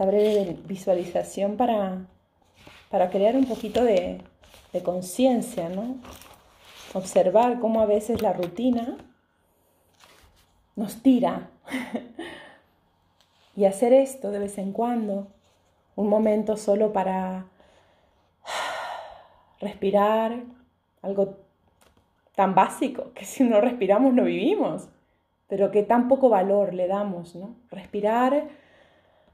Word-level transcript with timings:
esta 0.00 0.10
breve 0.10 0.56
visualización 0.64 1.58
para, 1.58 2.06
para 2.90 3.10
crear 3.10 3.36
un 3.36 3.44
poquito 3.44 3.84
de, 3.84 4.22
de 4.72 4.82
conciencia, 4.82 5.68
¿no? 5.68 5.96
Observar 6.94 7.60
cómo 7.60 7.82
a 7.82 7.86
veces 7.86 8.22
la 8.22 8.32
rutina 8.32 8.96
nos 10.74 11.02
tira. 11.02 11.50
y 13.56 13.66
hacer 13.66 13.92
esto 13.92 14.30
de 14.30 14.38
vez 14.38 14.56
en 14.56 14.72
cuando, 14.72 15.26
un 15.96 16.08
momento 16.08 16.56
solo 16.56 16.94
para 16.94 17.44
respirar, 19.60 20.44
algo 21.02 21.36
tan 22.34 22.54
básico 22.54 23.12
que 23.12 23.26
si 23.26 23.44
no 23.44 23.60
respiramos 23.60 24.14
no 24.14 24.24
vivimos, 24.24 24.88
pero 25.46 25.70
que 25.70 25.82
tan 25.82 26.08
poco 26.08 26.30
valor 26.30 26.72
le 26.72 26.86
damos, 26.86 27.34
¿no? 27.34 27.54
Respirar 27.70 28.48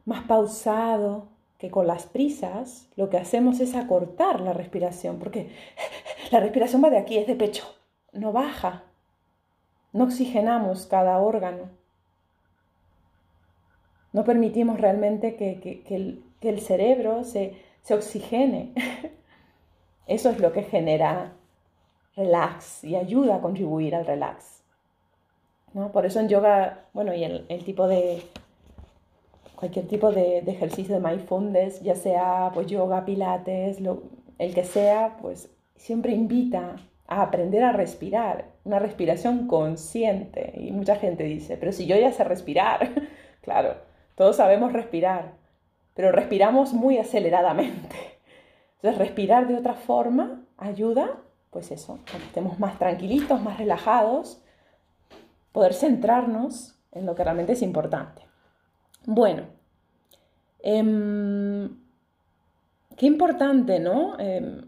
más 0.07 0.25
pausado, 0.25 1.29
que 1.59 1.71
con 1.71 1.87
las 1.87 2.07
prisas 2.07 2.89
lo 2.97 3.09
que 3.11 3.19
hacemos 3.19 3.61
es 3.61 3.75
acortar 3.75 4.41
la 4.41 4.53
respiración, 4.53 5.19
porque 5.19 5.51
la 6.31 6.41
respiración 6.41 6.83
va 6.83 6.91
de 6.91 6.99
aquí, 6.99 7.19
es 7.19 7.27
de 7.27 7.35
pecho, 7.35 7.65
no 8.13 8.33
baja, 8.33 8.85
no 9.93 10.05
oxigenamos 10.05 10.87
cada 10.87 11.19
órgano, 11.19 11.71
no 14.13 14.25
permitimos 14.25 14.81
realmente 14.81 15.37
que, 15.37 15.83
el, 16.41 16.61
cerebro 16.61 17.25
se, 17.25 17.61
se 17.83 17.93
oxigene. 17.93 18.73
Eso 20.07 20.31
es 20.31 20.39
lo 20.39 20.53
que 20.53 20.63
genera 20.63 21.33
relax 22.15 22.85
y 22.85 22.97
ayuda 22.97 23.37
a 23.37 23.41
contribuir 23.41 23.95
al 23.95 24.07
relax. 24.07 24.63
¿no? 25.75 25.91
Por 25.93 26.07
eso 26.07 26.21
en 26.21 26.29
yoga, 26.29 26.87
bueno, 26.95 27.13
y 27.13 27.25
el, 27.25 27.45
el 27.49 27.65
tipo 27.65 27.89
de, 27.89 28.23
cualquier 29.57 29.89
tipo 29.89 30.13
de, 30.13 30.39
ejercicio 30.39 30.95
de 30.95 31.01
mindfulness, 31.01 31.81
ya 31.81 31.97
sea 31.97 32.51
pues 32.55 32.67
yoga, 32.67 33.05
pilates, 33.05 33.79
el 34.39 34.55
que 34.55 34.65
sea, 34.65 35.17
pues 35.21 35.51
siempre 35.75 36.13
invita 36.13 36.77
a 37.09 37.23
aprender 37.23 37.65
a 37.65 37.73
respirar, 37.73 38.53
una 38.65 38.79
respiración 38.79 39.47
consciente. 39.47 40.53
Y 40.57 40.73
mucha 40.73 40.97
gente 40.97 41.25
dice, 41.25 41.57
pero 41.57 41.73
si 41.73 41.87
yo 41.87 41.97
ya 41.97 42.13
sé 42.13 42.25
respirar, 42.25 42.91
claro, 43.41 43.77
todos 44.15 44.37
sabemos 44.37 44.73
respirar, 44.73 45.35
pero 45.95 46.13
respiramos 46.13 46.73
muy 46.73 46.99
aceleradamente. 46.99 47.97
Entonces, 48.77 48.99
respirar 48.99 49.49
de 49.49 49.57
otra 49.57 49.75
forma 49.75 50.45
ayuda, 50.59 51.23
pues 51.51 51.71
eso, 51.71 51.95
a 51.95 52.05
que 52.05 52.17
estemos 52.19 52.59
más 52.59 52.79
tranquilitos, 52.79 53.41
más 53.41 53.59
relajados, 53.59 54.43
poder 55.53 55.73
centrarnos 55.73 56.79
en 56.93 57.07
lo 57.07 57.15
que 57.15 57.25
realmente 57.25 57.53
es 57.53 57.63
importante. 57.63 58.23
Bueno, 59.07 59.45
em, 60.67 61.69
qué 62.97 63.07
importante, 63.07 63.79
¿no? 63.79 64.19
Em, 64.19 64.63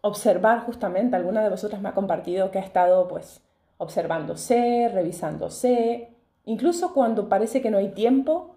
observar 0.00 0.64
justamente, 0.66 1.14
alguna 1.16 1.42
de 1.42 1.50
vosotras 1.50 1.80
me 1.80 1.88
ha 1.90 1.94
compartido 1.94 2.50
que 2.50 2.58
ha 2.58 2.62
estado 2.62 3.06
pues 3.06 3.40
observándose, 3.78 4.90
revisándose, 4.92 6.16
incluso 6.44 6.92
cuando 6.92 7.28
parece 7.28 7.62
que 7.62 7.70
no 7.70 7.78
hay 7.78 7.90
tiempo, 7.90 8.56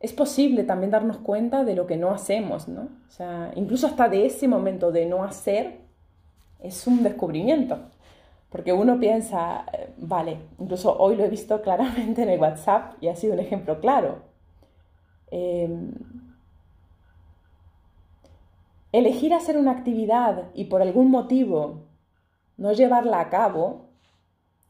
es 0.00 0.12
posible 0.12 0.64
también 0.64 0.90
darnos 0.90 1.18
cuenta 1.18 1.64
de 1.64 1.74
lo 1.74 1.86
que 1.86 1.96
no 1.96 2.10
hacemos, 2.10 2.68
¿no? 2.68 2.82
O 3.08 3.10
sea, 3.10 3.50
incluso 3.56 3.86
hasta 3.86 4.08
de 4.08 4.26
ese 4.26 4.46
momento 4.46 4.92
de 4.92 5.06
no 5.06 5.24
hacer 5.24 5.80
es 6.60 6.86
un 6.86 7.02
descubrimiento. 7.02 7.78
Porque 8.50 8.72
uno 8.72 8.98
piensa, 8.98 9.64
eh, 9.72 9.92
vale, 9.98 10.38
incluso 10.58 10.96
hoy 10.98 11.16
lo 11.16 11.24
he 11.24 11.28
visto 11.28 11.60
claramente 11.62 12.22
en 12.22 12.30
el 12.30 12.40
WhatsApp 12.40 12.94
y 13.00 13.08
ha 13.08 13.16
sido 13.16 13.34
un 13.34 13.40
ejemplo 13.40 13.80
claro. 13.80 14.27
Em, 15.30 15.92
elegir 18.92 19.34
hacer 19.34 19.56
una 19.56 19.72
actividad 19.72 20.44
y 20.54 20.64
por 20.64 20.82
algún 20.82 21.10
motivo 21.10 21.82
no 22.56 22.72
llevarla 22.72 23.20
a 23.20 23.28
cabo, 23.28 23.86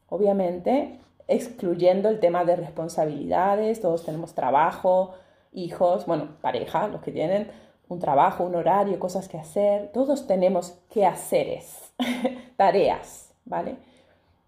obviamente, 0.09 0.99
excluyendo 1.27 2.09
el 2.09 2.19
tema 2.19 2.45
de 2.45 2.55
responsabilidades, 2.55 3.81
todos 3.81 4.03
tenemos 4.03 4.33
trabajo, 4.33 5.13
hijos, 5.53 6.05
bueno, 6.05 6.37
pareja, 6.41 6.87
los 6.87 7.01
que 7.01 7.11
tienen 7.11 7.49
un 7.87 7.99
trabajo, 7.99 8.43
un 8.43 8.55
horario, 8.55 8.99
cosas 8.99 9.27
que 9.27 9.37
hacer, 9.37 9.91
todos 9.91 10.27
tenemos 10.27 10.77
que 10.89 11.05
haceres, 11.05 11.93
tareas. 12.57 13.29
¿vale? 13.49 13.77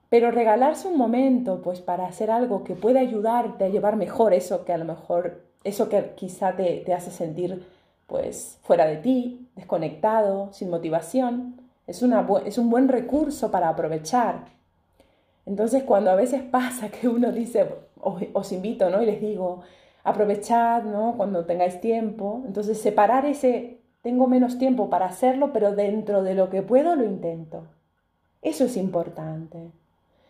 Pero 0.09 0.31
regalarse 0.31 0.88
un 0.88 0.97
momento, 0.97 1.61
pues 1.61 1.81
para 1.81 2.05
hacer 2.05 2.31
algo 2.31 2.63
que 2.63 2.75
pueda 2.75 3.00
ayudarte 3.00 3.66
a 3.66 3.69
llevar 3.69 3.95
mejor 3.97 4.33
eso 4.33 4.63
que 4.63 4.73
a 4.73 4.77
lo 4.77 4.85
mejor, 4.85 5.41
eso 5.63 5.89
que 5.89 6.13
quizá 6.16 6.55
te, 6.55 6.77
te 6.85 6.94
hace 6.94 7.11
sentir 7.11 7.66
pues 8.07 8.59
fuera 8.63 8.85
de 8.88 8.97
ti, 8.97 9.47
desconectado, 9.55 10.51
sin 10.51 10.69
motivación, 10.69 11.55
es, 11.88 12.01
una, 12.01 12.27
es 12.45 12.57
un 12.57 12.69
buen 12.69 12.88
recurso 12.88 13.51
para 13.51 13.69
aprovechar. 13.69 14.45
Entonces 15.45 15.83
cuando 15.83 16.11
a 16.11 16.16
veces 16.16 16.41
pasa 16.44 16.89
que 16.89 17.07
uno 17.07 17.31
dice, 17.31 17.67
os, 18.01 18.51
invito, 18.51 18.89
¿no? 18.89 19.01
Y 19.01 19.05
les 19.05 19.21
digo, 19.21 19.61
aprovechad, 20.03 20.83
¿no? 20.83 21.16
Cuando 21.17 21.45
tengáis 21.45 21.79
tiempo. 21.79 22.44
Entonces 22.45 22.81
separar 22.81 23.25
ese, 23.25 23.79
tengo 24.01 24.27
menos 24.27 24.57
tiempo 24.57 24.89
para 24.89 25.05
hacerlo, 25.05 25.53
pero 25.53 25.73
dentro 25.73 26.23
de 26.23 26.35
lo 26.35 26.50
que 26.50 26.61
puedo 26.61 26.95
lo 26.95 27.05
intento. 27.05 27.63
Eso 28.41 28.66
es 28.66 28.77
importante. 28.77 29.57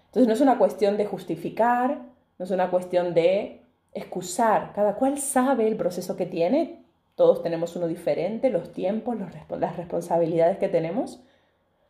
Entonces 0.08 0.28
no 0.28 0.34
es 0.34 0.42
una 0.42 0.58
cuestión 0.58 0.98
de 0.98 1.06
justificar, 1.06 2.02
no 2.38 2.46
es 2.46 2.52
una 2.52 2.70
cuestión 2.70 3.14
de 3.14 3.61
excusar. 3.94 4.74
Cada 4.74 4.96
cual 4.96 5.18
sabe 5.18 5.68
el 5.68 5.76
proceso 5.76 6.16
que 6.16 6.26
tiene. 6.26 6.84
Todos 7.16 7.44
tenemos 7.44 7.76
uno 7.76 7.88
diferente, 7.88 8.50
los 8.50 8.72
tiempos, 8.72 9.18
las 9.50 9.78
responsabilidades 9.78 10.58
que 10.58 10.70
tenemos. 10.70 11.22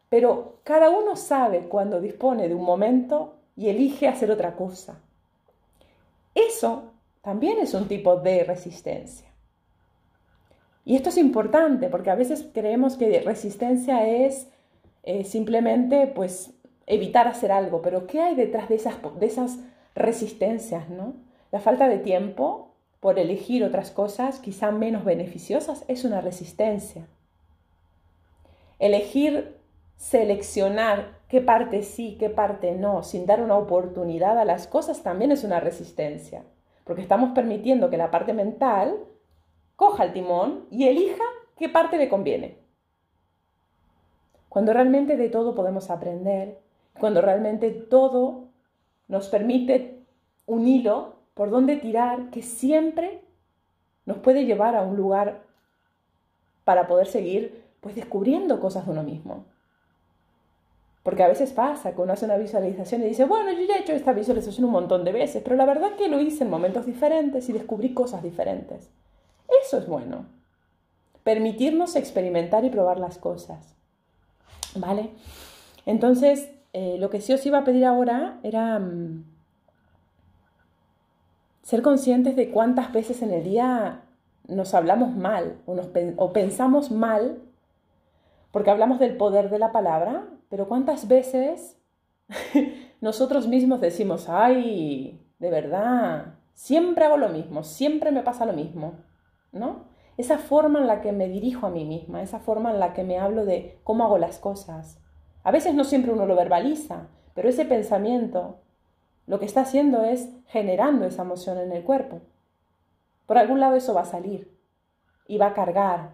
Pero 0.10 0.60
cada 0.64 0.90
uno 0.90 1.16
sabe 1.16 1.70
cuando 1.70 2.02
dispone 2.02 2.50
de 2.50 2.56
un 2.56 2.66
momento 2.66 3.36
y 3.56 3.70
elige 3.70 4.08
hacer 4.08 4.32
otra 4.32 4.56
cosa. 4.56 5.00
Eso 6.36 6.92
también 7.22 7.60
es 7.60 7.74
un 7.74 7.88
tipo 7.88 8.18
de 8.18 8.44
resistencia. 8.44 9.28
Y 10.84 10.96
esto 10.96 11.10
es 11.10 11.18
importante 11.18 11.90
porque 11.90 12.10
a 12.10 12.16
veces 12.16 12.46
creemos 12.54 12.98
que 12.98 13.22
resistencia 13.22 14.08
es 14.08 14.50
eh, 15.04 15.24
simplemente 15.24 16.08
pues 16.08 16.52
evitar 16.88 17.28
hacer 17.28 17.52
algo, 17.52 17.82
pero 17.82 18.08
¿qué 18.08 18.20
hay 18.20 18.36
detrás 18.36 18.68
de 18.68 18.76
esas, 18.76 18.96
de 19.20 19.26
esas 19.26 19.60
resistencias? 19.96 20.90
¿no? 20.90 21.14
La 21.52 21.60
falta 21.60 21.90
de 21.90 22.00
tiempo 22.00 22.72
por 23.02 23.20
elegir 23.20 23.64
otras 23.64 23.92
cosas 23.92 24.40
quizá 24.40 24.72
menos 24.72 25.04
beneficiosas 25.04 25.84
es 25.88 26.06
una 26.06 26.22
resistencia. 26.22 27.08
Elegir 28.80 29.58
seleccionar 29.98 31.20
qué 31.28 31.42
parte 31.42 31.84
sí, 31.84 32.16
qué 32.20 32.30
parte 32.30 32.72
no, 32.74 33.04
sin 33.04 33.26
dar 33.26 33.42
una 33.42 33.58
oportunidad 33.58 34.40
a 34.40 34.46
las 34.46 34.66
cosas 34.66 35.04
también 35.04 35.32
es 35.32 35.44
una 35.44 35.60
resistencia, 35.60 36.44
porque 36.86 37.04
estamos 37.04 37.32
permitiendo 37.36 37.90
que 37.90 37.98
la 37.98 38.10
parte 38.10 38.34
mental 38.34 38.98
coja 39.76 40.06
el 40.06 40.14
timón 40.14 40.66
y 40.72 40.88
elija 40.88 41.24
qué 41.58 41.70
parte 41.70 41.98
le 41.98 42.10
conviene. 42.10 42.58
Cuando 44.50 44.74
realmente 44.74 45.18
de 45.18 45.30
todo 45.30 45.54
podemos 45.54 45.90
aprender, 45.90 46.60
cuando 47.00 47.22
realmente 47.22 47.70
todo 47.72 48.50
nos 49.08 49.30
permite 49.30 50.04
un 50.46 50.68
hilo 50.68 51.21
por 51.34 51.50
donde 51.50 51.78
tirar 51.78 52.30
que 52.30 52.42
siempre 52.42 53.22
nos 54.06 54.18
puede 54.18 54.46
llevar 54.46 54.76
a 54.76 54.82
un 54.82 54.96
lugar 54.96 55.44
para 56.64 56.88
poder 56.88 57.08
seguir 57.08 57.64
pues 57.80 57.96
descubriendo 57.96 58.60
cosas 58.60 58.86
de 58.86 58.92
uno 58.92 59.04
mismo. 59.04 59.46
Porque 61.04 61.24
a 61.24 61.28
veces 61.28 61.52
pasa 61.52 61.96
que 61.96 62.02
uno 62.02 62.14
hace 62.14 62.26
una 62.26 62.38
visualización 62.38 63.02
y 63.02 63.06
dice, 63.06 63.26
bueno, 63.26 63.52
yo 63.52 63.66
ya 63.66 63.76
he 63.76 63.82
hecho 63.82 63.94
esta 63.94 64.14
visualización 64.14 64.66
un 64.66 64.72
montón 64.72 65.04
de 65.04 65.12
veces, 65.12 65.42
pero 65.44 65.56
la 65.56 65.66
verdad 65.66 65.96
que 65.98 66.08
lo 66.08 66.22
hice 66.22 66.44
en 66.44 66.52
momentos 66.52 66.86
diferentes 66.86 67.50
y 67.50 67.54
descubrí 67.54 67.94
cosas 67.94 68.22
diferentes. 68.22 68.90
Eso 69.64 69.80
es 69.80 69.88
bueno. 69.88 70.26
Permitirnos 71.24 71.96
experimentar 71.96 72.66
y 72.66 72.70
probar 72.70 73.00
las 73.00 73.18
cosas. 73.18 73.76
¿Vale? 74.76 75.10
Entonces, 75.88 76.52
eh, 76.74 76.98
lo 77.00 77.10
que 77.10 77.20
sí 77.20 77.34
os 77.34 77.46
iba 77.46 77.60
a 77.60 77.64
pedir 77.64 77.86
ahora 77.86 78.40
era 78.44 78.78
mm, 78.78 79.26
ser 81.62 81.82
conscientes 81.82 82.36
de 82.36 82.52
cuántas 82.52 82.92
veces 82.92 83.22
en 83.22 83.32
el 83.32 83.44
día 83.44 84.04
nos 84.48 84.74
hablamos 84.74 85.16
mal 85.16 85.58
o, 85.66 85.76
o 86.18 86.34
pensamos 86.34 86.92
mal, 86.92 87.40
porque 88.52 88.72
hablamos 88.72 89.00
del 89.00 89.16
poder 89.16 89.50
de 89.50 89.60
la 89.60 89.72
palabra, 89.72 90.28
pero 90.50 90.68
cuántas 90.68 91.08
veces 91.08 91.78
nosotros 93.02 93.48
mismos 93.48 93.82
decimos, 93.82 94.28
ay, 94.30 95.20
de 95.40 95.50
verdad, 95.50 96.36
siempre 96.54 97.06
hago 97.06 97.18
lo 97.18 97.30
mismo, 97.30 97.64
siempre 97.64 98.12
me 98.12 98.24
pasa 98.24 98.46
lo 98.46 98.54
mismo, 98.54 98.94
¿no? 99.52 99.92
esa 100.22 100.38
forma 100.38 100.80
en 100.80 100.88
la 100.88 101.02
que 101.02 101.12
me 101.12 101.28
dirijo 101.28 101.68
a 101.68 101.70
mí 101.70 101.86
misma, 101.86 102.22
esa 102.22 102.40
forma 102.40 102.72
en 102.72 102.80
la 102.80 102.94
que 102.94 103.04
me 103.04 103.18
hablo 103.18 103.46
de 103.46 103.80
cómo 103.84 104.04
hago 104.04 104.18
las 104.18 104.40
cosas. 104.40 105.00
A 105.44 105.52
veces 105.52 105.74
no 105.74 105.84
siempre 105.84 106.12
uno 106.12 106.26
lo 106.26 106.36
verbaliza, 106.36 107.08
pero 107.34 107.50
ese 107.50 107.66
pensamiento 107.66 108.60
lo 109.28 109.40
que 109.40 109.46
está 109.46 109.62
haciendo 109.62 110.04
es 110.04 110.30
generando 110.48 111.06
esa 111.06 111.22
emoción 111.22 111.58
en 111.60 111.72
el 111.72 111.84
cuerpo. 111.84 112.22
Por 113.28 113.38
algún 113.38 113.60
lado 113.60 113.76
eso 113.76 113.94
va 113.94 114.02
a 114.02 114.06
salir 114.06 114.52
y 115.28 115.38
va 115.38 115.48
a 115.48 115.54
cargar 115.54 116.12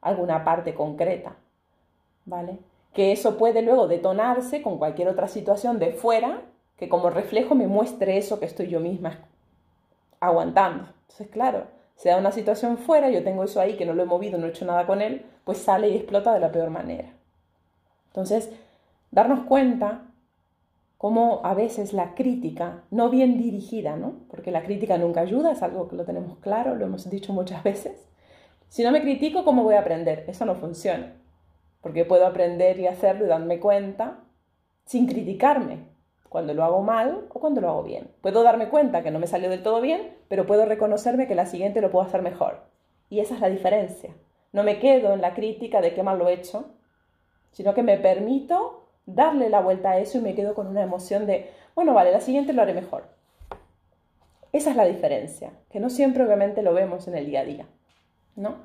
alguna 0.00 0.44
parte 0.44 0.74
concreta, 0.74 1.36
¿vale? 2.24 2.58
Que 2.92 3.12
eso 3.12 3.36
puede 3.36 3.62
luego 3.62 3.88
detonarse 3.88 4.62
con 4.62 4.78
cualquier 4.78 5.08
otra 5.08 5.28
situación 5.28 5.78
de 5.78 5.92
fuera 5.92 6.42
que 6.76 6.88
como 6.88 7.10
reflejo 7.10 7.54
me 7.54 7.66
muestre 7.66 8.16
eso 8.16 8.38
que 8.38 8.46
estoy 8.46 8.68
yo 8.68 8.80
misma 8.80 9.20
aguantando. 10.20 10.88
Entonces, 11.02 11.28
claro, 11.28 11.64
se 11.96 12.10
da 12.10 12.18
una 12.18 12.32
situación 12.32 12.78
fuera, 12.78 13.10
yo 13.10 13.22
tengo 13.24 13.44
eso 13.44 13.60
ahí 13.60 13.76
que 13.76 13.86
no 13.86 13.94
lo 13.94 14.02
he 14.02 14.06
movido, 14.06 14.38
no 14.38 14.46
he 14.46 14.50
hecho 14.50 14.64
nada 14.64 14.86
con 14.86 15.00
él, 15.00 15.24
pues 15.44 15.58
sale 15.58 15.88
y 15.88 15.96
explota 15.96 16.32
de 16.34 16.40
la 16.40 16.52
peor 16.52 16.70
manera. 16.70 17.10
Entonces, 18.08 18.50
darnos 19.10 19.40
cuenta 19.46 20.02
cómo 20.98 21.40
a 21.44 21.54
veces 21.54 21.92
la 21.92 22.14
crítica, 22.14 22.84
no 22.90 23.10
bien 23.10 23.38
dirigida, 23.38 23.96
¿no? 23.96 24.14
Porque 24.28 24.50
la 24.50 24.62
crítica 24.62 24.98
nunca 24.98 25.20
ayuda, 25.20 25.52
es 25.52 25.62
algo 25.62 25.88
que 25.88 25.96
lo 25.96 26.04
tenemos 26.04 26.38
claro, 26.38 26.74
lo 26.74 26.86
hemos 26.86 27.08
dicho 27.10 27.32
muchas 27.32 27.62
veces. 27.64 28.08
Si 28.68 28.82
no 28.82 28.90
me 28.90 29.02
critico, 29.02 29.44
¿cómo 29.44 29.62
voy 29.62 29.74
a 29.74 29.80
aprender? 29.80 30.24
Eso 30.28 30.44
no 30.44 30.54
funciona. 30.54 31.14
Porque 31.80 32.04
puedo 32.04 32.26
aprender 32.26 32.80
y 32.80 32.86
hacerlo 32.86 33.26
y 33.26 33.28
darme 33.28 33.60
cuenta 33.60 34.24
sin 34.84 35.06
criticarme 35.06 35.88
cuando 36.28 36.54
lo 36.54 36.64
hago 36.64 36.82
mal 36.82 37.26
o 37.32 37.40
cuando 37.40 37.60
lo 37.60 37.70
hago 37.70 37.82
bien. 37.84 38.10
Puedo 38.20 38.42
darme 38.42 38.68
cuenta 38.68 39.02
que 39.02 39.10
no 39.10 39.18
me 39.18 39.26
salió 39.26 39.48
del 39.48 39.62
todo 39.62 39.80
bien, 39.80 40.16
pero 40.28 40.46
puedo 40.46 40.66
reconocerme 40.66 41.28
que 41.28 41.34
la 41.34 41.46
siguiente 41.46 41.80
lo 41.80 41.90
puedo 41.90 42.04
hacer 42.04 42.22
mejor. 42.22 42.64
Y 43.08 43.20
esa 43.20 43.34
es 43.34 43.40
la 43.40 43.48
diferencia. 43.48 44.14
No 44.52 44.62
me 44.64 44.78
quedo 44.78 45.12
en 45.12 45.20
la 45.20 45.34
crítica 45.34 45.80
de 45.80 45.94
qué 45.94 46.02
mal 46.02 46.18
lo 46.18 46.28
he 46.28 46.34
hecho, 46.34 46.74
sino 47.52 47.74
que 47.74 47.82
me 47.82 47.98
permito 47.98 48.85
darle 49.06 49.48
la 49.48 49.60
vuelta 49.60 49.92
a 49.92 49.98
eso 49.98 50.18
y 50.18 50.20
me 50.20 50.34
quedo 50.34 50.54
con 50.54 50.66
una 50.66 50.82
emoción 50.82 51.26
de, 51.26 51.50
bueno, 51.74 51.94
vale, 51.94 52.12
la 52.12 52.20
siguiente 52.20 52.52
lo 52.52 52.62
haré 52.62 52.74
mejor. 52.74 53.04
Esa 54.52 54.70
es 54.70 54.76
la 54.76 54.84
diferencia, 54.84 55.52
que 55.70 55.80
no 55.80 55.90
siempre 55.90 56.24
obviamente 56.24 56.62
lo 56.62 56.74
vemos 56.74 57.08
en 57.08 57.16
el 57.16 57.26
día 57.26 57.40
a 57.40 57.44
día, 57.44 57.66
¿no? 58.34 58.56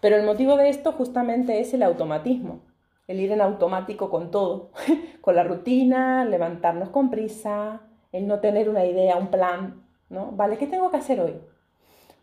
Pero 0.00 0.16
el 0.16 0.24
motivo 0.24 0.56
de 0.56 0.68
esto 0.68 0.92
justamente 0.92 1.60
es 1.60 1.74
el 1.74 1.82
automatismo, 1.82 2.60
el 3.08 3.20
ir 3.20 3.32
en 3.32 3.40
automático 3.40 4.10
con 4.10 4.30
todo, 4.30 4.70
con 5.20 5.34
la 5.34 5.44
rutina, 5.44 6.24
levantarnos 6.24 6.90
con 6.90 7.10
prisa, 7.10 7.80
el 8.12 8.26
no 8.26 8.40
tener 8.40 8.68
una 8.68 8.84
idea, 8.84 9.16
un 9.16 9.28
plan, 9.28 9.82
¿no? 10.08 10.30
Vale, 10.32 10.58
¿qué 10.58 10.66
tengo 10.66 10.90
que 10.90 10.98
hacer 10.98 11.20
hoy? 11.20 11.34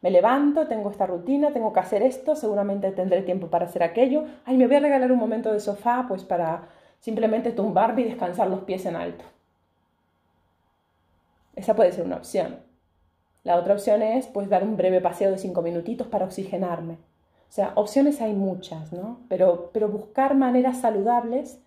Me 0.01 0.11
levanto, 0.11 0.67
tengo 0.67 0.91
esta 0.91 1.07
rutina, 1.07 1.51
tengo 1.51 1.73
que 1.73 1.79
hacer 1.79 2.03
esto, 2.03 2.35
seguramente 2.35 2.91
tendré 2.91 3.23
tiempo 3.23 3.47
para 3.47 3.65
hacer 3.65 3.81
aquello. 3.81 4.25
Ay, 4.45 4.55
me 4.55 4.67
voy 4.67 4.75
a 4.75 4.81
regalar 4.81 5.11
un 5.11 5.17
momento 5.17 5.51
de 5.51 5.59
sofá, 5.59 6.05
pues 6.07 6.23
para 6.23 6.67
simplemente 7.05 7.51
tumbarme 7.51 8.01
y 8.01 8.05
descansar 8.05 8.49
los 8.49 8.61
pies 8.61 8.83
en 8.87 8.95
alto. 8.95 9.23
Esa 11.55 11.75
puede 11.75 11.91
ser 11.91 12.03
una 12.03 12.15
opción. 12.15 12.61
La 13.43 13.57
otra 13.57 13.75
opción 13.75 14.01
es 14.01 14.25
pues 14.25 14.49
dar 14.49 14.63
un 14.63 14.75
breve 14.75 15.01
paseo 15.01 15.29
de 15.29 15.37
cinco 15.37 15.61
minutitos 15.61 16.07
para 16.07 16.25
oxigenarme. 16.25 16.93
O 16.93 17.51
sea, 17.51 17.73
opciones 17.75 18.21
hay 18.21 18.33
muchas, 18.33 18.91
¿no? 18.91 19.19
Pero, 19.29 19.69
pero 19.71 19.87
buscar 19.87 20.33
maneras 20.33 20.81
saludables 20.81 21.59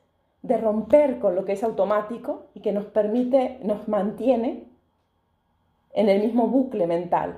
de 0.42 0.56
romper 0.56 1.20
con 1.20 1.36
lo 1.36 1.44
que 1.44 1.52
es 1.52 1.62
automático 1.62 2.46
y 2.54 2.58
que 2.58 2.72
nos 2.72 2.86
permite, 2.86 3.60
nos 3.62 3.86
mantiene 3.86 4.64
en 5.92 6.08
el 6.08 6.20
mismo 6.20 6.48
bucle 6.48 6.88
mental, 6.88 7.36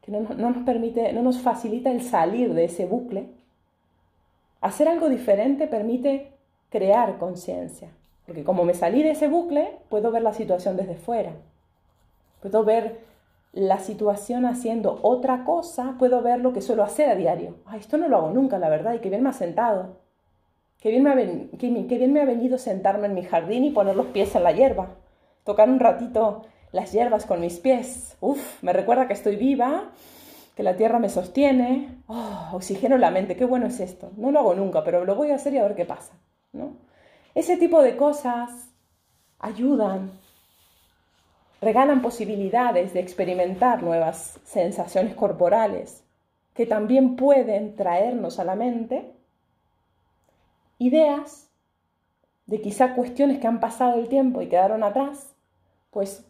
que 0.00 0.12
no, 0.12 0.20
no, 0.20 0.50
nos 0.50 0.64
permite, 0.64 1.12
no 1.12 1.22
nos 1.22 1.40
facilita 1.40 1.90
el 1.90 2.02
salir 2.02 2.54
de 2.54 2.66
ese 2.66 2.86
bucle. 2.86 3.30
Hacer 4.60 4.86
algo 4.86 5.08
diferente 5.08 5.66
permite 5.66 6.32
crear 6.72 7.18
conciencia, 7.18 7.90
porque 8.26 8.42
como 8.42 8.64
me 8.64 8.72
salí 8.72 9.02
de 9.02 9.10
ese 9.10 9.28
bucle, 9.28 9.78
puedo 9.90 10.10
ver 10.10 10.22
la 10.22 10.32
situación 10.32 10.76
desde 10.76 10.96
fuera, 10.96 11.32
puedo 12.40 12.64
ver 12.64 12.98
la 13.52 13.78
situación 13.78 14.46
haciendo 14.46 14.98
otra 15.02 15.44
cosa, 15.44 15.96
puedo 15.98 16.22
ver 16.22 16.40
lo 16.40 16.54
que 16.54 16.62
suelo 16.62 16.82
hacer 16.82 17.10
a 17.10 17.14
diario. 17.14 17.56
Ay, 17.66 17.80
esto 17.80 17.98
no 17.98 18.08
lo 18.08 18.16
hago 18.16 18.30
nunca, 18.30 18.58
la 18.58 18.70
verdad, 18.70 18.94
y 18.94 19.00
qué 19.00 19.10
bien 19.10 19.22
me 19.22 19.28
ha 19.28 19.34
sentado. 19.34 20.00
Qué 20.80 20.90
bien 20.90 21.04
me 21.04 21.10
ha, 21.10 21.14
bien 21.14 22.12
me 22.12 22.22
ha 22.22 22.24
venido 22.24 22.58
sentarme 22.58 23.06
en 23.06 23.14
mi 23.14 23.22
jardín 23.22 23.64
y 23.64 23.70
poner 23.70 23.94
los 23.94 24.06
pies 24.06 24.34
en 24.34 24.42
la 24.42 24.52
hierba. 24.52 24.96
Tocar 25.44 25.68
un 25.68 25.78
ratito 25.78 26.42
las 26.72 26.90
hierbas 26.92 27.26
con 27.26 27.40
mis 27.40 27.58
pies. 27.60 28.16
Uf, 28.20 28.62
me 28.62 28.72
recuerda 28.72 29.06
que 29.06 29.12
estoy 29.12 29.36
viva, 29.36 29.90
que 30.56 30.62
la 30.62 30.76
tierra 30.76 30.98
me 30.98 31.10
sostiene. 31.10 31.98
Oh, 32.08 32.48
oxigeno 32.54 32.96
la 32.96 33.10
mente, 33.10 33.36
qué 33.36 33.44
bueno 33.44 33.66
es 33.66 33.78
esto. 33.78 34.10
No 34.16 34.32
lo 34.32 34.40
hago 34.40 34.54
nunca, 34.54 34.82
pero 34.82 35.04
lo 35.04 35.14
voy 35.14 35.30
a 35.30 35.36
hacer 35.36 35.52
y 35.54 35.58
a 35.58 35.62
ver 35.62 35.76
qué 35.76 35.84
pasa. 35.84 36.14
Ese 37.34 37.56
tipo 37.56 37.82
de 37.82 37.96
cosas 37.96 38.68
ayudan 39.38 40.10
regalan 41.62 42.02
posibilidades 42.02 42.92
de 42.92 43.00
experimentar 43.00 43.82
nuevas 43.82 44.40
sensaciones 44.44 45.14
corporales 45.14 46.04
que 46.54 46.66
también 46.66 47.16
pueden 47.16 47.76
traernos 47.76 48.38
a 48.38 48.44
la 48.44 48.56
mente 48.56 49.14
ideas 50.78 51.48
de 52.46 52.60
quizá 52.60 52.94
cuestiones 52.94 53.38
que 53.38 53.46
han 53.46 53.60
pasado 53.60 53.98
el 54.00 54.08
tiempo 54.08 54.42
y 54.42 54.48
quedaron 54.48 54.82
atrás, 54.82 55.32
pues 55.90 56.26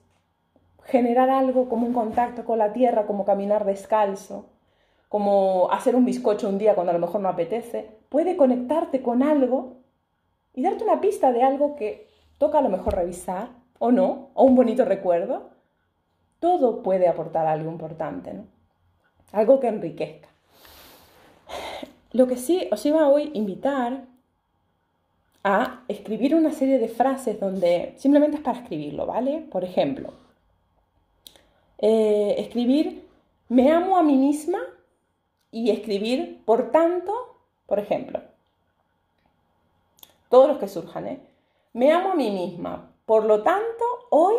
generar 0.84 1.30
algo 1.30 1.68
como 1.68 1.86
un 1.86 1.94
contacto 1.94 2.44
con 2.44 2.58
la 2.58 2.72
tierra, 2.72 3.06
como 3.06 3.24
caminar 3.24 3.64
descalzo, 3.64 4.50
como 5.08 5.70
hacer 5.72 5.96
un 5.96 6.04
bizcocho 6.04 6.48
un 6.48 6.58
día 6.58 6.74
cuando 6.74 6.90
a 6.90 6.94
lo 6.94 7.00
mejor 7.00 7.22
no 7.22 7.30
apetece, 7.30 7.90
puede 8.10 8.36
conectarte 8.36 9.00
con 9.00 9.22
algo 9.22 9.81
y 10.54 10.62
darte 10.62 10.84
una 10.84 11.00
pista 11.00 11.32
de 11.32 11.42
algo 11.42 11.76
que 11.76 12.08
toca 12.38 12.58
a 12.58 12.62
lo 12.62 12.68
mejor 12.68 12.94
revisar 12.94 13.50
o 13.78 13.90
no, 13.90 14.30
o 14.34 14.44
un 14.44 14.54
bonito 14.54 14.84
recuerdo, 14.84 15.50
todo 16.38 16.82
puede 16.82 17.08
aportar 17.08 17.46
algo 17.46 17.70
importante, 17.70 18.34
¿no? 18.34 18.46
Algo 19.32 19.60
que 19.60 19.68
enriquezca. 19.68 20.28
Lo 22.12 22.26
que 22.26 22.36
sí 22.36 22.68
os 22.70 22.84
iba 22.84 23.08
hoy 23.08 23.32
a 23.34 23.38
invitar 23.38 24.04
a 25.44 25.82
escribir 25.88 26.34
una 26.34 26.52
serie 26.52 26.78
de 26.78 26.88
frases 26.88 27.40
donde 27.40 27.94
simplemente 27.96 28.36
es 28.36 28.42
para 28.42 28.58
escribirlo, 28.58 29.06
¿vale? 29.06 29.46
Por 29.50 29.64
ejemplo, 29.64 30.12
eh, 31.78 32.34
escribir 32.38 33.08
me 33.48 33.70
amo 33.70 33.96
a 33.98 34.02
mí 34.02 34.16
misma 34.16 34.60
y 35.50 35.70
escribir 35.70 36.42
por 36.44 36.70
tanto, 36.70 37.12
por 37.66 37.78
ejemplo, 37.78 38.20
todos 40.32 40.48
los 40.48 40.56
que 40.56 40.66
surjan, 40.66 41.06
¿eh? 41.08 41.20
Me 41.74 41.92
amo 41.92 42.12
a 42.12 42.14
mí 42.14 42.30
misma, 42.30 42.94
por 43.04 43.26
lo 43.26 43.42
tanto, 43.42 43.84
hoy 44.08 44.34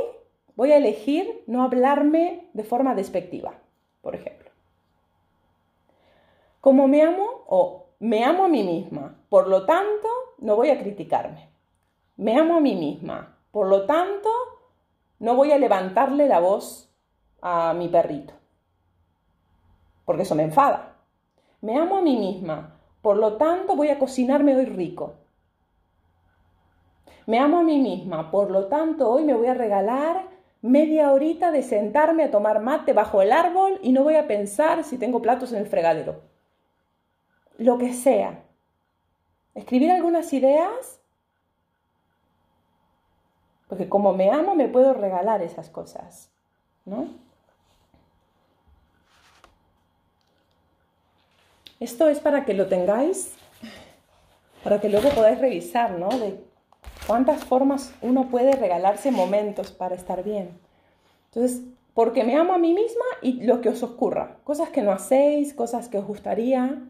voy 0.56 0.72
a 0.72 0.78
elegir 0.78 1.44
no 1.45 1.62
hablarme 1.62 2.50
de 2.54 2.63
forma 2.63 2.95
despectiva, 2.95 3.54
por 4.01 4.16
ejemplo. 4.16 4.50
Como 6.62 6.88
me 6.88 7.03
amo 7.03 7.44
o 7.46 7.89
me 8.00 8.24
amo 8.24 8.46
a 8.46 8.48
mí 8.48 8.63
misma, 8.63 9.20
por 9.29 9.48
lo 9.48 9.67
tanto, 9.67 10.08
no 10.39 10.56
voy 10.56 10.72
a 10.72 10.79
criticarme. 10.79 11.51
Me 12.17 12.39
amo 12.39 12.56
a 12.56 12.60
mí 12.60 12.74
misma, 12.74 13.38
por 13.51 13.67
lo 13.67 13.86
tanto, 13.86 14.29
no 15.20 15.36
voy 15.36 15.51
a 15.51 15.60
levantarle 15.60 16.27
la 16.27 16.39
voz 16.39 16.91
a 17.39 17.75
mi 17.75 17.88
perrito, 17.88 18.34
porque 20.06 20.24
eso 20.24 20.34
me 20.34 20.41
enfada. 20.41 20.96
Me 21.62 21.77
amo 21.77 21.98
a 21.98 22.01
mí 22.01 22.17
misma, 22.17 22.79
por 23.03 23.17
lo 23.17 23.38
tanto, 23.38 23.75
voy 23.75 23.89
a 23.89 24.00
cocinarme 24.00 24.56
hoy 24.56 24.65
rico. 24.65 25.17
Me 27.25 27.39
amo 27.39 27.60
a 27.60 27.63
mí 27.63 27.80
misma, 27.80 28.32
por 28.32 28.51
lo 28.51 28.68
tanto 28.68 29.10
hoy 29.10 29.24
me 29.24 29.34
voy 29.34 29.48
a 29.48 29.53
regalar 29.53 30.27
media 30.62 31.12
horita 31.12 31.51
de 31.51 31.62
sentarme 31.62 32.24
a 32.24 32.32
tomar 32.32 32.62
mate 32.62 32.94
bajo 32.94 33.22
el 33.22 33.32
árbol 33.32 33.80
y 33.82 33.92
no 33.92 34.03
voy 34.03 34.15
a 34.15 34.27
pensar 34.27 34.84
si 34.84 34.98
tengo 34.98 35.22
platos 35.22 35.51
en 35.51 35.60
el 35.60 35.68
fregadero. 35.68 36.22
Lo 37.58 37.77
que 37.77 37.94
sea. 37.94 38.44
Escribir 39.56 39.92
algunas 39.92 40.34
ideas, 40.34 41.00
porque 43.68 43.88
como 43.88 44.13
me 44.13 44.32
amo 44.32 44.56
me 44.56 44.68
puedo 44.68 44.94
regalar 44.94 45.42
esas 45.42 45.70
cosas, 45.70 46.32
¿no? 46.86 47.08
Esto 51.80 52.08
es 52.08 52.20
para 52.20 52.46
que 52.46 52.53
lo 52.53 52.68
tengáis, 52.68 53.36
para 54.63 54.80
que 54.80 54.89
luego 54.89 55.10
podáis 55.10 55.39
revisar, 55.39 55.92
¿no? 55.92 56.10
¿Cuántas 57.07 57.43
formas 57.43 57.93
uno 58.01 58.29
puede 58.29 58.53
regalarse 58.53 59.12
momentos 59.12 59.72
para 59.72 59.95
estar 59.95 60.24
bien? 60.24 60.57
Entonces, 61.25 61.62
porque 61.93 62.24
me 62.24 62.38
amo 62.38 62.53
a 62.53 62.57
mí 62.57 62.74
misma 62.74 63.05
y 63.22 63.43
lo 63.43 63.60
que 63.60 63.69
os 63.69 63.83
ocurra. 63.83 64.38
Cosas 64.45 64.69
que 64.69 64.81
no 64.81 64.91
hacéis, 64.91 65.53
cosas 65.53 65.89
que 65.89 65.98
os 65.98 66.05
gustaría, 66.05 66.81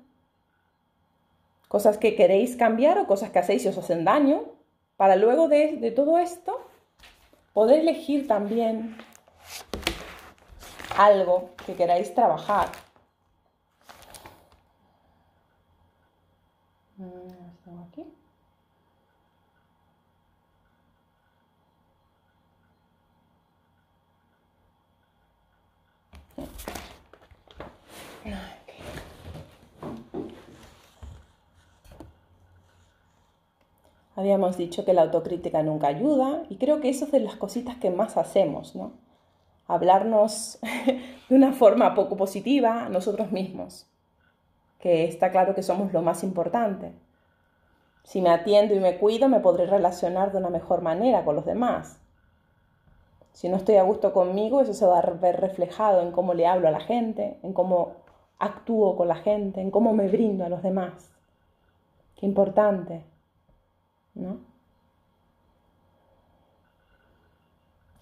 cosas 1.67 1.97
que 1.97 2.15
queréis 2.15 2.55
cambiar 2.55 2.99
o 2.99 3.07
cosas 3.07 3.31
que 3.31 3.39
hacéis 3.39 3.65
y 3.65 3.69
os 3.69 3.77
hacen 3.77 4.05
daño. 4.05 4.43
Para 4.97 5.15
luego 5.15 5.47
de, 5.47 5.77
de 5.77 5.89
todo 5.89 6.19
esto, 6.19 6.61
poder 7.53 7.79
elegir 7.79 8.27
también 8.27 8.95
algo 10.95 11.49
que 11.65 11.73
queráis 11.73 12.13
trabajar. 12.13 12.69
Habíamos 34.15 34.57
dicho 34.57 34.85
que 34.85 34.93
la 34.93 35.01
autocrítica 35.01 35.63
nunca 35.63 35.87
ayuda 35.87 36.43
y 36.49 36.57
creo 36.57 36.79
que 36.79 36.89
eso 36.89 37.05
es 37.05 37.11
de 37.11 37.19
las 37.19 37.35
cositas 37.35 37.77
que 37.77 37.89
más 37.89 38.15
hacemos, 38.15 38.75
¿no? 38.75 38.93
Hablarnos 39.67 40.59
de 41.29 41.35
una 41.35 41.51
forma 41.51 41.95
poco 41.95 42.15
positiva 42.15 42.85
a 42.85 42.89
nosotros 42.89 43.31
mismos, 43.31 43.87
que 44.79 45.05
está 45.05 45.31
claro 45.31 45.55
que 45.55 45.63
somos 45.63 45.91
lo 45.93 46.01
más 46.01 46.23
importante. 46.23 46.93
Si 48.03 48.21
me 48.21 48.29
atiendo 48.29 48.75
y 48.75 48.79
me 48.79 48.97
cuido, 48.97 49.29
me 49.29 49.39
podré 49.39 49.65
relacionar 49.65 50.31
de 50.31 50.37
una 50.37 50.49
mejor 50.49 50.81
manera 50.81 51.25
con 51.25 51.35
los 51.35 51.45
demás. 51.45 51.99
Si 53.33 53.49
no 53.49 53.57
estoy 53.57 53.75
a 53.75 53.83
gusto 53.83 54.13
conmigo, 54.13 54.61
eso 54.61 54.73
se 54.73 54.85
va 54.85 54.99
a 54.99 55.09
ver 55.11 55.41
reflejado 55.41 56.01
en 56.01 56.11
cómo 56.11 56.33
le 56.33 56.47
hablo 56.47 56.67
a 56.67 56.71
la 56.71 56.79
gente, 56.79 57.39
en 57.41 57.53
cómo 57.53 57.95
actúo 58.39 58.95
con 58.95 59.07
la 59.07 59.15
gente, 59.15 59.59
en 59.59 59.71
cómo 59.71 59.93
me 59.93 60.07
brindo 60.07 60.45
a 60.45 60.49
los 60.49 60.61
demás. 60.61 61.11
Qué 62.15 62.25
importante, 62.27 63.03
¿no? 64.13 64.37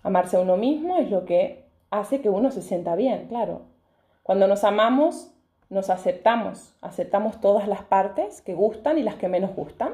Amarse 0.03 0.35
a 0.35 0.41
uno 0.41 0.57
mismo 0.57 0.97
es 0.97 1.09
lo 1.09 1.25
que 1.25 1.65
hace 1.91 2.21
que 2.21 2.29
uno 2.29 2.51
se 2.51 2.61
sienta 2.61 2.95
bien, 2.95 3.27
claro. 3.27 3.61
Cuando 4.23 4.47
nos 4.47 4.63
amamos, 4.63 5.31
nos 5.69 5.89
aceptamos, 5.89 6.75
aceptamos 6.81 7.39
todas 7.39 7.67
las 7.67 7.83
partes 7.83 8.41
que 8.41 8.53
gustan 8.53 8.97
y 8.97 9.03
las 9.03 9.15
que 9.15 9.29
menos 9.29 9.55
gustan. 9.55 9.93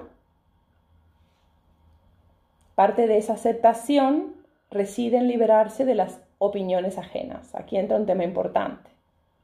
Parte 2.74 3.06
de 3.06 3.18
esa 3.18 3.34
aceptación 3.34 4.37
reside 4.70 5.18
en 5.18 5.28
liberarse 5.28 5.86
de 5.86 5.96
las 5.96 6.20
opiniones 6.40 6.98
ajenas. 6.98 7.54
Aquí 7.56 7.78
entra 7.78 7.98
un 7.98 8.06
tema 8.06 8.24
importante. 8.24 8.90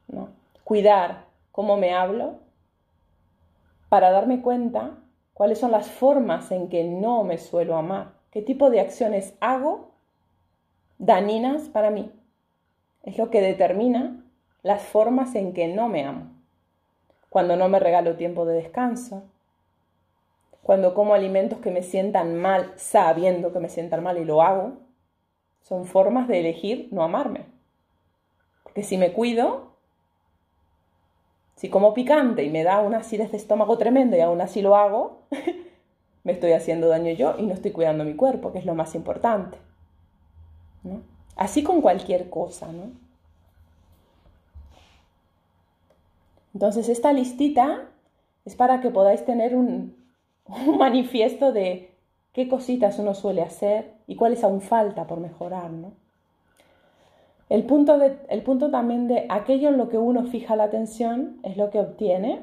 ¿no? 0.07 0.29
Cuidar 0.63 1.25
cómo 1.51 1.77
me 1.77 1.93
hablo 1.93 2.35
para 3.89 4.11
darme 4.11 4.41
cuenta 4.41 4.97
cuáles 5.33 5.59
son 5.59 5.71
las 5.71 5.87
formas 5.87 6.51
en 6.51 6.69
que 6.69 6.83
no 6.83 7.23
me 7.23 7.37
suelo 7.37 7.75
amar, 7.75 8.13
qué 8.31 8.41
tipo 8.41 8.69
de 8.69 8.79
acciones 8.79 9.35
hago 9.39 9.91
dañinas 10.97 11.63
para 11.69 11.89
mí. 11.89 12.11
Es 13.03 13.17
lo 13.17 13.29
que 13.29 13.41
determina 13.41 14.23
las 14.61 14.81
formas 14.81 15.35
en 15.35 15.53
que 15.53 15.67
no 15.67 15.89
me 15.89 16.05
amo. 16.05 16.31
Cuando 17.29 17.55
no 17.55 17.67
me 17.67 17.79
regalo 17.79 18.15
tiempo 18.15 18.45
de 18.45 18.55
descanso, 18.55 19.23
cuando 20.61 20.93
como 20.93 21.13
alimentos 21.13 21.59
que 21.59 21.71
me 21.71 21.83
sientan 21.83 22.35
mal 22.35 22.71
sabiendo 22.77 23.51
que 23.51 23.59
me 23.59 23.69
sientan 23.69 24.01
mal 24.01 24.17
y 24.17 24.23
lo 24.23 24.41
hago, 24.41 24.77
son 25.63 25.85
formas 25.85 26.27
de 26.27 26.39
elegir 26.39 26.89
no 26.91 27.03
amarme. 27.03 27.45
Porque 28.63 28.83
si 28.83 28.97
me 28.97 29.13
cuido, 29.13 29.73
si 31.55 31.69
como 31.69 31.93
picante 31.93 32.43
y 32.43 32.49
me 32.49 32.63
da 32.63 32.79
una 32.81 32.99
acidez 32.99 33.31
de 33.31 33.37
estómago 33.37 33.77
tremenda 33.77 34.17
y 34.17 34.21
aún 34.21 34.41
así 34.41 34.61
lo 34.61 34.75
hago, 34.75 35.21
me 36.23 36.33
estoy 36.33 36.51
haciendo 36.51 36.87
daño 36.87 37.11
yo 37.13 37.35
y 37.37 37.43
no 37.43 37.53
estoy 37.53 37.71
cuidando 37.71 38.03
mi 38.03 38.15
cuerpo, 38.15 38.51
que 38.51 38.59
es 38.59 38.65
lo 38.65 38.75
más 38.75 38.93
importante. 38.95 39.57
Así 41.35 41.63
con 41.63 41.81
cualquier 41.81 42.29
cosa, 42.29 42.71
¿no? 42.71 42.91
Entonces, 46.53 46.87
esta 46.89 47.13
listita 47.13 47.89
es 48.45 48.55
para 48.55 48.81
que 48.81 48.91
podáis 48.91 49.25
tener 49.25 49.55
un, 49.55 49.95
un 50.45 50.77
manifiesto 50.77 51.51
de 51.51 51.92
qué 52.33 52.49
cositas 52.49 52.99
uno 52.99 53.13
suele 53.13 53.41
hacer 53.41 53.93
y 54.07 54.15
cuáles 54.15 54.43
aún 54.43 54.61
falta 54.61 55.07
por 55.07 55.19
mejorar, 55.19 55.71
¿no? 55.71 55.93
El 57.49 57.65
punto, 57.65 57.99
de, 57.99 58.17
el 58.29 58.41
punto 58.41 58.71
también 58.71 59.07
de 59.07 59.27
aquello 59.29 59.69
en 59.69 59.77
lo 59.77 59.89
que 59.89 59.97
uno 59.97 60.23
fija 60.23 60.55
la 60.55 60.63
atención 60.63 61.39
es 61.43 61.55
lo 61.55 61.69
que 61.69 61.79
obtiene. 61.79 62.41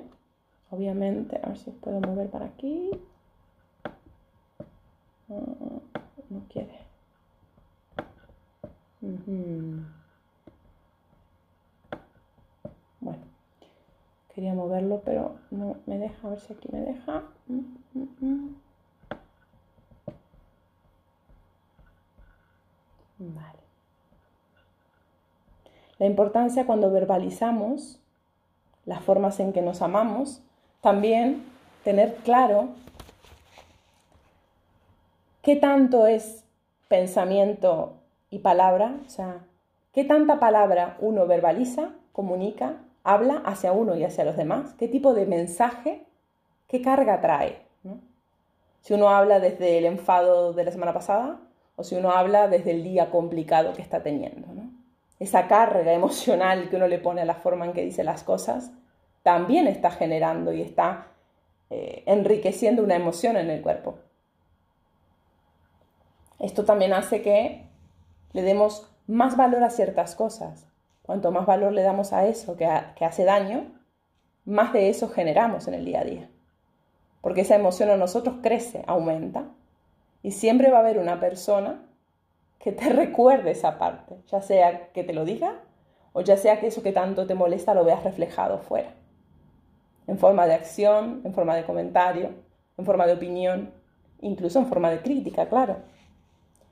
Obviamente, 0.71 1.41
a 1.43 1.49
ver 1.49 1.59
si 1.59 1.71
puedo 1.73 2.01
mover 2.01 2.29
para 2.29 2.47
aquí. 2.47 2.91
No, 5.29 6.43
quiere. 6.49 6.79
Bueno, 13.01 13.23
quería 14.33 14.55
moverlo, 14.55 15.03
pero 15.05 15.37
no 15.51 15.77
me 15.87 15.99
deja. 15.99 16.27
A 16.27 16.31
ver 16.31 16.41
si 16.41 16.53
aquí 16.53 16.69
me 16.71 16.83
deja. 16.83 17.25
Mm, 17.49 17.61
mm, 18.21 18.55
Vale. 23.21 23.59
La 25.99 26.07
importancia 26.07 26.65
cuando 26.65 26.91
verbalizamos 26.91 28.01
las 28.87 29.03
formas 29.03 29.39
en 29.41 29.53
que 29.53 29.61
nos 29.61 29.83
amamos, 29.83 30.43
también 30.81 31.45
tener 31.85 32.15
claro 32.25 32.71
qué 35.43 35.55
tanto 35.55 36.07
es 36.07 36.45
pensamiento 36.89 37.93
y 38.31 38.39
palabra, 38.39 38.97
o 39.07 39.11
sea, 39.11 39.45
qué 39.93 40.05
tanta 40.05 40.41
palabra 40.41 40.97
uno 41.01 41.27
verbaliza, 41.27 41.91
comunica, 42.13 42.79
habla 43.05 43.43
hacia 43.45 43.73
uno 43.73 43.97
y 43.97 44.05
hacia 44.05 44.25
los 44.25 44.39
demás, 44.39 44.75
qué 44.79 44.89
tipo 44.89 45.13
de 45.13 45.27
mensaje, 45.27 46.07
qué 46.69 46.81
carga 46.81 47.21
trae. 47.21 47.67
Si 48.81 48.95
uno 48.95 49.11
habla 49.11 49.41
desde 49.41 49.77
el 49.77 49.85
enfado 49.85 50.55
de 50.55 50.65
la 50.65 50.73
semana 50.73 50.95
pasada, 50.95 51.39
o 51.81 51.85
si 51.85 51.95
uno 51.95 52.11
habla 52.11 52.47
desde 52.47 52.73
el 52.73 52.85
día 52.85 53.11
complicado 53.11 53.73
que 53.73 53.81
está 53.81 54.03
teniendo. 54.03 54.49
Esa 55.19 55.49
carga 55.49 55.95
emocional 55.95 56.69
que 56.69 56.77
uno 56.77 56.89
le 56.89 56.99
pone 56.99 57.23
a 57.23 57.25
la 57.25 57.37
forma 57.37 57.65
en 57.65 57.73
que 57.73 57.83
dice 57.83 58.05
las 58.05 58.23
cosas, 58.23 58.71
también 59.23 59.67
está 59.67 59.91
generando 59.91 60.53
y 60.53 60.61
está 60.61 61.07
eh, 61.71 62.03
enriqueciendo 62.05 62.85
una 62.85 62.97
emoción 62.97 63.39
en 63.39 63.49
el 63.49 63.63
cuerpo. 63.63 63.99
Esto 66.39 66.67
también 66.67 66.93
hace 66.93 67.23
que 67.23 67.67
le 68.35 68.43
demos 68.43 68.87
más 69.07 69.39
valor 69.39 69.63
a 69.63 69.71
ciertas 69.71 70.15
cosas. 70.15 70.67
Cuanto 71.01 71.33
más 71.33 71.47
valor 71.47 71.73
le 71.73 71.81
damos 71.81 72.13
a 72.13 72.27
eso 72.27 72.59
que, 72.59 72.69
que 72.95 73.07
hace 73.07 73.25
daño, 73.25 73.73
más 74.45 74.75
de 74.75 74.91
eso 74.91 75.09
generamos 75.09 75.67
en 75.67 75.73
el 75.73 75.87
día 75.87 76.03
a 76.03 76.05
día. 76.05 76.31
Porque 77.23 77.41
esa 77.41 77.55
emoción 77.57 77.89
en 77.89 78.01
nosotros 78.01 78.37
crece, 78.43 78.85
aumenta, 78.87 79.47
y 80.23 80.33
siempre 80.33 80.71
va 80.71 80.79
a 80.79 80.81
haber 80.81 80.99
una 80.99 81.21
persona 81.21 81.83
que 82.59 82.73
te 82.73 82.89
recuerde 82.91 83.51
esa 83.51 83.79
parte, 83.79 84.17
ya 84.27 84.41
sea 84.41 84.93
que 84.93 85.05
te 85.05 85.13
lo 85.13 85.25
diga 85.25 85.61
o 86.13 86.23
ya 86.23 86.37
sea 86.37 86.61
que 86.61 86.67
eso 86.67 86.83
que 86.83 86.93
tanto 86.93 87.27
te 87.27 87.35
molesta 87.35 87.75
lo 87.75 87.85
veas 87.85 88.03
reflejado 88.03 88.59
fuera, 88.59 88.95
en 90.07 90.19
forma 90.19 90.47
de 90.47 90.55
acción, 90.55 91.21
en 91.25 91.33
forma 91.33 91.55
de 91.55 91.65
comentario, 91.65 92.31
en 92.77 92.85
forma 92.85 93.07
de 93.07 93.13
opinión, 93.13 93.73
incluso 94.21 94.59
en 94.59 94.67
forma 94.67 94.91
de 94.91 95.03
crítica, 95.03 95.49
claro. 95.49 95.77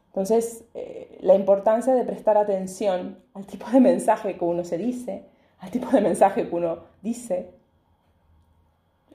Entonces, 0.08 0.64
eh, 0.74 1.18
la 1.20 1.34
importancia 1.34 1.94
de 1.94 2.04
prestar 2.04 2.36
atención 2.36 3.22
al 3.34 3.46
tipo 3.46 3.70
de 3.70 3.80
mensaje 3.80 4.36
que 4.36 4.44
uno 4.44 4.64
se 4.64 4.76
dice, 4.76 5.26
al 5.60 5.70
tipo 5.70 5.88
de 5.90 6.00
mensaje 6.00 6.48
que 6.48 6.54
uno 6.54 6.80
dice, 7.02 7.54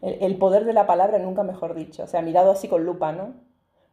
el, 0.02 0.24
el 0.24 0.38
poder 0.38 0.64
de 0.64 0.74
la 0.74 0.88
palabra 0.88 1.20
nunca 1.20 1.44
mejor 1.44 1.74
dicho, 1.74 2.04
o 2.04 2.08
sea, 2.08 2.22
mirado 2.22 2.52
así 2.52 2.70
con 2.70 2.86
lupa, 2.86 3.12
¿no? 3.12 3.34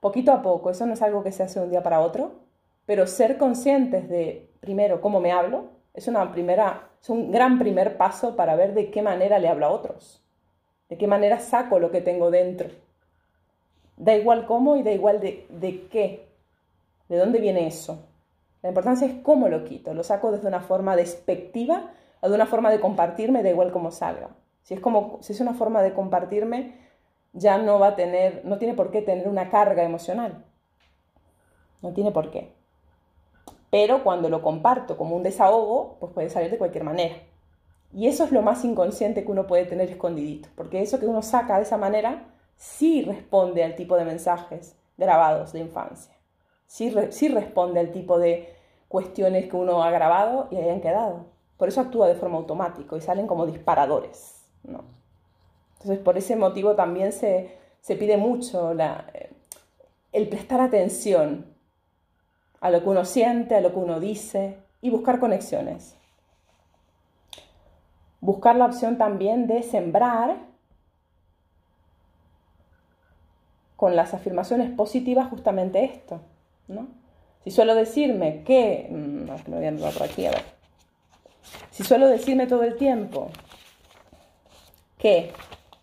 Poquito 0.00 0.32
a 0.32 0.42
poco, 0.42 0.70
eso 0.70 0.86
no 0.86 0.94
es 0.94 1.02
algo 1.02 1.22
que 1.22 1.32
se 1.32 1.42
hace 1.42 1.58
de 1.58 1.66
un 1.66 1.70
día 1.70 1.82
para 1.82 2.00
otro, 2.00 2.32
pero 2.86 3.06
ser 3.06 3.38
conscientes 3.38 4.08
de, 4.08 4.50
primero, 4.60 5.00
cómo 5.00 5.20
me 5.20 5.32
hablo, 5.32 5.66
es, 5.94 6.08
una 6.08 6.32
primera, 6.32 6.88
es 7.00 7.10
un 7.10 7.30
gran 7.30 7.58
primer 7.58 7.96
paso 7.96 8.36
para 8.36 8.56
ver 8.56 8.74
de 8.74 8.90
qué 8.90 9.02
manera 9.02 9.38
le 9.38 9.48
hablo 9.48 9.66
a 9.66 9.70
otros, 9.70 10.22
de 10.88 10.96
qué 10.98 11.06
manera 11.06 11.38
saco 11.40 11.78
lo 11.78 11.90
que 11.90 12.00
tengo 12.00 12.30
dentro. 12.30 12.68
Da 13.96 14.14
igual 14.16 14.46
cómo 14.46 14.76
y 14.76 14.82
da 14.82 14.92
igual 14.92 15.20
de, 15.20 15.46
de 15.50 15.86
qué, 15.88 16.28
de 17.08 17.16
dónde 17.16 17.40
viene 17.40 17.66
eso. 17.66 18.06
La 18.62 18.70
importancia 18.70 19.06
es 19.06 19.14
cómo 19.22 19.48
lo 19.48 19.64
quito, 19.64 19.94
lo 19.94 20.02
saco 20.02 20.32
desde 20.32 20.48
una 20.48 20.60
forma 20.60 20.96
despectiva 20.96 21.90
o 22.20 22.28
de 22.28 22.34
una 22.34 22.46
forma 22.46 22.70
de 22.70 22.80
compartirme, 22.80 23.42
da 23.42 23.50
igual 23.50 23.72
cómo 23.72 23.90
salga. 23.90 24.30
Si 24.62 24.74
es, 24.74 24.80
como, 24.80 25.18
si 25.22 25.32
es 25.32 25.40
una 25.40 25.54
forma 25.54 25.82
de 25.82 25.94
compartirme, 25.94 26.74
ya 27.32 27.58
no 27.58 27.78
va 27.78 27.88
a 27.88 27.96
tener, 27.96 28.42
no 28.44 28.58
tiene 28.58 28.74
por 28.74 28.90
qué 28.90 29.02
tener 29.02 29.28
una 29.28 29.50
carga 29.50 29.82
emocional. 29.82 30.44
No 31.82 31.92
tiene 31.92 32.10
por 32.10 32.30
qué. 32.30 32.52
Pero 33.70 34.02
cuando 34.02 34.28
lo 34.28 34.42
comparto 34.42 34.96
como 34.96 35.16
un 35.16 35.22
desahogo, 35.22 35.96
pues 36.00 36.12
puede 36.12 36.30
salir 36.30 36.50
de 36.50 36.58
cualquier 36.58 36.84
manera. 36.84 37.16
Y 37.92 38.06
eso 38.06 38.24
es 38.24 38.32
lo 38.32 38.42
más 38.42 38.64
inconsciente 38.64 39.24
que 39.24 39.30
uno 39.30 39.46
puede 39.46 39.64
tener 39.64 39.90
escondidito, 39.90 40.48
porque 40.54 40.80
eso 40.80 41.00
que 41.00 41.06
uno 41.06 41.22
saca 41.22 41.56
de 41.56 41.62
esa 41.62 41.76
manera 41.76 42.28
sí 42.56 43.02
responde 43.02 43.64
al 43.64 43.74
tipo 43.74 43.96
de 43.96 44.04
mensajes 44.04 44.76
grabados 44.96 45.52
de 45.52 45.60
infancia. 45.60 46.14
Sí, 46.66 46.94
sí 47.10 47.28
responde 47.28 47.80
al 47.80 47.90
tipo 47.90 48.18
de 48.18 48.54
cuestiones 48.86 49.48
que 49.48 49.56
uno 49.56 49.82
ha 49.82 49.90
grabado 49.90 50.48
y 50.50 50.56
hayan 50.56 50.80
quedado. 50.80 51.26
Por 51.56 51.68
eso 51.68 51.80
actúa 51.80 52.06
de 52.06 52.14
forma 52.14 52.38
automática 52.38 52.96
y 52.96 53.00
salen 53.00 53.26
como 53.26 53.46
disparadores. 53.46 54.44
¿no? 54.62 54.99
Entonces, 55.80 56.04
por 56.04 56.18
ese 56.18 56.36
motivo 56.36 56.74
también 56.74 57.12
se, 57.12 57.56
pide 57.86 58.18
mucho 58.18 58.72
el 60.12 60.28
prestar 60.28 60.60
atención 60.60 61.46
a 62.60 62.70
lo 62.70 62.82
que 62.82 62.88
uno 62.90 63.06
siente, 63.06 63.54
a 63.54 63.62
lo 63.62 63.72
que 63.72 63.78
uno 63.78 63.98
dice 63.98 64.58
y 64.82 64.90
buscar 64.90 65.18
conexiones. 65.18 65.96
Buscar 68.20 68.56
la 68.56 68.66
opción 68.66 68.98
también 68.98 69.46
de 69.46 69.62
sembrar 69.62 70.36
con 73.76 73.96
las 73.96 74.12
afirmaciones 74.12 74.70
positivas 74.70 75.30
justamente 75.30 75.82
esto, 75.82 76.20
¿no? 76.68 76.88
Si 77.42 77.50
suelo 77.50 77.74
decirme 77.74 78.42
que, 78.44 78.86
mm, 78.90 79.50
me 79.50 79.72
voy 79.72 79.88
a 79.88 79.90
por 79.92 80.02
aquí, 80.02 80.26
a 80.26 80.32
ver. 80.32 80.44
Si 81.70 81.82
suelo 81.82 82.06
decirme 82.06 82.46
todo 82.46 82.64
el 82.64 82.76
tiempo 82.76 83.30
que, 84.98 85.32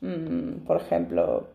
mm, 0.01 0.65
por 0.65 0.77
ejemplo, 0.77 1.47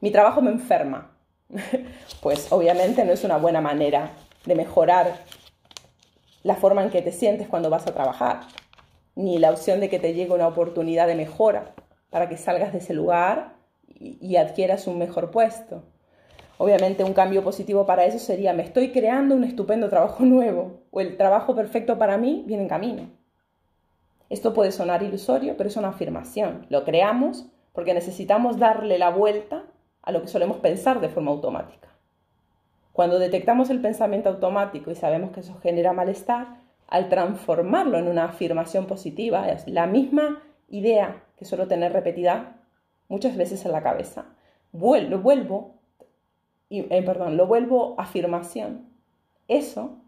mi 0.00 0.10
trabajo 0.10 0.42
me 0.42 0.50
enferma, 0.50 1.10
pues 2.22 2.52
obviamente 2.52 3.04
no 3.04 3.12
es 3.12 3.24
una 3.24 3.36
buena 3.36 3.60
manera 3.60 4.12
de 4.46 4.54
mejorar 4.54 5.14
la 6.42 6.56
forma 6.56 6.82
en 6.82 6.90
que 6.90 7.02
te 7.02 7.12
sientes 7.12 7.48
cuando 7.48 7.70
vas 7.70 7.86
a 7.86 7.94
trabajar, 7.94 8.40
ni 9.14 9.38
la 9.38 9.50
opción 9.50 9.80
de 9.80 9.88
que 9.88 9.98
te 9.98 10.14
llegue 10.14 10.32
una 10.32 10.48
oportunidad 10.48 11.06
de 11.06 11.14
mejora 11.14 11.74
para 12.08 12.28
que 12.28 12.36
salgas 12.36 12.72
de 12.72 12.78
ese 12.78 12.94
lugar 12.94 13.54
y, 13.98 14.36
adquieras 14.36 14.86
un 14.86 14.98
mejor 14.98 15.30
puesto. 15.30 15.82
Obviamente 16.56 17.04
un 17.04 17.12
cambio 17.12 17.42
positivo 17.42 17.86
para 17.86 18.04
eso 18.04 18.18
sería 18.18 18.52
me 18.52 18.62
estoy 18.62 18.92
creando 18.92 19.34
un 19.34 19.44
estupendo 19.44 19.88
trabajo 19.88 20.24
nuevo 20.24 20.80
o 20.90 21.00
el 21.00 21.16
trabajo 21.16 21.54
perfecto 21.54 21.98
para 21.98 22.16
mí 22.16 22.44
viene 22.46 22.62
en 22.62 22.68
camino. 22.68 23.10
Esto 24.30 24.54
puede 24.54 24.70
sonar 24.70 25.02
ilusorio, 25.02 25.56
pero 25.56 25.68
es 25.68 25.76
una 25.76 25.88
afirmación. 25.88 26.66
Lo 26.68 26.84
creamos 26.84 27.46
porque 27.72 27.94
necesitamos 27.94 28.58
darle 28.58 28.98
la 28.98 29.10
vuelta 29.10 29.64
a 30.02 30.12
lo 30.12 30.22
que 30.22 30.28
solemos 30.28 30.58
pensar 30.58 31.00
de 31.00 31.08
forma 31.08 31.30
automática. 31.30 31.88
Cuando 32.92 33.18
detectamos 33.18 33.70
el 33.70 33.80
pensamiento 33.80 34.28
automático 34.28 34.90
y 34.90 34.94
sabemos 34.94 35.30
que 35.30 35.40
eso 35.40 35.58
genera 35.62 35.92
malestar, 35.92 36.58
al 36.88 37.08
transformarlo 37.08 37.98
en 37.98 38.08
una 38.08 38.24
afirmación 38.24 38.86
positiva, 38.86 39.48
es 39.48 39.66
la 39.68 39.86
misma 39.86 40.42
idea 40.68 41.22
que 41.36 41.44
suelo 41.44 41.68
tener 41.68 41.92
repetida 41.92 42.56
muchas 43.08 43.36
veces 43.36 43.64
en 43.64 43.72
la 43.72 43.82
cabeza, 43.82 44.26
vuelvo, 44.72 45.18
vuelvo, 45.18 45.74
eh, 46.68 47.02
perdón, 47.04 47.36
lo 47.36 47.46
vuelvo 47.46 47.94
afirmación. 47.98 48.86
Eso 49.48 49.98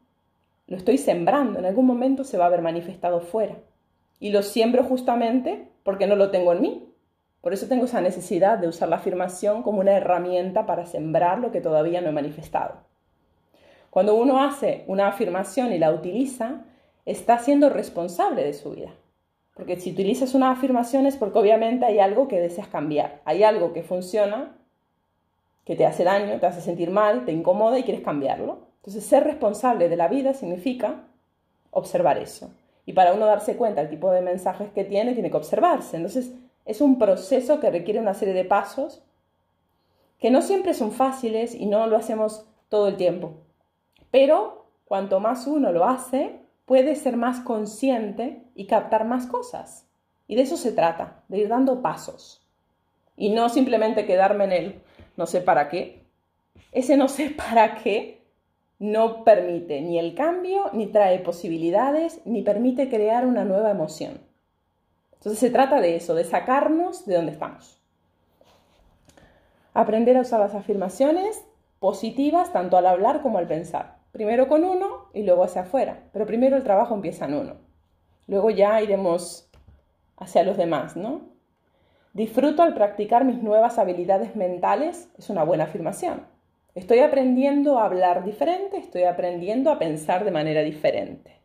lo 0.67 0.77
estoy 0.77 0.99
sembrando, 0.99 1.59
en 1.59 1.67
algún 1.67 1.87
momento 1.87 2.25
se 2.25 2.39
va 2.39 2.45
a 2.45 2.47
haber 2.49 2.63
manifestado 2.63 3.21
fuera. 3.21 3.57
Y 4.21 4.31
lo 4.31 4.43
siembro 4.43 4.85
justamente 4.85 5.69
porque 5.83 6.07
no 6.07 6.17
lo 6.17 6.31
tengo 6.31 6.53
en 6.53 6.63
mí. 6.63 6.92
Por 7.43 7.53
eso 7.53 7.67
tengo 7.67 7.85
esa 7.85 8.01
necesidad 8.01 8.57
de 8.57 8.69
usar 8.69 8.89
la 8.89 8.97
afirmación 8.97 9.63
como 9.63 9.81
una 9.81 9.93
herramienta 9.93 10.65
para 10.65 10.87
sembrar 10.87 11.41
lo 11.41 11.51
que 11.51 11.61
todavía 11.61 12.01
no 12.01 12.09
he 12.09 12.13
manifestado. 12.13 12.77
Cuando 13.91 14.15
uno 14.15 14.43
hace 14.43 14.85
una 14.87 15.09
afirmación 15.09 15.73
y 15.73 15.79
la 15.79 15.93
utiliza, 15.93 16.65
está 17.05 17.39
siendo 17.39 17.69
responsable 17.69 18.45
de 18.45 18.55
su 18.55 18.71
vida. 18.71 18.91
Porque 19.55 19.79
si 19.79 19.91
utilizas 19.91 20.35
una 20.35 20.51
afirmación 20.51 21.05
es 21.05 21.17
porque 21.17 21.39
obviamente 21.39 21.85
hay 21.85 21.99
algo 21.99 22.29
que 22.29 22.41
deseas 22.41 22.69
cambiar, 22.69 23.21
hay 23.25 23.43
algo 23.43 23.73
que 23.73 23.83
funciona, 23.83 24.57
que 25.65 25.77
te 25.77 25.85
hace 25.85 26.05
daño, 26.05 26.41
te 26.41 26.47
hace 26.47 26.61
sentir 26.61 26.91
mal, 26.91 27.25
te 27.25 27.33
incomoda 27.33 27.79
y 27.79 27.83
quieres 27.83 28.03
cambiarlo. 28.03 28.61
Entonces, 28.77 29.05
ser 29.05 29.25
responsable 29.25 29.89
de 29.89 29.97
la 29.97 30.09
vida 30.09 30.33
significa 30.33 31.05
observar 31.71 32.19
eso. 32.19 32.51
Y 32.87 32.95
para 32.95 33.13
uno 33.13 33.27
darse 33.27 33.57
cuenta 33.57 33.81
del 33.81 33.91
tipo 33.91 34.11
de 34.11 34.23
mensajes 34.23 34.71
que 34.71 34.85
tiene, 34.85 35.13
tiene 35.13 35.31
que 35.31 35.37
observarse. 35.37 35.97
Entonces, 35.97 36.33
es 36.65 36.81
un 36.81 36.99
proceso 36.99 37.61
que 37.61 37.71
requiere 37.71 38.01
una 38.01 38.15
serie 38.15 38.35
de 38.35 38.45
pasos 38.45 39.03
que 40.19 40.31
no 40.31 40.41
siempre 40.43 40.75
son 40.75 40.93
fáciles 40.93 41.55
y 41.55 41.67
no 41.67 41.87
lo 41.89 41.97
hacemos 41.97 42.47
todo 42.69 42.89
el 42.89 42.97
tiempo. 42.97 43.35
Pero 44.11 44.67
cuanto 44.85 45.19
más 45.19 45.47
uno 45.47 45.73
lo 45.73 45.85
hace, 45.85 46.39
puede 46.65 46.95
ser 46.95 47.17
más 47.17 47.41
consciente 47.41 48.45
y 48.55 48.67
captar 48.67 49.05
más 49.05 49.27
cosas. 49.27 49.89
Y 50.29 50.37
de 50.37 50.43
eso 50.43 50.57
se 50.57 50.73
trata, 50.73 51.25
de 51.29 51.39
ir 51.39 51.49
dando 51.49 51.83
pasos. 51.83 52.47
Y 53.17 53.31
no 53.31 53.49
simplemente 53.49 54.07
quedarme 54.07 54.45
en 54.45 54.53
el 54.53 54.83
no 55.17 55.27
sé 55.27 55.41
para 55.41 55.69
qué. 55.69 56.05
Ese 56.71 56.97
no 56.97 57.09
sé 57.09 57.31
para 57.37 57.75
qué 57.77 58.23
no 58.79 59.25
permite 59.25 59.81
ni 59.81 59.99
el 59.99 60.15
cambio, 60.15 60.71
ni 60.73 60.87
trae 60.87 61.19
posibilidades, 61.19 62.21
ni 62.25 62.43
permite 62.43 62.89
crear 62.89 63.27
una 63.27 63.45
nueva 63.45 63.71
emoción. 63.71 64.21
Entonces 65.23 65.39
se 65.39 65.51
trata 65.51 65.81
de 65.81 65.95
eso, 65.95 66.17
de 66.17 66.25
sacarnos 66.25 67.07
de 67.07 67.15
donde 67.15 67.31
estamos. 67.31 67.81
Aprender 69.73 70.17
a 70.17 70.23
usar 70.23 70.41
las 70.41 70.53
afirmaciones 70.53 71.45
positivas 71.79 72.53
tanto 72.53 72.77
al 72.77 72.87
hablar 72.87 73.23
como 73.23 73.39
al 73.39 73.47
pensar. 73.47 73.99
Primero 74.11 74.49
con 74.49 74.65
uno 74.65 75.11
y 75.15 75.23
luego 75.23 75.45
hacia 75.45 75.63
afuera. 75.63 76.03
Pero 76.13 76.27
primero 76.27 76.57
el 76.57 76.65
trabajo 76.65 76.97
empieza 76.97 77.27
en 77.27 77.35
uno. 77.35 77.55
Luego 78.27 78.51
ya 78.51 78.83
iremos 78.83 79.49
hacia 80.17 80.43
los 80.43 80.57
demás, 80.57 80.97
¿no? 80.97 81.21
Disfruto 82.15 82.65
al 82.65 82.75
practicar 82.75 83.25
mis 83.25 83.41
nuevas 83.45 83.79
habilidades 83.79 84.35
mentales 84.35 85.09
es 85.17 85.31
una 85.31 85.45
buena 85.45 85.65
afirmación. 85.65 86.27
Estoy 86.75 86.99
aprendiendo 86.99 87.79
a 87.79 87.85
hablar 87.85 88.25
diferente, 88.25 88.77
estoy 88.77 89.05
aprendiendo 89.05 89.71
a 89.71 89.79
pensar 89.79 90.25
de 90.25 90.33
manera 90.33 90.63
diferente. 90.63 91.42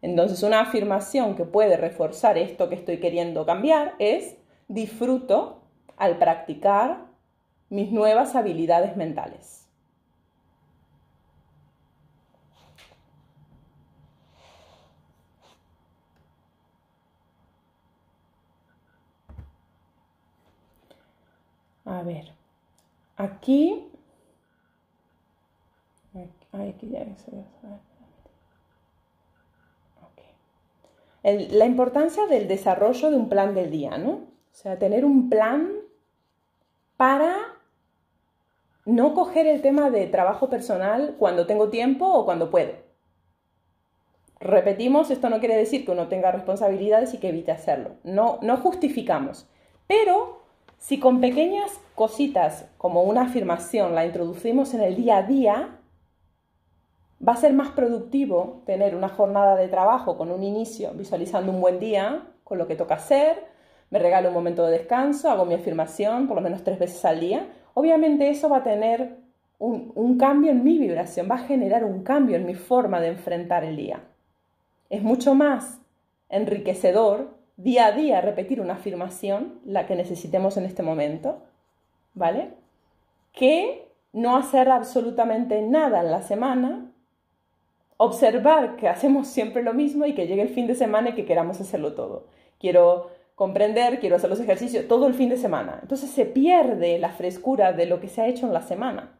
Entonces, 0.00 0.42
una 0.42 0.60
afirmación 0.60 1.34
que 1.34 1.44
puede 1.44 1.76
reforzar 1.76 2.38
esto 2.38 2.68
que 2.68 2.76
estoy 2.76 3.00
queriendo 3.00 3.44
cambiar 3.44 3.94
es 3.98 4.36
disfruto 4.68 5.62
al 5.96 6.18
practicar 6.18 7.06
mis 7.68 7.90
nuevas 7.90 8.34
habilidades 8.36 8.96
mentales. 8.96 9.66
A 21.84 22.02
ver, 22.02 22.32
aquí... 23.16 23.88
aquí 26.52 26.88
ya 26.90 27.04
la 31.50 31.66
importancia 31.66 32.26
del 32.26 32.48
desarrollo 32.48 33.10
de 33.10 33.16
un 33.16 33.28
plan 33.28 33.54
del 33.54 33.70
día, 33.70 33.98
¿no? 33.98 34.10
O 34.10 34.54
sea, 34.54 34.78
tener 34.78 35.04
un 35.04 35.28
plan 35.28 35.70
para 36.96 37.36
no 38.84 39.14
coger 39.14 39.46
el 39.46 39.62
tema 39.62 39.90
de 39.90 40.06
trabajo 40.06 40.48
personal 40.48 41.16
cuando 41.18 41.46
tengo 41.46 41.68
tiempo 41.68 42.06
o 42.06 42.24
cuando 42.24 42.50
puedo. 42.50 42.72
Repetimos, 44.40 45.10
esto 45.10 45.28
no 45.30 45.40
quiere 45.40 45.56
decir 45.56 45.84
que 45.84 45.90
uno 45.90 46.08
tenga 46.08 46.30
responsabilidades 46.30 47.12
y 47.12 47.18
que 47.18 47.28
evite 47.28 47.52
hacerlo. 47.52 47.96
No, 48.04 48.38
no 48.42 48.56
justificamos. 48.56 49.48
Pero 49.86 50.42
si 50.78 51.00
con 51.00 51.20
pequeñas 51.20 51.80
cositas 51.94 52.66
como 52.78 53.02
una 53.02 53.22
afirmación 53.22 53.94
la 53.94 54.06
introducimos 54.06 54.74
en 54.74 54.80
el 54.82 54.96
día 54.96 55.18
a 55.18 55.22
día, 55.24 55.77
va 57.26 57.32
a 57.32 57.36
ser 57.36 57.52
más 57.52 57.70
productivo 57.70 58.62
tener 58.66 58.94
una 58.94 59.08
jornada 59.08 59.56
de 59.56 59.68
trabajo 59.68 60.16
con 60.16 60.30
un 60.30 60.42
inicio 60.42 60.92
visualizando 60.94 61.52
un 61.52 61.60
buen 61.60 61.80
día, 61.80 62.26
con 62.44 62.58
lo 62.58 62.66
que 62.66 62.76
toca 62.76 62.94
hacer, 62.94 63.46
me 63.90 63.98
regalo 63.98 64.28
un 64.28 64.34
momento 64.34 64.66
de 64.66 64.78
descanso, 64.78 65.30
hago 65.30 65.44
mi 65.44 65.54
afirmación 65.54 66.26
por 66.26 66.36
lo 66.36 66.42
menos 66.42 66.62
tres 66.62 66.78
veces 66.78 67.04
al 67.04 67.20
día. 67.20 67.48
Obviamente 67.74 68.28
eso 68.28 68.48
va 68.48 68.58
a 68.58 68.62
tener 68.62 69.16
un, 69.58 70.18
cambio 70.18 70.50
en 70.50 70.62
mi 70.62 70.78
vibración, 70.78 71.28
va 71.30 71.36
a 71.36 71.46
generar 71.46 71.84
un 71.84 72.02
cambio 72.02 72.36
en 72.36 72.46
mi 72.46 72.54
forma 72.54 73.00
de 73.00 73.08
enfrentar 73.08 73.64
el 73.64 73.76
día. 73.76 74.04
Es 74.90 75.02
mucho 75.02 75.34
más 75.34 75.80
enriquecedor 76.28 77.36
día 77.56 77.86
a 77.86 77.92
día 77.92 78.20
repetir 78.20 78.60
una 78.60 78.74
afirmación, 78.74 79.60
la 79.64 79.86
que 79.86 79.96
necesitemos 79.96 80.56
en 80.56 80.64
este 80.64 80.82
momento, 80.82 81.42
¿vale? 82.14 82.50
Que 83.32 83.90
no 84.12 84.36
hacer 84.36 84.70
absolutamente 84.70 85.60
nada 85.62 86.00
en 86.00 86.10
la 86.10 86.22
semana, 86.22 86.87
observar 87.98 88.76
que 88.76 88.88
hacemos 88.88 89.28
siempre 89.28 89.62
lo 89.62 89.74
mismo 89.74 90.06
y 90.06 90.14
que 90.14 90.26
llegue 90.26 90.42
el 90.42 90.48
fin 90.48 90.66
de 90.66 90.74
semana 90.74 91.10
y 91.10 91.14
que 91.14 91.26
queramos 91.26 91.60
hacerlo 91.60 91.92
todo. 91.92 92.26
Quiero 92.58 93.10
comprender, 93.34 94.00
quiero 94.00 94.16
hacer 94.16 94.30
los 94.30 94.40
ejercicios 94.40 94.88
todo 94.88 95.06
el 95.06 95.14
fin 95.14 95.28
de 95.28 95.36
semana. 95.36 95.78
Entonces 95.82 96.10
se 96.10 96.24
pierde 96.24 96.98
la 96.98 97.10
frescura 97.10 97.72
de 97.72 97.86
lo 97.86 98.00
que 98.00 98.08
se 98.08 98.22
ha 98.22 98.26
hecho 98.26 98.46
en 98.46 98.54
la 98.54 98.62
semana. 98.62 99.18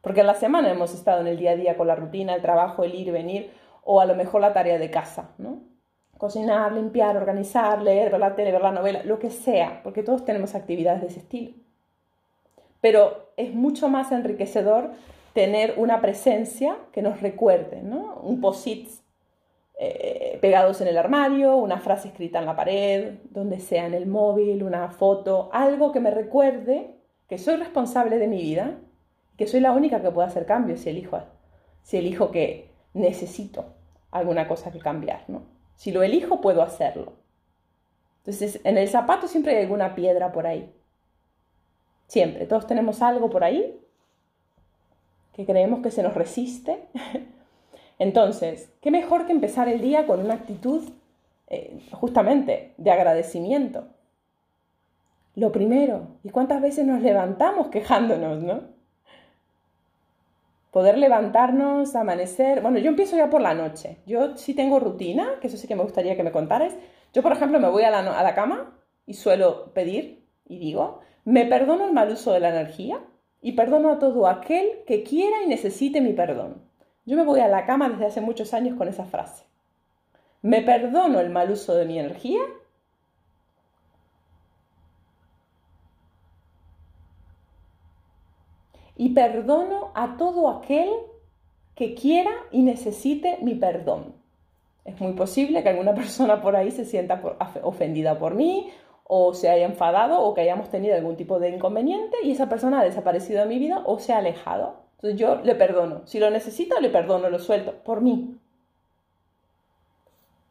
Porque 0.00 0.20
en 0.20 0.28
la 0.28 0.34
semana 0.34 0.70
hemos 0.70 0.94
estado 0.94 1.20
en 1.20 1.26
el 1.26 1.36
día 1.36 1.50
a 1.50 1.56
día 1.56 1.76
con 1.76 1.88
la 1.88 1.96
rutina, 1.96 2.34
el 2.34 2.42
trabajo, 2.42 2.84
el 2.84 2.94
ir 2.94 3.10
venir, 3.12 3.50
o 3.82 4.00
a 4.00 4.06
lo 4.06 4.14
mejor 4.14 4.40
la 4.40 4.52
tarea 4.52 4.78
de 4.78 4.90
casa, 4.90 5.32
¿no? 5.36 5.70
cocinar, 6.20 6.72
limpiar, 6.72 7.16
organizar, 7.16 7.80
leer, 7.80 8.10
ver 8.10 8.20
la 8.20 8.34
tele, 8.34 8.52
ver 8.52 8.60
la 8.60 8.72
novela, 8.72 9.02
lo 9.04 9.18
que 9.18 9.30
sea, 9.30 9.80
porque 9.82 10.02
todos 10.02 10.22
tenemos 10.22 10.54
actividades 10.54 11.00
de 11.00 11.06
ese 11.06 11.20
estilo. 11.20 11.54
Pero 12.82 13.30
es 13.38 13.54
mucho 13.54 13.88
más 13.88 14.12
enriquecedor 14.12 14.90
tener 15.32 15.74
una 15.76 16.00
presencia 16.00 16.76
que 16.92 17.02
nos 17.02 17.20
recuerde, 17.20 17.82
¿no? 17.82 18.20
Un 18.22 18.40
posit 18.40 18.88
eh, 19.78 20.38
pegados 20.40 20.80
en 20.80 20.88
el 20.88 20.98
armario, 20.98 21.56
una 21.56 21.78
frase 21.78 22.08
escrita 22.08 22.38
en 22.38 22.46
la 22.46 22.56
pared, 22.56 23.14
donde 23.30 23.60
sea 23.60 23.86
en 23.86 23.94
el 23.94 24.06
móvil, 24.06 24.62
una 24.62 24.90
foto, 24.90 25.48
algo 25.52 25.92
que 25.92 26.00
me 26.00 26.10
recuerde 26.10 26.96
que 27.28 27.38
soy 27.38 27.56
responsable 27.56 28.18
de 28.18 28.26
mi 28.26 28.42
vida, 28.42 28.78
que 29.36 29.46
soy 29.46 29.60
la 29.60 29.72
única 29.72 30.02
que 30.02 30.10
puede 30.10 30.28
hacer 30.28 30.46
cambios 30.46 30.80
si 30.80 30.90
elijo, 30.90 31.18
si 31.82 31.96
elijo 31.96 32.30
que 32.30 32.72
necesito 32.92 33.76
alguna 34.10 34.48
cosa 34.48 34.72
que 34.72 34.80
cambiar, 34.80 35.24
¿no? 35.28 35.44
Si 35.76 35.92
lo 35.92 36.02
elijo, 36.02 36.40
puedo 36.40 36.60
hacerlo. 36.60 37.14
Entonces, 38.18 38.60
en 38.64 38.76
el 38.76 38.88
zapato 38.88 39.28
siempre 39.28 39.56
hay 39.56 39.62
alguna 39.62 39.94
piedra 39.94 40.32
por 40.32 40.46
ahí. 40.46 40.74
Siempre, 42.06 42.44
todos 42.44 42.66
tenemos 42.66 43.00
algo 43.00 43.30
por 43.30 43.44
ahí 43.44 43.80
que 45.32 45.46
creemos 45.46 45.80
que 45.80 45.90
se 45.90 46.02
nos 46.02 46.14
resiste. 46.14 46.84
Entonces, 47.98 48.72
¿qué 48.80 48.90
mejor 48.90 49.26
que 49.26 49.32
empezar 49.32 49.68
el 49.68 49.80
día 49.80 50.06
con 50.06 50.20
una 50.20 50.34
actitud 50.34 50.90
eh, 51.48 51.78
justamente 51.92 52.74
de 52.78 52.90
agradecimiento? 52.90 53.88
Lo 55.34 55.52
primero, 55.52 56.08
¿y 56.24 56.30
cuántas 56.30 56.60
veces 56.60 56.86
nos 56.86 57.02
levantamos 57.02 57.68
quejándonos, 57.68 58.42
no? 58.42 58.62
Poder 60.70 60.98
levantarnos, 60.98 61.94
amanecer. 61.94 62.62
Bueno, 62.62 62.78
yo 62.78 62.90
empiezo 62.90 63.16
ya 63.16 63.28
por 63.28 63.40
la 63.40 63.54
noche. 63.54 63.98
Yo 64.06 64.36
sí 64.36 64.54
tengo 64.54 64.80
rutina, 64.80 65.38
que 65.40 65.48
eso 65.48 65.56
sí 65.56 65.66
que 65.68 65.76
me 65.76 65.82
gustaría 65.82 66.16
que 66.16 66.22
me 66.22 66.32
contaras. 66.32 66.74
Yo, 67.12 67.22
por 67.22 67.32
ejemplo, 67.32 67.58
me 67.58 67.68
voy 67.68 67.82
a 67.82 67.90
la, 67.90 67.98
a 68.18 68.22
la 68.22 68.34
cama 68.34 68.78
y 69.06 69.14
suelo 69.14 69.72
pedir 69.74 70.26
y 70.46 70.58
digo, 70.58 71.00
me 71.24 71.44
perdono 71.44 71.86
el 71.86 71.92
mal 71.92 72.10
uso 72.10 72.32
de 72.32 72.40
la 72.40 72.50
energía 72.50 73.00
y 73.42 73.52
perdono 73.52 73.90
a 73.90 73.98
todo 73.98 74.26
aquel 74.26 74.84
que 74.86 75.02
quiera 75.02 75.42
y 75.44 75.48
necesite 75.48 76.00
mi 76.00 76.12
perdón. 76.12 76.62
Yo 77.06 77.16
me 77.16 77.24
voy 77.24 77.40
a 77.40 77.48
la 77.48 77.66
cama 77.66 77.88
desde 77.88 78.06
hace 78.06 78.20
muchos 78.20 78.52
años 78.54 78.76
con 78.76 78.88
esa 78.88 79.04
frase. 79.04 79.44
Me 80.42 80.62
perdono 80.62 81.20
el 81.20 81.30
mal 81.30 81.50
uso 81.50 81.74
de 81.74 81.86
mi 81.86 81.98
energía 81.98 82.40
y 88.96 89.10
perdono 89.10 89.92
a 89.94 90.16
todo 90.16 90.50
aquel 90.50 90.90
que 91.74 91.94
quiera 91.94 92.30
y 92.50 92.62
necesite 92.62 93.38
mi 93.42 93.54
perdón. 93.54 94.14
Es 94.84 95.00
muy 95.00 95.12
posible 95.12 95.62
que 95.62 95.68
alguna 95.70 95.94
persona 95.94 96.42
por 96.42 96.56
ahí 96.56 96.70
se 96.70 96.84
sienta 96.84 97.22
ofendida 97.62 98.18
por 98.18 98.34
mí 98.34 98.70
o 99.12 99.34
se 99.34 99.50
haya 99.50 99.64
enfadado 99.64 100.20
o 100.20 100.34
que 100.34 100.42
hayamos 100.42 100.68
tenido 100.68 100.94
algún 100.94 101.16
tipo 101.16 101.40
de 101.40 101.48
inconveniente 101.48 102.16
y 102.22 102.30
esa 102.30 102.48
persona 102.48 102.78
ha 102.78 102.84
desaparecido 102.84 103.40
de 103.40 103.48
mi 103.48 103.58
vida 103.58 103.82
o 103.84 103.98
se 103.98 104.12
ha 104.12 104.18
alejado. 104.18 104.76
Entonces 104.92 105.18
yo 105.18 105.40
le 105.42 105.56
perdono. 105.56 106.02
Si 106.04 106.20
lo 106.20 106.30
necesita, 106.30 106.78
le 106.78 106.90
perdono, 106.90 107.28
lo 107.28 107.40
suelto 107.40 107.74
por 107.82 108.02
mí. 108.02 108.38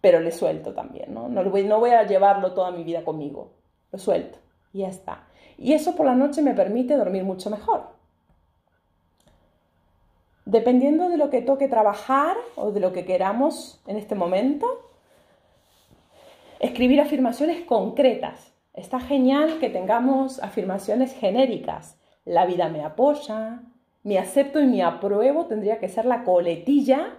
Pero 0.01 0.19
le 0.19 0.31
suelto 0.31 0.73
también, 0.73 1.13
¿no? 1.13 1.29
No 1.29 1.41
voy, 1.49 1.63
no 1.63 1.79
voy 1.79 1.91
a 1.91 2.05
llevarlo 2.05 2.53
toda 2.53 2.71
mi 2.71 2.83
vida 2.83 3.05
conmigo. 3.05 3.51
Lo 3.93 3.97
suelto 3.97 4.37
y 4.73 4.79
ya 4.79 4.89
está. 4.89 5.23
Y 5.57 5.71
eso 5.71 5.95
por 5.95 6.05
la 6.05 6.15
noche 6.15 6.41
me 6.41 6.53
permite 6.53 6.97
dormir 6.97 7.23
mucho 7.23 7.49
mejor. 7.49 7.83
Dependiendo 10.43 11.07
de 11.07 11.15
lo 11.15 11.29
que 11.29 11.41
toque 11.41 11.69
trabajar 11.69 12.35
o 12.57 12.71
de 12.71 12.81
lo 12.81 12.91
que 12.91 13.05
queramos 13.05 13.79
en 13.87 13.95
este 13.95 14.15
momento, 14.15 14.88
escribir 16.59 17.01
afirmaciones 17.01 17.65
concretas. 17.65 18.53
Está 18.73 18.99
genial 18.99 19.59
que 19.59 19.69
tengamos 19.69 20.41
afirmaciones 20.41 21.13
genéricas. 21.13 21.97
La 22.25 22.45
vida 22.45 22.69
me 22.69 22.83
apoya, 22.83 23.61
me 24.03 24.17
acepto 24.17 24.61
y 24.61 24.67
me 24.67 24.83
apruebo 24.83 25.45
tendría 25.45 25.79
que 25.79 25.89
ser 25.89 26.05
la 26.05 26.23
coletilla, 26.23 27.17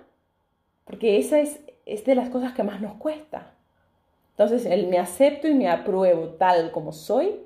porque 0.85 1.19
esa 1.19 1.41
es, 1.41 1.61
es 1.87 2.05
de 2.05 2.15
las 2.15 2.29
cosas 2.31 2.53
que 2.53 2.63
más 2.63 2.81
nos 2.81 2.95
cuesta. 2.95 3.55
Entonces, 4.33 4.65
el 4.65 4.87
me 4.87 4.99
acepto 4.99 5.49
y 5.49 5.55
me 5.55 5.69
apruebo 5.69 6.29
tal 6.31 6.71
como 6.71 6.93
soy 6.93 7.41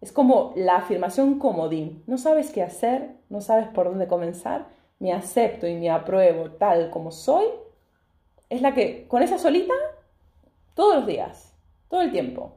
es 0.00 0.12
como 0.12 0.52
la 0.56 0.76
afirmación 0.76 1.38
comodín. 1.38 2.02
No 2.06 2.16
sabes 2.16 2.50
qué 2.50 2.62
hacer, 2.62 3.10
no 3.28 3.40
sabes 3.40 3.68
por 3.68 3.86
dónde 3.86 4.06
comenzar. 4.06 4.66
Me 4.98 5.12
acepto 5.12 5.66
y 5.66 5.74
me 5.74 5.90
apruebo 5.90 6.52
tal 6.52 6.90
como 6.90 7.10
soy. 7.10 7.44
Es 8.48 8.62
la 8.62 8.74
que, 8.74 9.06
con 9.08 9.22
esa 9.22 9.38
solita, 9.38 9.74
todos 10.80 10.94
los 10.94 11.06
días, 11.06 11.54
todo 11.90 12.00
el 12.00 12.10
tiempo. 12.10 12.54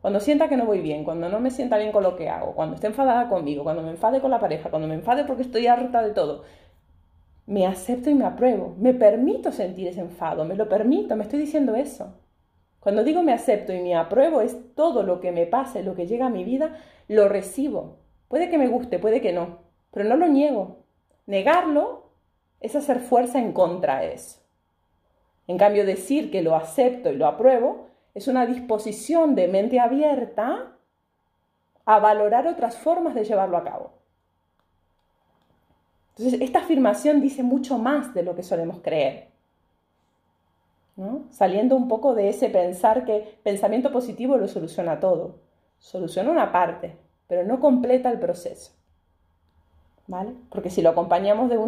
Cuando 0.00 0.18
sienta 0.18 0.48
que 0.48 0.56
no 0.56 0.64
voy 0.64 0.80
bien, 0.80 1.04
cuando 1.04 1.28
no 1.28 1.40
me 1.40 1.50
sienta 1.50 1.76
bien 1.76 1.92
con 1.92 2.02
lo 2.02 2.16
que 2.16 2.30
hago, 2.30 2.54
cuando 2.54 2.74
esté 2.74 2.86
enfadada 2.86 3.28
conmigo, 3.28 3.64
cuando 3.64 3.82
me 3.82 3.90
enfade 3.90 4.22
con 4.22 4.30
la 4.30 4.40
pareja, 4.40 4.70
cuando 4.70 4.88
me 4.88 4.94
enfade 4.94 5.24
porque 5.24 5.42
estoy 5.42 5.66
harta 5.66 6.00
de 6.00 6.14
todo, 6.14 6.44
me 7.44 7.66
acepto 7.66 8.08
y 8.08 8.14
me 8.14 8.24
apruebo. 8.24 8.74
Me 8.78 8.94
permito 8.94 9.52
sentir 9.52 9.88
ese 9.88 10.00
enfado, 10.00 10.46
me 10.46 10.54
lo 10.54 10.70
permito, 10.70 11.16
me 11.16 11.24
estoy 11.24 11.38
diciendo 11.38 11.74
eso. 11.74 12.14
Cuando 12.80 13.04
digo 13.04 13.22
me 13.22 13.34
acepto 13.34 13.74
y 13.74 13.82
me 13.82 13.94
apruebo 13.94 14.40
es 14.40 14.74
todo 14.74 15.02
lo 15.02 15.20
que 15.20 15.30
me 15.30 15.44
pase, 15.44 15.82
lo 15.82 15.94
que 15.94 16.06
llega 16.06 16.28
a 16.28 16.30
mi 16.30 16.44
vida, 16.44 16.78
lo 17.08 17.28
recibo. 17.28 17.98
Puede 18.28 18.48
que 18.48 18.56
me 18.56 18.68
guste, 18.68 18.98
puede 18.98 19.20
que 19.20 19.34
no, 19.34 19.58
pero 19.90 20.08
no 20.08 20.16
lo 20.16 20.28
niego. 20.28 20.78
Negarlo 21.26 22.06
es 22.58 22.74
hacer 22.74 23.00
fuerza 23.00 23.38
en 23.38 23.52
contra 23.52 24.00
de 24.00 24.14
eso. 24.14 24.40
En 25.50 25.58
cambio, 25.58 25.84
decir 25.84 26.30
que 26.30 26.42
lo 26.42 26.54
acepto 26.54 27.10
y 27.10 27.16
lo 27.16 27.26
apruebo 27.26 27.88
es 28.14 28.28
una 28.28 28.46
disposición 28.46 29.34
de 29.34 29.48
mente 29.48 29.80
abierta 29.80 30.76
a 31.84 31.98
valorar 31.98 32.46
otras 32.46 32.76
formas 32.76 33.16
de 33.16 33.24
llevarlo 33.24 33.56
a 33.56 33.64
cabo. 33.64 33.90
Entonces, 36.10 36.40
esta 36.40 36.60
afirmación 36.60 37.20
dice 37.20 37.42
mucho 37.42 37.78
más 37.78 38.14
de 38.14 38.22
lo 38.22 38.36
que 38.36 38.44
solemos 38.44 38.78
creer. 38.80 39.26
Saliendo 41.30 41.74
un 41.74 41.88
poco 41.88 42.14
de 42.14 42.28
ese 42.28 42.48
pensar 42.48 43.04
que 43.04 43.40
pensamiento 43.42 43.90
positivo 43.90 44.36
lo 44.36 44.46
soluciona 44.46 45.00
todo. 45.00 45.40
Soluciona 45.80 46.30
una 46.30 46.52
parte, 46.52 46.96
pero 47.26 47.42
no 47.42 47.58
completa 47.58 48.08
el 48.08 48.20
proceso. 48.20 48.70
¿Vale? 50.06 50.32
Porque 50.48 50.70
si 50.70 50.80
lo 50.80 50.90
acompañamos 50.90 51.50
de, 51.50 51.58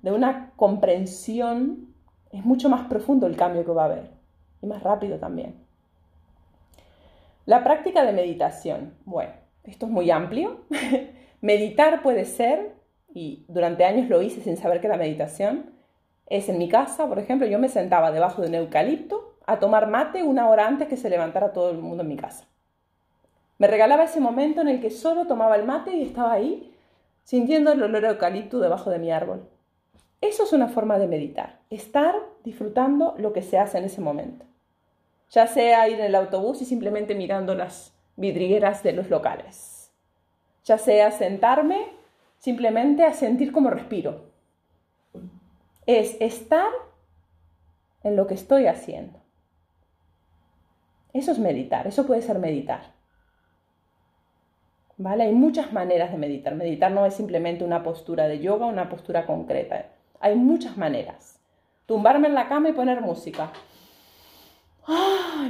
de 0.00 0.10
una 0.10 0.52
comprensión 0.56 1.94
es 2.36 2.44
mucho 2.44 2.68
más 2.68 2.86
profundo 2.88 3.26
el 3.26 3.36
cambio 3.36 3.64
que 3.64 3.72
va 3.72 3.82
a 3.82 3.86
haber 3.86 4.10
y 4.62 4.66
más 4.66 4.82
rápido 4.82 5.18
también. 5.18 5.54
La 7.44 7.62
práctica 7.62 8.04
de 8.04 8.12
meditación. 8.12 8.94
Bueno, 9.04 9.32
esto 9.64 9.86
es 9.86 9.92
muy 9.92 10.10
amplio. 10.10 10.62
Meditar 11.40 12.02
puede 12.02 12.24
ser, 12.24 12.74
y 13.14 13.44
durante 13.48 13.84
años 13.84 14.08
lo 14.08 14.20
hice 14.22 14.40
sin 14.40 14.56
saber 14.56 14.80
qué 14.80 14.88
era 14.88 14.96
meditación, 14.96 15.70
es 16.26 16.48
en 16.48 16.58
mi 16.58 16.68
casa, 16.68 17.06
por 17.06 17.18
ejemplo, 17.18 17.46
yo 17.46 17.58
me 17.58 17.68
sentaba 17.68 18.10
debajo 18.10 18.42
de 18.42 18.48
un 18.48 18.54
eucalipto 18.56 19.36
a 19.46 19.60
tomar 19.60 19.88
mate 19.88 20.24
una 20.24 20.48
hora 20.48 20.66
antes 20.66 20.88
que 20.88 20.96
se 20.96 21.08
levantara 21.08 21.52
todo 21.52 21.70
el 21.70 21.78
mundo 21.78 22.02
en 22.02 22.08
mi 22.08 22.16
casa. 22.16 22.48
Me 23.58 23.68
regalaba 23.68 24.04
ese 24.04 24.20
momento 24.20 24.60
en 24.60 24.68
el 24.68 24.80
que 24.80 24.90
solo 24.90 25.26
tomaba 25.26 25.56
el 25.56 25.64
mate 25.64 25.94
y 25.94 26.02
estaba 26.02 26.32
ahí 26.32 26.74
sintiendo 27.22 27.72
el 27.72 27.82
olor 27.82 28.04
a 28.04 28.10
eucalipto 28.10 28.58
debajo 28.58 28.90
de 28.90 28.98
mi 28.98 29.12
árbol. 29.12 29.48
Eso 30.26 30.42
es 30.42 30.52
una 30.52 30.66
forma 30.66 30.98
de 30.98 31.06
meditar, 31.06 31.60
estar 31.70 32.16
disfrutando 32.42 33.14
lo 33.16 33.32
que 33.32 33.42
se 33.42 33.58
hace 33.58 33.78
en 33.78 33.84
ese 33.84 34.00
momento. 34.00 34.44
Ya 35.30 35.46
sea 35.46 35.88
ir 35.88 36.00
en 36.00 36.06
el 36.06 36.14
autobús 36.16 36.60
y 36.62 36.64
simplemente 36.64 37.14
mirando 37.14 37.54
las 37.54 37.94
vidrieras 38.16 38.82
de 38.82 38.92
los 38.92 39.08
locales. 39.08 39.92
Ya 40.64 40.78
sea 40.78 41.12
sentarme 41.12 41.86
simplemente 42.38 43.04
a 43.04 43.12
sentir 43.12 43.52
cómo 43.52 43.70
respiro. 43.70 44.32
Es 45.86 46.16
estar 46.20 46.70
en 48.02 48.16
lo 48.16 48.26
que 48.26 48.34
estoy 48.34 48.66
haciendo. 48.66 49.20
Eso 51.12 51.30
es 51.30 51.38
meditar, 51.38 51.86
eso 51.86 52.04
puede 52.04 52.22
ser 52.22 52.40
meditar. 52.40 52.94
¿Vale? 54.96 55.24
Hay 55.24 55.34
muchas 55.34 55.72
maneras 55.72 56.10
de 56.10 56.18
meditar. 56.18 56.54
Meditar 56.56 56.90
no 56.90 57.06
es 57.06 57.14
simplemente 57.14 57.64
una 57.64 57.84
postura 57.84 58.26
de 58.26 58.40
yoga, 58.40 58.66
una 58.66 58.88
postura 58.88 59.24
concreta. 59.24 59.95
Hay 60.20 60.36
muchas 60.36 60.76
maneras. 60.76 61.38
Tumbarme 61.86 62.28
en 62.28 62.34
la 62.34 62.48
cama 62.48 62.68
y 62.68 62.72
poner 62.72 63.00
música. 63.00 63.52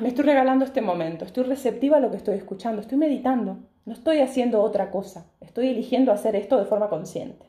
me 0.00 0.08
estoy 0.08 0.24
regalando 0.24 0.64
este 0.64 0.82
momento, 0.82 1.24
estoy 1.24 1.44
receptiva 1.44 1.98
a 1.98 2.00
lo 2.00 2.10
que 2.10 2.16
estoy 2.16 2.36
escuchando, 2.36 2.80
estoy 2.80 2.98
meditando, 2.98 3.58
no 3.84 3.92
estoy 3.92 4.20
haciendo 4.20 4.62
otra 4.62 4.90
cosa, 4.90 5.26
estoy 5.40 5.68
eligiendo 5.68 6.12
hacer 6.12 6.36
esto 6.36 6.58
de 6.58 6.64
forma 6.64 6.88
consciente. 6.88 7.46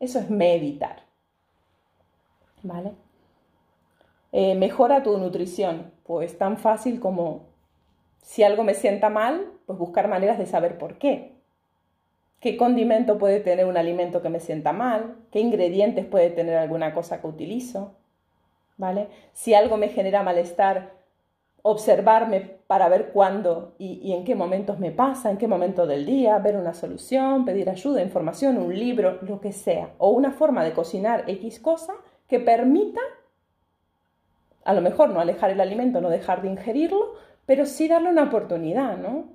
Eso 0.00 0.18
es 0.18 0.30
meditar. 0.30 1.02
¿Vale? 2.62 2.92
Eh, 4.32 4.54
mejora 4.54 5.02
tu 5.02 5.16
nutrición, 5.18 5.92
pues 6.04 6.36
tan 6.38 6.56
fácil 6.56 6.98
como 6.98 7.46
si 8.22 8.42
algo 8.42 8.64
me 8.64 8.74
sienta 8.74 9.10
mal, 9.10 9.52
pues 9.66 9.78
buscar 9.78 10.08
maneras 10.08 10.38
de 10.38 10.46
saber 10.46 10.78
por 10.78 10.98
qué 10.98 11.33
qué 12.44 12.58
condimento 12.58 13.16
puede 13.16 13.40
tener 13.40 13.64
un 13.64 13.78
alimento 13.78 14.20
que 14.20 14.28
me 14.28 14.38
sienta 14.38 14.74
mal, 14.74 15.16
qué 15.30 15.40
ingredientes 15.40 16.04
puede 16.04 16.28
tener 16.28 16.58
alguna 16.58 16.92
cosa 16.92 17.22
que 17.22 17.26
utilizo, 17.26 17.94
¿vale? 18.76 19.08
Si 19.32 19.54
algo 19.54 19.78
me 19.78 19.88
genera 19.88 20.22
malestar, 20.22 20.92
observarme 21.62 22.42
para 22.66 22.90
ver 22.90 23.12
cuándo 23.14 23.72
y, 23.78 23.98
y, 24.02 24.12
en 24.12 24.24
qué 24.26 24.34
momentos 24.34 24.78
me 24.78 24.90
pasa, 24.90 25.30
en 25.30 25.38
qué 25.38 25.48
momento 25.48 25.86
del 25.86 26.04
día, 26.04 26.36
ver 26.36 26.58
una 26.58 26.74
solución, 26.74 27.46
pedir 27.46 27.70
ayuda, 27.70 28.02
información, 28.02 28.58
un 28.58 28.78
libro, 28.78 29.20
lo 29.22 29.40
que 29.40 29.52
sea, 29.52 29.94
o 29.96 30.10
una 30.10 30.30
forma 30.30 30.62
de 30.64 30.74
cocinar 30.74 31.24
X 31.26 31.60
cosa 31.60 31.94
que 32.28 32.40
permita, 32.40 33.00
a 34.66 34.74
lo 34.74 34.82
mejor 34.82 35.08
no 35.08 35.20
alejar 35.20 35.50
el 35.50 35.62
alimento, 35.62 36.02
no 36.02 36.10
dejar 36.10 36.42
de 36.42 36.48
ingerirlo, 36.48 37.14
pero 37.46 37.64
sí 37.64 37.88
darle 37.88 38.10
una 38.10 38.24
oportunidad, 38.24 38.98
¿no? 38.98 39.32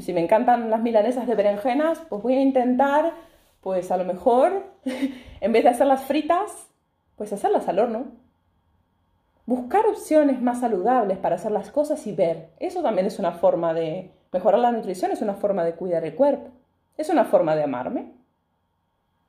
Si 0.00 0.12
me 0.12 0.20
encantan 0.20 0.70
las 0.70 0.80
milanesas 0.80 1.26
de 1.26 1.34
berenjenas, 1.34 2.00
pues 2.08 2.22
voy 2.22 2.34
a 2.34 2.42
intentar, 2.42 3.12
pues 3.60 3.90
a 3.90 3.96
lo 3.96 4.04
mejor, 4.04 4.64
en 5.40 5.52
vez 5.52 5.64
de 5.64 5.70
hacerlas 5.70 6.04
fritas, 6.04 6.68
pues 7.16 7.32
hacerlas 7.32 7.68
al 7.68 7.78
horno. 7.78 8.06
Buscar 9.46 9.86
opciones 9.86 10.42
más 10.42 10.60
saludables 10.60 11.16
para 11.16 11.36
hacer 11.36 11.52
las 11.52 11.70
cosas 11.70 12.06
y 12.06 12.12
ver. 12.12 12.50
Eso 12.60 12.82
también 12.82 13.06
es 13.06 13.18
una 13.18 13.32
forma 13.32 13.72
de 13.72 14.12
mejorar 14.30 14.60
la 14.60 14.72
nutrición, 14.72 15.10
es 15.10 15.22
una 15.22 15.34
forma 15.34 15.64
de 15.64 15.74
cuidar 15.74 16.04
el 16.04 16.14
cuerpo. 16.14 16.50
Es 16.98 17.08
una 17.08 17.24
forma 17.24 17.56
de 17.56 17.62
amarme. 17.62 18.12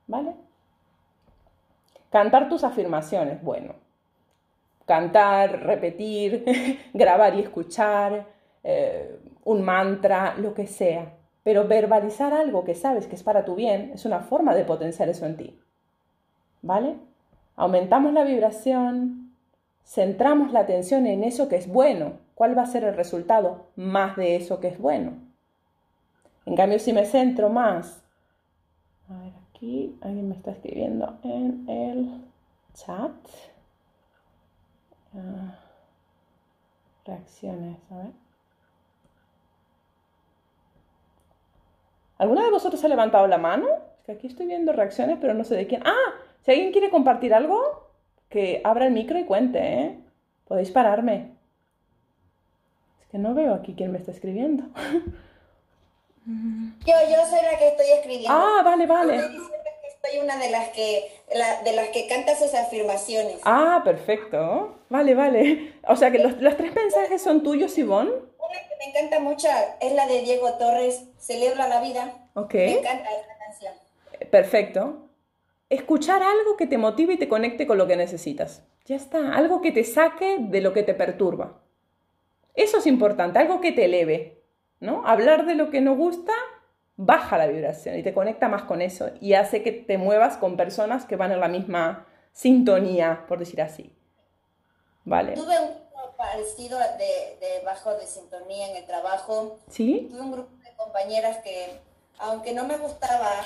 ¿Vale? 0.06 0.34
Cantar 2.10 2.50
tus 2.50 2.64
afirmaciones, 2.64 3.42
bueno. 3.42 3.74
Cantar, 4.84 5.62
repetir, 5.62 6.44
grabar 6.92 7.34
y 7.36 7.40
escuchar, 7.40 8.26
eh, 8.62 9.18
un 9.44 9.62
mantra, 9.62 10.34
lo 10.36 10.54
que 10.54 10.66
sea. 10.66 11.14
Pero 11.42 11.66
verbalizar 11.66 12.32
algo 12.32 12.64
que 12.64 12.74
sabes 12.74 13.06
que 13.06 13.16
es 13.16 13.22
para 13.22 13.44
tu 13.44 13.54
bien 13.54 13.92
es 13.94 14.04
una 14.04 14.20
forma 14.20 14.54
de 14.54 14.64
potenciar 14.64 15.08
eso 15.08 15.26
en 15.26 15.36
ti. 15.36 15.58
¿Vale? 16.62 16.96
Aumentamos 17.56 18.12
la 18.12 18.24
vibración, 18.24 19.34
centramos 19.84 20.52
la 20.52 20.60
atención 20.60 21.06
en 21.06 21.24
eso 21.24 21.48
que 21.48 21.56
es 21.56 21.68
bueno. 21.68 22.18
¿Cuál 22.34 22.56
va 22.56 22.62
a 22.62 22.66
ser 22.66 22.84
el 22.84 22.94
resultado? 22.94 23.66
Más 23.76 24.16
de 24.16 24.36
eso 24.36 24.60
que 24.60 24.68
es 24.68 24.78
bueno. 24.78 25.12
En 26.46 26.56
cambio, 26.56 26.78
si 26.78 26.92
me 26.92 27.04
centro 27.04 27.48
más, 27.48 28.02
a 29.08 29.18
ver 29.22 29.32
aquí, 29.48 29.98
alguien 30.00 30.28
me 30.28 30.34
está 30.34 30.52
escribiendo 30.52 31.18
en 31.22 31.68
el 31.68 32.24
chat. 32.74 33.12
Ah, 35.14 35.58
reacciones, 37.04 37.78
a 37.90 37.96
ver. 37.96 38.29
¿Alguna 42.20 42.44
de 42.44 42.50
vosotros 42.50 42.84
ha 42.84 42.88
levantado 42.88 43.26
la 43.26 43.38
mano? 43.38 43.66
Es 43.96 44.04
que 44.04 44.12
aquí 44.12 44.26
estoy 44.26 44.44
viendo 44.44 44.74
reacciones, 44.74 45.16
pero 45.18 45.32
no 45.32 45.42
sé 45.42 45.54
de 45.54 45.66
quién. 45.66 45.80
¡Ah! 45.86 46.12
Si 46.44 46.50
alguien 46.50 46.70
quiere 46.70 46.90
compartir 46.90 47.32
algo, 47.32 47.88
que 48.28 48.60
abra 48.62 48.86
el 48.86 48.92
micro 48.92 49.18
y 49.18 49.24
cuente, 49.24 49.58
¿eh? 49.58 49.98
Podéis 50.46 50.70
pararme. 50.70 51.32
Es 53.00 53.06
que 53.08 53.16
no 53.16 53.32
veo 53.32 53.54
aquí 53.54 53.74
quién 53.74 53.90
me 53.90 53.96
está 53.96 54.10
escribiendo. 54.10 54.64
Yo, 56.26 56.94
yo 57.08 57.26
soy 57.26 57.40
la 57.42 57.58
que 57.58 57.68
estoy 57.68 57.86
escribiendo. 57.96 58.28
Ah, 58.30 58.60
vale, 58.62 58.86
vale. 58.86 59.18
Soy 59.18 60.20
una 60.22 60.36
de 60.36 60.50
las 60.50 60.68
que 60.68 61.10
de 61.64 61.72
las 61.72 61.88
que 61.88 62.06
canta 62.06 62.36
sus 62.36 62.52
afirmaciones. 62.54 63.40
Ah, 63.44 63.80
perfecto. 63.82 64.76
Vale, 64.90 65.14
vale. 65.14 65.72
O 65.88 65.96
sea 65.96 66.12
que 66.12 66.18
los, 66.18 66.36
tres 66.36 66.74
mensajes 66.74 67.22
son 67.22 67.42
tuyos, 67.42 67.76
Ivonne. 67.78 68.12
Me 68.80 68.90
encanta 68.90 69.20
mucho 69.20 69.46
es 69.80 69.92
la 69.92 70.06
de 70.06 70.22
Diego 70.22 70.54
Torres, 70.54 71.04
Celebra 71.18 71.68
la 71.68 71.80
vida. 71.80 72.28
Ok. 72.34 72.54
Me 72.54 72.78
encanta 72.78 73.10
esta 73.12 73.38
canción. 73.38 73.74
Perfecto. 74.30 75.08
Escuchar 75.68 76.22
algo 76.22 76.56
que 76.56 76.66
te 76.66 76.78
motive 76.78 77.14
y 77.14 77.18
te 77.18 77.28
conecte 77.28 77.66
con 77.66 77.78
lo 77.78 77.86
que 77.86 77.96
necesitas. 77.96 78.64
Ya 78.86 78.96
está. 78.96 79.36
Algo 79.36 79.60
que 79.60 79.70
te 79.70 79.84
saque 79.84 80.38
de 80.40 80.60
lo 80.60 80.72
que 80.72 80.82
te 80.82 80.94
perturba. 80.94 81.60
Eso 82.54 82.78
es 82.78 82.86
importante, 82.86 83.38
algo 83.38 83.60
que 83.60 83.70
te 83.70 83.84
eleve. 83.84 84.40
¿no? 84.80 85.06
Hablar 85.06 85.46
de 85.46 85.54
lo 85.54 85.70
que 85.70 85.80
no 85.80 85.94
gusta 85.94 86.32
baja 86.96 87.38
la 87.38 87.46
vibración 87.46 87.96
y 87.98 88.02
te 88.02 88.12
conecta 88.12 88.48
más 88.48 88.62
con 88.64 88.82
eso 88.82 89.10
y 89.20 89.34
hace 89.34 89.62
que 89.62 89.72
te 89.72 89.96
muevas 89.96 90.36
con 90.36 90.56
personas 90.56 91.06
que 91.06 91.16
van 91.16 91.32
en 91.32 91.40
la 91.40 91.48
misma 91.48 92.06
sintonía, 92.32 93.24
por 93.28 93.38
decir 93.38 93.62
así. 93.62 93.94
Vale. 95.04 95.32
Tuve 95.32 95.58
un 95.60 95.89
parecido 96.20 96.78
de, 96.78 97.62
bajo 97.64 97.94
de 97.94 98.06
sintonía 98.06 98.68
en 98.68 98.76
el 98.76 98.86
trabajo. 98.86 99.58
¿Sí? 99.70 100.06
Tuve 100.10 100.20
un 100.20 100.32
grupo 100.32 100.50
de 100.62 100.76
compañeras 100.76 101.38
que, 101.38 101.80
aunque 102.18 102.52
no 102.52 102.64
me 102.66 102.76
gustaba 102.76 103.42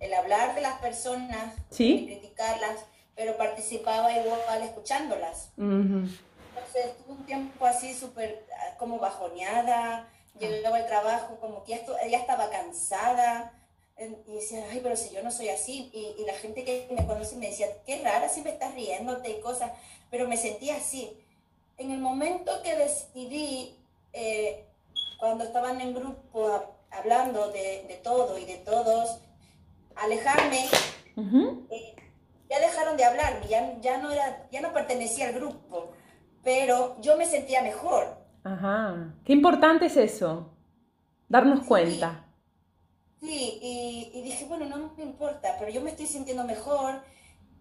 el, 0.00 0.14
hablar 0.14 0.54
de 0.54 0.62
las 0.62 0.80
personas, 0.80 1.54
¿Sí? 1.70 2.06
criticarlas, 2.06 2.86
pero 3.14 3.36
participaba 3.36 4.10
igual 4.12 4.62
escuchándolas. 4.62 5.50
Entonces 5.58 6.96
tuve 7.04 7.12
un 7.12 7.26
tiempo 7.26 7.66
así 7.66 7.92
súper 7.92 8.46
como 8.78 8.98
bajoneada, 8.98 10.08
llegaba 10.38 10.78
al 10.78 10.86
trabajo 10.86 11.36
como 11.38 11.64
que 11.64 11.72
ya, 12.08 12.18
estaba 12.18 12.48
cansada 12.48 13.52
y 13.98 14.32
decía, 14.32 14.64
ay, 14.70 14.80
pero 14.82 14.96
si 14.96 15.14
yo 15.14 15.22
no 15.22 15.30
soy 15.30 15.50
así, 15.50 15.90
y, 15.92 16.24
la 16.24 16.34
gente 16.34 16.64
que 16.64 16.88
me 16.90 17.06
conoce 17.06 17.36
me 17.36 17.48
decía, 17.48 17.68
qué 17.84 18.00
rara, 18.02 18.28
si 18.30 18.40
me 18.40 18.50
estás 18.50 18.74
riéndote 18.74 19.28
y 19.28 19.40
cosas, 19.40 19.72
pero 20.10 20.26
me 20.26 20.38
sentía 20.38 20.76
así. 20.76 21.22
En 21.78 21.90
el 21.90 22.00
momento 22.00 22.52
que 22.62 22.76
decidí, 22.76 23.74
eh, 24.12 24.64
cuando 25.18 25.44
estaban 25.44 25.80
en 25.80 25.94
grupo 25.94 26.74
hablando 26.90 27.50
de, 27.50 28.00
todo 28.02 28.38
y 28.38 28.44
de 28.44 28.56
todos, 28.58 29.18
alejarme, 29.94 30.66
eh, 31.70 31.96
ya 32.48 32.60
dejaron 32.60 32.96
de 32.96 33.04
hablar, 33.04 33.46
ya, 33.48 33.78
ya, 33.80 33.98
no 33.98 34.10
era, 34.10 34.46
ya 34.50 34.60
no 34.60 34.72
pertenecía 34.72 35.28
al 35.28 35.34
grupo, 35.34 35.90
pero 36.42 36.96
yo 37.00 37.16
me 37.16 37.26
sentía 37.26 37.62
mejor 37.62 38.26
Ajá. 38.46 39.12
Qué 39.24 39.32
importante 39.32 39.86
es 39.86 39.96
eso, 39.96 40.52
darnos 41.28 41.66
cuenta. 41.66 42.26
Sí, 43.18 43.58
y, 43.60 44.22
dije, 44.22 44.44
bueno, 44.44 44.66
no 44.66 44.92
me 44.96 45.02
importa, 45.02 45.56
pero 45.58 45.72
yo 45.72 45.80
me 45.80 45.90
estoy 45.90 46.06
sintiendo 46.06 46.44
mejor 46.44 47.02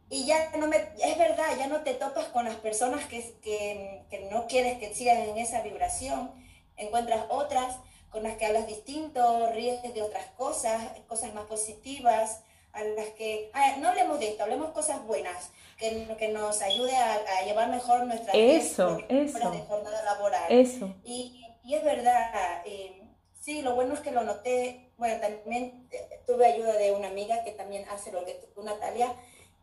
y 0.09 0.25
ya 0.25 0.51
no 0.57 0.67
me, 0.67 0.77
es 0.77 1.17
verdad, 1.17 1.57
ya 1.57 1.67
no 1.67 1.81
te 1.81 1.93
topas 1.93 2.25
con 2.25 2.45
las 2.45 2.55
personas 2.55 3.05
que, 3.05 3.35
que, 3.41 4.29
no 4.31 4.47
quieres 4.47 4.77
que 4.77 4.93
sigan 4.93 5.17
en 5.17 5.37
esa 5.37 5.61
vibración, 5.61 6.31
encuentras 6.77 7.25
otras 7.29 7.77
con 8.09 8.23
las 8.23 8.37
que 8.37 8.45
hablas 8.45 8.67
distinto, 8.67 9.51
ríes 9.51 9.81
de 9.93 10.01
otras 10.01 10.25
cosas, 10.37 10.81
cosas 11.07 11.33
más 11.33 11.45
positivas, 11.45 12.41
a 12.71 12.83
las 12.83 13.07
que, 13.17 13.49
ah, 13.53 13.75
no 13.79 13.89
hablemos 13.89 14.19
de 14.19 14.29
esto, 14.29 14.43
hablemos 14.43 14.71
cosas 14.71 15.03
buenas, 15.05 15.51
que, 15.77 16.07
que 16.17 16.27
nos 16.27 16.61
ayude 16.61 16.95
a, 16.95 17.45
llevar 17.45 17.69
mejor 17.69 18.05
nuestra 18.05 18.33
eso, 18.33 18.99
eso. 19.09 19.39
jornada 19.67 20.03
laboral. 20.03 20.45
Eso. 20.49 20.93
Y, 21.03 21.45
y 21.63 21.73
es 21.73 21.83
verdad, 21.83 22.61
eh, 22.65 23.01
sí, 23.39 23.61
lo 23.61 23.75
bueno 23.75 23.93
es 23.93 24.01
que 24.01 24.11
lo 24.11 24.23
noté, 24.23 24.91
bueno, 24.97 25.19
también 25.19 25.87
eh, 25.91 26.21
tuve 26.27 26.45
ayuda 26.45 26.73
de 26.73 26.91
una 26.91 27.07
amiga 27.07 27.43
que 27.43 27.51
también 27.51 27.87
hace 27.89 28.11
lo 28.11 28.23
que 28.23 28.33
tú, 28.53 28.63
Natalia, 28.63 29.13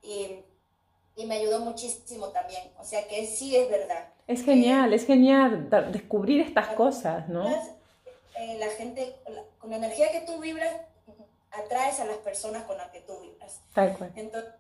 y, 0.02 0.40
y 1.16 1.26
me 1.26 1.36
ayudó 1.36 1.60
muchísimo 1.60 2.28
también, 2.28 2.62
o 2.78 2.84
sea 2.84 3.06
que 3.06 3.26
sí 3.26 3.56
es 3.56 3.70
verdad. 3.70 4.08
Es 4.26 4.44
genial, 4.44 4.92
es 4.92 5.06
genial 5.06 5.68
descubrir 5.90 6.40
estas 6.40 6.68
cosas, 6.68 7.28
¿no? 7.28 7.48
Eh, 7.48 8.56
la 8.58 8.68
gente, 8.68 9.16
con 9.58 9.70
la 9.70 9.76
energía 9.76 10.10
que 10.10 10.20
tú 10.20 10.40
vibras, 10.40 10.74
atraes 11.50 12.00
a 12.00 12.06
las 12.06 12.16
personas 12.18 12.64
con 12.64 12.76
las 12.78 12.90
que 12.90 13.00
tú 13.00 13.12
vibras. 13.20 13.60
Tal 13.74 13.96
cual. 13.96 14.12
Entonces, 14.16 14.52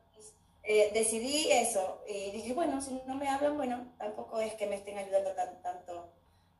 eh, 0.64 0.90
decidí 0.92 1.50
eso 1.50 2.02
y 2.08 2.30
dije, 2.30 2.52
bueno, 2.52 2.80
si 2.80 3.00
no 3.06 3.14
me 3.14 3.28
hablan, 3.28 3.56
bueno, 3.56 3.92
tampoco 3.98 4.40
es 4.40 4.54
que 4.54 4.66
me 4.66 4.76
estén 4.76 4.98
ayudando 4.98 5.32
tanto 5.62 6.10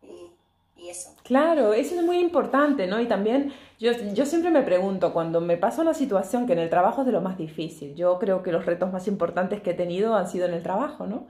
y, 0.02 0.32
eso. 0.76 1.14
Claro, 1.22 1.72
eso 1.72 1.94
es 1.94 2.02
muy 2.02 2.18
importante, 2.18 2.86
¿no? 2.86 3.00
Y 3.00 3.06
también 3.06 3.52
yo, 3.78 3.92
yo 4.12 4.26
siempre 4.26 4.50
me 4.50 4.62
pregunto, 4.62 5.12
cuando 5.12 5.40
me 5.40 5.56
pasa 5.56 5.82
una 5.82 5.94
situación 5.94 6.46
que 6.46 6.52
en 6.54 6.58
el 6.58 6.70
trabajo 6.70 7.02
es 7.02 7.06
de 7.06 7.12
lo 7.12 7.20
más 7.20 7.38
difícil, 7.38 7.94
yo 7.94 8.18
creo 8.18 8.42
que 8.42 8.52
los 8.52 8.66
retos 8.66 8.92
más 8.92 9.06
importantes 9.08 9.60
que 9.60 9.70
he 9.70 9.74
tenido 9.74 10.14
han 10.14 10.28
sido 10.28 10.46
en 10.46 10.54
el 10.54 10.62
trabajo, 10.62 11.06
¿no? 11.06 11.26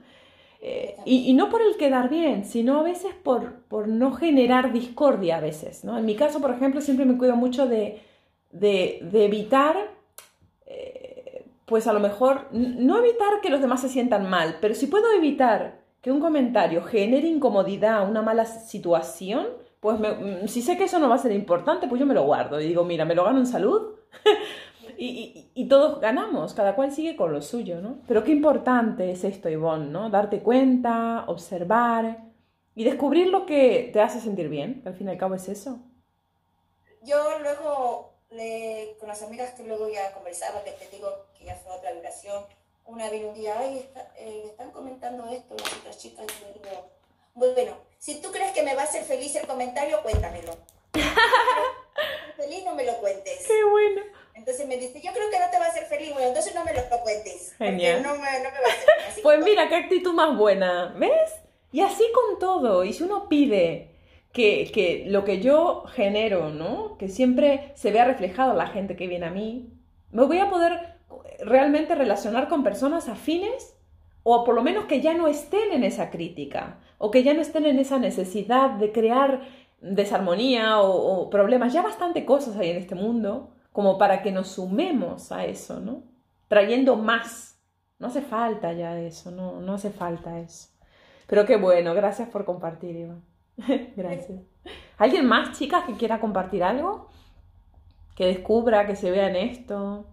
Eh, 0.61 0.95
y, 1.05 1.29
y, 1.29 1.33
no 1.33 1.49
por 1.49 1.61
el 1.61 1.75
quedar 1.75 2.09
bien, 2.09 2.45
sino 2.45 2.79
a 2.79 2.83
veces 2.83 3.13
por, 3.13 3.63
por 3.63 3.89
no 3.89 4.13
generar 4.13 4.71
discordia 4.71 5.37
a 5.37 5.41
veces, 5.41 5.83
¿no? 5.83 5.97
En 5.97 6.05
mi 6.05 6.15
caso, 6.15 6.39
por 6.39 6.51
ejemplo, 6.51 6.79
siempre 6.79 7.05
me 7.05 7.17
cuido 7.17 7.35
mucho 7.35 7.67
de, 7.67 8.01
de, 8.51 8.99
de 9.01 9.25
evitar... 9.25 9.75
Eh, 10.65 11.13
pues 11.65 11.87
a 11.87 11.93
lo 11.93 11.99
mejor 11.99 12.47
no 12.51 12.97
evitar 12.97 13.41
que 13.41 13.49
los 13.49 13.61
demás 13.61 13.81
se 13.81 13.89
sientan 13.89 14.29
mal, 14.29 14.57
pero 14.61 14.75
si 14.75 14.87
puedo 14.87 15.11
evitar 15.13 15.82
que 16.03 16.11
un 16.11 16.19
comentario 16.19 16.83
genere 16.83 17.29
incomodidad, 17.29 18.07
una 18.07 18.21
mala 18.21 18.45
situación, 18.45 19.47
pues 19.79 19.97
mm, 19.99 20.47
si 20.47 20.61
sé 20.61 20.77
que 20.77 20.83
eso 20.83 20.99
no 20.99 21.07
va 21.07 21.15
a 21.15 21.17
ser 21.17 21.31
importante, 21.31 21.87
pues 21.87 21.97
yo 21.97 22.05
me 22.05 22.13
lo 22.13 22.25
guardo 22.25 22.59
y 22.59 22.67
digo, 22.67 22.83
mira, 22.83 23.05
me 23.05 23.15
lo 23.15 23.23
gano 23.23 23.39
en 23.39 23.47
salud 23.47 23.95
y, 24.97 25.65
todos 25.69 26.01
ganamos, 26.01 26.53
cada 26.53 26.75
cual 26.75 26.91
sigue 26.91 27.15
con 27.15 27.31
lo 27.31 27.41
suyo, 27.41 27.79
¿no? 27.79 27.99
Pero 28.05 28.21
qué 28.25 28.31
importante 28.31 29.11
es 29.11 29.23
esto, 29.23 29.49
Ivonne, 29.49 29.89
¿no? 29.89 30.09
Darte 30.09 30.41
cuenta, 30.41 31.23
observar 31.27 32.25
y 32.75 32.83
descubrir 32.83 33.27
lo 33.27 33.45
que 33.45 33.89
te 33.93 34.01
hace 34.01 34.19
sentir 34.19 34.49
bien, 34.49 34.81
al 34.85 34.95
fin 34.95 35.07
y 35.07 35.11
al 35.11 35.17
cabo 35.17 35.35
es 35.35 35.47
eso. 35.47 35.79
Yo 37.01 37.15
luego 37.39 38.11
con 38.99 39.07
las 39.07 39.21
amigas 39.23 39.53
que 39.53 39.63
luego 39.63 39.87
ya 39.89 40.11
conversaba, 40.11 40.63
que 40.63 40.71
te 40.71 40.89
digo 40.89 41.07
que 41.37 41.45
ya 41.45 41.55
fue 41.55 41.71
otra 41.71 41.93
vibración, 41.93 42.43
una 42.85 43.09
vino 43.09 43.29
un 43.29 43.33
día, 43.33 43.55
ay, 43.57 43.89
eh, 44.17 44.43
están 44.47 44.71
comentando 44.71 45.27
esto 45.29 45.55
las 45.57 45.73
otras 45.73 45.97
chicas, 45.97 46.25
y 46.27 46.59
digo, 46.59 46.89
bueno, 47.33 47.77
si 47.97 48.21
tú 48.21 48.31
crees 48.31 48.51
que 48.51 48.63
me 48.63 48.75
va 48.75 48.81
a 48.81 48.85
hacer 48.85 49.03
feliz 49.03 49.35
el 49.35 49.47
comentario, 49.47 50.01
cuéntamelo. 50.03 50.57
feliz 52.37 52.63
no 52.65 52.75
me 52.75 52.85
lo 52.85 52.93
cuentes. 52.97 53.45
Qué 53.47 53.63
bueno. 53.69 54.01
Entonces 54.35 54.67
me 54.67 54.77
dice, 54.77 55.01
yo 55.01 55.11
creo 55.13 55.29
que 55.29 55.39
no 55.39 55.49
te 55.49 55.59
va 55.59 55.65
a 55.65 55.69
hacer 55.69 55.85
feliz, 55.85 56.11
bueno, 56.13 56.27
entonces 56.27 56.53
no 56.53 56.63
me 56.65 56.73
lo 56.73 56.81
cuentes. 57.01 57.55
Genial. 57.57 58.03
No 58.03 58.15
me, 58.15 58.39
no 58.39 58.51
me 58.51 58.61
va 58.61 58.67
a 58.67 59.07
hacer 59.07 59.23
Pues 59.23 59.43
mira, 59.43 59.69
qué 59.69 59.75
actitud 59.75 60.13
más 60.13 60.37
buena, 60.37 60.93
¿ves? 60.97 61.31
Y 61.71 61.81
así 61.81 62.05
con 62.13 62.39
todo, 62.39 62.83
y 62.83 62.93
si 62.93 63.03
uno 63.03 63.27
pide 63.29 63.93
que, 64.33 65.03
lo 65.07 65.23
que 65.23 65.39
yo 65.39 65.83
genero, 65.93 66.49
¿no? 66.49 66.97
Que 66.97 67.07
siempre 67.07 67.71
se 67.75 67.91
vea 67.91 68.05
reflejado 68.05 68.53
la 68.53 68.67
gente 68.67 68.95
que 68.95 69.07
viene 69.07 69.27
a 69.27 69.31
mí, 69.31 69.69
me 70.11 70.25
voy 70.25 70.39
a 70.39 70.49
poder 70.49 70.92
realmente 71.39 71.95
relacionar 71.95 72.47
con 72.47 72.63
personas 72.63 73.09
afines 73.09 73.77
o 74.23 74.43
por 74.43 74.55
lo 74.55 74.63
menos 74.63 74.85
que 74.85 75.01
ya 75.01 75.13
no 75.13 75.27
estén 75.27 75.71
en 75.73 75.83
esa 75.83 76.09
crítica 76.09 76.79
o 76.97 77.11
que 77.11 77.23
ya 77.23 77.33
no 77.33 77.41
estén 77.41 77.65
en 77.65 77.79
esa 77.79 77.99
necesidad 77.99 78.71
de 78.71 78.91
crear 78.91 79.41
desarmonía 79.81 80.79
o, 80.79 81.29
problemas, 81.29 81.73
ya 81.73 81.81
bastante 81.81 82.25
cosas 82.25 82.55
hay 82.55 82.69
en 82.69 82.77
este 82.77 82.95
mundo 82.95 83.51
como 83.73 83.97
para 83.97 84.21
que 84.21 84.31
nos 84.31 84.47
sumemos 84.47 85.31
a 85.31 85.45
eso, 85.45 85.79
¿no? 85.79 86.03
Trayendo 86.47 86.95
más. 86.95 87.59
No 87.99 88.07
hace 88.07 88.21
falta 88.21 88.71
ya 88.73 88.97
eso, 88.99 89.31
no, 89.31 89.59
no 89.59 89.73
hace 89.73 89.89
falta 89.89 90.39
eso. 90.39 90.69
Pero 91.27 91.45
qué 91.45 91.57
bueno, 91.57 91.93
gracias 91.93 92.29
por 92.29 92.45
compartir, 92.45 92.95
Iván. 92.95 93.23
gracias. 93.95 94.41
¿Alguien 94.97 95.25
más, 95.25 95.57
chicas, 95.57 95.83
que 95.85 95.93
quiera 95.93 96.19
compartir 96.19 96.63
algo? 96.63 97.09
Que 98.15 98.27
descubra, 98.27 98.85
que 98.85 98.95
se 98.95 99.11
vea 99.11 99.29
en 99.29 99.35
esto, 99.35 100.05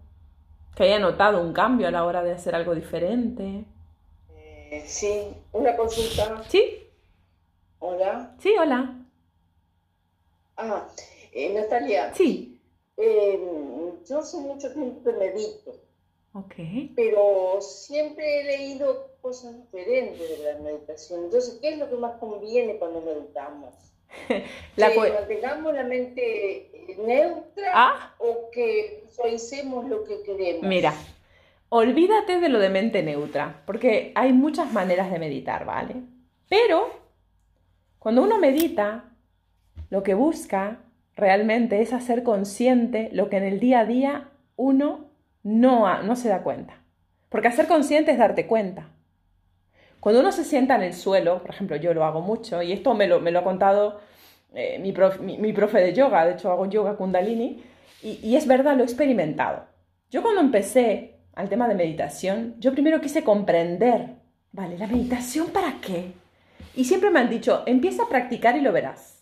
que 0.74 0.85
haya 0.85 0.98
notado 0.98 1.42
un 1.42 1.52
cambio 1.52 1.88
a 1.88 1.90
la 1.90 2.04
hora 2.04 2.22
de 2.22 2.33
hacer 2.33 2.54
algo 2.54 2.74
diferente. 2.74 3.64
Eh, 4.37 4.85
sí, 4.87 5.35
una 5.52 5.76
consulta. 5.76 6.42
Sí. 6.48 6.87
Hola. 7.78 8.35
Sí, 8.38 8.54
hola. 8.59 8.96
Ah, 10.56 10.88
eh, 11.33 11.52
Natalia. 11.54 12.14
Sí. 12.14 12.61
Eh, 12.96 13.40
yo 14.06 14.18
hace 14.18 14.37
mucho 14.38 14.72
tiempo 14.72 15.02
que 15.02 15.16
medito. 15.16 15.72
Ok. 16.33 16.54
Pero 16.94 17.61
siempre 17.61 18.40
he 18.40 18.44
leído 18.44 19.11
cosas 19.20 19.56
diferentes 19.56 20.38
de 20.38 20.52
la 20.52 20.59
meditación. 20.61 21.24
Entonces, 21.24 21.59
¿qué 21.61 21.70
es 21.70 21.78
lo 21.78 21.88
que 21.88 21.96
más 21.96 22.18
conviene 22.20 22.78
cuando 22.78 23.00
meditamos? 23.00 23.74
la 24.77 24.92
que 24.92 24.99
mantengamos 24.99 25.75
la 25.75 25.85
mente 25.85 26.96
neutra 26.99 27.73
¿Ah? 27.73 28.14
o 28.18 28.51
que 28.51 29.03
visualicemos 29.05 29.88
lo 29.88 30.05
que 30.05 30.23
queremos. 30.23 30.62
Mira, 30.62 30.94
olvídate 31.68 32.40
de 32.40 32.49
lo 32.49 32.59
de 32.59 32.70
mente 32.70 33.03
neutra, 33.03 33.62
porque 33.66 34.12
hay 34.14 34.33
muchas 34.33 34.73
maneras 34.73 35.11
de 35.11 35.18
meditar, 35.18 35.64
¿vale? 35.64 35.96
Pero 36.49 36.90
cuando 37.99 38.23
uno 38.23 38.38
medita, 38.38 39.05
lo 39.90 40.03
que 40.03 40.14
busca 40.14 40.81
realmente 41.16 41.83
es 41.83 41.92
hacer 41.92 42.23
consciente 42.23 43.11
lo 43.12 43.29
que 43.29 43.37
en 43.37 43.44
el 43.44 43.61
día 43.61 43.81
a 43.81 43.85
día 43.85 44.31
uno 44.57 45.11
no, 45.42 46.03
no 46.03 46.16
se 46.16 46.29
da 46.29 46.42
cuenta. 46.42 46.83
Porque 47.29 47.49
hacer 47.49 47.66
consciente 47.66 48.11
es 48.11 48.18
darte 48.18 48.46
cuenta. 48.46 48.90
Cuando 50.00 50.20
uno 50.20 50.32
se 50.32 50.44
sienta 50.44 50.76
en 50.76 50.82
el 50.82 50.94
suelo, 50.94 51.40
por 51.42 51.50
ejemplo, 51.50 51.76
yo 51.76 51.92
lo 51.94 52.04
hago 52.04 52.22
mucho, 52.22 52.62
y 52.62 52.72
esto 52.72 52.94
me 52.94 53.06
lo, 53.06 53.20
me 53.20 53.30
lo 53.30 53.40
ha 53.40 53.44
contado 53.44 54.00
eh, 54.54 54.78
mi, 54.78 54.92
profe 54.92 55.78
de 55.78 55.92
yoga, 55.92 56.24
de 56.24 56.32
hecho 56.32 56.50
hago 56.50 56.66
yoga 56.66 56.96
kundalini, 56.96 57.62
y, 58.02 58.18
y 58.22 58.36
es 58.36 58.46
verdad, 58.46 58.76
lo 58.76 58.82
he 58.82 58.86
experimentado. 58.86 59.66
Yo 60.10 60.22
cuando 60.22 60.40
empecé 60.40 61.18
al 61.34 61.48
tema 61.48 61.68
de 61.68 61.74
meditación, 61.74 62.56
yo 62.58 62.72
primero 62.72 63.00
quise 63.00 63.22
comprender, 63.22 64.16
¿vale? 64.52 64.78
¿La 64.78 64.86
meditación 64.86 65.48
para 65.50 65.74
qué? 65.80 66.12
Y 66.74 66.84
siempre 66.84 67.10
me 67.10 67.20
han 67.20 67.28
dicho, 67.28 67.62
empieza 67.66 68.04
a 68.04 68.08
practicar 68.08 68.56
y 68.56 68.62
lo 68.62 68.72
verás. 68.72 69.20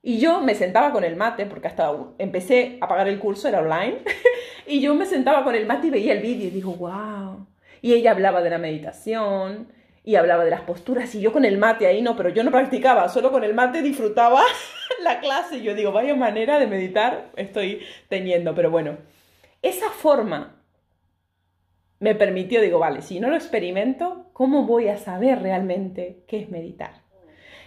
Y 0.00 0.20
yo 0.20 0.40
me 0.40 0.54
sentaba 0.54 0.92
con 0.92 1.02
el 1.02 1.16
mate, 1.16 1.44
porque 1.46 1.68
hasta 1.68 1.92
empecé 2.18 2.78
a 2.80 2.88
pagar 2.88 3.08
el 3.08 3.18
curso, 3.18 3.48
era 3.48 3.60
online, 3.60 3.98
y 4.66 4.80
yo 4.80 4.94
me 4.94 5.06
sentaba 5.06 5.42
con 5.42 5.56
el 5.56 5.66
mate 5.66 5.88
y 5.88 5.90
veía 5.90 6.12
el 6.12 6.22
vídeo 6.22 6.46
y 6.46 6.50
digo, 6.50 6.72
wow. 6.74 7.46
Y 7.82 7.94
ella 7.94 8.12
hablaba 8.12 8.40
de 8.40 8.50
la 8.50 8.58
meditación, 8.58 9.68
y 10.08 10.16
hablaba 10.16 10.42
de 10.42 10.50
las 10.50 10.62
posturas 10.62 11.14
y 11.14 11.20
yo 11.20 11.34
con 11.34 11.44
el 11.44 11.58
mate 11.58 11.86
ahí 11.86 12.00
no, 12.00 12.16
pero 12.16 12.30
yo 12.30 12.42
no 12.42 12.50
practicaba, 12.50 13.10
solo 13.10 13.30
con 13.30 13.44
el 13.44 13.52
mate 13.52 13.82
disfrutaba 13.82 14.40
la 15.02 15.20
clase 15.20 15.60
yo 15.60 15.74
digo, 15.74 15.92
vaya 15.92 16.14
manera 16.14 16.58
de 16.58 16.66
meditar 16.66 17.30
estoy 17.36 17.82
teniendo, 18.08 18.54
pero 18.54 18.70
bueno, 18.70 18.96
esa 19.60 19.90
forma 19.90 20.62
me 22.00 22.14
permitió, 22.14 22.62
digo, 22.62 22.78
vale, 22.78 23.02
si 23.02 23.20
no 23.20 23.28
lo 23.28 23.36
experimento, 23.36 24.30
¿cómo 24.32 24.64
voy 24.64 24.88
a 24.88 24.96
saber 24.96 25.42
realmente 25.42 26.24
qué 26.26 26.38
es 26.38 26.48
meditar? 26.48 27.02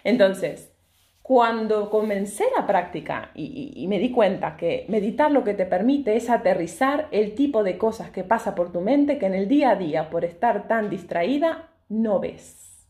Entonces, 0.04 0.74
cuando 1.22 1.92
comencé 1.92 2.46
la 2.58 2.66
práctica 2.66 3.30
y, 3.36 3.86
me 3.88 4.00
di 4.00 4.10
cuenta 4.10 4.58
que 4.58 4.86
meditar 4.90 5.32
lo 5.32 5.44
que 5.44 5.54
te 5.54 5.68
permite 5.68 6.16
es 6.16 6.28
aterrizar 6.28 7.08
el 7.12 7.36
tipo 7.36 7.64
de 7.64 7.78
cosas 7.78 8.10
que 8.10 8.24
pasa 8.24 8.56
por 8.56 8.72
tu 8.72 8.82
mente 8.82 9.20
que 9.20 9.28
en 9.28 9.36
el 9.36 9.48
día 9.48 9.70
a 9.70 9.76
día, 9.76 10.10
por 10.10 10.26
estar 10.26 10.68
tan 10.68 10.90
distraída, 10.90 11.71
no 11.92 12.20
ves. 12.20 12.88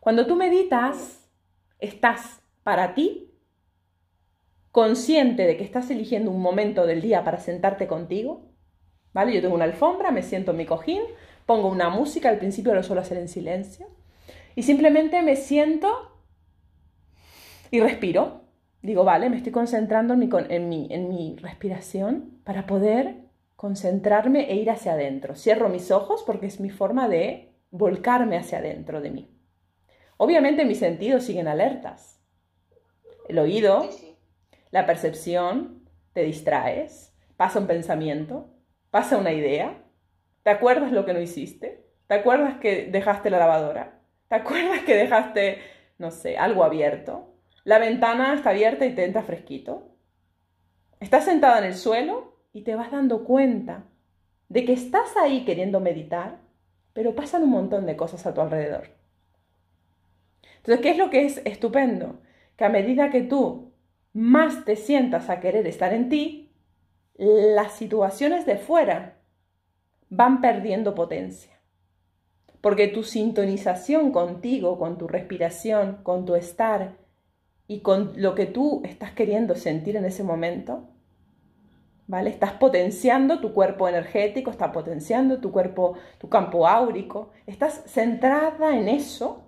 Cuando 0.00 0.26
tú 0.26 0.34
meditas, 0.34 1.28
estás 1.78 2.40
para 2.62 2.94
ti 2.94 3.34
consciente 4.72 5.46
de 5.46 5.56
que 5.56 5.64
estás 5.64 5.90
eligiendo 5.90 6.30
un 6.30 6.40
momento 6.40 6.86
del 6.86 7.02
día 7.02 7.22
para 7.22 7.38
sentarte 7.38 7.86
contigo. 7.86 8.50
¿Vale? 9.12 9.34
Yo 9.34 9.40
tengo 9.40 9.54
una 9.54 9.64
alfombra, 9.64 10.10
me 10.10 10.22
siento 10.22 10.50
en 10.50 10.58
mi 10.58 10.66
cojín, 10.66 11.02
pongo 11.46 11.68
una 11.68 11.88
música, 11.88 12.28
al 12.28 12.38
principio 12.38 12.74
lo 12.74 12.82
suelo 12.82 13.00
hacer 13.00 13.18
en 13.18 13.28
silencio, 13.28 13.86
y 14.54 14.62
simplemente 14.62 15.22
me 15.22 15.36
siento 15.36 15.88
y 17.70 17.80
respiro. 17.80 18.42
Digo, 18.82 19.04
vale, 19.04 19.30
me 19.30 19.38
estoy 19.38 19.52
concentrando 19.52 20.14
en 20.14 20.20
mi, 20.20 20.28
en 20.50 20.68
mi, 20.68 20.88
en 20.90 21.08
mi 21.08 21.36
respiración 21.36 22.40
para 22.44 22.66
poder 22.66 23.16
concentrarme 23.56 24.50
e 24.50 24.56
ir 24.56 24.70
hacia 24.70 24.92
adentro. 24.92 25.34
Cierro 25.34 25.70
mis 25.70 25.90
ojos 25.90 26.22
porque 26.26 26.46
es 26.46 26.60
mi 26.60 26.68
forma 26.70 27.08
de 27.08 27.55
volcarme 27.76 28.36
hacia 28.36 28.58
adentro 28.58 29.00
de 29.00 29.10
mí. 29.10 29.30
Obviamente 30.16 30.64
mis 30.64 30.78
sentidos 30.78 31.24
siguen 31.24 31.48
alertas. 31.48 32.22
El 33.28 33.38
oído, 33.38 33.88
la 34.70 34.86
percepción, 34.86 35.88
te 36.12 36.22
distraes, 36.22 37.14
pasa 37.36 37.58
un 37.58 37.66
pensamiento, 37.66 38.48
pasa 38.90 39.18
una 39.18 39.32
idea, 39.32 39.82
¿te 40.42 40.50
acuerdas 40.50 40.92
lo 40.92 41.04
que 41.04 41.12
no 41.12 41.20
hiciste? 41.20 41.84
¿Te 42.06 42.14
acuerdas 42.14 42.58
que 42.58 42.86
dejaste 42.86 43.30
la 43.30 43.38
lavadora? 43.38 44.00
¿Te 44.28 44.36
acuerdas 44.36 44.80
que 44.80 44.94
dejaste, 44.94 45.58
no 45.98 46.10
sé, 46.10 46.38
algo 46.38 46.64
abierto? 46.64 47.34
La 47.64 47.78
ventana 47.78 48.34
está 48.34 48.50
abierta 48.50 48.86
y 48.86 48.94
te 48.94 49.04
entra 49.04 49.22
fresquito. 49.22 49.88
Estás 51.00 51.24
sentada 51.24 51.58
en 51.58 51.64
el 51.64 51.74
suelo 51.74 52.38
y 52.52 52.62
te 52.62 52.74
vas 52.74 52.90
dando 52.90 53.24
cuenta 53.24 53.84
de 54.48 54.64
que 54.64 54.72
estás 54.72 55.16
ahí 55.16 55.44
queriendo 55.44 55.80
meditar, 55.80 56.38
pero 56.96 57.14
pasan 57.14 57.42
un 57.42 57.50
montón 57.50 57.84
de 57.84 57.94
cosas 57.94 58.24
a 58.24 58.32
tu 58.32 58.40
alrededor. 58.40 58.88
Entonces, 60.56 60.80
¿qué 60.80 60.90
es 60.92 60.96
lo 60.96 61.10
que 61.10 61.26
es 61.26 61.42
estupendo? 61.44 62.20
Que 62.56 62.64
a 62.64 62.70
medida 62.70 63.10
que 63.10 63.20
tú 63.20 63.74
más 64.14 64.64
te 64.64 64.76
sientas 64.76 65.28
a 65.28 65.38
querer 65.38 65.66
estar 65.66 65.92
en 65.92 66.08
ti, 66.08 66.54
las 67.18 67.72
situaciones 67.72 68.46
de 68.46 68.56
fuera 68.56 69.18
van 70.08 70.40
perdiendo 70.40 70.94
potencia. 70.94 71.60
Porque 72.62 72.88
tu 72.88 73.02
sintonización 73.02 74.10
contigo, 74.10 74.78
con 74.78 74.96
tu 74.96 75.06
respiración, 75.06 75.98
con 76.02 76.24
tu 76.24 76.34
estar 76.34 76.94
y 77.68 77.80
con 77.80 78.14
lo 78.16 78.34
que 78.34 78.46
tú 78.46 78.80
estás 78.86 79.12
queriendo 79.12 79.54
sentir 79.54 79.96
en 79.96 80.06
ese 80.06 80.24
momento, 80.24 80.88
¿vale? 82.06 82.30
Estás 82.30 82.52
potenciando 82.52 83.40
tu 83.40 83.52
cuerpo 83.52 83.88
energético, 83.88 84.50
estás 84.50 84.70
potenciando 84.70 85.40
tu 85.40 85.50
cuerpo, 85.50 85.94
tu 86.18 86.28
campo 86.28 86.66
áurico, 86.66 87.30
estás 87.46 87.82
centrada 87.86 88.76
en 88.76 88.88
eso. 88.88 89.44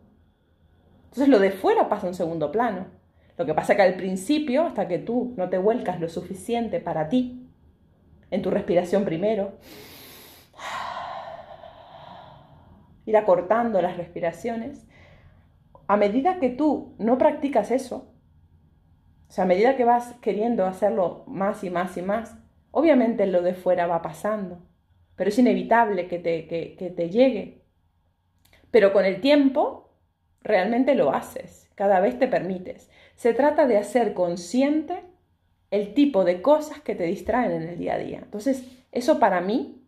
Entonces 1.04 1.28
lo 1.28 1.38
de 1.38 1.50
fuera 1.50 1.88
pasa 1.88 2.08
en 2.08 2.14
segundo 2.14 2.50
plano. 2.50 2.86
Lo 3.36 3.46
que 3.46 3.54
pasa 3.54 3.76
que 3.76 3.82
al 3.82 3.94
principio, 3.94 4.64
hasta 4.64 4.88
que 4.88 4.98
tú 4.98 5.34
no 5.36 5.48
te 5.48 5.58
vuelcas 5.58 6.00
lo 6.00 6.08
suficiente 6.08 6.80
para 6.80 7.08
ti, 7.08 7.48
en 8.30 8.42
tu 8.42 8.50
respiración 8.50 9.04
primero, 9.04 9.52
ir 13.06 13.16
acortando 13.16 13.80
las 13.80 13.96
respiraciones, 13.96 14.84
a 15.86 15.96
medida 15.96 16.40
que 16.40 16.50
tú 16.50 16.94
no 16.98 17.16
practicas 17.16 17.70
eso, 17.70 18.12
o 19.28 19.32
sea, 19.32 19.44
a 19.44 19.46
medida 19.46 19.76
que 19.76 19.84
vas 19.84 20.14
queriendo 20.20 20.66
hacerlo 20.66 21.22
más 21.26 21.62
y 21.62 21.70
más 21.70 21.96
y 21.96 22.02
más, 22.02 22.37
Obviamente 22.70 23.26
lo 23.26 23.42
de 23.42 23.54
fuera 23.54 23.86
va 23.86 24.02
pasando, 24.02 24.60
pero 25.16 25.30
es 25.30 25.38
inevitable 25.38 26.06
que 26.06 26.18
te, 26.18 26.46
que, 26.46 26.92
te 26.94 27.10
llegue. 27.10 27.62
Pero 28.70 28.92
con 28.92 29.04
el 29.04 29.20
tiempo 29.20 29.90
realmente 30.42 30.94
lo 30.94 31.12
haces, 31.12 31.70
cada 31.74 32.00
vez 32.00 32.18
te 32.18 32.28
permites. 32.28 32.90
Se 33.14 33.34
trata 33.34 33.66
de 33.66 33.78
hacer 33.78 34.14
consciente 34.14 35.02
el 35.70 35.94
tipo 35.94 36.24
de 36.24 36.40
cosas 36.40 36.80
que 36.80 36.94
te 36.94 37.04
distraen 37.04 37.52
en 37.52 37.62
el 37.62 37.78
día 37.78 37.94
a 37.94 37.98
día. 37.98 38.20
Entonces, 38.22 38.64
eso 38.92 39.18
para 39.18 39.40
mí 39.40 39.82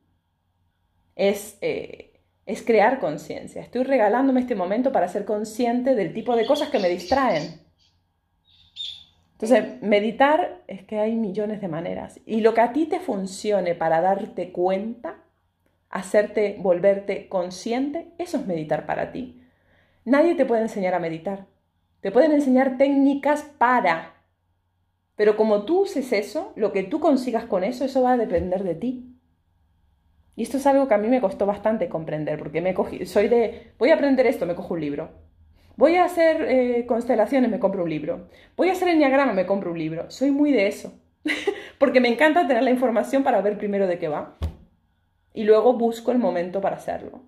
es, 1.16 1.58
eh, 1.60 2.20
es 2.46 2.62
crear 2.62 2.98
conciencia. 2.98 3.62
Estoy 3.62 3.84
regalándome 3.84 4.40
este 4.40 4.54
momento 4.54 4.92
para 4.92 5.08
ser 5.08 5.24
consciente 5.24 5.94
del 5.94 6.12
tipo 6.12 6.36
de 6.36 6.46
cosas 6.46 6.70
que 6.70 6.78
me 6.78 6.88
distraen. 6.88 7.69
Entonces, 9.40 9.80
meditar 9.80 10.60
es 10.66 10.84
que 10.84 10.98
hay 10.98 11.16
millones 11.16 11.62
de 11.62 11.68
maneras. 11.68 12.20
Y 12.26 12.42
lo 12.42 12.52
que 12.52 12.60
a 12.60 12.74
ti 12.74 12.84
te 12.84 13.00
funcione 13.00 13.74
para 13.74 14.02
darte 14.02 14.52
cuenta, 14.52 15.16
hacerte 15.88 16.58
volverte 16.60 17.26
consciente, 17.30 18.12
eso 18.18 18.36
es 18.36 18.46
meditar 18.46 18.84
para 18.84 19.12
ti. 19.12 19.42
Nadie 20.04 20.34
te 20.34 20.44
puede 20.44 20.60
enseñar 20.60 20.92
a 20.92 20.98
meditar. 20.98 21.46
Te 22.02 22.12
pueden 22.12 22.32
enseñar 22.32 22.76
técnicas 22.76 23.42
para. 23.56 24.12
Pero 25.16 25.38
como 25.38 25.64
tú 25.64 25.84
uses 25.84 26.12
eso, 26.12 26.52
lo 26.54 26.70
que 26.70 26.82
tú 26.82 27.00
consigas 27.00 27.46
con 27.46 27.64
eso, 27.64 27.86
eso 27.86 28.02
va 28.02 28.12
a 28.12 28.18
depender 28.18 28.62
de 28.62 28.74
ti. 28.74 29.16
Y 30.36 30.42
esto 30.42 30.58
es 30.58 30.66
algo 30.66 30.86
que 30.86 30.94
a 30.94 30.98
mí 30.98 31.08
me 31.08 31.22
costó 31.22 31.46
bastante 31.46 31.88
comprender, 31.88 32.38
porque 32.38 32.60
me 32.60 32.74
cogí, 32.74 33.06
soy 33.06 33.28
de, 33.28 33.72
voy 33.78 33.88
a 33.88 33.94
aprender 33.94 34.26
esto, 34.26 34.44
me 34.44 34.54
cojo 34.54 34.74
un 34.74 34.80
libro. 34.82 35.29
Voy 35.80 35.96
a 35.96 36.04
hacer 36.04 36.42
eh, 36.42 36.84
constelaciones, 36.84 37.50
me 37.50 37.58
compro 37.58 37.84
un 37.84 37.88
libro. 37.88 38.28
Voy 38.54 38.68
a 38.68 38.72
hacer 38.72 38.88
enneagrama, 38.88 39.32
me 39.32 39.46
compro 39.46 39.72
un 39.72 39.78
libro. 39.78 40.10
Soy 40.10 40.30
muy 40.30 40.52
de 40.52 40.66
eso. 40.66 40.92
Porque 41.78 42.02
me 42.02 42.08
encanta 42.08 42.46
tener 42.46 42.62
la 42.62 42.70
información 42.70 43.22
para 43.22 43.40
ver 43.40 43.56
primero 43.56 43.86
de 43.86 43.98
qué 43.98 44.08
va. 44.08 44.36
Y 45.32 45.44
luego 45.44 45.72
busco 45.78 46.12
el 46.12 46.18
momento 46.18 46.60
para 46.60 46.76
hacerlo. 46.76 47.22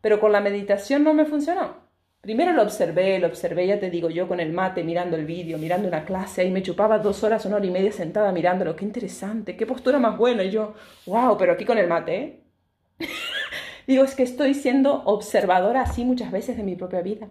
Pero 0.00 0.20
con 0.20 0.32
la 0.32 0.40
meditación 0.40 1.04
no 1.04 1.12
me 1.12 1.26
funcionó. 1.26 1.86
Primero 2.22 2.54
lo 2.54 2.62
observé, 2.62 3.18
lo 3.18 3.26
observé, 3.26 3.66
ya 3.66 3.78
te 3.78 3.90
digo, 3.90 4.08
yo 4.08 4.26
con 4.26 4.40
el 4.40 4.54
mate, 4.54 4.84
mirando 4.84 5.14
el 5.18 5.26
vídeo, 5.26 5.58
mirando 5.58 5.86
una 5.86 6.06
clase, 6.06 6.40
ahí 6.40 6.50
me 6.50 6.62
chupaba 6.62 7.00
dos 7.00 7.22
horas, 7.24 7.44
una 7.44 7.56
hora 7.56 7.66
y 7.66 7.70
media 7.70 7.92
sentada 7.92 8.32
mirándolo, 8.32 8.74
qué 8.74 8.86
interesante, 8.86 9.54
qué 9.54 9.66
postura 9.66 9.98
más 9.98 10.16
buena, 10.16 10.44
y 10.44 10.50
yo, 10.50 10.72
wow, 11.04 11.36
pero 11.36 11.52
aquí 11.52 11.66
con 11.66 11.76
el 11.76 11.88
mate, 11.88 12.16
¿eh? 12.16 12.40
digo, 13.86 14.02
es 14.02 14.14
que 14.14 14.22
estoy 14.22 14.54
siendo 14.54 15.04
observadora 15.04 15.82
así 15.82 16.06
muchas 16.06 16.32
veces 16.32 16.56
de 16.56 16.62
mi 16.62 16.74
propia 16.74 17.02
vida. 17.02 17.28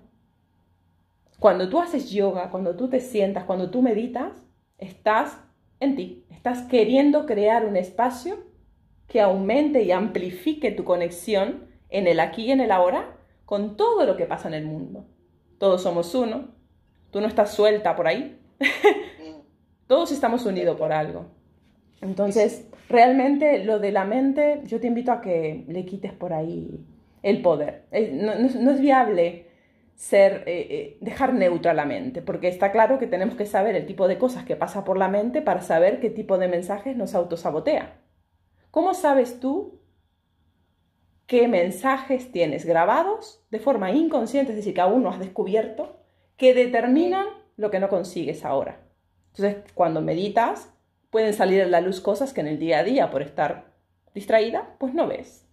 Cuando 1.40 1.70
tú 1.70 1.80
haces 1.80 2.10
yoga, 2.12 2.50
cuando 2.50 2.76
tú 2.76 2.90
te 2.90 3.00
sientas, 3.00 3.44
cuando 3.44 3.70
tú 3.70 3.82
meditas, 3.82 4.34
estás 4.78 5.40
en 5.80 5.96
ti, 5.96 6.26
estás 6.30 6.64
queriendo 6.64 7.26
crear 7.26 7.66
un 7.66 7.78
espacio 7.78 8.38
que 9.08 9.22
aumente 9.22 9.84
y 9.84 9.92
amplifique 9.92 10.72
tu 10.72 10.84
conexión 10.84 11.68
en 11.90 12.08
el 12.08 12.20
aquí 12.20 12.46
y 12.46 12.52
en 12.52 12.60
el 12.60 12.72
ahora 12.72 13.18
con 13.46 13.78
todo 13.78 14.06
lo 14.06 14.18
que 14.18 14.26
pasa 14.26 14.48
en 14.48 14.56
el 14.56 14.66
mundo. 14.66 15.06
Todos 15.58 15.82
somos 15.82 16.14
uno. 16.14 16.50
Tú 17.12 17.22
no 17.22 17.28
estás 17.28 17.54
suelta 17.54 17.96
por 17.96 18.08
ahí. 18.08 18.40
Todos 19.88 20.12
estamos 20.12 20.46
unidos 20.46 20.78
por 20.78 20.92
algo. 20.92 21.28
Entonces, 22.02 22.68
realmente 22.90 23.64
lo 23.64 23.80
de 23.80 23.92
la 23.92 24.04
mente, 24.04 24.62
yo 24.66 24.80
te 24.80 24.88
invito 24.88 25.12
a 25.12 25.22
que 25.22 25.66
le 25.68 25.86
quites 25.86 26.12
por 26.12 26.34
ahí 26.34 26.86
el 27.24 27.42
poder. 27.42 27.86
No, 28.12 28.34
es 28.34 28.82
viable 28.82 29.47
ser, 29.98 30.44
eh, 30.46 30.68
eh, 30.70 30.98
dejar 31.02 31.34
neutra 31.34 31.74
la 31.74 31.84
mente, 31.84 32.22
porque 32.22 32.48
está 32.48 32.72
claro 32.72 33.00
que 33.00 33.08
tenemos 33.08 33.36
que 33.36 33.48
saber 33.48 33.76
el 33.76 33.88
tipo 33.88 34.08
de 34.08 34.20
cosas 34.20 34.46
que 34.46 34.56
pasa 34.56 34.84
por 34.84 34.96
la 34.96 35.10
mente 35.10 35.42
para 35.42 35.62
saber 35.62 36.00
qué 36.00 36.12
tipo 36.12 36.38
de 36.38 36.48
mensajes 36.48 36.96
nos 36.96 37.16
autosabotea. 37.16 38.00
¿Cómo 38.70 38.94
sabes 38.94 39.40
tú 39.40 39.82
qué 41.26 41.48
mensajes 41.48 42.32
tienes 42.32 42.64
grabados 42.64 43.44
de 43.50 43.60
forma 43.60 43.92
inconsciente, 43.92 44.52
es 44.52 44.58
decir, 44.58 44.76
que 44.76 44.82
aún 44.82 45.02
no 45.02 45.10
has 45.10 45.20
descubierto, 45.20 46.00
que 46.38 46.54
determinan 46.54 47.26
lo 47.56 47.72
que 47.72 47.80
no 47.80 47.90
consigues 47.90 48.46
ahora. 48.46 48.80
Entonces, 49.36 49.64
cuando 49.74 50.02
meditas, 50.02 50.72
pueden 51.10 51.34
salir 51.34 51.64
a 51.64 51.66
la 51.66 51.82
luz 51.82 52.02
cosas 52.02 52.34
que 52.34 52.42
en 52.42 52.48
el 52.48 52.60
día 52.60 52.80
a 52.80 52.84
día, 52.84 53.10
por 53.10 53.24
estar 53.24 53.74
distraída, 54.14 54.76
pues 54.78 54.94
no 54.94 55.08
ves. 55.08 55.50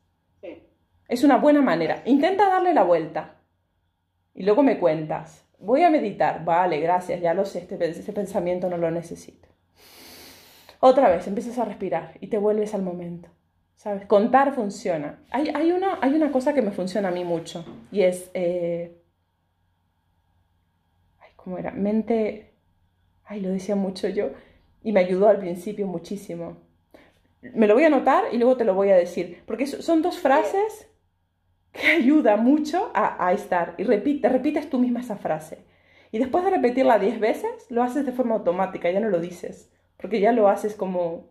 Es 1.09 1.25
una 1.25 1.39
buena 1.39 1.63
manera. 1.63 2.03
Intenta 2.05 2.49
darle 2.49 2.75
la 2.75 2.83
vuelta 2.83 3.41
y 4.35 4.43
luego 4.43 4.63
me 4.63 4.79
cuentas. 4.79 5.45
Voy 5.59 5.83
a 5.83 5.91
meditar. 5.91 6.45
Vale, 6.45 6.81
gracias, 6.81 7.21
ya 7.21 7.35
lo 7.35 7.45
sé, 7.45 7.67
este, 7.71 8.13
pensamiento 8.13 8.69
no 8.69 8.77
lo 8.77 8.91
necesito. 8.91 9.49
Otra 10.81 11.09
vez, 11.09 11.27
empiezas 11.27 11.59
a 11.59 11.65
respirar 11.65 12.15
y 12.21 12.27
te 12.27 12.37
vuelves 12.37 12.75
al 12.75 12.83
momento. 12.83 13.31
¿Sabes? 13.77 14.07
Contar 14.07 14.55
funciona. 14.55 15.25
Hay, 15.31 15.51
hay, 15.55 15.73
una, 15.73 15.99
hay 16.01 16.15
una 16.15 16.31
cosa 16.31 16.55
que 16.55 16.63
me 16.63 16.71
funciona 16.71 17.09
a 17.09 17.13
mí 17.13 17.25
mucho 17.25 17.65
y 17.91 18.03
es... 18.03 18.31
Eh... 18.35 19.01
¿Cómo 21.37 21.59
era? 21.59 21.71
Mente... 21.71 22.55
Ay, 23.25 23.41
lo 23.41 23.51
decía 23.51 23.77
mucho 23.77 24.09
yo 24.09 24.31
y 24.83 24.93
me 24.93 25.01
ayudó 25.01 25.29
al 25.29 25.39
principio 25.39 25.87
muchísimo. 25.87 26.59
Me 27.41 27.67
lo 27.67 27.75
voy 27.75 27.85
a 27.85 27.89
anotar 27.89 28.25
y 28.33 28.39
luego 28.39 28.57
te 28.57 28.65
lo 28.65 28.75
voy 28.75 28.91
a 28.91 28.97
decir, 28.97 29.43
porque 29.47 29.67
son 29.67 30.03
dos 30.03 30.19
frases 30.19 30.89
que 31.75 31.87
ayudan 31.89 32.43
mucho 32.43 32.91
a, 32.95 33.27
a 33.27 33.33
estar. 33.33 33.75
Y 33.77 33.85
repite, 33.85 34.29
repites 34.29 34.71
tú 34.71 34.79
misma 34.79 35.01
esa 35.01 35.17
frase. 35.17 35.65
Y 36.11 36.19
después 36.19 36.45
de 36.45 36.51
repetirla 36.51 36.99
diez 36.99 37.19
veces, 37.19 37.67
lo 37.71 37.83
haces 37.83 38.07
de 38.07 38.13
forma 38.13 38.37
automática, 38.37 38.91
ya 38.91 39.01
no 39.01 39.09
lo 39.09 39.19
dices, 39.19 39.73
porque 39.97 40.21
ya 40.21 40.33
lo 40.33 40.49
haces 40.49 40.75
como 40.75 41.31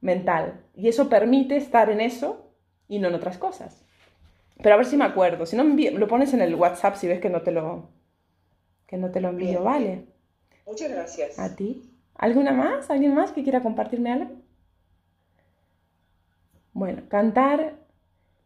mental. 0.00 0.64
Y 0.74 0.88
eso 0.88 1.08
permite 1.08 1.56
estar 1.56 1.90
en 1.90 2.00
eso 2.00 2.52
y 2.86 3.00
no 3.00 3.08
en 3.08 3.14
otras 3.14 3.36
cosas. 3.36 3.84
Pero 4.62 4.74
a 4.74 4.78
ver 4.78 4.86
si 4.86 4.96
me 4.96 5.04
acuerdo. 5.04 5.44
Si 5.44 5.56
no, 5.56 5.64
lo 5.64 6.08
pones 6.08 6.32
en 6.34 6.40
el 6.40 6.54
WhatsApp 6.54 6.94
si 6.94 7.08
ves 7.08 7.20
que 7.20 7.30
no 7.30 7.42
te 7.42 7.50
lo, 7.50 7.90
que 8.86 8.96
no 8.96 9.10
te 9.10 9.20
lo 9.20 9.30
envío, 9.30 9.64
¿vale? 9.64 10.06
Muchas 10.66 10.90
gracias. 10.90 11.38
A 11.38 11.56
ti. 11.56 11.82
¿Alguna 12.14 12.52
más? 12.52 12.90
¿Alguien 12.90 13.14
más 13.14 13.32
que 13.32 13.42
quiera 13.42 13.62
compartirme 13.62 14.12
algo? 14.12 14.30
Bueno, 16.72 17.02
cantar, 17.08 17.74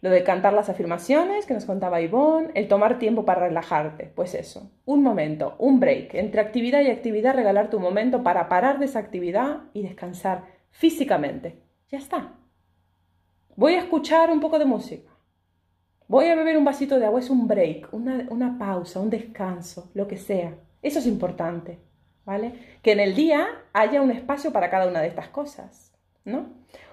lo 0.01 0.11
de 0.11 0.24
cantar 0.24 0.53
las 0.53 0.68
afirmaciones 0.68 1.47
que 1.47 1.55
nos 1.55 1.64
contaba 1.64 2.01
Ivonne, 2.01 2.51
el 2.55 2.68
tomar 2.68 2.99
tiempo 2.99 3.24
para 3.24 3.49
relajarte, 3.49 4.12
pues 4.14 4.34
eso, 4.34 4.70
un 4.84 5.03
momento, 5.03 5.57
un 5.59 5.80
break, 5.80 6.14
entre 6.14 6.40
actividad 6.40 6.82
y 6.82 6.90
actividad, 6.90 7.34
regalar 7.34 7.70
tu 7.70 7.80
momento 7.80 8.22
para 8.22 8.49
parar 8.49 8.78
de 8.78 8.84
esa 8.84 8.99
actividad 8.99 9.62
y 9.72 9.82
descansar 9.82 10.44
físicamente. 10.70 11.62
Ya 11.88 11.99
está. 11.99 12.34
Voy 13.57 13.74
a 13.74 13.80
escuchar 13.80 14.30
un 14.30 14.40
poco 14.40 14.59
de 14.59 14.66
música. 14.66 15.11
Voy 16.09 16.26
a 16.26 16.34
beber 16.34 16.59
un 16.59 16.64
vasito 16.64 16.99
de 16.99 17.07
agua. 17.07 17.20
Es 17.20 17.30
un 17.30 17.49
break, 17.49 17.88
una, 17.92 18.59
pausa, 18.59 19.01
un 19.01 19.11
descanso, 19.11 19.90
lo 19.94 20.07
que 20.07 20.16
sea. 20.16 20.55
Eso 20.82 20.99
es 20.99 21.07
importante. 21.07 21.78
¿Vale? 22.24 22.78
Que 22.82 22.92
en 22.92 23.01
el 23.01 23.14
día 23.14 23.47
haya 23.72 24.03
un 24.03 24.11
espacio 24.11 24.53
para 24.53 24.68
cada 24.68 24.88
una 24.88 25.01
de 25.01 25.09
estas 25.09 25.28
cosas. 25.28 25.92
¿No? 26.24 26.47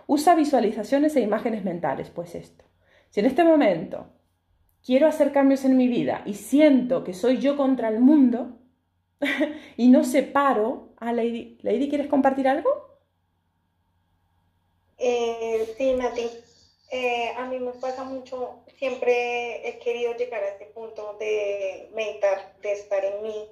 Usa 0.06 0.36
visualizaciones 0.36 1.16
e 1.16 1.22
imágenes 1.22 1.64
mentales. 1.64 2.10
Pues 2.10 2.36
esto. 2.36 2.64
Si 3.14 3.20
en 3.20 3.28
este 3.28 3.44
momento 3.44 4.08
quiero 4.84 5.06
hacer 5.06 5.32
cambios 5.32 5.66
en 5.66 5.78
mi 5.78 5.88
vida 5.88 6.24
y 6.26 6.34
siento 6.34 7.04
que 7.04 7.14
soy 7.14 7.38
yo 7.38 7.56
contra 7.56 7.90
el 7.90 8.00
mundo 8.00 8.58
y 9.78 9.90
no 9.90 10.04
separo 10.04 10.96
a 10.98 11.14
Lady. 11.14 11.60
Lady, 11.62 11.90
¿quieres 11.90 12.08
compartir 12.08 12.48
algo? 12.48 12.72
Eh, 14.98 15.76
sí, 15.78 15.94
Nati. 15.94 16.28
Eh, 16.92 17.32
a 17.38 17.46
mí 17.46 17.60
me 17.60 17.74
pasa 17.74 18.04
mucho, 18.04 18.64
siempre 18.80 19.68
he 19.68 19.78
querido 19.78 20.16
llegar 20.16 20.44
a 20.44 20.50
este 20.50 20.66
punto 20.66 21.16
de 21.20 21.92
meditar, 21.94 22.56
de 22.64 22.72
estar 22.72 23.06
en 23.06 23.22
mí. 23.22 23.48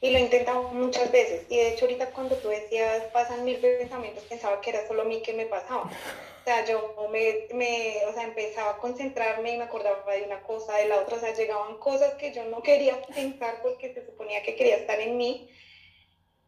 Y 0.00 0.10
lo 0.10 0.18
he 0.18 0.22
intentado 0.22 0.62
muchas 0.64 1.10
veces. 1.10 1.44
Y 1.48 1.56
de 1.56 1.68
hecho 1.70 1.84
ahorita 1.84 2.10
cuando 2.12 2.36
tú 2.36 2.48
decías 2.48 3.02
pasan 3.12 3.44
mil 3.44 3.56
pensamientos, 3.56 4.24
pensaba 4.24 4.60
que 4.60 4.70
era 4.70 4.86
solo 4.86 5.02
a 5.02 5.04
mí 5.04 5.22
que 5.22 5.32
me 5.32 5.46
pasaba. 5.46 5.82
O 5.82 6.44
sea, 6.44 6.64
yo 6.64 6.94
me, 7.10 7.48
me, 7.52 8.04
o 8.06 8.12
sea, 8.12 8.22
empezaba 8.22 8.70
a 8.70 8.78
concentrarme 8.78 9.54
y 9.54 9.58
me 9.58 9.64
acordaba 9.64 10.12
de 10.12 10.22
una 10.22 10.40
cosa, 10.42 10.76
de 10.76 10.88
la 10.88 11.00
otra. 11.00 11.16
O 11.16 11.20
sea, 11.20 11.34
llegaban 11.34 11.78
cosas 11.78 12.14
que 12.14 12.32
yo 12.32 12.44
no 12.44 12.62
quería 12.62 13.02
pensar 13.02 13.60
porque 13.62 13.92
se 13.92 14.06
suponía 14.06 14.42
que 14.42 14.54
quería 14.54 14.76
estar 14.76 15.00
en 15.00 15.16
mí. 15.16 15.50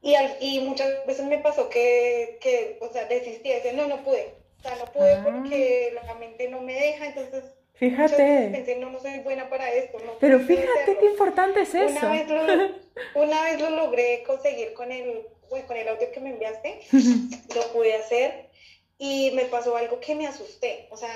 Y, 0.02 0.14
y 0.40 0.60
muchas 0.60 1.06
veces 1.06 1.26
me 1.26 1.38
pasó 1.38 1.68
que, 1.68 2.38
que 2.40 2.78
o 2.80 2.88
sea, 2.88 3.04
desistí, 3.04 3.50
decía, 3.50 3.74
no, 3.74 3.86
no 3.86 4.02
pude, 4.02 4.34
o 4.58 4.62
sea, 4.62 4.76
no 4.76 4.86
pude 4.86 5.12
ah. 5.12 5.22
porque 5.22 5.92
la 6.06 6.14
mente 6.14 6.48
no 6.48 6.62
me 6.62 6.72
deja, 6.72 7.06
entonces 7.06 7.44
Fíjate. 7.74 8.50
Pensé, 8.52 8.76
no, 8.76 8.90
no 8.90 9.00
soy 9.00 9.20
buena 9.20 9.48
para 9.48 9.72
esto. 9.72 9.98
Pero 10.20 10.40
fíjate 10.40 10.98
qué 10.98 11.06
importante 11.06 11.62
es 11.62 11.74
eso. 11.74 11.98
Una 12.06 12.10
vez, 12.10 12.28
lo, 12.28 13.22
una 13.22 13.42
vez 13.44 13.60
lo 13.60 13.70
logré 13.70 14.22
conseguir 14.24 14.74
con 14.74 14.92
el, 14.92 15.26
pues, 15.48 15.64
con 15.64 15.76
el 15.76 15.88
audio 15.88 16.10
que 16.12 16.20
me 16.20 16.30
enviaste, 16.30 16.80
lo 17.54 17.72
pude 17.72 17.94
hacer 17.94 18.50
y 18.98 19.30
me 19.34 19.46
pasó 19.46 19.76
algo 19.76 19.98
que 19.98 20.14
me 20.14 20.26
asusté. 20.26 20.88
O 20.90 20.96
sea, 20.96 21.14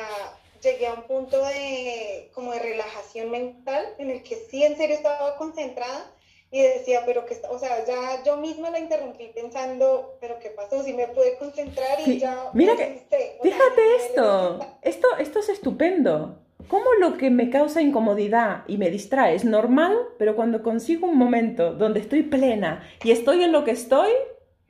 llegué 0.63 0.87
a 0.87 0.95
un 0.95 1.03
punto 1.03 1.45
de 1.45 2.31
como 2.33 2.53
de 2.53 2.59
relajación 2.59 3.31
mental 3.31 3.87
en 3.99 4.11
el 4.11 4.23
que 4.23 4.37
sí 4.37 4.65
en 4.65 4.77
serio 4.77 4.97
estaba 4.97 5.37
concentrada 5.37 6.11
y 6.51 6.63
decía, 6.63 7.03
pero 7.05 7.27
que, 7.27 7.37
o 7.51 7.59
sea, 7.59 7.85
ya 7.85 8.23
yo 8.25 8.37
misma 8.37 8.71
la 8.71 8.79
interrumpí 8.79 9.27
pensando, 9.35 10.17
pero 10.21 10.39
¿qué 10.39 10.51
pasó? 10.51 10.85
Si 10.85 10.93
me 10.93 11.09
pude 11.09 11.37
concentrar 11.37 11.99
y 12.07 12.19
ya... 12.19 12.51
Mira 12.53 12.77
que, 12.77 13.03
fíjate 13.43 13.97
esto, 13.97 14.61
esto, 14.83 15.09
esto 15.19 15.39
es 15.41 15.49
estupendo. 15.49 16.44
¿Cómo 16.69 16.93
lo 17.01 17.17
que 17.17 17.31
me 17.31 17.51
causa 17.51 17.83
incomodidad 17.83 18.65
y 18.67 18.79
me 18.79 18.91
distrae 18.91 19.35
es 19.35 19.45
normal, 19.45 19.97
pero 20.19 20.37
cuando 20.37 20.63
consigo 20.63 21.07
un 21.07 21.19
momento 21.19 21.73
donde 21.73 22.01
estoy 22.01 22.23
plena 22.23 22.89
y 23.03 23.11
estoy 23.11 23.43
en 23.43 23.53
lo 23.53 23.65
que 23.65 23.73
estoy, 23.73 24.11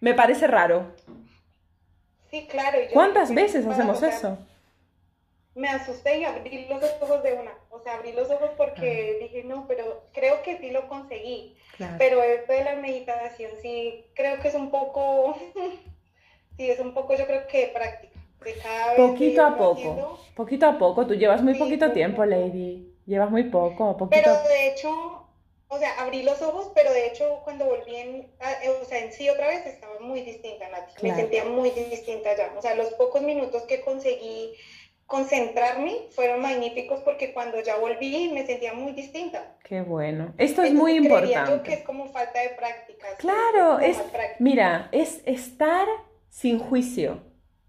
me 0.01 0.15
parece 0.15 0.47
raro? 0.47 0.93
Sí, 2.31 2.47
claro. 2.51 2.79
¿Cuántas 2.93 3.33
veces 3.33 3.67
hacemos 3.67 4.03
eso? 4.03 4.39
Me 5.55 5.69
asusté 5.69 6.19
y 6.19 6.25
abrí 6.25 6.67
los 6.69 6.83
ojos 7.01 7.23
de 7.23 7.35
una. 7.35 7.53
O 7.71 7.79
sea, 7.79 7.95
abrí 7.95 8.13
los 8.13 8.29
ojos 8.29 8.51
porque 8.57 9.19
dije, 9.21 9.45
no, 9.45 9.67
pero 9.69 10.03
creo 10.13 10.43
que 10.43 10.59
sí 10.59 10.71
lo 10.71 10.89
conseguí. 10.89 11.57
Pero 11.99 12.23
esto 12.23 12.53
de 12.53 12.65
la 12.65 12.77
meditación 12.77 13.51
sí 13.63 14.05
creo 14.15 14.41
que 14.41 14.49
es 14.49 14.55
un 14.55 14.71
poco, 14.71 15.37
sí, 16.57 16.71
es 16.71 16.81
un 16.81 16.93
poco 16.93 17.15
yo 17.15 17.27
creo 17.27 17.47
que 17.47 17.71
práctica. 17.75 18.14
Poquito 18.97 19.43
a 19.43 19.57
poco, 19.57 20.19
poquito 20.35 20.67
a 20.67 20.79
poco. 20.79 21.07
Tú 21.07 21.15
llevas 21.15 21.43
muy 21.43 21.55
poquito 21.55 21.93
tiempo, 21.93 22.25
Lady. 22.25 22.91
Llevas 23.07 23.31
muy 23.31 23.45
poco, 23.45 23.97
poquito. 23.97 24.23
Pero 24.23 24.33
de 24.49 24.69
hecho, 24.69 25.27
o 25.69 25.79
sea, 25.79 26.01
abrí 26.01 26.23
los 26.23 26.41
ojos, 26.41 26.71
pero 26.75 26.93
de 26.93 27.07
hecho 27.07 27.41
cuando 27.45 27.67
volví 27.67 27.97
en, 27.97 28.31
o 28.81 28.85
sea, 28.85 29.01
en 29.01 29.13
sí 29.13 29.29
otra 29.29 29.49
vez 29.49 29.67
estaba 29.67 29.99
muy 30.01 30.23
distinta, 30.23 30.69
Nati. 30.69 30.93
Me 31.03 31.15
sentía 31.15 31.45
muy 31.45 31.71
distinta 31.71 32.37
ya. 32.37 32.53
O 32.57 32.63
sea, 32.63 32.75
los 32.75 32.89
pocos 32.95 33.23
minutos 33.23 33.63
que 33.65 33.81
conseguí 33.81 34.55
concentrarme 35.07 36.07
fueron 36.11 36.41
magníficos 36.41 37.01
porque 37.01 37.35
cuando 37.35 37.61
ya 37.61 37.77
volví 37.77 38.31
me 38.33 38.47
sentía 38.47 38.73
muy 38.73 38.93
distinta. 38.93 39.57
Qué 39.63 39.83
bueno. 39.83 40.33
Esto 40.39 40.63
es 40.63 40.73
muy 40.73 40.97
importante. 40.97 41.51
Yo 41.51 41.63
que 41.63 41.75
es 41.75 41.83
como 41.83 42.07
falta 42.09 42.41
de 42.41 42.51
práctica. 42.51 43.07
Claro, 43.19 43.79
es, 43.81 44.01
mira, 44.39 44.89
es 44.93 45.23
estar 45.27 45.87
sin 46.31 46.59
juicio, 46.59 47.23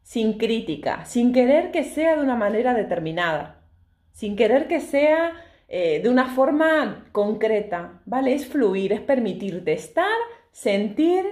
sin 0.05 0.37
crítica, 0.37 1.03
sin 1.03 1.33
querer 1.33 1.71
que 1.71 1.83
sea 1.83 2.15
de 2.15 2.21
una 2.21 2.35
manera 2.35 2.75
determinada, 2.75 3.63
sin 4.11 4.35
querer 4.35 4.67
que 4.67 4.79
sea 4.79 5.33
eh, 5.67 5.99
de 5.99 6.09
una 6.09 6.27
forma 6.27 7.07
concreta, 7.11 8.03
¿vale? 8.05 8.35
Es 8.35 8.45
fluir, 8.45 8.93
es 8.93 9.01
permitirte 9.01 9.73
estar, 9.73 10.15
sentir 10.51 11.25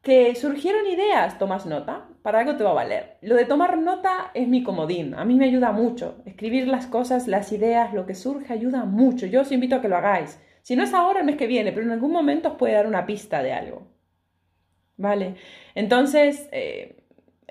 que 0.00 0.34
surgieron 0.34 0.86
ideas, 0.86 1.38
tomas 1.38 1.66
nota, 1.66 2.08
para 2.22 2.40
algo 2.40 2.56
te 2.56 2.64
va 2.64 2.70
a 2.70 2.74
valer. 2.74 3.18
Lo 3.20 3.36
de 3.36 3.44
tomar 3.44 3.76
nota 3.76 4.30
es 4.32 4.48
mi 4.48 4.62
comodín, 4.62 5.14
a 5.14 5.26
mí 5.26 5.34
me 5.34 5.44
ayuda 5.44 5.70
mucho. 5.70 6.22
Escribir 6.24 6.66
las 6.66 6.86
cosas, 6.86 7.28
las 7.28 7.52
ideas, 7.52 7.92
lo 7.92 8.06
que 8.06 8.14
surge 8.14 8.50
ayuda 8.50 8.86
mucho. 8.86 9.26
Yo 9.26 9.42
os 9.42 9.52
invito 9.52 9.76
a 9.76 9.82
que 9.82 9.90
lo 9.90 9.98
hagáis. 9.98 10.40
Si 10.62 10.74
no 10.74 10.84
es 10.84 10.94
ahora, 10.94 11.20
el 11.20 11.26
mes 11.26 11.36
que 11.36 11.46
viene, 11.46 11.70
pero 11.70 11.84
en 11.84 11.92
algún 11.92 12.12
momento 12.12 12.48
os 12.48 12.54
puede 12.56 12.72
dar 12.72 12.86
una 12.86 13.04
pista 13.04 13.42
de 13.42 13.52
algo. 13.52 13.88
¿Vale? 14.96 15.34
Entonces, 15.74 16.48
eh, 16.50 16.93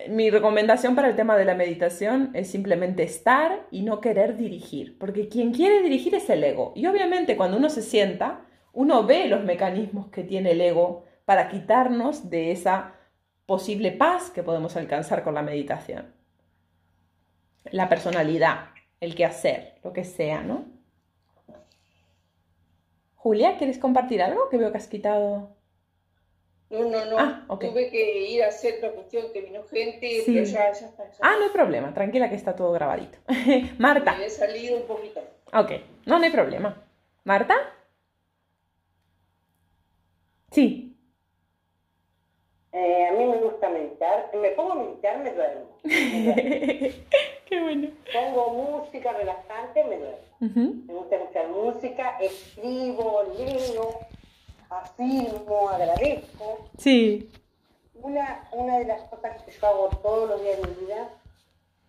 mi 0.09 0.29
recomendación 0.29 0.95
para 0.95 1.09
el 1.09 1.15
tema 1.15 1.37
de 1.37 1.45
la 1.45 1.55
meditación 1.55 2.31
es 2.33 2.49
simplemente 2.49 3.03
estar 3.03 3.67
y 3.71 3.83
no 3.83 4.01
querer 4.01 4.37
dirigir, 4.37 4.97
porque 4.97 5.29
quien 5.29 5.53
quiere 5.53 5.81
dirigir 5.81 6.15
es 6.15 6.29
el 6.29 6.43
ego. 6.43 6.73
Y 6.75 6.87
obviamente 6.87 7.37
cuando 7.37 7.57
uno 7.57 7.69
se 7.69 7.81
sienta, 7.81 8.41
uno 8.73 9.05
ve 9.05 9.27
los 9.27 9.43
mecanismos 9.43 10.07
que 10.07 10.23
tiene 10.23 10.51
el 10.51 10.61
ego 10.61 11.05
para 11.25 11.47
quitarnos 11.49 12.29
de 12.29 12.51
esa 12.51 12.95
posible 13.45 13.91
paz 13.91 14.31
que 14.31 14.43
podemos 14.43 14.75
alcanzar 14.75 15.23
con 15.23 15.35
la 15.35 15.43
meditación. 15.43 16.13
La 17.71 17.87
personalidad, 17.87 18.69
el 18.99 19.15
qué 19.15 19.25
hacer, 19.25 19.75
lo 19.83 19.93
que 19.93 20.03
sea, 20.03 20.41
¿no? 20.41 20.65
Julia, 23.15 23.57
¿quieres 23.57 23.77
compartir 23.77 24.21
algo? 24.21 24.49
Que 24.49 24.57
veo 24.57 24.71
que 24.71 24.77
has 24.77 24.87
quitado. 24.87 25.55
No, 26.73 26.89
no, 26.89 27.05
no. 27.05 27.19
Ah, 27.19 27.45
Tuve 27.47 27.91
que 27.91 28.27
ir 28.29 28.41
a 28.43 28.47
hacer 28.47 28.79
la 28.81 28.89
cuestión 28.89 29.31
que 29.31 29.41
vino 29.41 29.63
gente, 29.65 30.23
pero 30.25 30.43
ya, 30.43 30.69
está, 30.69 31.03
Ah, 31.21 31.35
no 31.37 31.45
hay 31.45 31.51
problema, 31.51 31.93
tranquila 31.93 32.29
que 32.29 32.35
está 32.35 32.55
todo 32.55 32.71
grabadito. 32.71 33.19
Marta. 33.77 34.15
Me 34.15 34.25
he 34.25 34.29
salido 34.31 34.77
un 34.77 34.87
poquito. 34.87 35.19
Ok, 35.53 35.71
no, 36.07 36.17
no 36.17 36.25
hay 36.25 36.31
problema. 36.31 36.83
¿Marta? 37.25 37.53
Sí. 40.49 40.97
Eh, 42.71 43.07
a 43.07 43.11
mí 43.11 43.23
me 43.23 43.37
gusta 43.37 43.69
meditar. 43.69 44.31
Me 44.33 44.49
pongo 44.49 44.71
a 44.71 44.75
meditar, 44.75 45.19
me 45.19 45.31
duermo. 45.31 45.77
Qué 45.83 47.61
bueno. 47.61 47.89
Pongo 48.11 48.49
música 48.49 49.13
relajante, 49.13 49.83
me 49.83 49.97
duermo. 49.99 50.17
Me 50.87 50.93
gusta 50.93 51.17
escuchar 51.17 51.47
música, 51.49 52.17
escribo, 52.19 53.23
leo, 53.37 53.99
afirmo, 54.79 55.69
agradezco. 55.69 56.69
Sí. 56.77 57.29
Una, 57.95 58.47
una 58.51 58.79
de 58.79 58.85
las 58.85 59.01
cosas 59.09 59.41
que 59.43 59.51
yo 59.51 59.67
hago 59.67 59.89
todos 60.01 60.29
los 60.29 60.41
días 60.41 60.61
de 60.61 60.67
mi 60.67 60.85
vida, 60.85 61.09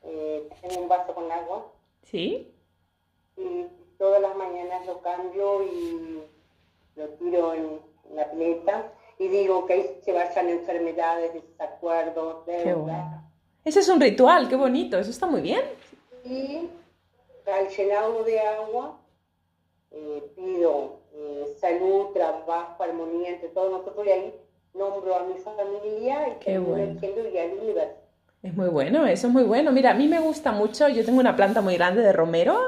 eh, 0.02 0.48
tengo 0.60 0.82
un 0.82 0.88
vaso 0.88 1.14
con 1.14 1.30
agua. 1.30 1.66
Sí. 2.02 2.54
Y 3.36 3.66
todas 3.98 4.20
las 4.20 4.36
mañanas 4.36 4.86
lo 4.86 5.00
cambio 5.00 5.62
y 5.64 6.22
lo 6.96 7.08
tiro 7.10 7.54
en 7.54 7.80
la 8.14 8.30
pileta 8.30 8.92
y 9.18 9.28
digo 9.28 9.66
que 9.66 9.72
ahí 9.72 10.00
se 10.04 10.12
vayan 10.12 10.48
enfermedades, 10.48 11.32
desacuerdos, 11.34 12.46
deudas. 12.46 13.22
Ese 13.64 13.80
es 13.80 13.88
un 13.88 14.00
ritual, 14.00 14.48
qué 14.48 14.56
bonito, 14.56 14.98
eso 14.98 15.10
está 15.10 15.26
muy 15.26 15.40
bien. 15.40 15.62
Y 16.24 16.68
al 17.50 17.68
llenarlo 17.68 18.24
de 18.24 18.40
agua, 18.40 18.98
eh, 19.90 20.22
pido 20.36 20.98
eh, 21.24 21.56
salud, 21.58 22.08
trabajo, 22.12 22.82
armonía 22.82 23.30
entre 23.30 23.48
todos 23.48 23.70
nosotros 23.70 24.06
y 24.06 24.10
ahí 24.10 24.34
nombro 24.74 25.16
a 25.16 25.22
mi 25.24 25.34
familia 25.38 26.28
y 26.28 26.44
qué 26.44 26.58
bueno. 26.58 26.98
y 27.00 27.38
al 27.38 27.58
universo. 27.58 27.94
Es 28.42 28.54
muy 28.54 28.68
bueno, 28.68 29.06
eso 29.06 29.28
es 29.28 29.32
muy 29.32 29.44
bueno. 29.44 29.72
Mira, 29.72 29.92
a 29.92 29.94
mí 29.94 30.06
me 30.06 30.20
gusta 30.20 30.52
mucho, 30.52 30.88
yo 30.88 31.04
tengo 31.04 31.20
una 31.20 31.34
planta 31.34 31.62
muy 31.62 31.76
grande 31.76 32.02
de 32.02 32.12
romero 32.12 32.58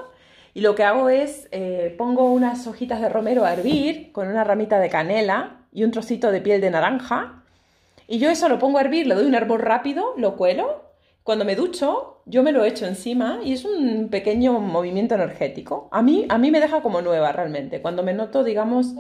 y 0.54 0.62
lo 0.62 0.74
que 0.74 0.84
hago 0.84 1.10
es 1.10 1.48
eh, 1.50 1.94
pongo 1.98 2.32
unas 2.32 2.66
hojitas 2.66 3.02
de 3.02 3.10
romero 3.10 3.44
a 3.44 3.52
hervir 3.52 4.10
con 4.12 4.28
una 4.28 4.42
ramita 4.42 4.78
de 4.80 4.88
canela 4.88 5.66
y 5.72 5.84
un 5.84 5.90
trocito 5.90 6.32
de 6.32 6.40
piel 6.40 6.62
de 6.62 6.70
naranja. 6.70 7.42
Y 8.08 8.18
yo 8.18 8.30
eso 8.30 8.48
lo 8.48 8.58
pongo 8.58 8.78
a 8.78 8.80
hervir, 8.80 9.06
le 9.06 9.16
doy 9.16 9.26
un 9.26 9.34
hervor 9.34 9.62
rápido, 9.62 10.14
lo 10.16 10.36
cuelo. 10.36 10.85
Cuando 11.26 11.44
me 11.44 11.56
ducho, 11.56 12.22
yo 12.24 12.44
me 12.44 12.52
lo 12.52 12.64
echo 12.64 12.86
encima 12.86 13.40
y 13.42 13.52
es 13.52 13.64
un 13.64 14.10
pequeño 14.10 14.60
movimiento 14.60 15.16
energético. 15.16 15.88
A 15.90 16.00
mí, 16.00 16.24
a 16.28 16.38
mí 16.38 16.52
me 16.52 16.60
deja 16.60 16.82
como 16.82 17.02
nueva 17.02 17.32
realmente. 17.32 17.82
Cuando 17.82 18.04
me 18.04 18.14
noto, 18.14 18.44
digamos, 18.44 18.94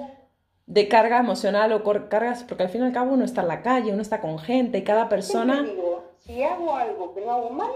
de 0.66 0.88
carga 0.88 1.20
emocional 1.20 1.70
o 1.70 1.84
cargas, 2.08 2.42
porque 2.42 2.64
al 2.64 2.68
fin 2.68 2.80
y 2.80 2.86
al 2.86 2.92
cabo 2.92 3.14
uno 3.14 3.24
está 3.24 3.42
en 3.42 3.46
la 3.46 3.62
calle, 3.62 3.92
uno 3.92 4.02
está 4.02 4.20
con 4.20 4.40
gente 4.40 4.78
y 4.78 4.82
cada 4.82 5.08
persona... 5.08 5.62
Digo, 5.62 6.02
si 6.18 6.42
hago 6.42 6.74
algo 6.74 7.14
que 7.14 7.20
no 7.20 7.30
hago 7.30 7.50
mal, 7.50 7.70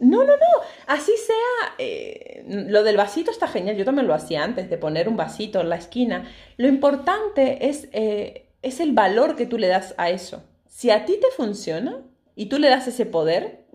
no, 0.00 0.24
no, 0.24 0.36
no. 0.38 0.46
Así 0.86 1.12
sea. 1.18 1.74
Eh, 1.76 2.46
lo 2.68 2.82
del 2.82 2.96
vasito 2.96 3.30
está 3.30 3.46
genial. 3.46 3.76
Yo 3.76 3.84
también 3.84 4.06
lo 4.06 4.14
hacía 4.14 4.42
antes 4.42 4.70
de 4.70 4.78
poner 4.78 5.06
un 5.06 5.18
vasito 5.18 5.60
en 5.60 5.68
la 5.68 5.76
esquina. 5.76 6.24
Lo 6.56 6.66
importante 6.66 7.68
es, 7.68 7.90
eh, 7.92 8.48
es 8.62 8.80
el 8.80 8.92
valor 8.92 9.36
que 9.36 9.44
tú 9.44 9.58
le 9.58 9.68
das 9.68 9.94
a 9.98 10.08
eso. 10.08 10.44
Si 10.66 10.90
a 10.90 11.04
ti 11.04 11.20
te 11.20 11.30
funciona 11.36 12.02
y 12.34 12.46
tú 12.46 12.58
le 12.58 12.68
das 12.68 12.88
ese 12.88 13.06
poder, 13.06 13.65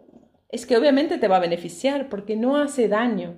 es 0.51 0.65
que 0.65 0.77
obviamente 0.77 1.17
te 1.17 1.27
va 1.27 1.37
a 1.37 1.41
beneficiar 1.41 2.09
porque 2.09 2.35
no 2.35 2.57
hace 2.57 2.87
daño. 2.87 3.37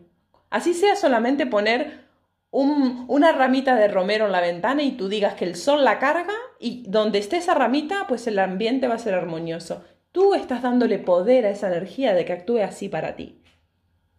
Así 0.49 0.74
sea 0.74 0.95
solamente 0.95 1.45
poner 1.45 2.03
una 2.51 3.32
ramita 3.32 3.76
de 3.76 3.88
romero 3.88 4.28
en 4.28 4.32
la 4.32 4.41
ventana 4.41 4.84
y 4.84 4.91
tú 4.91 5.09
digas 5.09 5.34
que 5.34 5.45
el 5.45 5.55
sol 5.55 5.84
la 5.84 5.97
carga 5.97 6.34
y 6.59 6.84
donde 6.88 7.18
esté 7.18 7.38
esa 7.38 7.55
ramita, 7.55 8.05
pues 8.07 8.28
el 8.28 8.38
ambiente 8.38 8.88
va 8.88 8.95
a 8.95 8.99
ser 8.99 9.16
armonioso. 9.16 9.84
Tú 10.11 10.36
estás 10.36 10.61
dándole 10.61 10.99
poder 10.99 11.47
a 11.47 11.49
esa 11.49 11.68
energía 11.68 12.14
de 12.14 12.26
que 12.26 12.34
actúe 12.34 12.59
así 12.59 12.89
para 12.89 13.16
ti. 13.16 13.42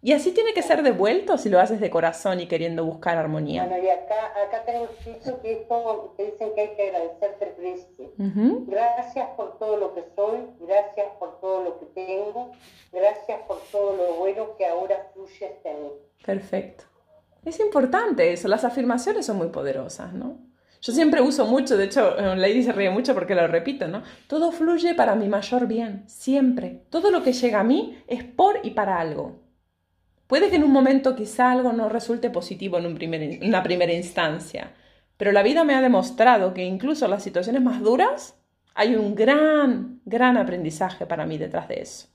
Y 0.05 0.13
así 0.13 0.33
tiene 0.33 0.53
que 0.53 0.61
ser 0.61 0.83
devuelto 0.83 1.39
si 1.39 1.49
lo 1.49 1.59
haces 1.59 1.81
de 1.81 1.89
corazón 1.89 2.39
y 2.39 2.47
queriendo 2.47 2.85
buscar 2.85 3.17
armonía. 3.17 3.65
Bueno, 3.65 3.83
y 3.83 3.89
acá, 3.89 4.35
acá 4.47 4.63
tenemos 4.67 4.91
dicho 5.03 5.41
que 5.41 5.53
esto 5.53 6.13
que 6.15 6.27
dicen 6.27 6.55
que 6.55 6.61
hay 6.61 6.77
que 6.77 6.89
agradecerte 6.91 7.45
el 7.47 7.53
príncipe. 7.53 8.11
Gracias 8.67 9.31
por 9.35 9.59
todo 9.59 9.79
lo 9.79 9.95
que 9.95 10.05
soy, 10.15 10.41
gracias 10.61 11.07
por 11.19 11.41
todo 11.41 11.65
lo 11.65 11.81
que 11.81 11.87
tengo, 11.87 12.53
gracias 12.93 13.41
por 13.49 13.63
todo 13.73 13.97
lo 13.97 14.17
bueno 14.17 14.55
que 14.59 14.67
ahora 14.67 15.09
fluye 15.15 15.47
hasta 15.47 15.71
mí. 15.71 15.89
Perfecto. 16.23 16.85
Es 17.43 17.59
importante 17.59 18.31
eso, 18.31 18.47
las 18.47 18.67
afirmaciones 18.67 19.25
son 19.25 19.39
muy 19.39 19.49
poderosas, 19.49 20.13
¿no? 20.13 20.37
Yo 20.83 20.93
siempre 20.93 21.23
uso 21.23 21.47
mucho, 21.47 21.79
de 21.79 21.85
hecho, 21.85 22.19
eh, 22.19 22.37
Lady 22.37 22.63
se 22.63 22.73
ríe 22.73 22.91
mucho 22.91 23.15
porque 23.15 23.35
lo 23.35 23.47
repito, 23.47 23.89
¿no? 23.89 24.03
Todo 24.27 24.53
fluye 24.53 24.95
para 24.95 25.15
mi 25.15 25.31
mayor 25.31 25.67
bien, 25.67 26.05
siempre. 26.07 26.83
Todo 26.91 27.11
lo 27.11 27.23
que 27.23 27.33
llega 27.33 27.61
a 27.61 27.65
mí 27.65 28.05
es 28.07 28.23
por 28.23 28.61
y 28.63 28.73
para 28.73 29.01
algo. 29.01 29.44
Puede 30.27 30.51
que 30.51 30.57
en 30.57 30.64
un 30.64 30.72
momento 30.72 31.14
quizá 31.14 31.53
algo 31.53 31.72
no 31.72 31.89
resulte 31.89 32.31
positivo 32.31 32.79
en, 32.79 32.87
un 32.87 32.95
primer, 32.95 33.43
una 33.43 33.62
primera 33.62 33.93
instancia, 33.93 34.75
pero 35.16 35.33
la 35.33 35.43
vida 35.43 35.64
me 35.64 35.75
ha 35.75 35.81
demostrado 35.81 36.55
que 36.55 36.64
incluso 36.64 37.05
en 37.05 37.12
las 37.12 37.22
situaciones 37.22 37.62
más 37.62 37.81
duras 37.81 38.37
hay 38.75 38.97
un 38.97 39.14
gran, 39.14 40.01
gran 40.05 40.37
aprendizaje 40.37 41.07
para 41.07 41.27
mí 41.27 41.39
detrás 41.39 41.68
de 41.68 41.81
eso. 41.81 42.09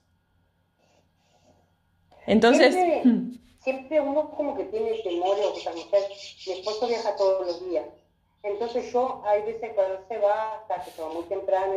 Entonces... 2.26 2.74
Siempre, 3.62 4.00
hmm. 4.00 4.08
uno 4.08 4.30
como 4.30 4.56
que 4.56 4.64
tiene 4.64 4.98
temor 5.02 5.36
o 5.44 5.54
que 5.54 5.70
mi 5.74 6.52
esposo 6.52 6.88
viaja 6.88 7.16
todos 7.16 7.46
los 7.46 7.70
días 7.70 7.84
entonces 8.42 8.90
yo, 8.92 9.22
hay 9.26 9.42
veces 9.42 9.72
cuando 9.74 10.00
se 10.08 10.18
va, 10.18 10.54
hasta 10.54 10.82
que 10.82 10.90
se 10.90 11.02
va 11.02 11.12
muy 11.12 11.24
temprano, 11.24 11.74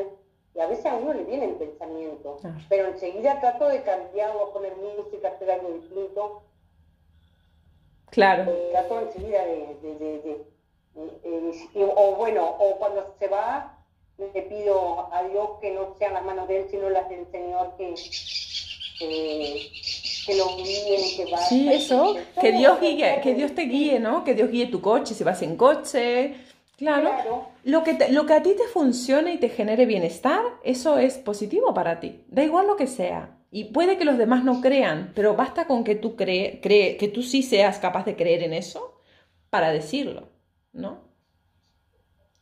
y 0.55 0.59
a 0.59 0.67
veces 0.67 0.85
a 0.85 0.95
uno 0.95 1.13
le 1.13 1.23
viene 1.23 1.45
el 1.45 1.55
pensamiento, 1.55 2.39
pero 2.69 2.87
enseguida 2.87 3.39
trato 3.39 3.67
de 3.69 3.81
cambiarlo, 3.81 4.53
poner 4.53 4.73
música, 4.75 5.29
hacer 5.29 5.49
algo 5.49 5.69
distinto. 5.69 6.43
Claro. 8.11 8.51
Eh, 8.51 8.69
trato 8.71 9.01
enseguida 9.01 9.43
de, 9.45 9.75
de, 9.81 9.97
de, 9.99 10.45
o 11.83 12.15
bueno, 12.15 12.45
o 12.45 12.77
cuando 12.77 13.15
se 13.17 13.27
va, 13.27 13.79
le 14.17 14.41
pido 14.43 15.11
a 15.11 15.23
Dios 15.23 15.49
que 15.59 15.71
no 15.71 15.95
sean 15.97 16.13
las 16.13 16.23
manos 16.23 16.47
de 16.47 16.59
él, 16.59 16.67
sino 16.69 16.89
las 16.89 17.09
del 17.09 17.25
Señor 17.31 17.73
que, 17.77 17.95
que, 18.99 20.35
lo 20.35 20.55
guíen, 20.57 21.17
que 21.17 21.31
vaya. 21.31 21.45
Sí, 21.45 21.73
eso, 21.73 22.15
que 22.39 22.51
Dios, 22.51 22.79
guíe, 22.79 23.21
que 23.21 23.33
Dios 23.33 23.55
te 23.55 23.63
guíe, 23.63 23.99
¿no? 23.99 24.23
Que 24.23 24.35
Dios 24.35 24.51
guíe 24.51 24.67
tu 24.67 24.81
coche, 24.81 25.15
si 25.15 25.23
vas 25.23 25.41
en 25.41 25.57
coche, 25.57 26.35
Claro. 26.77 27.49
Lo, 27.63 27.83
que 27.83 27.97
lo 28.09 28.25
que 28.25 28.33
a 28.33 28.43
ti 28.43 28.55
te 28.55 28.67
funcione 28.67 29.33
y 29.33 29.37
te 29.37 29.49
genere 29.49 29.85
bienestar, 29.85 30.43
eso 30.63 30.97
es 30.97 31.17
positivo 31.17 31.73
para 31.73 31.99
ti. 31.99 32.23
Da 32.27 32.43
igual 32.43 32.67
lo 32.67 32.75
que 32.75 32.87
sea. 32.87 33.37
Y 33.51 33.65
puede 33.65 33.97
que 33.97 34.05
los 34.05 34.17
demás 34.17 34.43
no 34.43 34.61
crean, 34.61 35.11
pero 35.15 35.35
basta 35.35 35.67
con 35.67 35.83
que 35.83 35.95
tú, 35.95 36.15
cree, 36.15 36.59
cree, 36.61 36.97
que 36.97 37.07
tú 37.07 37.21
sí 37.21 37.43
seas 37.43 37.77
capaz 37.77 38.03
de 38.05 38.15
creer 38.15 38.41
en 38.41 38.53
eso 38.53 38.99
para 39.51 39.71
decirlo, 39.71 40.29
¿no? 40.71 41.12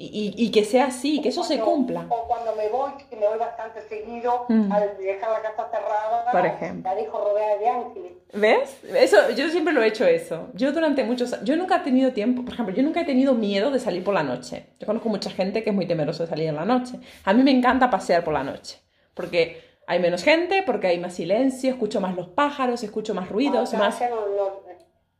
Y, 0.04 0.52
que 0.52 0.64
sea 0.64 0.86
así, 0.86 1.22
que 1.22 1.30
eso 1.30 1.44
se 1.44 1.60
cumpla. 1.60 2.06
O 2.10 2.28
cuando 2.28 2.56
me 2.56 2.70
voy, 2.70 2.92
que 3.10 3.16
me 3.16 3.28
voy 3.28 3.38
bastante 3.38 3.82
seguido, 3.82 4.46
mm. 4.50 4.72
al 4.72 4.98
dejar 4.98 5.32
la 5.32 5.42
casa 5.42 5.70
cerrada, 5.70 6.32
por 6.32 6.46
ejemplo. 6.46 6.90
la 6.90 6.96
dejo 6.96 7.24
rodeada 7.24 7.58
de 7.58 7.68
ángeles. 7.70 8.12
¿Ves? 8.34 8.84
Eso, 8.96 9.30
yo 9.32 9.50
siempre 9.50 9.74
lo 9.74 9.84
he 9.84 9.88
hecho 9.88 10.06
eso. 10.06 10.50
Yo 10.54 10.72
durante 10.72 11.04
muchos 11.04 11.44
yo 11.44 11.56
nunca 11.56 11.78
he 11.78 11.80
tenido 11.80 12.14
tiempo, 12.14 12.44
por 12.44 12.54
ejemplo, 12.54 12.74
yo 12.74 12.84
nunca 12.84 13.02
he 13.02 13.06
tenido 13.06 13.34
miedo 13.34 13.72
de 13.72 13.80
salir 13.80 14.04
por 14.04 14.14
la 14.14 14.24
noche. 14.24 14.68
Yo 14.80 14.88
conozco 14.88 15.10
mucha 15.10 15.30
gente 15.30 15.64
que 15.64 15.70
es 15.70 15.76
muy 15.76 15.86
temerosa 15.86 16.24
de 16.24 16.30
salir 16.30 16.48
en 16.48 16.56
la 16.56 16.66
noche. 16.66 17.00
A 17.26 17.34
mí 17.34 17.44
me 17.44 17.52
encanta 17.52 17.90
pasear 17.90 18.24
por 18.24 18.34
la 18.34 18.44
noche, 18.44 18.80
porque 19.14 19.62
hay 19.88 20.00
menos 20.00 20.24
gente, 20.24 20.64
porque 20.66 20.88
hay 20.88 21.00
más 21.00 21.14
silencio, 21.14 21.72
escucho 21.72 22.02
más 22.02 22.16
los 22.16 22.30
pájaros, 22.30 22.82
escucho 22.84 23.14
más 23.14 23.30
ruidos, 23.30 23.74
más... 23.74 24.02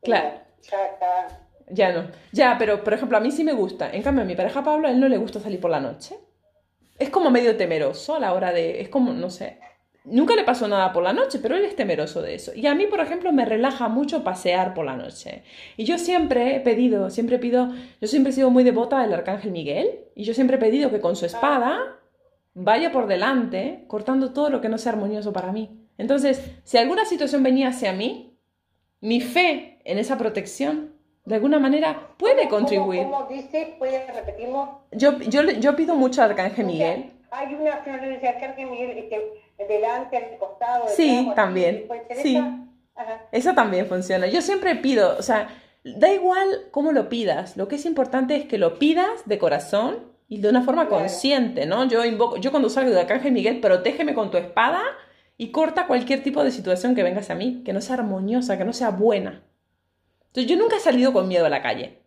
claro. 0.02 0.30
Ya 0.62 1.41
no. 1.68 2.10
Ya, 2.32 2.56
pero 2.58 2.84
por 2.84 2.94
ejemplo, 2.94 3.16
a 3.16 3.20
mí 3.20 3.30
sí 3.30 3.44
me 3.44 3.52
gusta. 3.52 3.90
En 3.90 4.02
cambio, 4.02 4.22
a 4.22 4.26
mi 4.26 4.34
pareja 4.34 4.62
Pablo, 4.62 4.88
a 4.88 4.90
él 4.90 5.00
no 5.00 5.08
le 5.08 5.18
gusta 5.18 5.40
salir 5.40 5.60
por 5.60 5.70
la 5.70 5.80
noche. 5.80 6.16
Es 6.98 7.10
como 7.10 7.30
medio 7.30 7.56
temeroso 7.56 8.14
a 8.14 8.20
la 8.20 8.32
hora 8.34 8.52
de. 8.52 8.80
Es 8.80 8.88
como, 8.88 9.12
no 9.12 9.30
sé. 9.30 9.58
Nunca 10.04 10.34
le 10.34 10.42
pasó 10.42 10.66
nada 10.66 10.92
por 10.92 11.04
la 11.04 11.12
noche, 11.12 11.38
pero 11.38 11.56
él 11.56 11.64
es 11.64 11.76
temeroso 11.76 12.22
de 12.22 12.34
eso. 12.34 12.52
Y 12.54 12.66
a 12.66 12.74
mí, 12.74 12.86
por 12.86 12.98
ejemplo, 13.00 13.32
me 13.32 13.44
relaja 13.44 13.88
mucho 13.88 14.24
pasear 14.24 14.74
por 14.74 14.84
la 14.84 14.96
noche. 14.96 15.44
Y 15.76 15.84
yo 15.84 15.96
siempre 15.96 16.56
he 16.56 16.60
pedido, 16.60 17.08
siempre 17.08 17.38
pido, 17.38 17.72
yo 18.00 18.08
siempre 18.08 18.30
he 18.30 18.34
sido 18.34 18.50
muy 18.50 18.64
devota 18.64 19.00
del 19.00 19.12
Arcángel 19.12 19.52
Miguel. 19.52 20.00
Y 20.16 20.24
yo 20.24 20.34
siempre 20.34 20.56
he 20.56 20.60
pedido 20.60 20.90
que 20.90 21.00
con 21.00 21.14
su 21.14 21.26
espada 21.26 21.98
vaya 22.54 22.90
por 22.90 23.06
delante, 23.06 23.84
cortando 23.86 24.32
todo 24.32 24.50
lo 24.50 24.60
que 24.60 24.68
no 24.68 24.78
sea 24.78 24.92
armonioso 24.92 25.32
para 25.32 25.52
mí. 25.52 25.88
Entonces, 25.98 26.42
si 26.64 26.78
alguna 26.78 27.04
situación 27.04 27.42
venía 27.42 27.68
hacia 27.68 27.92
mí, 27.92 28.36
mi 29.00 29.20
fe 29.20 29.78
en 29.84 29.98
esa 29.98 30.18
protección 30.18 30.91
de 31.24 31.34
alguna 31.36 31.58
manera 31.58 32.08
puede 32.16 32.48
contribuir. 32.48 33.04
¿Cómo, 33.04 33.26
dice? 33.28 33.74
¿Puede 33.78 34.06
repetirlo? 34.12 34.80
Yo, 34.90 35.18
yo, 35.20 35.42
yo 35.42 35.76
pido 35.76 35.94
mucho 35.94 36.22
al 36.22 36.30
Arcángel 36.30 36.66
Miguel. 36.66 37.12
Hay 37.30 37.54
una 37.54 37.78
flor 37.78 38.00
de 38.00 38.28
Arcángel 38.28 38.68
Miguel 38.68 39.08
delante, 39.68 40.16
al 40.16 40.38
costado. 40.38 40.84
Sí, 40.88 41.30
también. 41.34 41.86
Sí. 42.22 42.42
Eso 43.30 43.54
también 43.54 43.86
funciona. 43.86 44.26
Yo 44.26 44.42
siempre 44.42 44.74
pido, 44.76 45.16
o 45.18 45.22
sea, 45.22 45.48
da 45.84 46.12
igual 46.12 46.68
cómo 46.70 46.92
lo 46.92 47.08
pidas. 47.08 47.56
Lo 47.56 47.68
que 47.68 47.76
es 47.76 47.86
importante 47.86 48.36
es 48.36 48.44
que 48.44 48.58
lo 48.58 48.78
pidas 48.78 49.26
de 49.26 49.38
corazón 49.38 50.12
y 50.28 50.40
de 50.40 50.48
una 50.48 50.62
forma 50.62 50.88
consciente, 50.88 51.66
¿no? 51.66 51.84
Yo 51.84 52.04
invoco, 52.04 52.36
yo 52.36 52.50
cuando 52.50 52.68
salgo 52.68 52.90
de 52.90 53.00
Arcángel 53.00 53.32
Miguel, 53.32 53.60
protégeme 53.60 54.14
con 54.14 54.30
tu 54.30 54.38
espada 54.38 54.82
y 55.36 55.50
corta 55.50 55.86
cualquier 55.86 56.22
tipo 56.22 56.44
de 56.44 56.50
situación 56.50 56.94
que 56.94 57.02
venga 57.02 57.20
hacia 57.20 57.34
mí, 57.34 57.62
que 57.64 57.72
no 57.72 57.80
sea 57.80 57.96
armoniosa, 57.96 58.58
que 58.58 58.64
no 58.64 58.72
sea 58.72 58.90
buena. 58.90 59.42
Entonces 60.32 60.50
yo 60.50 60.56
nunca 60.56 60.76
he 60.76 60.80
salido 60.80 61.12
con 61.12 61.28
miedo 61.28 61.44
a 61.44 61.50
la 61.50 61.60
calle. 61.60 61.98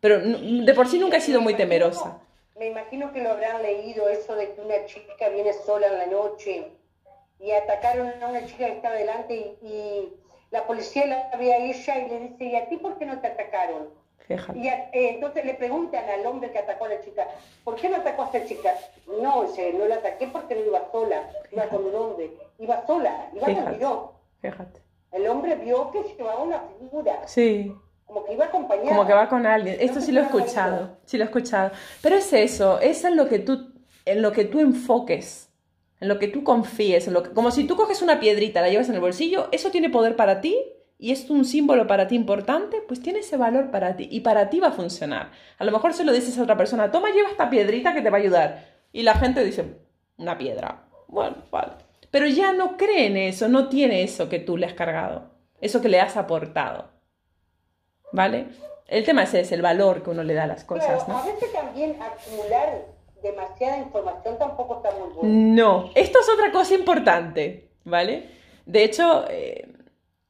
Pero 0.00 0.20
de 0.20 0.74
por 0.74 0.86
sí 0.86 0.98
nunca 0.98 1.16
he 1.16 1.20
sido 1.22 1.40
muy 1.40 1.54
temerosa. 1.54 2.20
Me 2.58 2.66
imagino 2.66 3.10
que 3.10 3.22
lo 3.22 3.30
habrán 3.30 3.62
leído 3.62 4.06
eso 4.10 4.34
de 4.34 4.52
que 4.52 4.60
una 4.60 4.84
chica 4.84 5.30
viene 5.30 5.54
sola 5.54 5.86
en 5.86 5.98
la 5.98 6.06
noche 6.06 6.68
y 7.38 7.52
atacaron 7.52 8.22
a 8.22 8.26
una 8.26 8.44
chica 8.44 8.66
que 8.66 8.76
estaba 8.76 8.96
delante 8.96 9.34
y, 9.62 10.12
la 10.50 10.66
policía 10.66 11.06
la 11.06 11.38
ve 11.38 11.54
a 11.54 11.58
ella 11.58 11.98
y 12.00 12.08
le 12.08 12.20
dice, 12.28 12.44
¿y 12.44 12.56
a 12.56 12.68
ti 12.68 12.76
por 12.76 12.98
qué 12.98 13.06
no 13.06 13.20
te 13.20 13.28
atacaron? 13.28 13.88
Y 14.54 14.66
eh, 14.66 14.90
entonces 14.92 15.44
le 15.44 15.54
preguntan 15.54 16.08
al 16.10 16.26
hombre 16.26 16.50
que 16.50 16.58
atacó 16.58 16.86
a 16.86 16.88
la 16.88 17.00
chica, 17.00 17.28
¿por 17.62 17.76
qué 17.76 17.88
no 17.88 17.96
atacó 17.96 18.22
a 18.22 18.26
esta 18.26 18.44
chica? 18.44 18.74
No, 19.06 19.44
dice, 19.44 19.72
no 19.72 19.86
la 19.86 19.96
ataqué 19.96 20.26
porque 20.26 20.56
no 20.56 20.62
iba 20.62 20.90
sola, 20.90 21.30
iba 21.52 21.68
con 21.68 21.84
un 21.84 21.94
hombre, 21.94 22.32
iba 22.58 22.84
sola, 22.84 23.30
iba 23.32 23.46
Fíjate. 23.46 23.78
Fíjate. 24.40 24.89
El 25.12 25.26
hombre 25.26 25.56
vio 25.56 25.90
que 25.90 26.02
llevaba 26.16 26.42
una 26.42 26.62
figura. 26.78 27.26
Sí. 27.26 27.74
Como 28.06 28.24
que 28.24 28.34
iba 28.34 28.46
acompañado. 28.46 28.88
Como 28.88 29.06
que 29.06 29.12
va 29.12 29.28
con 29.28 29.46
alguien. 29.46 29.76
Esto 29.80 30.00
sí 30.00 30.12
lo 30.12 30.20
he 30.20 30.24
escuchado. 30.24 30.98
Sí 31.04 31.16
lo 31.16 31.24
he 31.24 31.26
escuchado. 31.26 31.70
Pero 32.02 32.16
es 32.16 32.32
eso, 32.32 32.80
es 32.80 33.04
en 33.04 33.16
lo 33.16 33.28
que 33.28 33.38
tú, 33.38 33.72
en 34.04 34.22
lo 34.22 34.32
que 34.32 34.44
tú 34.44 34.60
enfoques, 34.60 35.50
en 36.00 36.08
lo 36.08 36.18
que 36.18 36.28
tú 36.28 36.44
confíes, 36.44 37.06
en 37.06 37.14
lo 37.14 37.22
que, 37.22 37.30
como 37.30 37.50
si 37.50 37.64
tú 37.64 37.76
coges 37.76 38.02
una 38.02 38.20
piedrita, 38.20 38.60
la 38.60 38.68
llevas 38.68 38.88
en 38.88 38.94
el 38.94 39.00
bolsillo, 39.00 39.48
eso 39.52 39.70
tiene 39.70 39.90
poder 39.90 40.16
para 40.16 40.40
ti 40.40 40.56
y 40.98 41.12
es 41.12 41.28
un 41.30 41.44
símbolo 41.44 41.86
para 41.86 42.06
ti 42.08 42.14
importante, 42.14 42.82
pues 42.86 43.00
tiene 43.00 43.20
ese 43.20 43.36
valor 43.36 43.70
para 43.70 43.96
ti 43.96 44.08
y 44.10 44.20
para 44.20 44.50
ti 44.50 44.60
va 44.60 44.68
a 44.68 44.72
funcionar. 44.72 45.30
A 45.58 45.64
lo 45.64 45.72
mejor 45.72 45.92
se 45.92 46.04
lo 46.04 46.12
dices 46.12 46.38
a 46.38 46.42
otra 46.42 46.56
persona, 46.56 46.90
toma, 46.90 47.10
lleva 47.10 47.30
esta 47.30 47.50
piedrita 47.50 47.94
que 47.94 48.02
te 48.02 48.10
va 48.10 48.18
a 48.18 48.20
ayudar. 48.20 48.64
Y 48.92 49.02
la 49.02 49.14
gente 49.14 49.44
dice, 49.44 49.64
una 50.16 50.36
piedra. 50.36 50.88
Bueno, 51.08 51.36
vale 51.50 51.89
pero 52.10 52.26
ya 52.26 52.52
no 52.52 52.76
cree 52.76 53.06
en 53.06 53.16
eso, 53.16 53.48
no 53.48 53.68
tiene 53.68 54.02
eso 54.02 54.28
que 54.28 54.38
tú 54.38 54.56
le 54.56 54.66
has 54.66 54.74
cargado, 54.74 55.30
eso 55.60 55.80
que 55.80 55.88
le 55.88 56.00
has 56.00 56.16
aportado. 56.16 56.88
¿Vale? 58.12 58.48
El 58.88 59.04
tema 59.04 59.22
es 59.22 59.34
ese, 59.34 59.54
el 59.54 59.62
valor 59.62 60.02
que 60.02 60.10
uno 60.10 60.24
le 60.24 60.34
da 60.34 60.44
a 60.44 60.48
las 60.48 60.64
cosas. 60.64 61.06
¿no? 61.06 61.16
A 61.16 61.24
veces 61.24 61.52
también 61.52 61.96
acumular 62.02 62.86
demasiada 63.22 63.78
información 63.78 64.38
tampoco 64.38 64.76
está 64.76 64.90
muy 64.98 65.14
bueno. 65.14 65.54
No, 65.54 65.90
esto 65.94 66.18
es 66.20 66.28
otra 66.28 66.50
cosa 66.50 66.74
importante, 66.74 67.70
¿vale? 67.84 68.28
De 68.66 68.82
hecho, 68.82 69.26
eh, 69.28 69.68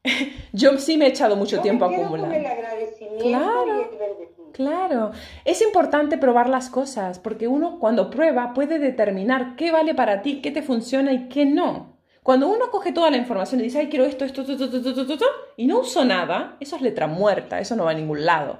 yo 0.53 0.77
sí 0.77 0.97
me 0.97 1.05
he 1.05 1.09
echado 1.09 1.35
mucho 1.35 1.61
tiempo 1.61 1.85
acumulando. 1.85 2.35
el 2.35 2.45
agradecimiento 2.45 3.23
claro. 3.23 3.65
y 3.67 3.79
el 3.79 4.31
Claro, 4.51 5.11
es 5.45 5.61
importante 5.61 6.17
probar 6.17 6.49
las 6.49 6.69
cosas 6.69 7.19
porque 7.19 7.47
uno 7.47 7.79
cuando 7.79 8.09
prueba 8.09 8.53
puede 8.53 8.79
determinar 8.79 9.55
qué 9.55 9.71
vale 9.71 9.95
para 9.95 10.21
ti, 10.21 10.41
qué 10.41 10.51
te 10.51 10.61
funciona 10.61 11.13
y 11.13 11.29
qué 11.29 11.45
no. 11.45 11.97
Cuando 12.21 12.49
uno 12.49 12.69
coge 12.69 12.91
toda 12.91 13.09
la 13.09 13.17
información 13.17 13.61
y 13.61 13.63
dice, 13.63 13.79
ay, 13.79 13.87
quiero 13.87 14.05
esto, 14.05 14.25
esto, 14.25 14.41
esto, 14.41 14.53
esto, 14.53 14.77
esto, 14.77 15.13
esto, 15.13 15.25
y 15.57 15.65
no 15.65 15.79
uso 15.79 16.05
nada, 16.05 16.57
eso 16.59 16.75
es 16.75 16.81
letra 16.81 17.07
muerta, 17.07 17.59
eso 17.59 17.75
no 17.75 17.85
va 17.85 17.91
a 17.91 17.95
ningún 17.95 18.25
lado. 18.25 18.59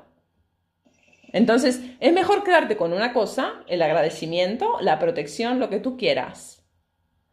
Entonces, 1.33 1.81
es 1.99 2.13
mejor 2.13 2.43
quedarte 2.43 2.75
con 2.75 2.93
una 2.93 3.13
cosa, 3.13 3.63
el 3.67 3.81
agradecimiento, 3.81 4.77
la 4.81 4.97
protección, 4.97 5.59
lo 5.59 5.69
que 5.69 5.79
tú 5.79 5.95
quieras. 5.95 6.60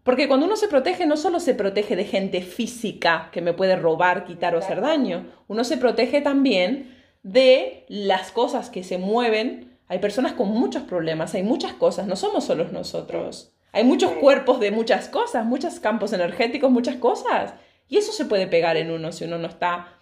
Porque 0.08 0.26
cuando 0.26 0.46
uno 0.46 0.56
se 0.56 0.68
protege, 0.68 1.04
no 1.04 1.18
solo 1.18 1.38
se 1.38 1.52
protege 1.52 1.94
de 1.94 2.06
gente 2.06 2.40
física 2.40 3.28
que 3.30 3.42
me 3.42 3.52
puede 3.52 3.76
robar, 3.76 4.24
quitar 4.24 4.54
o 4.54 4.58
hacer 4.58 4.80
daño, 4.80 5.26
uno 5.48 5.64
se 5.64 5.76
protege 5.76 6.22
también 6.22 6.96
de 7.22 7.84
las 7.88 8.32
cosas 8.32 8.70
que 8.70 8.84
se 8.84 8.96
mueven. 8.96 9.76
Hay 9.86 9.98
personas 9.98 10.32
con 10.32 10.48
muchos 10.48 10.84
problemas, 10.84 11.34
hay 11.34 11.42
muchas 11.42 11.74
cosas, 11.74 12.06
no 12.06 12.16
somos 12.16 12.44
solos 12.44 12.72
nosotros. 12.72 13.52
Hay 13.72 13.84
muchos 13.84 14.12
cuerpos 14.12 14.60
de 14.60 14.70
muchas 14.70 15.10
cosas, 15.10 15.44
muchos 15.44 15.78
campos 15.78 16.14
energéticos, 16.14 16.70
muchas 16.70 16.96
cosas. 16.96 17.52
Y 17.86 17.98
eso 17.98 18.12
se 18.12 18.24
puede 18.24 18.46
pegar 18.46 18.78
en 18.78 18.90
uno 18.90 19.12
si 19.12 19.24
uno 19.24 19.36
no 19.36 19.48
está 19.48 19.98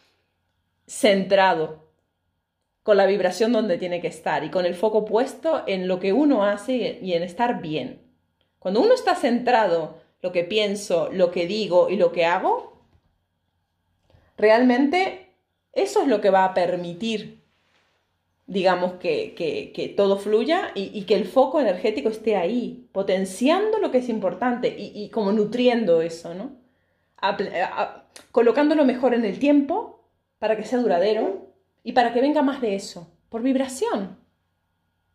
centrado 0.86 1.90
con 2.84 2.96
la 2.96 3.06
vibración 3.06 3.50
donde 3.50 3.76
tiene 3.76 4.00
que 4.00 4.06
estar 4.06 4.44
y 4.44 4.52
con 4.52 4.66
el 4.66 4.76
foco 4.76 5.04
puesto 5.04 5.64
en 5.66 5.88
lo 5.88 5.98
que 5.98 6.12
uno 6.12 6.44
hace 6.44 7.00
y 7.02 7.14
en 7.14 7.24
estar 7.24 7.60
bien. 7.60 8.05
Cuando 8.66 8.80
uno 8.80 8.94
está 8.94 9.14
centrado 9.14 10.00
lo 10.22 10.32
que 10.32 10.42
pienso, 10.42 11.08
lo 11.12 11.30
que 11.30 11.46
digo 11.46 11.88
y 11.88 11.94
lo 11.94 12.10
que 12.10 12.24
hago, 12.24 12.82
realmente 14.36 15.30
eso 15.72 16.02
es 16.02 16.08
lo 16.08 16.20
que 16.20 16.30
va 16.30 16.44
a 16.44 16.52
permitir, 16.52 17.44
digamos, 18.48 18.94
que, 18.94 19.94
todo 19.96 20.18
fluya 20.18 20.72
y, 20.74 21.00
que 21.02 21.14
el 21.14 21.26
foco 21.26 21.60
energético 21.60 22.08
esté 22.08 22.34
ahí, 22.34 22.88
potenciando 22.90 23.78
lo 23.78 23.92
que 23.92 23.98
es 23.98 24.08
importante 24.08 24.74
y, 24.76 25.10
como 25.10 25.30
nutriendo 25.30 26.02
eso, 26.02 26.34
¿no? 26.34 26.56
colocándolo 28.32 28.84
mejor 28.84 29.14
en 29.14 29.24
el 29.24 29.38
tiempo 29.38 30.00
para 30.40 30.56
que 30.56 30.64
sea 30.64 30.80
duradero 30.80 31.52
y 31.84 31.92
para 31.92 32.12
que 32.12 32.20
venga 32.20 32.42
más 32.42 32.60
de 32.60 32.74
eso, 32.74 33.06
por 33.28 33.42
vibración. 33.42 34.25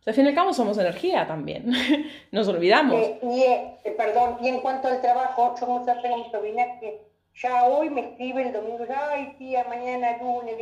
Al 0.06 0.14
fin 0.14 0.26
y 0.26 0.30
al 0.30 0.36
cabo 0.36 0.54
somos 0.54 0.78
energía 0.78 1.28
también, 1.28 1.72
nos 2.32 2.48
olvidamos. 2.48 2.96
Eh, 2.96 3.20
y, 3.22 3.42
eh, 3.44 3.96
perdón, 3.96 4.38
y 4.42 4.48
en 4.48 4.60
cuanto 4.62 4.88
al 4.88 5.02
trabajo, 5.02 5.56
yo 5.60 5.66
como 5.66 5.86
tengo 5.86 6.18
mi 6.18 6.32
sobrina 6.32 6.80
que 6.80 7.02
ya 7.36 7.66
hoy 7.66 7.90
me 7.90 8.02
escribe 8.02 8.42
el 8.42 8.54
domingo, 8.54 8.86
ay 8.90 9.36
tía, 9.38 9.64
mañana 9.66 10.18
lunes. 10.18 10.56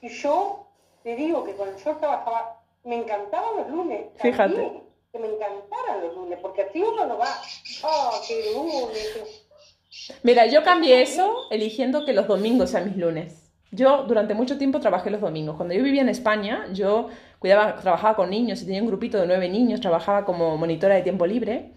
Y 0.00 0.08
yo 0.08 0.66
te 1.02 1.16
digo 1.16 1.44
que 1.44 1.52
cuando 1.52 1.76
yo 1.78 1.96
trabajaba, 1.96 2.60
me 2.84 2.96
encantaban 2.96 3.56
los 3.56 3.68
lunes. 3.68 4.06
Fíjate. 4.16 4.82
que 5.12 5.18
me 5.18 5.26
encantaran 5.26 6.00
los 6.02 6.14
lunes, 6.14 6.38
porque 6.40 6.62
así 6.62 6.82
uno 6.82 7.06
no 7.06 7.18
va, 7.18 7.28
oh, 7.82 8.20
qué 8.26 8.52
lunes. 8.52 9.44
Mira, 10.22 10.46
yo 10.46 10.62
cambié 10.64 11.02
eso 11.02 11.48
eligiendo 11.50 12.04
que 12.04 12.12
los 12.12 12.26
domingos 12.26 12.70
sean 12.70 12.86
mis 12.86 12.96
lunes. 12.96 13.43
Yo 13.74 14.04
durante 14.04 14.34
mucho 14.34 14.56
tiempo 14.56 14.78
trabajé 14.78 15.10
los 15.10 15.20
domingos. 15.20 15.56
Cuando 15.56 15.74
yo 15.74 15.82
vivía 15.82 16.02
en 16.02 16.08
España, 16.08 16.66
yo 16.72 17.08
cuidaba, 17.40 17.76
trabajaba 17.76 18.14
con 18.14 18.30
niños 18.30 18.62
y 18.62 18.66
tenía 18.66 18.80
un 18.80 18.86
grupito 18.88 19.18
de 19.20 19.26
nueve 19.26 19.48
niños, 19.48 19.80
trabajaba 19.80 20.24
como 20.24 20.56
monitora 20.56 20.94
de 20.94 21.02
tiempo 21.02 21.26
libre 21.26 21.72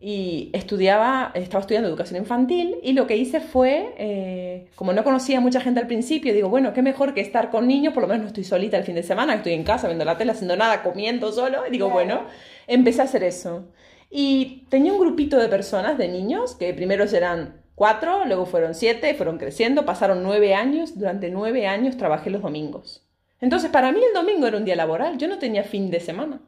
y 0.00 0.50
estudiaba, 0.52 1.30
estaba 1.34 1.60
estudiando 1.60 1.88
educación 1.88 2.20
infantil 2.20 2.76
y 2.82 2.92
lo 2.92 3.06
que 3.06 3.16
hice 3.16 3.40
fue, 3.40 3.94
eh, 3.98 4.68
como 4.74 4.92
no 4.92 5.02
conocía 5.04 5.38
a 5.38 5.40
mucha 5.40 5.60
gente 5.60 5.80
al 5.80 5.86
principio, 5.86 6.32
digo, 6.32 6.48
bueno, 6.48 6.72
qué 6.72 6.82
mejor 6.82 7.14
que 7.14 7.20
estar 7.20 7.50
con 7.50 7.66
niños, 7.66 7.94
por 7.94 8.02
lo 8.02 8.08
menos 8.08 8.22
no 8.22 8.28
estoy 8.28 8.44
solita 8.44 8.76
el 8.76 8.84
fin 8.84 8.94
de 8.94 9.02
semana, 9.02 9.34
estoy 9.34 9.54
en 9.54 9.64
casa 9.64 9.88
viendo 9.88 10.04
la 10.04 10.16
tele, 10.16 10.32
haciendo 10.32 10.56
nada, 10.56 10.82
comiendo 10.82 11.32
solo, 11.32 11.66
y 11.66 11.70
digo, 11.70 11.90
bueno, 11.90 12.22
empecé 12.68 13.00
a 13.00 13.04
hacer 13.04 13.24
eso. 13.24 13.66
Y 14.10 14.66
tenía 14.70 14.92
un 14.92 15.00
grupito 15.00 15.36
de 15.36 15.48
personas, 15.48 15.98
de 15.98 16.08
niños, 16.08 16.54
que 16.54 16.72
primero 16.74 17.04
eran 17.04 17.57
cuatro, 17.78 18.24
luego 18.26 18.44
fueron 18.44 18.74
siete, 18.74 19.14
fueron 19.14 19.38
creciendo, 19.38 19.86
pasaron 19.86 20.24
nueve 20.24 20.52
años, 20.52 20.98
durante 20.98 21.30
nueve 21.30 21.68
años 21.68 21.96
trabajé 21.96 22.28
los 22.28 22.42
domingos. 22.42 23.06
Entonces, 23.40 23.70
para 23.70 23.92
mí 23.92 24.00
el 24.04 24.12
domingo 24.12 24.48
era 24.48 24.56
un 24.56 24.64
día 24.64 24.74
laboral, 24.74 25.16
yo 25.16 25.28
no 25.28 25.38
tenía 25.38 25.62
fin 25.62 25.88
de 25.90 26.00
semana. 26.00 26.40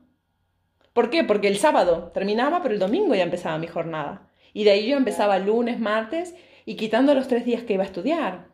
¿Por 0.93 1.09
qué? 1.09 1.23
Porque 1.23 1.47
el 1.47 1.57
sábado 1.57 2.11
terminaba, 2.13 2.63
pero 2.63 2.75
el 2.75 2.81
domingo 2.81 3.15
ya 3.15 3.23
empezaba 3.23 3.59
mi 3.59 3.69
jornada. 3.69 4.29
Y 4.53 4.65
de 4.65 4.73
ahí 4.73 4.89
yo 4.89 4.97
empezaba 4.97 5.39
lunes, 5.39 5.79
martes 5.79 6.35
y 6.67 6.75
quitando 6.75 7.15
los 7.15 7.29
tres 7.29 7.45
días 7.45 7.63
que 7.63 7.75
iba 7.75 7.85
a 7.85 7.87
estudiar, 7.87 8.49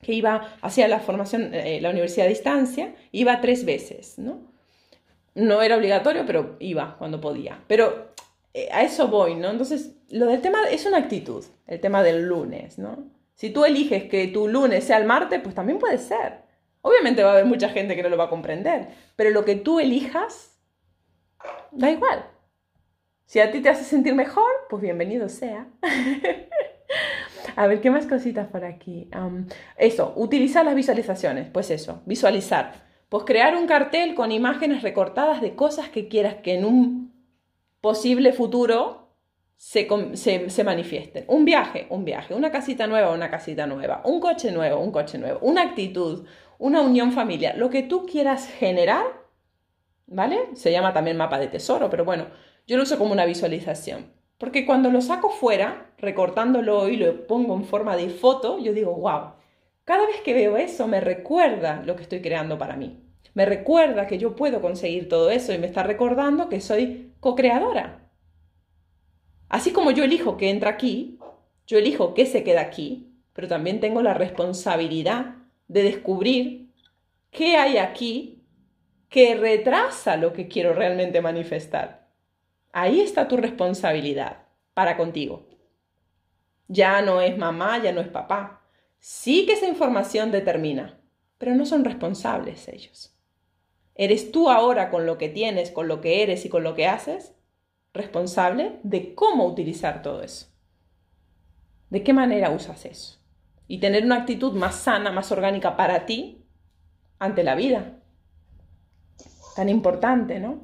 que 0.00 0.14
iba 0.14 0.56
hacia 0.62 0.88
la 0.88 1.00
formación, 1.00 1.54
eh, 1.54 1.80
la 1.82 1.90
universidad 1.90 2.26
a 2.26 2.30
distancia, 2.30 2.94
iba 3.12 3.42
tres 3.42 3.66
veces, 3.66 4.18
¿no? 4.18 4.40
No 5.34 5.60
era 5.60 5.76
obligatorio, 5.76 6.24
pero 6.26 6.56
iba 6.60 6.96
cuando 6.96 7.20
podía. 7.20 7.60
Pero 7.66 8.12
eh, 8.54 8.68
a 8.70 8.82
eso 8.82 9.08
voy, 9.08 9.34
¿no? 9.34 9.50
Entonces, 9.50 9.96
lo 10.10 10.26
del 10.26 10.40
tema 10.40 10.68
es 10.70 10.84
una 10.86 10.98
actitud, 10.98 11.44
el 11.66 11.80
tema 11.80 12.02
del 12.02 12.22
lunes, 12.22 12.78
¿no? 12.78 13.10
Si 13.34 13.50
tú 13.50 13.64
eliges 13.64 14.04
que 14.04 14.28
tu 14.28 14.46
lunes 14.46 14.84
sea 14.84 14.98
el 14.98 15.06
martes, 15.06 15.40
pues 15.42 15.54
también 15.54 15.78
puede 15.78 15.98
ser. 15.98 16.42
Obviamente 16.82 17.22
va 17.22 17.30
a 17.30 17.32
haber 17.34 17.46
mucha 17.46 17.70
gente 17.70 17.96
que 17.96 18.02
no 18.02 18.08
lo 18.08 18.16
va 18.16 18.24
a 18.24 18.30
comprender, 18.30 18.88
pero 19.16 19.30
lo 19.30 19.44
que 19.44 19.56
tú 19.56 19.80
elijas, 19.80 20.58
da 21.70 21.90
igual. 21.90 22.26
Si 23.24 23.40
a 23.40 23.50
ti 23.50 23.60
te 23.60 23.70
hace 23.70 23.84
sentir 23.84 24.14
mejor, 24.14 24.50
pues 24.68 24.82
bienvenido 24.82 25.28
sea. 25.28 25.66
a 27.56 27.66
ver, 27.66 27.80
¿qué 27.80 27.90
más 27.90 28.06
cositas 28.06 28.48
por 28.48 28.64
aquí? 28.64 29.08
eso, 29.78 30.12
utilizar 30.16 30.64
las 30.64 30.74
visualizaciones. 30.74 31.48
Pues 31.50 31.70
eso, 31.70 32.02
visualizar. 32.04 32.84
Pues 33.08 33.24
crear 33.24 33.56
un 33.56 33.66
cartel 33.66 34.14
con 34.14 34.32
imágenes 34.32 34.82
recortadas 34.82 35.40
de 35.40 35.54
cosas 35.54 35.88
que 35.88 36.08
quieras 36.08 36.36
que 36.36 36.54
en 36.54 36.64
un 36.64 37.11
posible 37.82 38.32
futuro 38.32 39.02
se, 39.56 39.86
se, 40.48 40.64
manifiesten. 40.64 41.24
Un 41.28 41.44
viaje, 41.44 41.86
un 41.90 42.06
viaje. 42.06 42.34
Una 42.34 42.50
casita 42.50 42.86
nueva, 42.86 43.12
una 43.12 43.30
casita 43.30 43.66
nueva. 43.66 44.00
Un 44.04 44.20
coche 44.20 44.50
nuevo, 44.50 44.80
un 44.80 44.90
coche 44.90 45.18
nuevo. 45.18 45.38
Una 45.42 45.62
actitud, 45.62 46.24
una 46.58 46.80
unión 46.80 47.12
familiar. 47.12 47.58
Lo 47.58 47.68
que 47.68 47.82
tú 47.82 48.06
quieras 48.06 48.48
generar, 48.48 49.04
¿vale? 50.06 50.38
Se 50.54 50.72
llama 50.72 50.94
también 50.94 51.16
mapa 51.16 51.38
de 51.38 51.48
tesoro, 51.48 51.90
pero 51.90 52.04
bueno, 52.04 52.28
yo 52.66 52.76
lo 52.76 52.84
uso 52.84 52.98
como 52.98 53.12
una 53.12 53.26
visualización. 53.26 54.12
Porque 54.38 54.64
cuando 54.64 54.90
lo 54.90 55.00
saco 55.00 55.30
fuera, 55.30 55.92
recortándolo 55.98 56.88
y 56.88 56.96
lo 56.96 57.26
pongo 57.26 57.54
en 57.54 57.64
forma 57.64 57.96
de 57.96 58.08
foto, 58.10 58.58
yo 58.58 58.72
digo, 58.72 58.94
wow, 58.94 59.34
cada 59.84 60.06
vez 60.06 60.20
que 60.22 60.34
veo 60.34 60.56
eso 60.56 60.88
me 60.88 61.00
recuerda 61.00 61.82
lo 61.84 61.94
que 61.96 62.02
estoy 62.02 62.20
creando 62.20 62.58
para 62.58 62.76
mí. 62.76 63.00
Me 63.34 63.44
recuerda 63.46 64.06
que 64.06 64.18
yo 64.18 64.34
puedo 64.36 64.60
conseguir 64.60 65.08
todo 65.08 65.30
eso 65.30 65.52
y 65.52 65.58
me 65.58 65.66
está 65.66 65.82
recordando 65.82 66.48
que 66.48 66.60
soy 66.60 67.11
co-creadora. 67.22 68.10
Así 69.48 69.72
como 69.72 69.92
yo 69.92 70.02
elijo 70.02 70.36
que 70.36 70.50
entra 70.50 70.70
aquí, 70.70 71.20
yo 71.68 71.78
elijo 71.78 72.14
que 72.14 72.26
se 72.26 72.42
queda 72.42 72.62
aquí, 72.62 73.14
pero 73.32 73.46
también 73.46 73.78
tengo 73.78 74.02
la 74.02 74.12
responsabilidad 74.12 75.36
de 75.68 75.84
descubrir 75.84 76.72
qué 77.30 77.56
hay 77.56 77.78
aquí 77.78 78.42
que 79.08 79.36
retrasa 79.36 80.16
lo 80.16 80.32
que 80.32 80.48
quiero 80.48 80.74
realmente 80.74 81.20
manifestar. 81.20 82.08
Ahí 82.72 83.00
está 83.00 83.28
tu 83.28 83.36
responsabilidad 83.36 84.42
para 84.74 84.96
contigo. 84.96 85.48
Ya 86.66 87.02
no 87.02 87.20
es 87.20 87.38
mamá, 87.38 87.80
ya 87.80 87.92
no 87.92 88.00
es 88.00 88.08
papá. 88.08 88.62
Sí 88.98 89.46
que 89.46 89.52
esa 89.52 89.68
información 89.68 90.32
determina, 90.32 90.98
pero 91.38 91.54
no 91.54 91.66
son 91.66 91.84
responsables 91.84 92.66
ellos. 92.66 93.11
¿Eres 93.94 94.32
tú 94.32 94.50
ahora 94.50 94.90
con 94.90 95.06
lo 95.06 95.18
que 95.18 95.28
tienes, 95.28 95.70
con 95.70 95.88
lo 95.88 96.00
que 96.00 96.22
eres 96.22 96.44
y 96.44 96.48
con 96.48 96.62
lo 96.62 96.74
que 96.74 96.86
haces 96.86 97.34
responsable 97.92 98.78
de 98.82 99.14
cómo 99.14 99.46
utilizar 99.46 100.02
todo 100.02 100.22
eso? 100.22 100.46
¿De 101.90 102.02
qué 102.02 102.12
manera 102.12 102.50
usas 102.50 102.86
eso? 102.86 103.18
Y 103.68 103.78
tener 103.78 104.04
una 104.04 104.16
actitud 104.16 104.52
más 104.52 104.76
sana, 104.76 105.12
más 105.12 105.30
orgánica 105.30 105.76
para 105.76 106.06
ti 106.06 106.46
ante 107.18 107.44
la 107.44 107.54
vida. 107.54 107.98
Tan 109.54 109.68
importante, 109.68 110.40
¿no? 110.40 110.60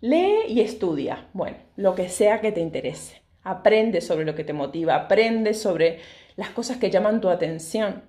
Lee 0.00 0.40
y 0.48 0.60
estudia, 0.60 1.28
bueno, 1.32 1.56
lo 1.76 1.94
que 1.94 2.08
sea 2.08 2.40
que 2.40 2.52
te 2.52 2.60
interese. 2.60 3.22
Aprende 3.42 4.00
sobre 4.00 4.24
lo 4.24 4.34
que 4.34 4.44
te 4.44 4.52
motiva, 4.52 4.96
aprende 4.96 5.54
sobre 5.54 6.00
las 6.36 6.50
cosas 6.50 6.78
que 6.78 6.90
llaman 6.90 7.20
tu 7.20 7.28
atención. 7.28 8.02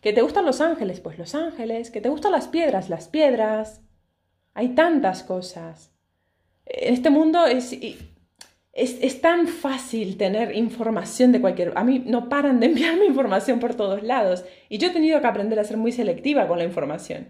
¿Que 0.00 0.12
te 0.12 0.22
gustan 0.22 0.46
los 0.46 0.60
ángeles? 0.60 1.00
Pues 1.00 1.18
los 1.18 1.34
ángeles. 1.34 1.90
¿Que 1.90 2.00
te 2.00 2.08
gustan 2.08 2.32
las 2.32 2.48
piedras? 2.48 2.88
Las 2.88 3.08
piedras. 3.08 3.82
Hay 4.54 4.70
tantas 4.70 5.22
cosas. 5.22 5.90
En 6.66 6.94
este 6.94 7.10
mundo 7.10 7.46
es, 7.46 7.74
es, 8.72 9.20
tan 9.20 9.46
fácil 9.48 10.16
tener 10.16 10.54
información 10.56 11.32
de 11.32 11.40
cualquier... 11.40 11.72
A 11.76 11.84
mí 11.84 12.02
no 12.06 12.28
paran 12.28 12.60
de 12.60 12.66
enviarme 12.66 13.04
información 13.06 13.60
por 13.60 13.74
todos 13.74 14.02
lados. 14.02 14.44
Y 14.68 14.78
yo 14.78 14.88
he 14.88 14.92
tenido 14.92 15.20
que 15.20 15.26
aprender 15.26 15.58
a 15.58 15.64
ser 15.64 15.76
muy 15.76 15.92
selectiva 15.92 16.46
con 16.48 16.58
la 16.58 16.64
información. 16.64 17.28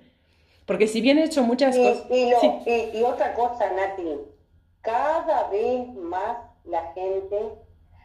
Porque 0.67 0.87
si 0.87 1.01
bien 1.01 1.19
he 1.19 1.25
hecho 1.25 1.43
muchas 1.43 1.77
cosas... 1.77 2.07
Y, 2.11 3.03
otra 3.03 3.35
cosa, 3.35 3.73
Nati, 3.73 4.05
cada 4.81 5.49
vez 5.49 5.89
más 5.95 6.39
la 6.65 6.93
gente... 6.93 7.37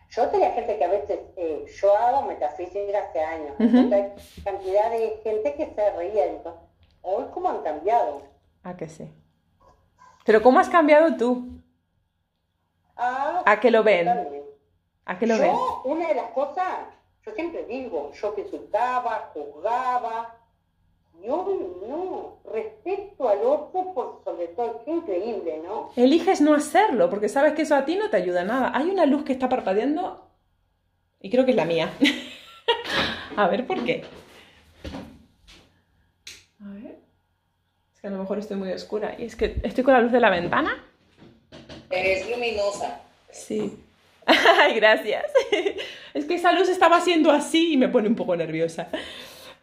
Yo 0.09 0.25
tenía 0.29 0.51
gente 0.51 0.77
que 0.77 0.85
a 0.85 0.87
veces, 0.87 1.19
eh, 1.35 1.65
yo 1.81 1.95
hago 1.97 2.21
metafísica 2.21 2.97
hace 2.97 3.19
años, 3.19 3.55
hay 3.59 4.13
cantidad 4.41 4.89
de 4.89 5.19
gente 5.21 5.53
que 5.55 5.65
se 5.65 5.91
reía, 5.97 6.27
entonces, 6.27 6.61
hoy 7.01 7.25
cómo 7.33 7.49
han 7.49 7.61
cambiado. 7.61 8.21
Ah, 8.67 8.75
que 8.75 8.89
sí. 8.89 9.09
Pero 10.25 10.41
¿cómo 10.41 10.59
has 10.59 10.67
cambiado 10.67 11.15
tú? 11.15 11.61
Ah, 12.97 13.41
¿A 13.45 13.61
que 13.61 13.71
lo 13.71 13.81
ven? 13.81 14.09
¿A 15.05 15.17
que 15.17 15.25
lo 15.25 15.35
yo, 15.37 15.41
ven? 15.41 15.55
Una 15.85 16.09
de 16.09 16.15
las 16.15 16.31
cosas, 16.31 16.67
yo 17.25 17.31
siempre 17.31 17.63
digo, 17.63 18.11
yo 18.11 18.35
que 18.35 18.43
juzgaba, 18.43 19.31
juzgaba, 19.33 20.37
yo 21.23 21.47
no, 21.87 22.51
respeto 22.51 23.29
al 23.29 23.39
otro 23.39 23.93
por 23.93 24.21
sobre 24.25 24.47
todo, 24.49 24.81
qué 24.83 24.91
increíble, 24.91 25.61
¿no? 25.63 25.91
Eliges 25.95 26.41
no 26.41 26.53
hacerlo 26.53 27.09
porque 27.09 27.29
sabes 27.29 27.53
que 27.53 27.61
eso 27.61 27.73
a 27.73 27.85
ti 27.85 27.95
no 27.95 28.09
te 28.09 28.17
ayuda 28.17 28.41
a 28.41 28.45
nada. 28.45 28.71
Hay 28.75 28.89
una 28.89 29.05
luz 29.05 29.23
que 29.23 29.31
está 29.31 29.47
parpadeando 29.47 30.29
y 31.21 31.29
creo 31.29 31.45
que 31.45 31.51
es 31.51 31.57
la 31.57 31.63
mía. 31.63 31.93
a 33.37 33.47
ver 33.47 33.65
por 33.65 33.81
qué. 33.85 34.03
A 36.61 36.69
ver. 36.73 37.07
Es 37.95 37.96
que 38.07 38.13
a 38.13 38.17
lo 38.17 38.23
mejor 38.23 38.39
estoy 38.39 38.55
muy 38.55 38.71
oscura 38.71 39.15
y 39.17 39.25
es 39.25 39.35
que 39.35 39.57
estoy 39.63 39.83
con 39.83 39.93
la 39.93 39.99
luz 39.99 40.13
de 40.13 40.21
la 40.21 40.29
ventana. 40.29 40.81
Es 41.89 42.29
luminosa. 42.29 43.01
Sí. 43.31 43.77
Ay, 44.25 44.75
gracias. 44.75 45.25
Es 46.13 46.25
que 46.25 46.35
esa 46.35 46.53
luz 46.53 46.69
estaba 46.69 46.97
haciendo 46.97 47.31
así 47.31 47.73
y 47.73 47.77
me 47.77 47.89
pone 47.89 48.07
un 48.07 48.15
poco 48.15 48.35
nerviosa. 48.35 48.87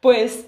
Pues 0.00 0.46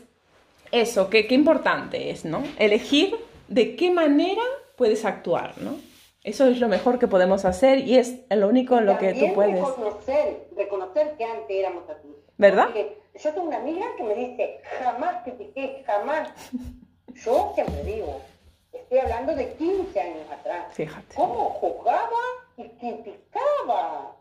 eso, 0.73 1.09
qué, 1.09 1.27
importante 1.31 2.11
es, 2.11 2.25
¿no? 2.25 2.43
Elegir 2.59 3.17
de 3.49 3.77
qué 3.77 3.91
manera 3.91 4.43
puedes 4.77 5.05
actuar, 5.05 5.55
¿no? 5.59 5.77
Eso 6.23 6.47
es 6.49 6.61
lo 6.61 6.69
mejor 6.69 6.99
que 6.99 7.09
podemos 7.09 7.45
hacer 7.45 7.79
y 7.79 7.97
es 7.97 8.17
lo 8.31 8.49
único 8.49 8.77
en 8.77 8.87
lo 8.87 8.99
que 8.99 9.15
tú 9.15 9.33
puedes. 9.35 9.55
Reconocer, 9.55 10.49
reconocer 10.55 11.15
que 11.17 11.25
antes 11.25 11.51
éramos 11.51 11.89
así. 11.89 12.09
¿Verdad? 12.37 12.69
yo 12.75 13.33
tengo 13.33 13.47
una 13.47 13.57
amiga 13.57 13.87
que 13.97 14.03
me 14.03 14.15
dice, 14.15 14.61
jamás 14.79 15.23
critiqué, 15.25 15.83
jamás. 15.87 16.29
Yo 17.25 17.53
siempre 17.55 17.83
digo, 17.85 18.21
estoy 18.73 18.99
hablando 18.99 19.35
de 19.35 19.55
15 19.55 20.01
años 20.01 20.31
atrás. 20.31 20.67
Fíjate. 20.73 21.15
¿Cómo 21.15 21.51
jugaba 21.51 22.21
y 22.57 22.69
criticaba? 22.69 24.17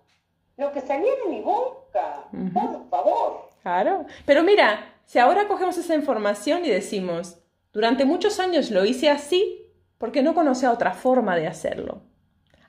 Lo 0.58 0.72
que 0.72 0.82
salía 0.82 1.12
de 1.24 1.30
mi 1.30 1.42
boca, 1.42 2.24
por 2.32 2.90
favor. 2.90 3.50
Claro. 3.62 4.06
Pero 4.26 4.44
mira, 4.44 4.94
si 5.06 5.20
ahora 5.20 5.48
cogemos 5.48 5.78
esa 5.78 5.96
información 5.96 6.64
y 6.66 6.70
decimos, 6.70 7.38
durante 7.74 8.06
muchos 8.06 8.40
años 8.40 8.72
lo 8.72 8.86
hice 8.86 9.10
así 9.10 9.70
porque 9.98 10.24
no 10.24 10.34
conocía 10.34 10.72
otra 10.72 10.94
forma 10.94 11.36
de 11.36 11.48
hacerlo. 11.48 12.02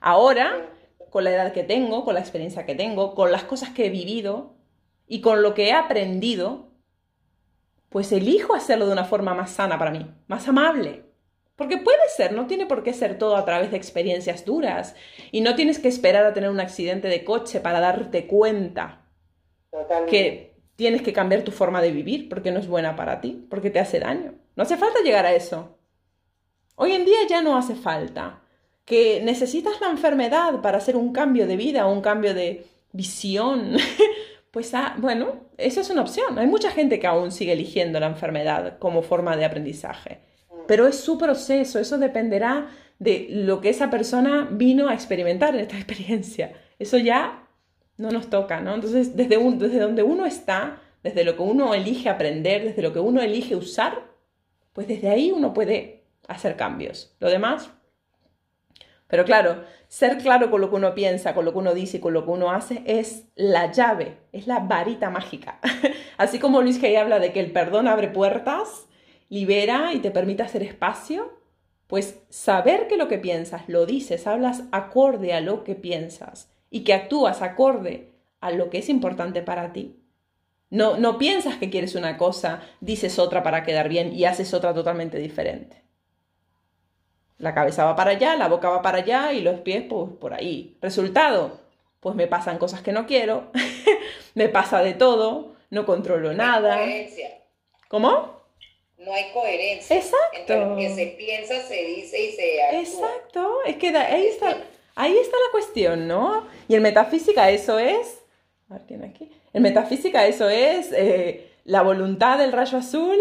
Ahora, 0.01 0.69
con 1.09 1.23
la 1.23 1.31
edad 1.31 1.53
que 1.53 1.63
tengo, 1.63 2.03
con 2.03 2.13
la 2.13 2.19
experiencia 2.19 2.65
que 2.65 2.75
tengo, 2.75 3.15
con 3.15 3.31
las 3.31 3.43
cosas 3.43 3.69
que 3.69 3.85
he 3.85 3.89
vivido 3.89 4.55
y 5.07 5.21
con 5.21 5.41
lo 5.41 5.53
que 5.53 5.69
he 5.69 5.73
aprendido, 5.73 6.66
pues 7.89 8.11
elijo 8.11 8.55
hacerlo 8.55 8.85
de 8.85 8.93
una 8.93 9.05
forma 9.05 9.33
más 9.33 9.51
sana 9.51 9.77
para 9.77 9.91
mí, 9.91 10.05
más 10.27 10.47
amable. 10.47 11.03
Porque 11.55 11.77
puede 11.77 12.07
ser, 12.15 12.33
no 12.33 12.45
tiene 12.45 12.67
por 12.67 12.83
qué 12.83 12.93
ser 12.93 13.17
todo 13.17 13.35
a 13.35 13.43
través 13.43 13.71
de 13.71 13.77
experiencias 13.77 14.45
duras 14.45 14.95
y 15.31 15.41
no 15.41 15.55
tienes 15.55 15.79
que 15.79 15.87
esperar 15.87 16.23
a 16.23 16.33
tener 16.33 16.51
un 16.51 16.59
accidente 16.59 17.07
de 17.07 17.23
coche 17.23 17.59
para 17.59 17.79
darte 17.79 18.27
cuenta 18.27 19.01
que 20.07 20.55
tienes 20.75 21.01
que 21.01 21.13
cambiar 21.13 21.41
tu 21.41 21.51
forma 21.51 21.81
de 21.81 21.91
vivir 21.91 22.29
porque 22.29 22.51
no 22.51 22.59
es 22.59 22.67
buena 22.67 22.95
para 22.95 23.21
ti, 23.21 23.45
porque 23.49 23.71
te 23.71 23.79
hace 23.79 23.99
daño. 23.99 24.35
No 24.55 24.63
hace 24.63 24.77
falta 24.77 25.01
llegar 25.01 25.25
a 25.25 25.33
eso. 25.33 25.77
Hoy 26.75 26.91
en 26.91 27.05
día 27.05 27.17
ya 27.27 27.41
no 27.41 27.57
hace 27.57 27.75
falta. 27.75 28.41
Que 28.85 29.21
necesitas 29.23 29.81
la 29.81 29.89
enfermedad 29.89 30.61
para 30.61 30.77
hacer 30.77 30.95
un 30.95 31.11
cambio 31.11 31.47
de 31.47 31.57
vida, 31.57 31.87
un 31.87 32.01
cambio 32.01 32.33
de 32.35 32.67
visión. 32.91 33.77
pues 34.57 34.73
ah, 34.73 34.95
bueno, 34.97 35.41
eso 35.59 35.81
es 35.81 35.91
una 35.91 36.01
opción. 36.01 36.39
Hay 36.39 36.47
mucha 36.47 36.71
gente 36.71 36.99
que 36.99 37.05
aún 37.05 37.31
sigue 37.31 37.51
eligiendo 37.51 37.99
la 37.99 38.07
enfermedad 38.07 38.79
como 38.79 39.03
forma 39.03 39.37
de 39.37 39.45
aprendizaje. 39.45 40.17
Pero 40.65 40.87
es 40.87 40.99
su 40.99 41.19
proceso, 41.19 41.77
eso 41.77 41.99
dependerá 41.99 42.67
de 42.97 43.27
lo 43.29 43.61
que 43.61 43.69
esa 43.69 43.91
persona 43.91 44.47
vino 44.51 44.89
a 44.89 44.95
experimentar 44.95 45.53
en 45.53 45.61
esta 45.61 45.75
experiencia. 45.77 46.53
Eso 46.79 46.97
ya 46.97 47.47
no 47.97 48.09
nos 48.09 48.31
toca, 48.31 48.59
¿no? 48.59 48.73
Entonces, 48.73 49.15
desde, 49.15 49.37
desde 49.37 49.77
donde 49.77 50.01
uno 50.01 50.25
está, 50.25 50.81
desde 51.03 51.23
lo 51.23 51.35
que 51.35 51.43
uno 51.43 51.75
elige 51.75 52.09
aprender, 52.09 52.63
desde 52.63 52.81
lo 52.81 52.93
que 52.93 52.99
uno 52.99 53.21
elige 53.21 53.55
usar, 53.55 54.07
pues 54.73 54.87
desde 54.87 55.09
ahí 55.09 55.29
uno 55.29 55.53
puede 55.53 56.05
hacer 56.27 56.55
cambios. 56.55 57.15
Lo 57.19 57.29
demás, 57.29 57.69
Pero 59.07 59.23
claro, 59.25 59.63
ser 59.87 60.17
claro 60.17 60.51
con 60.51 60.61
lo 60.61 60.69
que 60.69 60.75
uno 60.75 60.93
piensa, 60.93 61.33
con 61.33 61.45
lo 61.45 61.53
que 61.53 61.59
uno 61.59 61.73
dice 61.73 61.97
y 61.97 61.99
con 61.99 62.13
lo 62.13 62.25
que 62.25 62.31
uno 62.31 62.51
hace 62.51 62.83
es 62.85 63.25
la 63.35 63.71
llave, 63.71 64.17
es 64.33 64.47
la 64.47 64.59
varita 64.59 65.09
mágica. 65.09 65.59
Así 66.17 66.39
como 66.39 66.61
Luis 66.61 66.83
Hay 66.83 66.95
habla 66.95 67.19
de 67.19 67.31
que 67.31 67.39
el 67.39 67.51
perdón 67.51 67.87
abre 67.87 68.09
puertas, 68.09 68.87
libera 69.29 69.93
y 69.93 69.99
te 69.99 70.11
permite 70.11 70.43
hacer 70.43 70.63
espacio, 70.63 71.37
pues 71.87 72.19
saber 72.29 72.87
que 72.87 72.97
lo 72.97 73.07
que 73.07 73.17
piensas 73.17 73.63
lo 73.67 73.85
dices, 73.85 74.27
hablas 74.27 74.63
acorde 74.71 75.33
a 75.33 75.41
lo 75.41 75.63
que 75.63 75.75
piensas 75.75 76.51
y 76.69 76.83
que 76.83 76.93
actúas 76.93 77.41
acorde 77.41 78.11
a 78.41 78.51
lo 78.51 78.69
que 78.69 78.79
es 78.79 78.89
importante 78.89 79.41
para 79.41 79.71
ti. 79.71 79.95
No, 80.69 80.97
no 80.97 81.17
piensas 81.17 81.55
que 81.55 81.69
quieres 81.69 81.95
una 81.95 82.17
cosa, 82.17 82.61
dices 82.81 83.19
otra 83.19 83.41
para 83.41 83.63
quedar 83.63 83.87
bien 83.87 84.13
y 84.13 84.25
haces 84.25 84.53
otra 84.53 84.73
totalmente 84.73 85.17
diferente. 85.17 85.86
La 87.37 87.53
cabeza 87.53 87.85
va 87.85 87.95
para 87.95 88.11
allá, 88.11 88.35
la 88.35 88.47
boca 88.47 88.69
va 88.69 88.81
para 88.81 88.99
allá 88.99 89.31
y 89.33 89.41
los 89.41 89.59
pies 89.59 89.83
pues 89.87 90.11
por 90.19 90.33
ahí. 90.33 90.77
Resultado, 90.81 91.59
pues 91.99 92.15
me 92.15 92.27
pasan 92.27 92.57
cosas 92.57 92.81
que 92.81 92.91
no 92.91 93.05
quiero, 93.05 93.51
me 94.33 94.49
pasa 94.49 94.81
de 94.81 94.93
todo, 94.93 95.55
no 95.69 95.85
controlo 95.85 96.33
nada. 96.33 96.79
¿Cómo? 97.87 98.37
No 98.97 99.13
hay 99.13 99.31
coherencia. 99.31 99.95
Exacto. 99.95 100.69
lo 100.69 100.75
que 100.75 100.89
se 100.93 101.07
piensa, 101.17 101.61
se 101.61 101.83
dice 101.85 102.23
y 102.23 102.31
se 102.31 102.63
actúa. 102.63 102.79
Exacto, 102.79 103.63
es 103.65 103.75
que 103.77 103.89
ahí 103.95 104.27
está, 104.27 104.57
ahí 104.95 105.17
está 105.17 105.37
la 105.37 105.51
cuestión, 105.51 106.07
¿no? 106.07 106.47
Y 106.67 106.75
en 106.75 106.81
metafísica 106.81 107.49
eso 107.51 107.77
es... 107.77 108.19
A 108.69 108.73
ver, 108.73 108.81
¿quién 108.87 109.03
aquí? 109.03 109.31
En 109.53 109.61
metafísica 109.61 110.25
eso 110.25 110.49
es 110.49 110.91
eh, 110.91 111.47
la 111.63 111.83
voluntad 111.83 112.37
del 112.39 112.51
rayo 112.51 112.79
azul, 112.79 113.17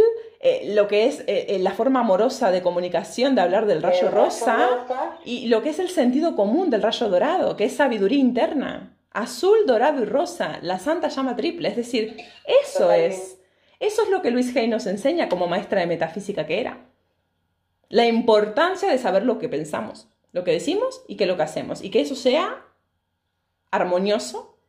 eh, 0.48 0.74
lo 0.76 0.86
que 0.86 1.06
es 1.06 1.24
eh, 1.26 1.58
la 1.60 1.72
forma 1.72 1.98
amorosa 1.98 2.52
de 2.52 2.62
comunicación 2.62 3.34
de 3.34 3.40
hablar 3.40 3.66
del 3.66 3.82
rayo 3.82 4.12
rosa 4.12 4.86
y 5.24 5.48
lo 5.48 5.60
que 5.60 5.70
es 5.70 5.80
el 5.80 5.88
sentido 5.88 6.36
común 6.36 6.70
del 6.70 6.84
rayo 6.84 7.08
dorado, 7.08 7.56
que 7.56 7.64
es 7.64 7.74
sabiduría 7.74 8.20
interna. 8.20 8.96
Azul, 9.10 9.66
dorado 9.66 10.02
y 10.02 10.04
rosa, 10.04 10.60
la 10.62 10.78
santa 10.78 11.08
llama 11.08 11.34
triple. 11.34 11.68
Es 11.68 11.74
decir, 11.74 12.16
eso 12.62 12.92
es. 12.92 13.40
Eso 13.80 14.04
es 14.04 14.08
lo 14.08 14.22
que 14.22 14.30
Luis 14.30 14.54
Hay 14.54 14.68
nos 14.68 14.86
enseña 14.86 15.28
como 15.28 15.48
maestra 15.48 15.80
de 15.80 15.88
metafísica 15.88 16.46
que 16.46 16.60
era. 16.60 16.78
La 17.88 18.06
importancia 18.06 18.88
de 18.88 18.98
saber 18.98 19.24
lo 19.24 19.40
que 19.40 19.48
pensamos, 19.48 20.06
lo 20.30 20.44
que 20.44 20.52
decimos 20.52 21.02
y 21.08 21.16
que 21.16 21.26
lo 21.26 21.36
que 21.36 21.42
hacemos. 21.42 21.82
Y 21.82 21.90
que 21.90 22.02
eso 22.02 22.14
sea 22.14 22.64
armonioso 23.72 24.60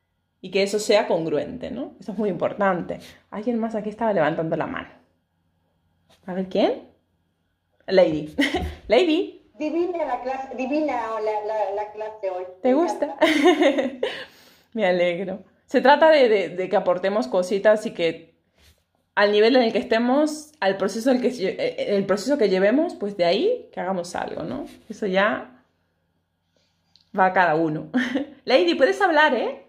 y 0.42 0.50
que 0.50 0.64
eso 0.64 0.80
sea 0.80 1.06
congruente, 1.06 1.70
¿no? 1.70 1.94
Eso 2.00 2.14
es 2.14 2.18
muy 2.18 2.30
importante. 2.30 3.00
Alguien 3.30 3.60
más 3.60 3.76
aquí 3.76 3.90
estaba 3.90 4.12
levantando 4.12 4.56
la 4.58 4.66
mano. 4.66 4.98
A 6.28 6.34
ver, 6.34 6.50
¿quién? 6.50 6.90
Lady. 7.88 8.36
Lady. 8.88 9.50
Divina 9.58 10.06
la 10.06 10.22
clase, 10.22 10.56
divina 10.56 10.94
la, 11.20 11.74
la, 11.74 11.92
clase 11.92 12.30
hoy. 12.30 12.44
¿Te 12.62 12.74
gusta? 12.74 13.18
Me 14.74 14.86
alegro. 14.86 15.40
Se 15.66 15.82
trata 15.82 16.10
de, 16.10 16.50
de, 16.50 16.70
que 16.70 16.76
aportemos 16.76 17.28
cositas 17.28 17.86
y 17.88 17.92
que 17.92 18.36
al 19.16 19.32
nivel 19.32 19.56
en 19.56 19.64
el 19.64 19.72
que 19.72 19.80
estemos, 19.80 20.52
al 20.60 20.78
proceso 20.78 21.10
el, 21.12 21.22
que, 21.22 21.30
eh, 21.30 21.96
el 21.96 22.06
proceso 22.06 22.38
que 22.38 22.50
llevemos, 22.50 22.94
pues 22.94 23.18
de 23.18 23.26
ahí 23.26 23.70
que 23.72 23.80
hagamos 23.80 24.14
algo, 24.14 24.44
¿no? 24.44 24.66
Eso 24.90 25.08
ya 25.08 25.64
va 27.18 27.28
a 27.28 27.34
cada 27.34 27.56
uno. 27.56 27.88
Lady, 28.46 28.76
puedes 28.76 29.02
hablar, 29.02 29.34
¿eh? 29.34 29.66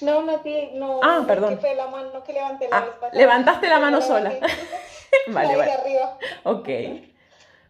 No, 0.00 0.22
no, 0.22 0.42
no. 0.74 1.00
Ah, 1.02 1.22
perdón. 1.26 1.58
Que 1.58 1.74
la 1.74 1.86
mano, 1.86 2.24
que 2.24 2.32
levanté 2.32 2.68
la 2.68 2.78
ah, 2.78 3.10
levantaste 3.12 3.68
la 3.68 3.78
mano 3.78 4.00
sola. 4.00 4.32
vale, 5.28 5.56
vale. 5.56 5.72
Arriba. 5.72 6.18
Ok. 6.44 6.68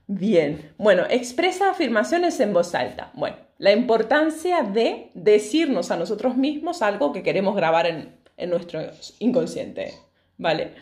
Bien. 0.07 0.75
Bueno, 0.77 1.05
expresa 1.09 1.71
afirmaciones 1.71 2.39
en 2.41 2.53
voz 2.53 2.75
alta. 2.75 3.11
Bueno, 3.15 3.37
la 3.59 3.73
importancia 3.73 4.63
de 4.63 5.11
decirnos 5.15 5.91
a 5.91 5.97
nosotros 5.97 6.37
mismos 6.37 6.83
algo 6.83 7.13
que 7.13 7.23
queremos 7.23 7.57
grabar 7.57 7.87
en, 7.87 8.17
en 8.37 8.51
nuestro 8.51 8.81
inconsciente. 9.19 9.95
¿Vale? 10.37 10.73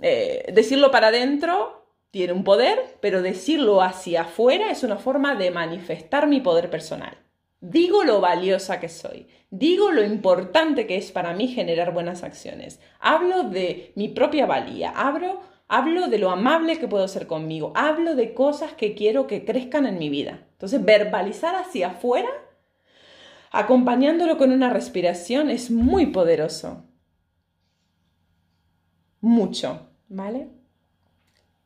Eh, 0.00 0.50
decirlo 0.52 0.90
para 0.90 1.08
adentro 1.08 1.84
tiene 2.10 2.32
un 2.32 2.44
poder, 2.44 2.96
pero 3.00 3.22
decirlo 3.22 3.82
hacia 3.82 4.22
afuera 4.22 4.70
es 4.70 4.82
una 4.82 4.96
forma 4.96 5.34
de 5.34 5.50
manifestar 5.50 6.26
mi 6.26 6.40
poder 6.40 6.70
personal. 6.70 7.16
Digo 7.60 8.04
lo 8.04 8.20
valiosa 8.20 8.80
que 8.80 8.88
soy. 8.88 9.28
Digo 9.50 9.90
lo 9.90 10.02
importante 10.02 10.86
que 10.86 10.96
es 10.96 11.12
para 11.12 11.34
mí 11.34 11.48
generar 11.48 11.92
buenas 11.92 12.22
acciones. 12.22 12.80
Hablo 12.98 13.44
de 13.44 13.92
mi 13.96 14.08
propia 14.08 14.46
valía. 14.46 14.92
Hablo, 14.96 15.40
hablo 15.70 16.08
de 16.08 16.18
lo 16.18 16.30
amable 16.30 16.78
que 16.78 16.88
puedo 16.88 17.06
ser 17.06 17.28
conmigo. 17.28 17.72
Hablo 17.76 18.16
de 18.16 18.34
cosas 18.34 18.72
que 18.72 18.94
quiero 18.94 19.28
que 19.28 19.44
crezcan 19.44 19.86
en 19.86 19.98
mi 19.98 20.10
vida. 20.10 20.46
Entonces, 20.52 20.84
verbalizar 20.84 21.54
hacia 21.54 21.90
afuera, 21.90 22.28
acompañándolo 23.52 24.36
con 24.36 24.50
una 24.50 24.70
respiración, 24.70 25.48
es 25.48 25.70
muy 25.70 26.06
poderoso. 26.06 26.84
Mucho, 29.20 29.88
¿vale? 30.08 30.48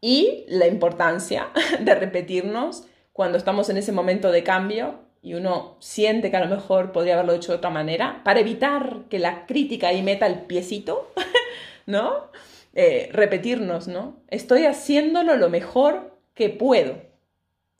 Y 0.02 0.44
la 0.48 0.66
importancia 0.66 1.48
de 1.80 1.94
repetirnos 1.94 2.84
cuando 3.14 3.38
estamos 3.38 3.70
en 3.70 3.78
ese 3.78 3.92
momento 3.92 4.30
de 4.30 4.44
cambio 4.44 4.98
y 5.22 5.32
uno 5.32 5.78
siente 5.80 6.30
que 6.30 6.36
a 6.36 6.44
lo 6.44 6.54
mejor 6.54 6.92
podría 6.92 7.14
haberlo 7.14 7.32
hecho 7.32 7.52
de 7.52 7.58
otra 7.58 7.70
manera, 7.70 8.20
para 8.22 8.40
evitar 8.40 9.04
que 9.08 9.18
la 9.18 9.46
crítica 9.46 9.88
ahí 9.88 10.02
meta 10.02 10.26
el 10.26 10.42
piecito, 10.42 11.10
¿no? 11.86 12.28
Eh, 12.74 13.08
repetirnos, 13.12 13.88
¿no? 13.88 14.22
Estoy 14.28 14.66
haciéndolo 14.66 15.36
lo 15.36 15.48
mejor 15.48 16.18
que 16.34 16.50
puedo. 16.50 16.96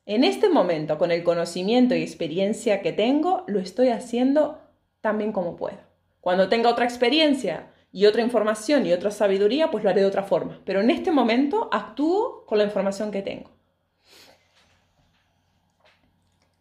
En 0.07 0.23
este 0.23 0.49
momento, 0.49 0.99
con 0.99 1.11
el 1.11 1.25
conocimiento 1.25 1.95
y 1.95 2.03
experiencia 2.03 2.81
que 2.81 2.93
tengo, 2.93 3.45
lo 3.47 3.59
estoy 3.59 3.89
haciendo 3.89 4.61
también 5.01 5.33
como 5.33 5.57
puedo. 5.57 5.79
Cuando 6.21 6.49
tenga 6.49 6.71
otra 6.71 6.85
experiencia 6.85 7.73
y 7.91 8.07
otra 8.07 8.23
información 8.23 8.87
y 8.87 8.93
otra 8.93 9.11
sabiduría, 9.11 9.71
pues 9.71 9.83
lo 9.83 9.91
haré 9.91 10.03
de 10.03 10.07
otra 10.07 10.23
forma. 10.23 10.61
Pero 10.65 10.81
en 10.81 10.91
este 10.91 11.11
momento 11.11 11.69
actúo 11.73 12.45
con 12.47 12.59
la 12.59 12.65
información 12.65 13.11
que 13.11 13.23
tengo. 13.23 13.55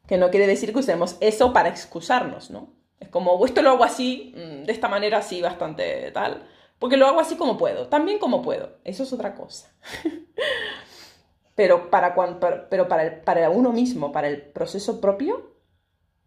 que 0.08 0.18
no 0.18 0.30
quiere 0.30 0.48
decir 0.48 0.74
que 0.74 0.80
usemos 0.80 1.18
eso 1.22 1.54
para 1.54 1.70
excusarnos, 1.70 2.52
¿no? 2.52 2.74
Es 3.00 3.10
como, 3.10 3.44
esto 3.46 3.62
lo 3.62 3.72
hago 3.72 3.84
así, 3.84 4.34
mm, 4.36 4.64
de 4.66 4.72
esta 4.72 4.88
manera 4.88 5.20
así, 5.20 5.42
bastante 5.42 6.12
tal, 6.12 6.44
porque 6.84 6.98
lo 6.98 7.08
hago 7.08 7.22
así 7.22 7.38
como 7.38 7.58
puedo, 7.58 7.88
también 7.88 8.20
como 8.20 8.42
puedo, 8.42 8.72
eso 8.84 9.04
es 9.04 9.14
otra 9.14 9.36
cosa. 9.36 9.72
pero 11.56 11.90
para, 11.90 12.14
para, 12.14 13.22
para 13.24 13.50
uno 13.50 13.72
mismo, 13.72 14.12
para 14.12 14.28
el 14.28 14.42
proceso 14.42 15.00
propio, 15.00 15.56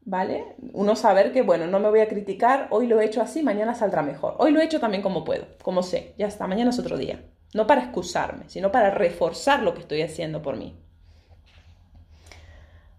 ¿vale? 0.01 0.57
Uno 0.73 0.97
saber 0.97 1.31
que, 1.31 1.43
bueno, 1.43 1.67
no 1.67 1.79
me 1.79 1.91
voy 1.91 2.01
a 2.01 2.09
criticar, 2.09 2.69
hoy 2.71 2.87
lo 2.87 2.99
he 2.99 3.05
hecho 3.05 3.21
así, 3.21 3.43
mañana 3.43 3.75
saldrá 3.75 4.01
mejor. 4.01 4.37
Hoy 4.39 4.51
lo 4.51 4.63
he 4.63 4.65
hecho 4.65 4.81
también 4.81 5.03
como 5.03 5.25
puedo, 5.25 5.45
como 5.63 5.83
sé, 5.83 6.15
ya 6.17 6.27
está, 6.27 6.47
mañana 6.47 6.71
es 6.71 6.79
otro 6.79 6.97
día. 6.97 7.23
No 7.53 7.67
para 7.67 7.83
excusarme, 7.83 8.49
sino 8.49 8.73
para 8.73 8.89
reforzar 8.89 9.63
lo 9.63 9.75
que 9.75 9.81
estoy 9.81 10.01
haciendo 10.01 10.41
por 10.41 10.57
mí. 10.57 10.75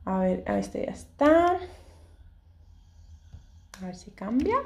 A 0.05 0.19
ver, 0.19 0.43
a 0.45 0.59
este 0.59 0.85
ya 0.85 0.91
está. 0.91 1.57
A 3.81 3.85
ver 3.87 3.95
si 3.95 4.11
cambia. 4.11 4.61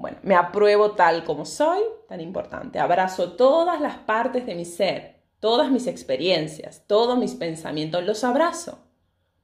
Bueno, 0.00 0.16
me 0.22 0.34
apruebo 0.34 0.92
tal 0.92 1.24
como 1.24 1.44
soy, 1.44 1.80
tan 2.08 2.22
importante. 2.22 2.78
Abrazo 2.78 3.32
todas 3.32 3.80
las 3.80 3.98
partes 3.98 4.46
de 4.46 4.54
mi 4.54 4.64
ser, 4.64 5.20
todas 5.40 5.70
mis 5.70 5.86
experiencias, 5.86 6.84
todos 6.86 7.18
mis 7.18 7.34
pensamientos, 7.34 8.04
los 8.04 8.24
abrazo, 8.24 8.78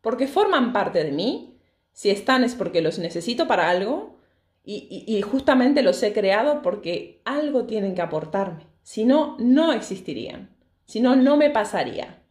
porque 0.01 0.27
forman 0.27 0.73
parte 0.73 1.05
de 1.05 1.13
mí. 1.13 1.61
Si 1.93 2.09
están 2.09 2.43
es 2.43 2.55
porque 2.55 2.81
los 2.81 2.99
necesito 2.99 3.47
para 3.47 3.69
algo 3.69 4.19
y, 4.65 5.23
justamente 5.23 5.83
los 5.83 6.03
he 6.03 6.13
creado 6.13 6.63
porque 6.63 7.21
algo 7.25 7.67
tienen 7.67 7.95
que 7.95 8.03
aportarme. 8.03 8.67
Si 8.83 9.05
no, 9.05 9.37
no 9.39 9.73
existirían. 9.73 10.57
Si 10.87 11.01
no, 11.01 11.17
no 11.17 11.37
me 11.37 11.51
pasaría. 11.51 12.23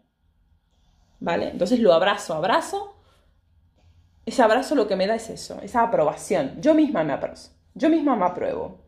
¿vale? 1.19 1.49
Entonces 1.49 1.79
lo 1.79 1.93
abrazo, 1.93 2.33
abrazo. 2.33 2.97
Ese 4.25 4.41
abrazo 4.41 4.75
lo 4.75 4.87
que 4.87 4.95
me 4.95 5.07
da 5.07 5.15
es 5.15 5.29
eso, 5.29 5.59
esa 5.61 5.83
aprobación. 5.83 6.59
Yo 6.59 6.73
misma 6.73 7.03
me 7.03 7.13
abrazo, 7.13 7.51
yo 7.75 7.89
misma 7.89 8.15
me 8.15 8.25
apruebo. 8.25 8.79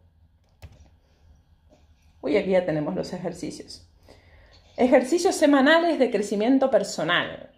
Uy, 2.22 2.38
aquí 2.38 2.52
ya 2.52 2.66
tenemos 2.66 2.96
los 2.96 3.14
ejercicios. 3.14 3.88
Ejercicios 4.78 5.36
semanales 5.36 6.00
de 6.00 6.10
crecimiento 6.10 6.72
personal. 6.72 7.52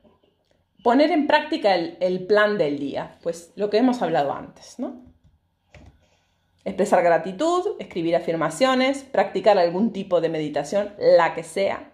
Poner 0.83 1.11
en 1.11 1.27
práctica 1.27 1.75
el, 1.75 2.25
plan 2.25 2.57
del 2.57 2.79
día, 2.79 3.17
pues 3.21 3.51
lo 3.55 3.69
que 3.69 3.77
hemos 3.77 4.01
hablado 4.01 4.33
antes, 4.33 4.79
¿no? 4.79 5.03
Expresar 6.65 7.03
gratitud, 7.03 7.75
escribir 7.79 8.15
afirmaciones, 8.15 9.03
practicar 9.03 9.57
algún 9.57 9.93
tipo 9.93 10.21
de 10.21 10.29
meditación, 10.29 10.93
la 10.97 11.35
que 11.35 11.43
sea, 11.43 11.91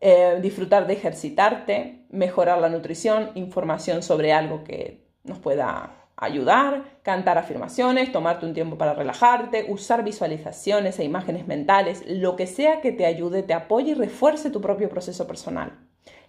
eh, 0.00 0.38
disfrutar 0.42 0.86
de 0.86 0.94
ejercitarte, 0.94 2.06
mejorar 2.10 2.60
la 2.60 2.68
nutrición, 2.68 3.30
información 3.34 4.02
sobre 4.02 4.32
algo 4.32 4.64
que 4.64 5.06
nos 5.24 5.38
pueda 5.38 6.01
ayudar, 6.22 7.00
cantar 7.02 7.36
afirmaciones, 7.36 8.12
tomarte 8.12 8.46
un 8.46 8.54
tiempo 8.54 8.78
para 8.78 8.94
relajarte, 8.94 9.66
usar 9.68 10.04
visualizaciones 10.04 10.98
e 10.98 11.04
imágenes 11.04 11.46
mentales, 11.46 12.04
lo 12.06 12.36
que 12.36 12.46
sea 12.46 12.80
que 12.80 12.92
te 12.92 13.06
ayude, 13.06 13.42
te 13.42 13.54
apoye 13.54 13.90
y 13.90 13.94
refuerce 13.94 14.50
tu 14.50 14.60
propio 14.60 14.88
proceso 14.88 15.26
personal. 15.26 15.78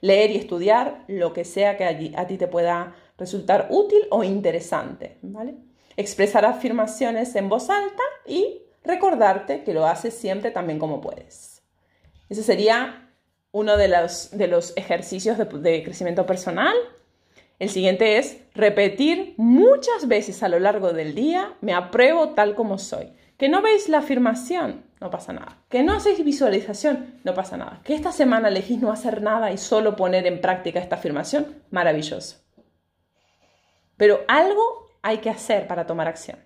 leer 0.02 0.32
y 0.32 0.38
estudiar 0.38 1.06
lo 1.08 1.32
que 1.32 1.46
sea 1.46 1.78
que 1.78 1.86
a 1.86 2.28
ti 2.28 2.38
te 2.38 2.48
pueda 2.48 2.94
resultar 3.18 3.68
útil 3.70 4.02
o 4.10 4.24
interesante, 4.24 5.18
¿vale? 5.22 5.56
Expresar 5.96 6.44
afirmaciones 6.44 7.34
en 7.36 7.48
voz 7.48 7.70
alta 7.70 8.04
y 8.26 8.64
recordarte 8.84 9.64
que 9.64 9.74
lo 9.74 9.86
haces 9.86 10.14
siempre 10.14 10.52
también 10.52 10.78
como 10.78 11.00
puedes. 11.00 11.64
Ese 12.28 12.44
sería 12.44 13.12
uno 13.52 13.78
de 13.78 13.88
los, 13.88 14.32
de 14.32 14.48
los 14.48 14.74
ejercicios 14.76 15.38
de, 15.38 15.46
de 15.46 15.84
crecimiento 15.84 16.26
personal. 16.26 16.76
El 17.60 17.70
siguiente 17.70 18.18
es 18.18 18.38
repetir 18.54 19.36
muchas 19.38 20.08
veces 20.08 20.44
a 20.44 20.50
lo 20.50 20.60
largo 20.60 20.94
del 20.94 21.16
día, 21.16 21.54
me 21.62 21.74
apruebo 21.74 22.30
tal 22.30 22.56
como 22.56 22.78
soy. 22.78 23.14
Que 23.38 23.50
no 23.50 23.62
veis 23.62 23.90
la 23.90 24.00
afirmación, 24.00 24.86
no 25.00 25.10
pasa 25.10 25.34
nada. 25.34 25.58
Que 25.70 25.84
no 25.84 25.94
hacéis 25.94 26.24
visualización, 26.24 27.20
no 27.24 27.34
pasa 27.34 27.58
nada. 27.58 27.82
Que 27.84 27.94
esta 27.94 28.12
semana 28.12 28.48
elegís 28.48 28.80
no 28.80 28.92
hacer 28.92 29.22
nada 29.22 29.52
y 29.52 29.58
solo 29.58 29.96
poner 29.96 30.26
en 30.28 30.42
práctica 30.42 30.80
esta 30.80 30.96
afirmación, 30.96 31.62
maravilloso. 31.72 32.38
Pero 33.98 34.22
algo 34.28 34.98
hay 35.02 35.18
que 35.18 35.30
hacer 35.30 35.68
para 35.68 35.86
tomar 35.86 36.08
acción. 36.08 36.40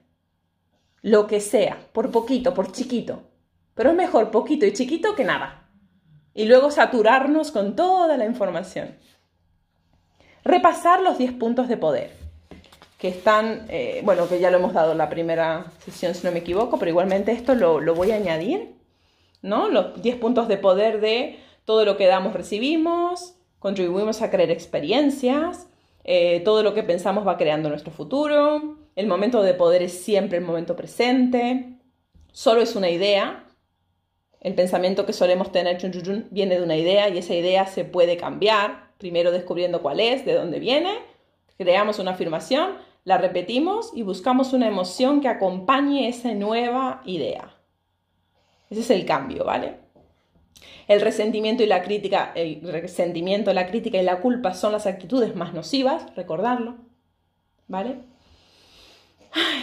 Lo 1.01 1.27
que 1.27 1.39
sea, 1.39 1.77
por 1.93 2.11
poquito, 2.11 2.53
por 2.53 2.71
chiquito. 2.71 3.23
Pero 3.75 3.91
es 3.91 3.95
mejor 3.95 4.31
poquito 4.31 4.65
y 4.65 4.73
chiquito 4.73 5.15
que 5.15 5.23
nada. 5.23 5.69
Y 6.33 6.45
luego 6.45 6.71
saturarnos 6.71 7.51
con 7.51 7.75
toda 7.75 8.17
la 8.17 8.25
información. 8.25 8.97
Repasar 10.47 11.01
los 11.01 11.17
10 11.17 11.33
puntos 11.33 11.67
de 11.67 11.75
poder, 11.75 12.11
que 12.97 13.09
están, 13.09 13.65
eh, 13.67 13.99
bueno, 14.05 14.29
que 14.29 14.39
ya 14.39 14.49
lo 14.49 14.59
hemos 14.59 14.71
dado 14.71 14.93
en 14.93 14.97
la 14.97 15.09
primera 15.09 15.65
sesión, 15.83 16.15
si 16.15 16.25
no 16.25 16.31
me 16.31 16.39
equivoco, 16.39 16.79
pero 16.79 16.89
igualmente 16.89 17.33
esto 17.33 17.53
lo, 17.53 17.81
lo 17.81 17.93
voy 17.93 18.11
a 18.11 18.15
añadir, 18.15 18.73
¿no? 19.41 19.67
Los 19.67 20.01
10 20.01 20.15
puntos 20.15 20.47
de 20.47 20.55
poder 20.55 21.01
de 21.01 21.37
todo 21.65 21.83
lo 21.83 21.97
que 21.97 22.07
damos 22.07 22.31
recibimos, 22.31 23.35
contribuimos 23.59 24.21
a 24.21 24.31
crear 24.31 24.49
experiencias, 24.49 25.67
eh, 26.05 26.39
todo 26.45 26.63
lo 26.63 26.73
que 26.73 26.83
pensamos 26.83 27.27
va 27.27 27.35
creando 27.35 27.67
nuestro 27.67 27.91
futuro, 27.91 28.77
el 28.95 29.05
momento 29.05 29.43
de 29.43 29.53
poder 29.53 29.81
es 29.81 30.01
siempre 30.01 30.37
el 30.37 30.45
momento 30.45 30.77
presente, 30.77 31.73
solo 32.31 32.61
es 32.61 32.77
una 32.77 32.89
idea, 32.89 33.43
el 34.39 34.55
pensamiento 34.55 35.05
que 35.05 35.11
solemos 35.11 35.51
tener 35.51 35.77
viene 36.31 36.55
de 36.55 36.63
una 36.63 36.77
idea 36.77 37.09
y 37.09 37.17
esa 37.17 37.33
idea 37.33 37.67
se 37.67 37.83
puede 37.83 38.15
cambiar, 38.15 38.86
primero 38.97 39.31
descubriendo 39.31 39.81
cuál 39.81 39.99
es, 39.99 40.25
de 40.25 40.33
dónde 40.33 40.59
viene, 40.59 40.99
creamos 41.57 41.99
una 41.99 42.11
afirmación, 42.11 42.77
la 43.03 43.17
repetimos 43.17 43.91
y 43.93 44.03
buscamos 44.03 44.53
una 44.53 44.67
emoción 44.67 45.21
que 45.21 45.29
acompañe 45.29 46.07
esa 46.07 46.33
nueva 46.33 47.01
idea. 47.05 47.55
Ese 48.69 48.81
es 48.81 48.89
el 48.91 49.05
cambio, 49.05 49.45
¿vale? 49.45 49.79
El 50.87 51.01
resentimiento 51.01 51.63
y 51.63 51.67
la 51.67 51.83
crítica, 51.83 52.31
el 52.35 52.61
resentimiento, 52.61 53.53
la 53.53 53.67
crítica 53.67 53.97
y 53.97 54.03
la 54.03 54.19
culpa 54.19 54.53
son 54.53 54.71
las 54.71 54.87
actitudes 54.87 55.35
más 55.35 55.53
nocivas, 55.53 56.13
recordarlo, 56.15 56.75
¿vale? 57.67 57.99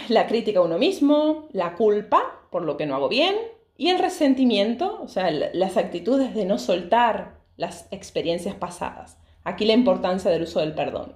La 0.09 0.27
crítica 0.27 0.59
a 0.59 0.63
uno 0.63 0.77
mismo, 0.77 1.47
la 1.51 1.75
culpa 1.75 2.47
por 2.51 2.63
lo 2.63 2.77
que 2.77 2.85
no 2.85 2.95
hago 2.95 3.09
bien 3.09 3.35
y 3.77 3.89
el 3.89 3.99
resentimiento, 3.99 5.01
o 5.01 5.07
sea, 5.07 5.31
las 5.31 5.77
actitudes 5.77 6.33
de 6.33 6.45
no 6.45 6.57
soltar 6.57 7.39
las 7.57 7.87
experiencias 7.91 8.55
pasadas. 8.55 9.17
Aquí 9.45 9.63
la 9.63 9.71
importancia 9.71 10.29
del 10.29 10.43
uso 10.43 10.59
del 10.59 10.73
perdón, 10.73 11.15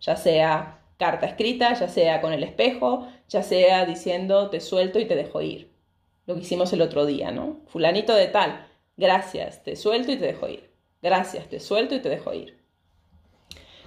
ya 0.00 0.16
sea 0.16 0.80
carta 0.98 1.26
escrita, 1.26 1.74
ya 1.74 1.86
sea 1.86 2.20
con 2.20 2.32
el 2.32 2.42
espejo, 2.42 3.06
ya 3.28 3.44
sea 3.44 3.86
diciendo 3.86 4.50
te 4.50 4.58
suelto 4.58 4.98
y 4.98 5.04
te 5.04 5.14
dejo 5.14 5.40
ir. 5.40 5.72
Lo 6.26 6.34
que 6.34 6.40
hicimos 6.40 6.72
el 6.72 6.82
otro 6.82 7.06
día, 7.06 7.30
¿no? 7.30 7.60
Fulanito 7.68 8.14
de 8.14 8.26
tal, 8.26 8.66
Gracias, 8.98 9.62
te 9.62 9.76
suelto 9.76 10.10
y 10.10 10.16
te 10.16 10.26
dejo 10.26 10.48
ir. 10.48 10.72
Gracias, 11.00 11.48
te 11.48 11.60
suelto 11.60 11.94
y 11.94 12.00
te 12.00 12.08
dejo 12.08 12.34
ir. 12.34 12.58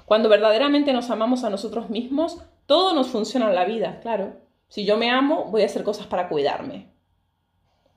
Cuando 0.05 0.29
verdaderamente 0.29 0.93
nos 0.93 1.09
amamos 1.09 1.43
a 1.43 1.49
nosotros 1.49 1.89
mismos, 1.89 2.41
todo 2.65 2.93
nos 2.93 3.09
funciona 3.09 3.49
en 3.49 3.55
la 3.55 3.65
vida, 3.65 3.99
claro. 3.99 4.37
Si 4.69 4.85
yo 4.85 4.95
me 4.95 5.11
amo, 5.11 5.51
voy 5.51 5.63
a 5.63 5.65
hacer 5.65 5.83
cosas 5.83 6.07
para 6.07 6.29
cuidarme. 6.29 6.93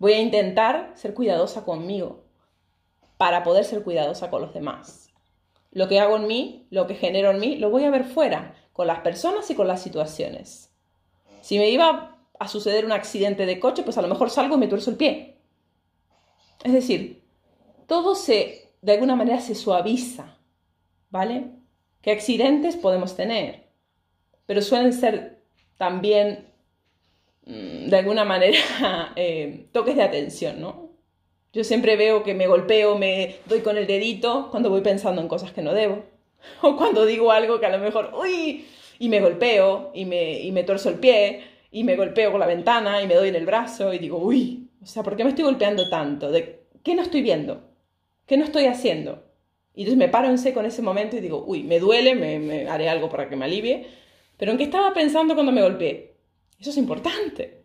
Voy 0.01 0.14
a 0.14 0.20
intentar 0.20 0.91
ser 0.97 1.14
cuidadosa 1.14 1.64
conmigo 1.64 2.24
para 3.16 3.45
poder 3.45 3.64
ser 3.64 3.85
cuidadosa 3.85 4.28
con 4.28 4.43
los 4.43 4.53
demás. 4.53 5.04
Lo 5.75 5.89
que 5.89 6.01
hago 6.01 6.16
en 6.16 6.27
mí, 6.27 6.66
lo 6.70 6.87
que 6.87 6.95
genero 6.95 7.33
en 7.33 7.41
mí, 7.41 7.57
lo 7.57 7.68
voy 7.68 7.85
a 7.85 7.91
ver 7.91 8.05
fuera, 8.05 8.55
con 8.72 8.87
las 8.87 9.01
personas 9.01 9.51
y 9.51 9.55
con 9.55 9.68
las 9.68 9.83
situaciones. 9.83 10.72
Si 11.43 11.59
me 11.59 11.68
iba 11.68 12.16
a 12.39 12.49
suceder 12.49 12.85
un 12.85 12.93
accidente 12.93 13.45
de 13.45 13.61
coche, 13.61 13.83
pues 13.83 13.99
a 13.99 14.03
lo 14.03 14.09
mejor 14.09 14.31
salgo 14.31 14.55
y 14.55 14.59
me 14.59 14.68
tuerzo 14.68 14.91
el 14.91 14.97
pie. 14.97 15.37
Es 16.62 16.72
decir, 16.72 17.25
todo 17.87 18.14
se, 18.14 18.72
de 18.83 18.93
alguna 18.93 19.16
manera, 19.16 19.41
se 19.41 19.55
suaviza, 19.55 20.39
¿vale? 21.11 21.51
¿Qué 22.01 22.12
accidentes 22.12 22.77
podemos 22.77 23.16
tener? 23.16 23.68
Pero 24.47 24.62
suelen 24.62 24.93
ser 24.93 25.43
también, 25.77 26.53
mm, 27.47 27.89
de 27.89 27.97
alguna 27.97 28.25
manera, 28.25 29.12
eh, 29.16 29.68
toques 29.72 29.97
de 29.97 30.03
atención, 30.03 30.61
¿no? 30.61 30.94
Yo 31.55 31.63
siempre 31.63 31.97
veo 31.97 32.25
que 32.25 32.35
me 32.35 32.49
golpeo, 32.49 32.99
me 32.99 33.37
doy 33.47 33.61
con 33.61 33.79
el 33.79 33.87
dedito 33.87 34.49
cuando 34.51 34.71
voy 34.71 34.81
pensando 34.81 35.23
en 35.23 35.29
cosas 35.29 35.53
que 35.53 35.63
no 35.63 35.73
debo. 35.73 36.03
O 36.61 36.77
cuando 36.77 37.07
digo 37.07 37.33
algo 37.33 37.59
que 37.59 37.65
a 37.65 37.71
lo 37.71 37.79
mejor, 37.79 38.13
uy, 38.15 38.67
y 38.99 39.09
me 39.09 39.21
golpeo, 39.21 39.93
y 39.95 40.05
me, 40.05 40.41
y 40.41 40.53
me 40.53 40.63
torzo 40.63 40.91
el 40.91 40.97
pie, 40.97 41.43
y 41.71 41.85
me 41.85 41.97
golpeo 41.97 42.31
con 42.31 42.41
la 42.41 42.47
ventana, 42.47 43.01
y 43.01 43.07
me 43.07 43.15
doy 43.15 43.31
en 43.31 43.37
el 43.37 43.47
brazo, 43.47 43.95
y 43.95 43.99
digo, 43.99 44.19
uy, 44.19 44.69
o 44.83 44.87
sea, 44.87 45.03
¿por 45.03 45.17
qué 45.17 45.25
me 45.25 45.31
estoy 45.31 45.45
golpeando 45.45 45.89
tanto? 45.89 46.31
¿De 46.31 46.67
qué 46.83 46.95
no 46.95 47.01
estoy 47.01 47.23
viendo? 47.23 47.63
¿Qué 48.27 48.37
no 48.37 48.45
estoy 48.45 48.67
haciendo? 48.67 49.25
Y 49.75 49.83
entonces 49.83 49.99
me 49.99 50.09
paro 50.09 50.29
en 50.29 50.39
seco 50.39 50.61
en 50.61 50.67
ese 50.67 50.83
momento 50.83 51.17
y 51.17 51.21
digo, 51.21 51.43
uy, 51.47 51.63
me 51.63 51.81
duele, 51.81 52.15
me, 52.15 52.69
haré 52.69 52.89
algo 52.89 53.09
para 53.09 53.29
que 53.29 53.37
me 53.37 53.47
alivie. 53.47 53.87
Pero 54.37 54.53
¿en 54.53 54.59
qué 54.59 54.65
estaba 54.65 54.93
pensando 54.93 55.35
cuando 55.35 55.53
me 55.53 55.63
golpeé? 55.63 56.17
Eso 56.61 56.71
es 56.71 56.77
importante. 56.77 57.63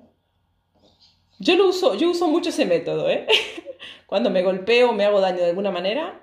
Yo 1.40 1.56
lo 1.56 1.68
uso, 1.68 1.96
yo 1.96 2.10
uso 2.10 2.28
mucho 2.28 2.50
ese 2.50 2.66
método, 2.66 3.10
¿eh? 3.10 3.28
cuando 4.06 4.30
me 4.30 4.44
golpeo 4.44 4.90
o 4.90 4.94
me 4.94 5.06
hago 5.06 5.22
daño 5.22 5.40
de 5.40 5.50
alguna 5.50 5.72
manera, 5.72 6.22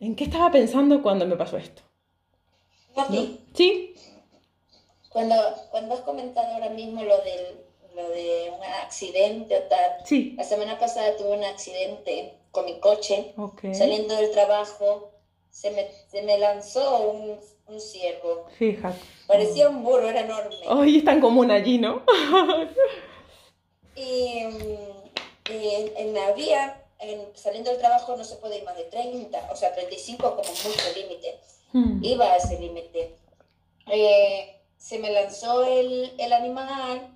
¿en 0.00 0.16
qué 0.16 0.24
estaba 0.24 0.50
pensando 0.50 1.02
cuando 1.02 1.26
me 1.26 1.36
pasó 1.36 1.56
esto? 1.56 1.82
¿Sí? 3.54 3.94
Cuando, 5.08 5.34
cuando 5.70 5.94
has 5.94 6.00
comentado 6.00 6.54
ahora 6.54 6.70
mismo 6.70 7.02
lo 7.02 7.16
del 7.18 7.64
lo 7.94 8.08
de 8.10 8.52
un 8.56 8.64
accidente 8.82 9.56
o 9.56 9.62
tal. 9.62 9.92
Sí. 10.04 10.34
La 10.36 10.44
semana 10.44 10.78
pasada 10.78 11.16
tuve 11.16 11.36
un 11.36 11.44
accidente 11.44 12.34
con 12.50 12.64
mi 12.64 12.78
coche. 12.80 13.34
Saliendo 13.72 14.14
del 14.16 14.30
trabajo, 14.32 15.12
se 15.50 15.70
me, 15.70 15.88
se 16.08 16.22
me 16.22 16.38
lanzó 16.38 17.10
un, 17.10 17.38
un 17.66 17.80
ciervo. 17.80 18.46
Fíjate. 18.58 18.98
Parecía 19.26 19.68
un 19.68 19.82
burro, 19.82 20.08
era 20.08 20.20
enorme. 20.20 20.56
Ay, 20.68 20.98
es 20.98 21.04
tan 21.04 21.20
común 21.20 21.50
allí, 21.50 21.78
¿no? 21.78 22.02
y, 23.96 24.38
en, 25.48 26.14
la 26.14 26.32
vía, 26.32 26.83
saliendo 27.34 27.70
del 27.70 27.80
trabajo, 27.80 28.16
no 28.16 28.24
se 28.24 28.36
puede 28.36 28.58
ir 28.58 28.64
más 28.64 28.76
de 28.76 28.84
30, 28.84 29.48
o 29.52 29.56
sea, 29.56 29.74
35 29.74 30.36
como 30.36 30.48
mucho 30.48 30.92
límite. 30.94 31.38
Hmm. 31.72 32.04
Iba 32.04 32.32
a 32.32 32.36
ese 32.36 32.58
límite. 32.58 33.16
Eh, 33.90 34.60
se 34.78 34.98
me 34.98 35.10
lanzó 35.10 35.64
el, 35.64 36.14
el 36.18 36.32
animal 36.32 37.14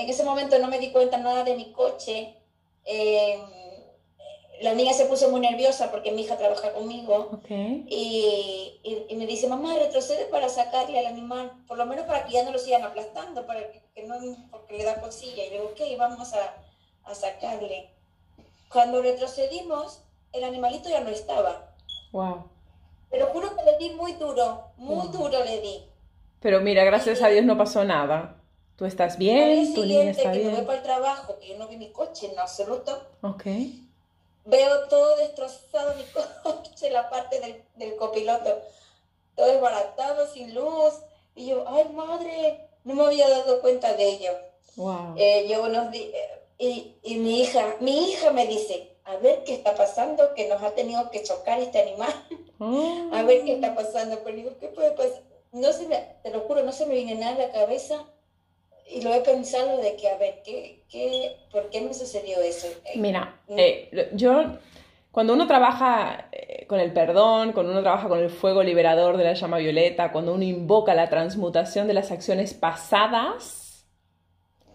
en 0.00 0.08
ese 0.08 0.24
momento 0.24 0.58
no 0.58 0.68
me 0.68 0.78
di 0.78 0.90
cuenta 0.90 1.18
nada 1.18 1.44
de 1.44 1.56
mi 1.56 1.72
coche. 1.72 2.34
Em, 2.84 3.40
la 4.62 4.74
niña 4.74 4.92
se 4.92 5.06
puso 5.06 5.30
muy 5.30 5.40
nerviosa 5.40 5.90
porque 5.90 6.12
mi 6.12 6.22
hija 6.22 6.36
trabaja 6.36 6.72
conmigo 6.72 7.40
y, 7.48 8.80
y, 8.82 9.16
me 9.16 9.26
dice, 9.26 9.48
mamá, 9.48 9.74
retrocede 9.76 10.26
para 10.26 10.48
sacarle 10.48 10.98
al 10.98 11.06
animal, 11.06 11.52
por 11.66 11.78
lo 11.78 11.86
menos 11.86 12.06
para 12.06 12.24
que 12.24 12.32
ya 12.32 12.44
no 12.44 12.50
lo 12.50 12.58
sigan 12.58 12.82
aplastando, 12.82 13.46
para 13.46 13.60
que, 13.70 14.02
no, 14.04 14.16
porque 14.50 14.76
le 14.76 14.84
da 14.84 15.00
cosilla. 15.00 15.46
Y 15.46 15.50
digo, 15.50 15.64
ok, 15.72 15.80
vamos 15.98 16.32
a, 16.34 16.56
a, 17.04 17.14
sacarle. 17.14 17.90
Cuando 18.72 19.02
retrocedimos, 19.02 20.02
el 20.32 20.44
animalito 20.44 20.88
ya 20.88 21.00
no 21.00 21.10
estaba. 21.10 21.74
Wow. 22.12 22.44
Pero 23.10 23.26
juro 23.26 23.54
que 23.56 23.64
le 23.64 23.78
di 23.78 23.90
muy 23.90 24.12
duro, 24.12 24.64
muy 24.76 25.08
duro 25.08 25.42
le 25.44 25.60
di. 25.60 25.84
Pero 26.40 26.60
mira, 26.60 26.84
gracias 26.84 27.22
a 27.22 27.28
Dios 27.28 27.44
no 27.44 27.58
pasó 27.58 27.84
nada. 27.84 28.36
¿Tú 28.76 28.86
estás 28.86 29.18
bien? 29.18 29.74
¿Tu 29.74 29.84
niña 29.84 30.10
está 30.10 30.32
que 30.32 30.38
bien? 30.38 30.50
me 30.52 30.56
voy 30.58 30.66
para 30.66 30.78
el 30.78 30.84
trabajo, 30.84 31.38
que 31.38 31.48
yo 31.48 31.58
no 31.58 31.68
vi 31.68 31.76
mi 31.76 31.90
coche 31.90 32.32
en 32.32 32.38
absoluto. 32.38 33.08
Ok. 33.22 33.44
Veo 34.46 34.88
todo 34.88 35.16
destrozado 35.16 35.94
mi 35.96 36.04
coche, 36.42 36.90
la 36.90 37.10
parte 37.10 37.40
del, 37.40 37.62
del 37.74 37.96
copiloto, 37.96 38.62
todo 39.36 39.46
desbaratado, 39.46 40.26
sin 40.28 40.54
luz. 40.54 40.94
Y 41.34 41.48
yo, 41.48 41.64
ay 41.68 41.88
madre, 41.92 42.68
no 42.84 42.94
me 42.94 43.04
había 43.04 43.28
dado 43.28 43.60
cuenta 43.60 43.92
de 43.94 44.08
ello. 44.08 44.32
Wow. 44.76 45.14
Eh, 45.18 45.46
yo 45.48 45.64
unos 45.64 45.90
días, 45.90 46.14
y, 46.60 46.98
y 47.02 47.16
mi 47.16 47.40
hija, 47.40 47.76
mi 47.80 48.10
hija 48.10 48.32
me 48.32 48.46
dice, 48.46 48.90
a 49.04 49.16
ver 49.16 49.44
qué 49.44 49.54
está 49.54 49.74
pasando, 49.74 50.34
que 50.34 50.46
nos 50.46 50.62
ha 50.62 50.74
tenido 50.74 51.10
que 51.10 51.22
chocar 51.22 51.58
este 51.58 51.80
animal. 51.80 52.12
Oh. 52.58 53.08
A 53.14 53.22
ver 53.22 53.44
qué 53.44 53.54
está 53.54 53.74
pasando. 53.74 54.20
Pero 54.22 54.36
digo, 54.36 54.50
¿qué 54.60 54.68
puede 54.68 54.90
pasar? 54.90 55.22
No 55.52 55.72
se 55.72 55.88
me, 55.88 55.96
te 56.22 56.30
lo 56.30 56.40
juro, 56.40 56.62
no 56.62 56.70
se 56.70 56.84
me 56.84 56.94
viene 56.94 57.14
nada 57.14 57.34
a 57.34 57.46
la 57.46 57.50
cabeza 57.50 58.04
y 58.86 59.00
lo 59.00 59.14
he 59.14 59.20
pensado 59.20 59.78
de 59.78 59.96
que, 59.96 60.08
a 60.08 60.18
ver, 60.18 60.42
¿qué, 60.44 60.84
qué, 60.88 61.36
¿por 61.50 61.70
qué 61.70 61.80
me 61.80 61.94
sucedió 61.94 62.38
eso? 62.40 62.68
Mira, 62.94 63.40
mm. 63.48 63.58
eh, 63.58 64.10
yo, 64.12 64.58
cuando 65.10 65.32
uno 65.32 65.46
trabaja 65.46 66.28
eh, 66.30 66.66
con 66.66 66.78
el 66.78 66.92
perdón, 66.92 67.52
cuando 67.52 67.72
uno 67.72 67.82
trabaja 67.82 68.08
con 68.08 68.18
el 68.18 68.30
fuego 68.30 68.62
liberador 68.62 69.16
de 69.16 69.24
la 69.24 69.32
llama 69.34 69.58
violeta, 69.58 70.12
cuando 70.12 70.34
uno 70.34 70.44
invoca 70.44 70.94
la 70.94 71.08
transmutación 71.08 71.88
de 71.88 71.94
las 71.94 72.12
acciones 72.12 72.52
pasadas, 72.52 73.86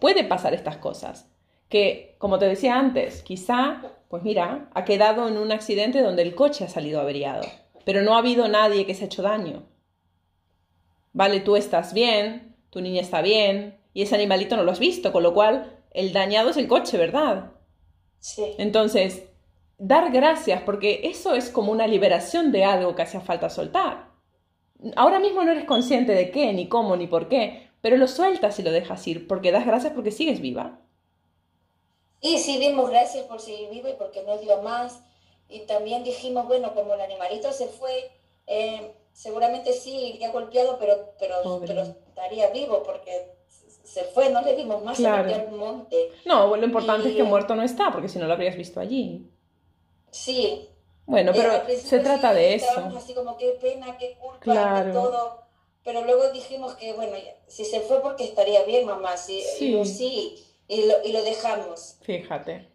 puede 0.00 0.24
pasar 0.24 0.52
estas 0.52 0.76
cosas. 0.78 1.30
Que, 1.68 2.14
como 2.18 2.38
te 2.38 2.46
decía 2.46 2.78
antes, 2.78 3.22
quizá, 3.22 3.82
pues 4.08 4.22
mira, 4.22 4.70
ha 4.74 4.84
quedado 4.84 5.28
en 5.28 5.36
un 5.36 5.52
accidente 5.52 6.00
donde 6.00 6.22
el 6.22 6.34
coche 6.34 6.64
ha 6.64 6.68
salido 6.68 7.00
averiado, 7.00 7.46
pero 7.84 8.02
no 8.02 8.14
ha 8.14 8.18
habido 8.18 8.48
nadie 8.48 8.86
que 8.86 8.94
se 8.94 9.04
ha 9.04 9.06
hecho 9.06 9.22
daño. 9.22 9.64
Vale, 11.12 11.40
tú 11.40 11.56
estás 11.56 11.92
bien, 11.92 12.54
tu 12.70 12.80
niña 12.80 13.00
está 13.00 13.22
bien, 13.22 13.78
y 13.94 14.02
ese 14.02 14.14
animalito 14.14 14.56
no 14.56 14.62
lo 14.62 14.70
has 14.70 14.78
visto, 14.78 15.12
con 15.12 15.22
lo 15.22 15.34
cual 15.34 15.80
el 15.92 16.12
dañado 16.12 16.50
es 16.50 16.56
el 16.56 16.68
coche, 16.68 16.98
¿verdad? 16.98 17.52
Sí. 18.18 18.44
Entonces, 18.58 19.24
dar 19.78 20.12
gracias, 20.12 20.62
porque 20.62 21.00
eso 21.04 21.34
es 21.34 21.50
como 21.50 21.72
una 21.72 21.86
liberación 21.86 22.52
de 22.52 22.64
algo 22.64 22.94
que 22.94 23.02
hacía 23.02 23.20
falta 23.20 23.50
soltar. 23.50 24.10
Ahora 24.94 25.18
mismo 25.18 25.42
no 25.42 25.52
eres 25.52 25.64
consciente 25.64 26.12
de 26.12 26.30
qué, 26.30 26.52
ni 26.52 26.68
cómo, 26.68 26.96
ni 26.96 27.06
por 27.06 27.28
qué, 27.28 27.70
pero 27.80 27.96
lo 27.96 28.08
sueltas 28.08 28.58
y 28.58 28.62
lo 28.62 28.70
dejas 28.70 29.06
ir, 29.06 29.26
porque 29.26 29.52
das 29.52 29.66
gracias 29.66 29.92
porque 29.94 30.10
sigues 30.10 30.40
viva. 30.40 30.80
Y 32.20 32.38
sí, 32.38 32.58
dimos 32.58 32.90
gracias 32.90 33.24
por 33.26 33.40
seguir 33.40 33.70
viva 33.70 33.90
y 33.90 33.94
porque 33.94 34.22
no 34.22 34.38
dio 34.38 34.62
más. 34.62 35.00
Y 35.48 35.60
también 35.60 36.02
dijimos, 36.02 36.46
bueno, 36.46 36.74
como 36.74 36.94
el 36.94 37.00
animalito 37.00 37.52
se 37.52 37.66
fue, 37.66 38.10
eh, 38.46 38.92
seguramente 39.12 39.72
sí 39.72 40.14
iría 40.14 40.32
golpeado, 40.32 40.78
pero, 40.78 41.12
pero, 41.18 41.60
pero 41.64 41.82
estaría 41.82 42.50
vivo 42.50 42.82
porque 42.82 43.36
se 43.84 44.04
fue, 44.04 44.30
no 44.30 44.42
le 44.42 44.56
dimos 44.56 44.82
más 44.82 44.96
claro. 44.96 45.32
al 45.32 45.52
monte. 45.52 46.10
No, 46.24 46.56
lo 46.56 46.64
importante 46.64 47.10
es 47.10 47.16
que 47.16 47.22
muerto 47.22 47.54
no 47.54 47.62
está, 47.62 47.92
porque 47.92 48.08
si 48.08 48.18
no 48.18 48.26
lo 48.26 48.32
habrías 48.32 48.56
visto 48.56 48.80
allí. 48.80 49.30
Sí. 50.10 50.68
Bueno, 51.04 51.32
pero 51.32 51.52
se 51.78 52.00
trata 52.00 52.32
de 52.34 52.54
eso. 52.54 52.80
así 52.96 53.14
como 53.14 53.36
qué 53.36 53.56
pena, 53.60 53.96
qué 53.98 54.16
culpa, 54.18 54.40
claro. 54.40 54.92
todo. 54.92 55.46
Pero 55.84 56.02
luego 56.04 56.32
dijimos 56.32 56.74
que, 56.74 56.94
bueno, 56.94 57.16
si 57.46 57.64
se 57.64 57.78
fue 57.78 58.02
porque 58.02 58.24
estaría 58.24 58.64
bien, 58.64 58.86
mamá, 58.86 59.16
sí, 59.16 59.40
sí. 59.56 59.84
sí 59.84 60.45
y, 60.68 60.86
lo, 60.86 61.02
y 61.04 61.12
lo 61.12 61.22
dejamos. 61.22 61.96
Fíjate. 62.02 62.68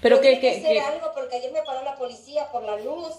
Pero 0.00 0.20
que... 0.20 0.40
que, 0.40 0.62
que... 0.62 0.80
algo 0.80 1.12
porque 1.14 1.36
ayer 1.36 1.52
me 1.52 1.62
paró 1.62 1.82
la 1.82 1.96
policía 1.96 2.50
por 2.50 2.62
la 2.62 2.76
luz. 2.78 3.14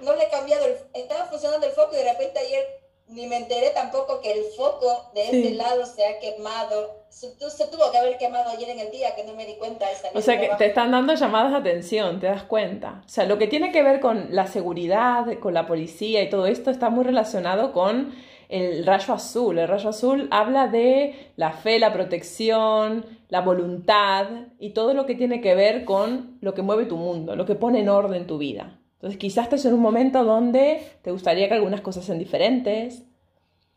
No 0.00 0.14
le 0.14 0.24
he 0.24 0.30
cambiado, 0.30 0.66
el, 0.66 0.76
estaba 0.94 1.26
funcionando 1.26 1.66
el 1.66 1.72
foco 1.72 1.94
y 1.94 1.98
de 1.98 2.12
repente 2.12 2.40
ayer 2.40 2.82
ni 3.08 3.26
me 3.26 3.36
enteré 3.36 3.70
tampoco 3.70 4.20
que 4.20 4.32
el 4.32 4.44
foco 4.56 5.10
de 5.14 5.22
ese 5.24 5.50
lado 5.54 5.84
se 5.84 6.06
ha 6.06 6.18
quemado. 6.18 7.02
Se, 7.10 7.28
tuvo 7.66 7.90
que 7.90 7.98
haber 7.98 8.16
quemado 8.16 8.50
ayer 8.50 8.70
en 8.70 8.80
el 8.80 8.90
día, 8.90 9.14
que 9.14 9.24
no 9.24 9.34
me 9.34 9.44
di 9.44 9.56
cuenta. 9.56 9.86
o 10.14 10.20
sea, 10.22 10.40
que 10.40 10.48
te 10.56 10.66
están 10.66 10.90
dando 10.90 11.14
llamadas 11.14 11.52
de 11.52 11.58
atención, 11.58 12.20
te 12.20 12.26
das 12.26 12.44
cuenta. 12.44 13.02
O 13.04 13.08
sea, 13.08 13.26
lo 13.26 13.38
que 13.38 13.46
tiene 13.46 13.70
que 13.70 13.82
ver 13.82 14.00
con 14.00 14.28
la 14.30 14.46
seguridad, 14.46 15.26
con 15.40 15.52
la 15.52 15.66
policía 15.66 16.22
y 16.22 16.30
todo 16.30 16.46
esto 16.46 16.70
está 16.70 16.88
muy 16.88 17.04
relacionado 17.04 17.72
con 17.72 18.14
el 18.52 18.84
rayo 18.84 19.14
azul. 19.14 19.58
El 19.58 19.66
rayo 19.66 19.88
azul 19.88 20.28
habla 20.30 20.68
de 20.68 21.14
la 21.36 21.52
fe, 21.52 21.78
la 21.78 21.92
protección, 21.92 23.06
la 23.30 23.40
voluntad 23.40 24.26
y 24.58 24.70
todo 24.70 24.92
lo 24.92 25.06
que 25.06 25.14
tiene 25.14 25.40
que 25.40 25.54
ver 25.54 25.86
con 25.86 26.36
lo 26.42 26.52
que 26.52 26.60
mueve 26.60 26.84
tu 26.84 26.98
mundo, 26.98 27.34
lo 27.34 27.46
que 27.46 27.54
pone 27.54 27.80
en 27.80 27.88
orden 27.88 28.26
tu 28.26 28.36
vida. 28.36 28.78
Entonces 28.96 29.18
quizás 29.18 29.44
estás 29.44 29.64
en 29.64 29.72
un 29.72 29.80
momento 29.80 30.22
donde 30.22 30.86
te 31.00 31.10
gustaría 31.10 31.48
que 31.48 31.54
algunas 31.54 31.80
cosas 31.80 32.04
sean 32.04 32.18
diferentes, 32.18 33.04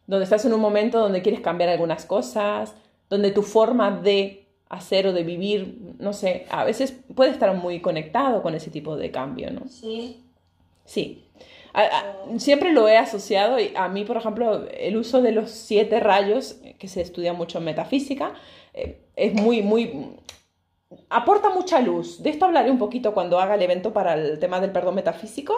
donde 0.07 0.25
estás 0.25 0.43
en 0.43 0.53
un 0.53 0.59
momento 0.59 0.99
donde 0.99 1.21
quieres 1.21 1.39
cambiar 1.39 1.69
algunas 1.69 2.05
cosas, 2.05 2.75
donde 3.09 3.31
tu 3.31 3.43
forma 3.43 3.91
de 3.91 4.45
hacer 4.67 5.07
o 5.07 5.13
de 5.13 5.23
vivir, 5.23 5.95
no 5.99 6.11
sé, 6.11 6.45
a 6.49 6.65
veces 6.65 6.91
puede 7.15 7.31
estar 7.31 7.55
muy 7.55 7.79
conectado 7.79 8.41
con 8.43 8.55
ese 8.55 8.71
tipo 8.71 8.97
de 8.97 9.09
cambio, 9.11 9.51
¿no? 9.51 9.69
Sí. 9.69 10.21
Sí. 10.83 11.24
Siempre 12.37 12.71
lo 12.71 12.87
he 12.87 12.97
asociado, 12.97 13.57
a 13.75 13.89
mí, 13.89 14.05
por 14.05 14.17
ejemplo, 14.17 14.65
el 14.69 14.97
uso 14.97 15.21
de 15.21 15.31
los 15.31 15.51
siete 15.51 15.99
rayos, 15.99 16.57
que 16.79 16.87
se 16.87 17.01
estudia 17.01 17.33
mucho 17.33 17.57
en 17.57 17.65
metafísica, 17.65 18.33
eh, 18.73 19.01
es 19.15 19.33
muy, 19.33 19.61
muy, 19.61 20.15
aporta 21.09 21.49
mucha 21.49 21.81
luz. 21.81 22.21
De 22.21 22.29
esto 22.29 22.45
hablaré 22.45 22.71
un 22.71 22.77
poquito 22.77 23.13
cuando 23.13 23.39
haga 23.39 23.55
el 23.55 23.61
evento 23.61 23.93
para 23.93 24.13
el 24.13 24.39
tema 24.39 24.59
del 24.59 24.71
perdón 24.71 24.95
metafísico. 24.95 25.53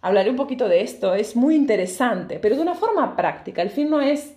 Hablaré 0.00 0.30
un 0.30 0.36
poquito 0.36 0.68
de 0.68 0.82
esto, 0.82 1.14
es 1.14 1.34
muy 1.34 1.56
interesante, 1.56 2.38
pero 2.38 2.56
de 2.56 2.62
una 2.62 2.74
forma 2.74 3.16
práctica. 3.16 3.62
El 3.62 3.70
fin 3.70 3.90
no 3.90 4.00
es 4.00 4.34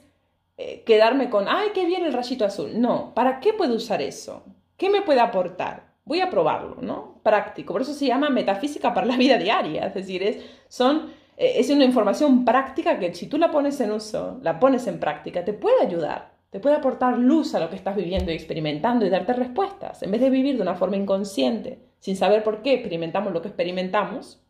eh, 0.57 0.83
quedarme 0.85 1.29
con, 1.29 1.47
ay, 1.47 1.69
qué 1.73 1.85
bien 1.85 2.03
el 2.03 2.13
rayito 2.13 2.45
azul. 2.45 2.79
No, 2.79 3.13
¿para 3.13 3.39
qué 3.39 3.53
puedo 3.53 3.75
usar 3.75 4.01
eso? 4.01 4.43
¿Qué 4.77 4.89
me 4.89 5.01
puede 5.01 5.19
aportar? 5.19 5.90
Voy 6.11 6.19
a 6.19 6.29
probarlo, 6.29 6.75
¿no? 6.81 7.21
Práctico. 7.23 7.71
Por 7.71 7.83
eso 7.83 7.93
se 7.93 8.07
llama 8.07 8.29
metafísica 8.29 8.93
para 8.93 9.07
la 9.07 9.15
vida 9.15 9.37
diaria. 9.37 9.87
Es 9.87 9.93
decir, 9.93 10.21
es, 10.21 10.43
son, 10.67 11.13
eh, 11.37 11.53
es 11.55 11.69
una 11.69 11.85
información 11.85 12.43
práctica 12.43 12.99
que 12.99 13.13
si 13.13 13.27
tú 13.27 13.37
la 13.37 13.49
pones 13.49 13.79
en 13.79 13.91
uso, 13.91 14.37
la 14.41 14.59
pones 14.59 14.87
en 14.87 14.99
práctica, 14.99 15.45
te 15.45 15.53
puede 15.53 15.81
ayudar 15.81 16.31
te 16.49 16.59
puede 16.59 16.75
aportar 16.75 17.17
luz 17.17 17.55
a 17.55 17.61
lo 17.61 17.69
que 17.69 17.77
estás 17.77 17.95
viviendo 17.95 18.29
y 18.29 18.35
experimentando 18.35 19.05
y 19.05 19.09
darte 19.09 19.31
respuestas. 19.31 20.03
En 20.03 20.11
vez 20.11 20.19
de 20.19 20.29
vivir 20.29 20.57
de 20.57 20.61
una 20.61 20.75
forma 20.75 20.97
inconsciente, 20.97 21.79
sin 21.99 22.17
saber 22.17 22.43
por 22.43 22.61
qué 22.61 22.73
experimentamos 22.73 23.31
lo 23.31 23.41
que 23.41 23.47
experimentamos, 23.47 24.43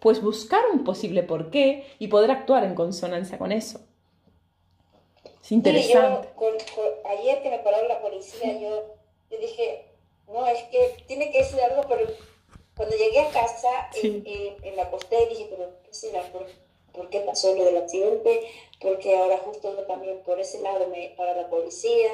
pues 0.00 0.22
buscar 0.22 0.62
un 0.72 0.84
posible 0.84 1.22
por 1.22 1.50
qué 1.50 1.84
y 1.98 2.08
poder 2.08 2.30
actuar 2.30 2.64
en 2.64 2.74
consonancia 2.74 3.36
con 3.36 3.52
eso. 3.52 3.80
Es 5.42 5.52
interesante. 5.52 6.30
ayer 7.10 7.42
que 7.42 7.50
me 7.50 7.58
paró 7.58 7.86
la 7.86 8.00
policía, 8.00 8.58
yo, 8.58 8.96
dije, 9.38 9.95
no, 10.28 10.46
es 10.46 10.62
que 10.64 10.96
tiene 11.06 11.30
que 11.30 11.44
ser 11.44 11.60
algo, 11.60 11.82
pero 11.88 12.06
cuando 12.76 12.96
llegué 12.96 13.20
a 13.20 13.30
casa, 13.30 13.90
en, 14.02 14.24
en, 14.62 14.76
la 14.76 14.82
acosté 14.84 15.26
dije, 15.28 15.46
pero 15.50 15.70
¿qué 15.84 15.94
será? 15.94 16.22
¿Por, 16.32 16.46
¿Por 16.92 17.08
qué 17.10 17.20
pasó 17.20 17.54
lo 17.54 17.64
del 17.64 17.78
accidente? 17.78 18.48
porque 18.80 19.16
ahora 19.16 19.38
justo 19.38 19.68
también 19.88 20.18
por 20.24 20.38
ese 20.38 20.60
lado 20.60 20.88
me 20.88 21.14
para 21.16 21.34
la 21.34 21.48
policía. 21.48 22.08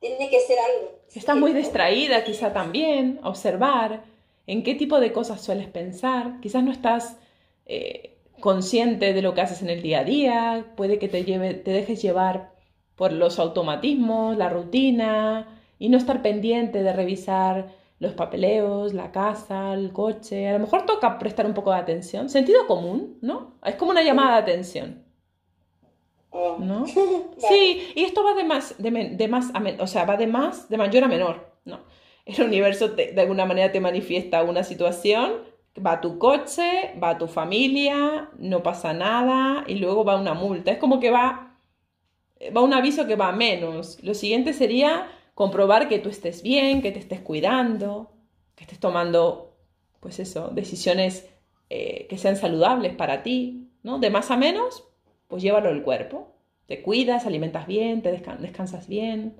Tiene 0.00 0.30
que 0.30 0.40
ser 0.40 0.58
algo. 0.58 0.92
Estás 1.12 1.36
muy 1.36 1.52
distraída 1.52 2.24
quizá 2.24 2.52
también, 2.52 3.18
observar 3.24 4.04
en 4.46 4.62
qué 4.62 4.74
tipo 4.74 5.00
de 5.00 5.12
cosas 5.12 5.42
sueles 5.42 5.66
pensar. 5.68 6.40
Quizás 6.40 6.62
no 6.62 6.70
estás 6.70 7.16
eh, 7.66 8.16
consciente 8.38 9.12
de 9.12 9.22
lo 9.22 9.34
que 9.34 9.40
haces 9.40 9.60
en 9.62 9.70
el 9.70 9.82
día 9.82 10.00
a 10.00 10.04
día, 10.04 10.72
puede 10.76 11.00
que 11.00 11.08
te, 11.08 11.24
lleve, 11.24 11.54
te 11.54 11.72
dejes 11.72 12.00
llevar 12.00 12.52
por 12.94 13.12
los 13.12 13.40
automatismos, 13.40 14.36
la 14.36 14.48
rutina, 14.48 15.57
y 15.78 15.88
no 15.88 15.96
estar 15.96 16.22
pendiente 16.22 16.82
de 16.82 16.92
revisar 16.92 17.68
los 17.98 18.12
papeleos, 18.12 18.94
la 18.94 19.10
casa, 19.10 19.74
el 19.74 19.92
coche. 19.92 20.48
A 20.48 20.52
lo 20.52 20.60
mejor 20.60 20.86
toca 20.86 21.18
prestar 21.18 21.46
un 21.46 21.54
poco 21.54 21.72
de 21.72 21.78
atención. 21.78 22.28
Sentido 22.28 22.66
común, 22.66 23.18
¿no? 23.22 23.54
Es 23.64 23.74
como 23.74 23.90
una 23.90 24.02
llamada 24.02 24.36
de 24.36 24.42
atención. 24.42 25.04
¿no? 26.32 26.84
Sí, 27.38 27.92
y 27.94 28.04
esto 28.04 28.22
va 28.22 28.34
de 28.34 28.44
más, 28.44 28.74
de, 28.78 29.28
más 29.28 29.52
o 29.78 29.86
sea, 29.86 30.04
va 30.04 30.16
de 30.16 30.26
más, 30.26 30.68
de 30.68 30.76
mayor 30.76 31.04
a 31.04 31.08
menor, 31.08 31.52
¿no? 31.64 31.80
El 32.26 32.42
universo 32.42 32.88
de 32.88 33.18
alguna 33.18 33.46
manera 33.46 33.72
te 33.72 33.80
manifiesta 33.80 34.42
una 34.42 34.62
situación, 34.62 35.32
va 35.84 36.00
tu 36.00 36.18
coche, 36.18 36.94
va 37.02 37.16
tu 37.16 37.26
familia, 37.26 38.28
no 38.38 38.62
pasa 38.62 38.92
nada, 38.92 39.64
y 39.66 39.76
luego 39.76 40.04
va 40.04 40.20
una 40.20 40.34
multa. 40.34 40.70
Es 40.72 40.78
como 40.78 41.00
que 41.00 41.10
va, 41.10 41.56
va 42.54 42.60
un 42.60 42.74
aviso 42.74 43.06
que 43.06 43.16
va 43.16 43.28
a 43.28 43.32
menos. 43.32 44.02
Lo 44.02 44.12
siguiente 44.12 44.52
sería 44.52 45.06
comprobar 45.38 45.88
que 45.88 46.00
tú 46.00 46.08
estés 46.08 46.42
bien, 46.42 46.82
que 46.82 46.90
te 46.90 46.98
estés 46.98 47.20
cuidando, 47.20 48.10
que 48.56 48.64
estés 48.64 48.80
tomando, 48.80 49.54
pues 50.00 50.18
eso, 50.18 50.48
decisiones 50.48 51.28
eh, 51.70 52.08
que 52.10 52.18
sean 52.18 52.36
saludables 52.36 52.96
para 52.96 53.22
ti, 53.22 53.68
¿no? 53.84 54.00
De 54.00 54.10
más 54.10 54.32
a 54.32 54.36
menos, 54.36 54.82
pues 55.28 55.40
llévalo 55.40 55.70
el 55.70 55.84
cuerpo. 55.84 56.34
Te 56.66 56.82
cuidas, 56.82 57.24
alimentas 57.24 57.68
bien, 57.68 58.02
te 58.02 58.10
descansas 58.10 58.88
bien. 58.88 59.36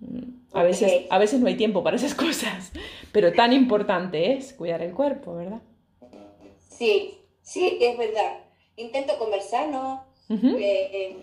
Mm, 0.00 0.46
a 0.54 0.62
veces, 0.62 1.02
a 1.10 1.18
veces 1.18 1.38
no 1.38 1.48
hay 1.48 1.58
tiempo 1.58 1.82
para 1.82 1.96
esas 1.96 2.14
cosas, 2.24 2.72
pero 3.12 3.34
tan 3.34 3.52
importante 3.52 4.32
es 4.32 4.54
cuidar 4.54 4.80
el 4.80 4.94
cuerpo, 4.94 5.34
¿verdad? 5.34 5.60
Sí, 6.70 7.18
sí, 7.42 7.76
es 7.78 7.98
verdad. 7.98 8.38
Intento 8.76 9.18
conversar, 9.18 9.68
¿no? 9.68 10.06
Eh, 10.30 10.88
eh, 10.90 11.16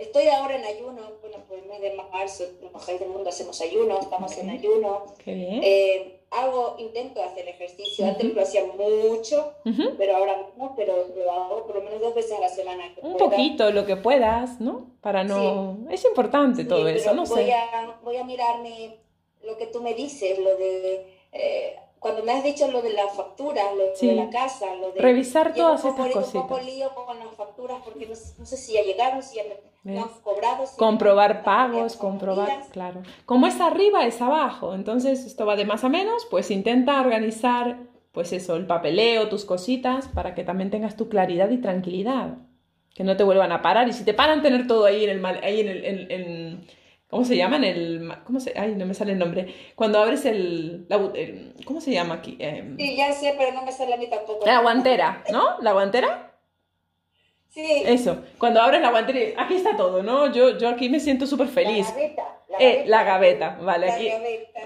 estoy 0.00 0.26
ahora 0.28 0.56
en 0.56 0.64
ayuno, 0.64 1.02
bueno, 1.20 1.36
por 1.46 1.58
el 1.58 1.66
mes 1.66 1.80
de 1.80 1.94
marzo, 2.10 2.44
los 2.60 2.72
mujeres 2.72 3.00
del 3.00 3.10
mundo 3.10 3.28
hacemos 3.28 3.60
ayuno, 3.60 4.00
estamos 4.00 4.36
en 4.38 4.50
ayuno. 4.50 5.04
Qué 5.22 5.34
bien. 5.34 5.60
Eh, 5.62 6.20
hago, 6.30 6.76
intento 6.78 7.22
hacer 7.22 7.46
ejercicio. 7.48 8.06
Antes 8.06 8.34
lo 8.34 8.42
hacía 8.42 8.64
mucho, 8.64 9.54
pero 9.98 10.16
ahora 10.16 10.48
no, 10.56 10.74
pero 10.74 11.06
lo 11.14 11.30
hago 11.30 11.66
por 11.66 11.76
lo 11.76 11.82
menos 11.82 12.00
dos 12.00 12.14
veces 12.14 12.32
a 12.32 12.40
la 12.40 12.48
semana. 12.48 12.92
Un 13.02 13.16
poquito, 13.16 13.70
lo 13.70 13.84
que 13.86 13.96
puedas, 13.96 14.60
¿no? 14.60 14.90
Para 15.00 15.22
no... 15.24 15.78
Es 15.90 16.04
importante 16.04 16.64
todo 16.64 16.88
eso, 16.88 17.14
no 17.14 17.24
voy 17.24 17.44
sé. 17.44 17.52
A, 17.52 17.98
voy 18.02 18.16
a 18.16 18.24
mirarme 18.24 18.96
lo 19.42 19.56
que 19.56 19.66
tú 19.66 19.82
me 19.82 19.94
dices, 19.94 20.38
lo 20.38 20.56
de... 20.56 21.06
Eh, 21.32 21.76
cuando 22.00 22.24
me 22.24 22.32
has 22.32 22.42
dicho 22.42 22.68
lo 22.70 22.80
de 22.80 22.94
las 22.94 23.14
facturas, 23.14 23.66
lo 23.76 23.94
de 23.94 24.14
la 24.14 24.30
casa, 24.30 24.74
lo 24.74 24.90
de... 24.90 25.00
Revisar 25.00 25.52
todas 25.52 25.84
estas 25.84 26.10
cositas. 26.10 26.34
un 26.34 26.48
poco 26.48 26.60
lío 26.60 26.88
con 26.94 27.18
las 27.18 27.34
facturas 27.36 27.78
porque 27.84 28.06
no, 28.06 28.14
sé 28.14 28.56
si 28.56 28.72
ya 28.72 28.82
llegaron, 28.82 29.22
si 29.22 29.36
ya 29.36 29.42
me, 29.84 30.00
han 30.00 30.08
cobrado. 30.22 30.64
comprobar 30.78 31.44
pagos, 31.44 31.96
comprobar, 31.96 32.68
claro. 32.72 33.02
Como 33.26 33.46
es 33.46 33.60
arriba, 33.60 34.06
es 34.06 34.22
abajo. 34.22 34.74
Entonces, 34.74 35.26
esto 35.26 35.44
va 35.44 35.56
de 35.56 35.66
más 35.66 35.84
a 35.84 35.90
menos, 35.90 36.26
pues 36.30 36.50
intenta 36.50 36.98
organizar 37.00 37.78
pues 38.12 38.32
eso, 38.32 38.56
el 38.56 38.66
papeleo, 38.66 39.28
tus 39.28 39.44
cositas, 39.44 40.08
para 40.08 40.34
que 40.34 40.42
también 40.42 40.70
tengas 40.70 40.96
tu 40.96 41.10
claridad 41.10 41.50
y 41.50 41.58
tranquilidad. 41.58 42.38
Que 42.94 43.04
no 43.04 43.16
te 43.16 43.24
vuelvan 43.24 43.52
a 43.52 43.60
parar. 43.60 43.88
Y 43.88 43.92
si 43.92 44.04
te 44.04 44.14
paran, 44.14 44.42
tener 44.42 44.66
todo 44.66 44.86
ahí 44.86 45.04
en 45.04 45.10
el... 45.10 45.24
Ahí 45.24 45.60
en 45.60 45.68
el 45.68 46.60
¿Cómo 47.10 47.24
se 47.24 47.36
llaman? 47.36 47.64
El, 47.64 48.08
¿Cómo 48.24 48.38
se...? 48.38 48.52
Ay, 48.56 48.76
no 48.76 48.86
me 48.86 48.94
sale 48.94 49.12
el 49.12 49.18
nombre. 49.18 49.52
Cuando 49.74 49.98
abres 49.98 50.24
el... 50.26 50.86
¿Cómo 51.64 51.80
se 51.80 51.90
llama 51.90 52.14
aquí? 52.14 52.36
Em, 52.38 52.76
sí, 52.78 52.96
ya 52.96 53.12
sé, 53.12 53.34
pero 53.36 53.52
no 53.52 53.64
me 53.64 53.72
sale 53.72 53.94
a 53.94 53.96
mí 53.96 54.08
tampoco. 54.08 54.46
La 54.46 54.60
guantera, 54.60 55.24
¿no? 55.32 55.60
¿La 55.60 55.72
guantera? 55.72 56.38
Sí. 57.48 57.82
Eso. 57.84 58.22
Cuando 58.38 58.62
abres 58.62 58.80
la 58.80 58.90
guantera, 58.90 59.42
aquí 59.42 59.56
está 59.56 59.76
todo, 59.76 60.04
¿no? 60.04 60.32
Yo, 60.32 60.56
yo 60.56 60.68
aquí 60.68 60.88
me 60.88 61.00
siento 61.00 61.26
súper 61.26 61.48
feliz. 61.48 61.88
La 61.88 61.94
gaveta. 61.94 62.36
La, 62.48 62.58
eh, 62.58 62.84
la 62.86 63.04
gaveta, 63.04 63.58
vale, 63.60 63.90
aquí. 63.90 64.10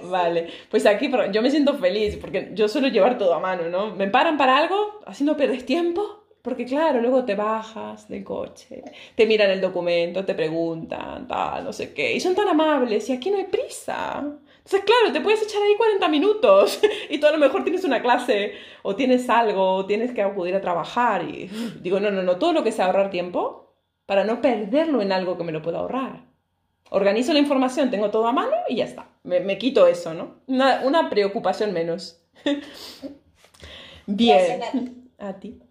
Vale, 0.02 0.48
pues 0.70 0.86
aquí 0.86 1.10
yo 1.32 1.42
me 1.42 1.50
siento 1.50 1.74
feliz 1.74 2.16
porque 2.16 2.50
yo 2.52 2.66
suelo 2.68 2.88
llevar 2.88 3.18
todo 3.18 3.34
a 3.34 3.40
mano, 3.40 3.68
¿no? 3.68 3.94
Me 3.94 4.08
paran 4.08 4.38
para 4.38 4.56
algo, 4.56 5.00
así 5.06 5.22
no 5.22 5.36
pierdes 5.36 5.66
tiempo 5.66 6.23
porque 6.44 6.66
claro, 6.66 7.00
luego 7.00 7.24
te 7.24 7.34
bajas 7.34 8.06
del 8.06 8.22
coche, 8.22 8.82
te 9.14 9.24
miran 9.24 9.50
el 9.50 9.62
documento, 9.62 10.26
te 10.26 10.34
preguntan, 10.34 11.26
tal, 11.26 11.64
no 11.64 11.72
sé 11.72 11.94
qué, 11.94 12.12
y 12.12 12.20
son 12.20 12.34
tan 12.34 12.46
amables, 12.46 13.08
y 13.08 13.14
aquí 13.14 13.30
no 13.30 13.38
hay 13.38 13.44
prisa. 13.44 14.18
Entonces, 14.18 14.82
claro, 14.84 15.10
te 15.10 15.22
puedes 15.22 15.42
echar 15.42 15.62
ahí 15.62 15.74
40 15.74 16.06
minutos 16.08 16.80
y 17.08 17.16
tú 17.16 17.26
a 17.26 17.32
lo 17.32 17.38
mejor 17.38 17.64
tienes 17.64 17.82
una 17.84 18.02
clase 18.02 18.52
o 18.82 18.94
tienes 18.94 19.30
algo, 19.30 19.72
o 19.72 19.86
tienes 19.86 20.12
que 20.12 20.20
acudir 20.20 20.54
a 20.54 20.60
trabajar 20.60 21.26
y 21.26 21.46
digo, 21.80 21.98
no, 21.98 22.10
no, 22.10 22.22
no, 22.22 22.36
todo 22.36 22.52
lo 22.52 22.62
que 22.62 22.72
sea 22.72 22.86
ahorrar 22.86 23.08
tiempo 23.08 23.72
para 24.04 24.24
no 24.24 24.42
perderlo 24.42 25.00
en 25.00 25.12
algo 25.12 25.38
que 25.38 25.44
me 25.44 25.52
lo 25.52 25.62
pueda 25.62 25.78
ahorrar. 25.78 26.26
Organizo 26.90 27.32
la 27.32 27.38
información, 27.38 27.90
tengo 27.90 28.10
todo 28.10 28.26
a 28.26 28.32
mano 28.32 28.52
y 28.68 28.76
ya 28.76 28.84
está. 28.84 29.08
Me, 29.22 29.56
quito 29.56 29.86
eso, 29.86 30.12
¿no? 30.12 30.42
Una, 30.46 30.82
una 30.84 31.08
preocupación 31.08 31.72
menos. 31.72 32.22
Bien. 34.06 35.08
A 35.18 35.32
ti. 35.40 35.63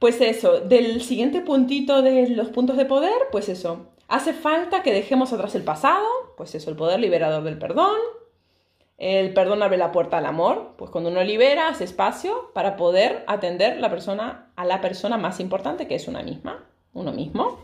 Pues 0.00 0.22
eso, 0.22 0.60
del 0.60 1.02
siguiente 1.02 1.42
puntito 1.42 2.00
de 2.00 2.26
los 2.30 2.48
puntos 2.48 2.78
de 2.78 2.86
poder, 2.86 3.12
pues 3.30 3.50
eso, 3.50 3.90
hace 4.08 4.32
falta 4.32 4.82
que 4.82 4.94
dejemos 4.94 5.30
atrás 5.34 5.54
el 5.54 5.62
pasado, 5.62 6.06
pues 6.38 6.54
eso, 6.54 6.70
el 6.70 6.76
poder 6.76 6.98
liberador 6.98 7.44
del 7.44 7.58
perdón. 7.58 7.98
El 8.96 9.34
perdón 9.34 9.62
abre 9.62 9.76
la 9.76 9.92
puerta 9.92 10.16
al 10.16 10.24
amor, 10.24 10.74
pues 10.78 10.90
cuando 10.90 11.10
uno 11.10 11.22
libera 11.22 11.68
hace 11.68 11.84
espacio 11.84 12.50
para 12.54 12.76
poder 12.76 13.24
atender 13.26 13.78
la 13.78 13.90
persona, 13.90 14.50
a 14.56 14.64
la 14.64 14.80
persona 14.80 15.18
más 15.18 15.38
importante 15.38 15.86
que 15.86 15.96
es 15.96 16.08
una 16.08 16.22
misma, 16.22 16.66
uno 16.94 17.12
mismo. 17.12 17.58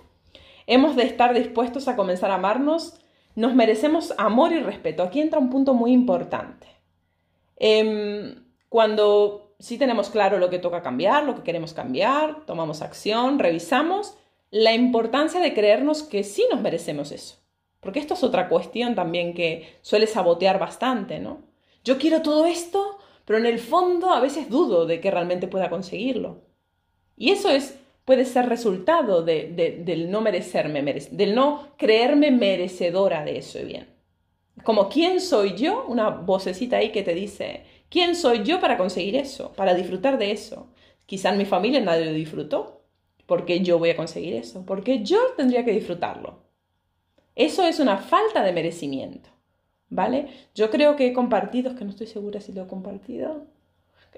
Hemos 0.66 0.94
de 0.94 1.04
estar 1.04 1.32
dispuestos 1.32 1.88
a 1.88 1.96
comenzar 1.96 2.30
a 2.30 2.34
amarnos, 2.34 3.00
nos 3.34 3.54
merecemos 3.54 4.12
amor 4.18 4.52
y 4.52 4.60
respeto. 4.60 5.02
Aquí 5.02 5.22
entra 5.22 5.38
un 5.38 5.48
punto 5.48 5.72
muy 5.72 5.92
importante. 5.92 6.66
Em, 7.56 8.44
cuando 8.68 9.45
si 9.58 9.78
tenemos 9.78 10.10
claro 10.10 10.38
lo 10.38 10.50
que 10.50 10.58
toca 10.58 10.82
cambiar, 10.82 11.24
lo 11.24 11.34
que 11.34 11.42
queremos 11.42 11.72
cambiar, 11.72 12.44
tomamos 12.46 12.82
acción, 12.82 13.38
revisamos 13.38 14.16
la 14.50 14.72
importancia 14.72 15.40
de 15.40 15.54
creernos 15.54 16.02
que 16.02 16.24
sí 16.24 16.44
nos 16.50 16.60
merecemos 16.60 17.12
eso. 17.12 17.36
Porque 17.80 17.98
esto 17.98 18.14
es 18.14 18.22
otra 18.22 18.48
cuestión 18.48 18.94
también 18.94 19.34
que 19.34 19.78
suele 19.82 20.06
sabotear 20.06 20.58
bastante, 20.58 21.18
¿no? 21.18 21.42
Yo 21.84 21.98
quiero 21.98 22.22
todo 22.22 22.46
esto, 22.46 22.98
pero 23.24 23.38
en 23.38 23.46
el 23.46 23.58
fondo 23.58 24.10
a 24.10 24.20
veces 24.20 24.50
dudo 24.50 24.86
de 24.86 25.00
que 25.00 25.10
realmente 25.10 25.48
pueda 25.48 25.70
conseguirlo. 25.70 26.42
Y 27.16 27.30
eso 27.30 27.48
es, 27.48 27.78
puede 28.04 28.24
ser 28.24 28.48
resultado 28.48 29.22
del 29.22 30.10
no 30.10 30.20
merecerme, 30.20 30.82
del 30.82 31.34
no 31.34 31.68
creerme 31.76 32.30
merecedora 32.30 33.24
de 33.24 33.38
eso 33.38 33.58
bien. 33.64 33.88
Como, 34.64 34.88
¿quién 34.88 35.20
soy 35.20 35.54
yo? 35.54 35.84
Una 35.86 36.08
vocecita 36.10 36.78
ahí 36.78 36.90
que 36.90 37.02
te 37.02 37.14
dice, 37.14 37.64
¿Quién 37.88 38.16
soy 38.16 38.42
yo 38.42 38.60
para 38.60 38.76
conseguir 38.76 39.16
eso? 39.16 39.52
Para 39.52 39.74
disfrutar 39.74 40.18
de 40.18 40.32
eso. 40.32 40.68
Quizá 41.06 41.30
en 41.30 41.38
mi 41.38 41.44
familia 41.44 41.80
nadie 41.80 42.06
lo 42.06 42.12
disfrutó. 42.12 42.82
¿Por 43.26 43.44
qué 43.44 43.60
yo 43.60 43.78
voy 43.78 43.90
a 43.90 43.96
conseguir 43.96 44.34
eso? 44.34 44.64
Porque 44.66 45.02
yo 45.02 45.18
tendría 45.36 45.64
que 45.64 45.72
disfrutarlo. 45.72 46.40
Eso 47.34 47.64
es 47.64 47.80
una 47.80 47.98
falta 47.98 48.42
de 48.42 48.52
merecimiento. 48.52 49.30
¿Vale? 49.88 50.28
Yo 50.54 50.70
creo 50.70 50.96
que 50.96 51.06
he 51.06 51.12
compartido, 51.12 51.70
es 51.70 51.76
que 51.76 51.84
no 51.84 51.90
estoy 51.90 52.08
segura 52.08 52.40
si 52.40 52.52
lo 52.52 52.64
he 52.64 52.66
compartido. 52.66 53.44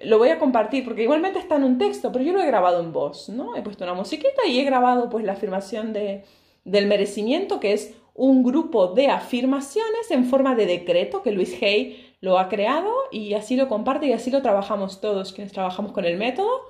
Lo 0.03 0.19
voy 0.19 0.31
a 0.31 0.39
compartir 0.39 0.85
porque 0.85 1.03
igualmente 1.03 1.39
está 1.39 1.57
en 1.57 1.65
un 1.65 1.79
texto, 1.79 2.11
pero 2.11 2.25
yo 2.25 2.33
lo 2.33 2.41
he 2.41 2.47
grabado 2.47 2.81
en 2.81 2.93
voz, 2.93 3.29
¿no? 3.29 3.57
He 3.57 3.63
puesto 3.63 3.85
una 3.85 3.95
musiquita 3.95 4.47
y 4.47 4.61
he 4.61 4.65
grabado 4.65 5.11
pues 5.11 5.25
la 5.25 5.33
afirmación 5.33 5.93
de, 5.93 6.25
del 6.65 6.87
merecimiento, 6.87 7.61
que 7.61 7.73
es 7.73 7.95
un 8.15 8.43
grupo 8.43 8.89
de 8.89 9.09
afirmaciones 9.09 10.11
en 10.11 10.25
forma 10.25 10.55
de 10.55 10.67
decreto 10.67 11.23
que 11.23 11.33
Luis 11.33 11.61
Hay 11.63 12.08
lo 12.21 12.39
ha 12.39 12.49
creado 12.49 12.93
y 13.11 13.35
así 13.35 13.57
lo 13.57 13.69
comparte 13.69 14.07
y 14.07 14.13
así 14.13 14.31
lo 14.31 14.43
trabajamos 14.43 15.01
todos 15.01 15.33
quienes 15.33 15.53
trabajamos 15.53 15.93
con 15.93 16.05
el 16.05 16.17
método 16.17 16.63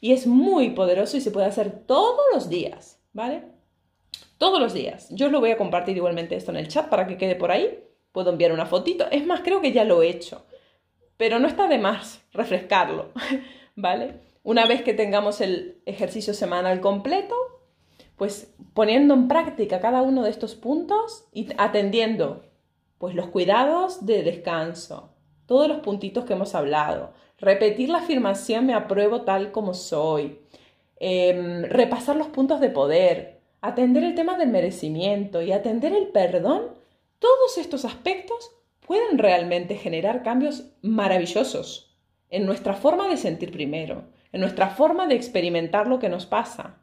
y 0.00 0.12
es 0.12 0.26
muy 0.26 0.70
poderoso 0.70 1.16
y 1.16 1.20
se 1.20 1.30
puede 1.30 1.46
hacer 1.46 1.84
todos 1.86 2.20
los 2.32 2.48
días, 2.48 3.00
¿vale? 3.12 3.44
Todos 4.38 4.60
los 4.60 4.74
días. 4.74 5.08
Yo 5.10 5.30
lo 5.30 5.38
voy 5.38 5.52
a 5.52 5.56
compartir 5.56 5.96
igualmente 5.96 6.34
esto 6.34 6.50
en 6.50 6.56
el 6.56 6.68
chat 6.68 6.88
para 6.88 7.06
que 7.06 7.16
quede 7.16 7.36
por 7.36 7.52
ahí. 7.52 7.84
Puedo 8.10 8.30
enviar 8.30 8.52
una 8.52 8.66
fotito. 8.66 9.06
Es 9.12 9.24
más, 9.24 9.40
creo 9.42 9.60
que 9.60 9.70
ya 9.70 9.84
lo 9.84 10.02
he 10.02 10.08
hecho. 10.08 10.44
Pero 11.16 11.38
no 11.38 11.46
está 11.46 11.68
de 11.68 11.78
más 11.78 12.20
refrescarlo, 12.32 13.12
¿vale? 13.76 14.14
Una 14.42 14.66
vez 14.66 14.82
que 14.82 14.92
tengamos 14.92 15.40
el 15.40 15.80
ejercicio 15.86 16.34
semanal 16.34 16.80
completo, 16.80 17.36
pues 18.16 18.52
poniendo 18.74 19.14
en 19.14 19.28
práctica 19.28 19.80
cada 19.80 20.02
uno 20.02 20.24
de 20.24 20.30
estos 20.30 20.56
puntos 20.56 21.28
y 21.32 21.46
atendiendo 21.58 22.42
pues 23.02 23.16
los 23.16 23.30
cuidados 23.30 24.06
de 24.06 24.22
descanso, 24.22 25.10
todos 25.46 25.66
los 25.66 25.80
puntitos 25.80 26.24
que 26.24 26.34
hemos 26.34 26.54
hablado, 26.54 27.14
repetir 27.36 27.88
la 27.88 27.98
afirmación 27.98 28.64
me 28.64 28.74
apruebo 28.74 29.22
tal 29.22 29.50
como 29.50 29.74
soy, 29.74 30.38
em, 31.00 31.64
repasar 31.64 32.14
los 32.14 32.28
puntos 32.28 32.60
de 32.60 32.70
poder, 32.70 33.40
atender 33.60 34.04
el 34.04 34.14
tema 34.14 34.38
del 34.38 34.50
merecimiento 34.50 35.42
y 35.42 35.50
atender 35.50 35.92
el 35.92 36.10
perdón, 36.10 36.76
todos 37.18 37.58
estos 37.58 37.84
aspectos 37.84 38.52
pueden 38.86 39.18
realmente 39.18 39.74
generar 39.74 40.22
cambios 40.22 40.70
maravillosos 40.80 41.96
en 42.30 42.46
nuestra 42.46 42.74
forma 42.74 43.08
de 43.08 43.16
sentir 43.16 43.50
primero, 43.50 44.04
en 44.30 44.40
nuestra 44.40 44.68
forma 44.68 45.08
de 45.08 45.16
experimentar 45.16 45.88
lo 45.88 45.98
que 45.98 46.08
nos 46.08 46.24
pasa 46.24 46.78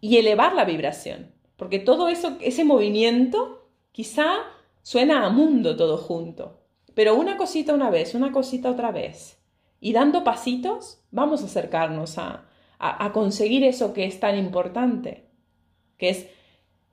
y 0.00 0.16
elevar 0.16 0.54
la 0.54 0.64
vibración, 0.64 1.34
porque 1.58 1.78
todo 1.78 2.08
eso, 2.08 2.38
ese 2.40 2.64
movimiento 2.64 3.55
Quizá 3.96 4.40
suena 4.82 5.24
a 5.24 5.30
mundo 5.30 5.74
todo 5.74 5.96
junto, 5.96 6.60
pero 6.92 7.14
una 7.14 7.38
cosita 7.38 7.72
una 7.72 7.88
vez, 7.88 8.14
una 8.14 8.30
cosita 8.30 8.70
otra 8.70 8.92
vez. 8.92 9.40
Y 9.80 9.94
dando 9.94 10.22
pasitos 10.22 11.00
vamos 11.10 11.40
a 11.40 11.46
acercarnos 11.46 12.18
a, 12.18 12.44
a, 12.78 13.12
conseguir 13.14 13.64
eso 13.64 13.94
que 13.94 14.04
es 14.04 14.20
tan 14.20 14.36
importante, 14.36 15.30
que 15.96 16.10
es, 16.10 16.26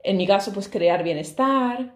en 0.02 0.16
mi 0.16 0.26
caso, 0.26 0.54
pues 0.54 0.70
crear 0.70 1.02
bienestar, 1.02 1.92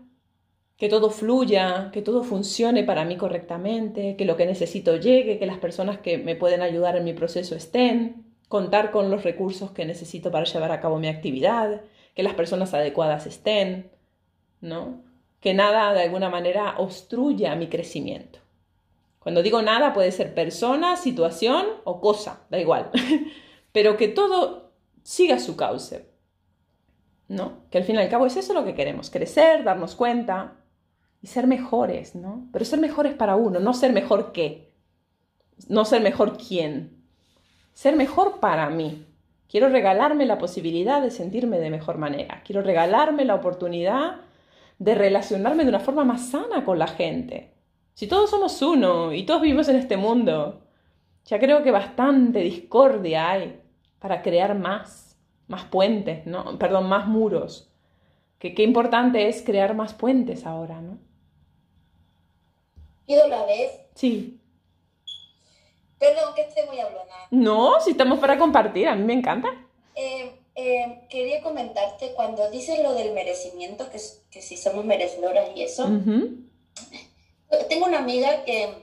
que 0.76 0.90
todo 0.90 1.08
fluya, 1.08 1.88
que 1.90 2.02
todo 2.02 2.22
funcione 2.22 2.84
para 2.84 3.06
mí 3.06 3.16
correctamente, 3.16 4.14
que 4.14 4.26
lo 4.26 4.36
que 4.36 4.44
necesito 4.44 4.96
llegue, 4.96 5.38
que 5.38 5.46
las 5.46 5.56
personas 5.56 6.00
que 6.00 6.18
me 6.18 6.36
pueden 6.36 6.60
ayudar 6.60 6.96
en 6.98 7.04
mi 7.04 7.14
proceso 7.14 7.54
estén, 7.54 8.26
contar 8.48 8.90
con 8.90 9.10
los 9.10 9.24
recursos 9.24 9.70
que 9.70 9.86
necesito 9.86 10.30
para 10.30 10.44
llevar 10.44 10.70
a 10.70 10.82
cabo 10.82 10.98
mi 10.98 11.08
actividad, 11.08 11.80
que 12.14 12.22
las 12.22 12.34
personas 12.34 12.74
adecuadas 12.74 13.26
estén, 13.26 13.96
¿no? 14.60 15.02
Que 15.40 15.54
nada 15.54 15.92
de 15.92 16.02
alguna 16.02 16.28
manera 16.28 16.74
obstruya 16.78 17.54
mi 17.54 17.68
crecimiento. 17.68 18.40
Cuando 19.18 19.42
digo 19.42 19.62
nada 19.62 19.92
puede 19.92 20.10
ser 20.10 20.34
persona, 20.34 20.96
situación 20.96 21.66
o 21.84 22.00
cosa, 22.00 22.46
da 22.50 22.58
igual. 22.58 22.90
Pero 23.72 23.96
que 23.96 24.08
todo 24.08 24.72
siga 25.02 25.38
su 25.38 25.56
cauce. 25.56 26.08
¿No? 27.28 27.64
Que 27.70 27.78
al 27.78 27.84
fin 27.84 27.96
y 27.96 27.98
al 27.98 28.08
cabo 28.08 28.24
es 28.24 28.36
eso 28.36 28.54
lo 28.54 28.64
que 28.64 28.74
queremos, 28.74 29.10
crecer, 29.10 29.62
darnos 29.62 29.94
cuenta 29.94 30.54
y 31.20 31.26
ser 31.26 31.46
mejores, 31.46 32.14
¿no? 32.14 32.48
Pero 32.52 32.64
ser 32.64 32.80
mejores 32.80 33.14
para 33.14 33.36
uno, 33.36 33.60
no 33.60 33.74
ser 33.74 33.92
mejor 33.92 34.32
que, 34.32 34.72
no 35.68 35.84
ser 35.84 36.00
mejor 36.00 36.38
quién, 36.38 37.02
ser 37.74 37.96
mejor 37.96 38.40
para 38.40 38.70
mí. 38.70 39.04
Quiero 39.48 39.68
regalarme 39.68 40.26
la 40.26 40.38
posibilidad 40.38 41.02
de 41.02 41.10
sentirme 41.10 41.58
de 41.58 41.70
mejor 41.70 41.98
manera, 41.98 42.42
quiero 42.46 42.62
regalarme 42.62 43.26
la 43.26 43.34
oportunidad 43.34 44.22
de 44.78 44.94
relacionarme 44.94 45.64
de 45.64 45.70
una 45.70 45.80
forma 45.80 46.04
más 46.04 46.30
sana 46.30 46.64
con 46.64 46.78
la 46.78 46.86
gente. 46.86 47.52
Si 47.94 48.06
todos 48.06 48.30
somos 48.30 48.62
uno 48.62 49.12
y 49.12 49.24
todos 49.24 49.42
vivimos 49.42 49.68
en 49.68 49.76
este 49.76 49.96
mundo, 49.96 50.62
ya 51.24 51.38
creo 51.38 51.62
que 51.62 51.70
bastante 51.70 52.40
discordia 52.40 53.30
hay 53.30 53.60
para 53.98 54.22
crear 54.22 54.54
más, 54.54 55.18
más 55.48 55.64
puentes, 55.64 56.26
¿no? 56.26 56.58
Perdón, 56.58 56.88
más 56.88 57.06
muros. 57.08 57.70
Que 58.38 58.54
qué 58.54 58.62
importante 58.62 59.28
es 59.28 59.42
crear 59.42 59.74
más 59.74 59.94
puentes 59.94 60.46
ahora, 60.46 60.80
¿no? 60.80 60.98
¿Pido 63.04 63.26
la 63.26 63.44
vez? 63.46 63.80
Sí. 63.94 64.40
Perdón, 65.98 66.34
que 66.36 66.42
esté 66.42 66.64
muy 66.66 66.78
hablona. 66.78 67.14
No, 67.32 67.80
si 67.80 67.90
estamos 67.90 68.20
para 68.20 68.38
compartir, 68.38 68.86
a 68.86 68.94
mí 68.94 69.02
me 69.02 69.14
encanta. 69.14 69.48
Eh, 69.96 70.37
eh, 70.60 71.02
quería 71.08 71.40
comentarte 71.40 72.14
cuando 72.14 72.50
dices 72.50 72.80
lo 72.80 72.92
del 72.94 73.12
merecimiento, 73.12 73.88
que, 73.90 74.00
que 74.28 74.42
si 74.42 74.56
somos 74.56 74.84
merecedoras 74.84 75.50
y 75.54 75.62
eso. 75.62 75.88
Tengo 77.68 77.86
una 77.86 77.98
amiga 77.98 78.44
que 78.44 78.74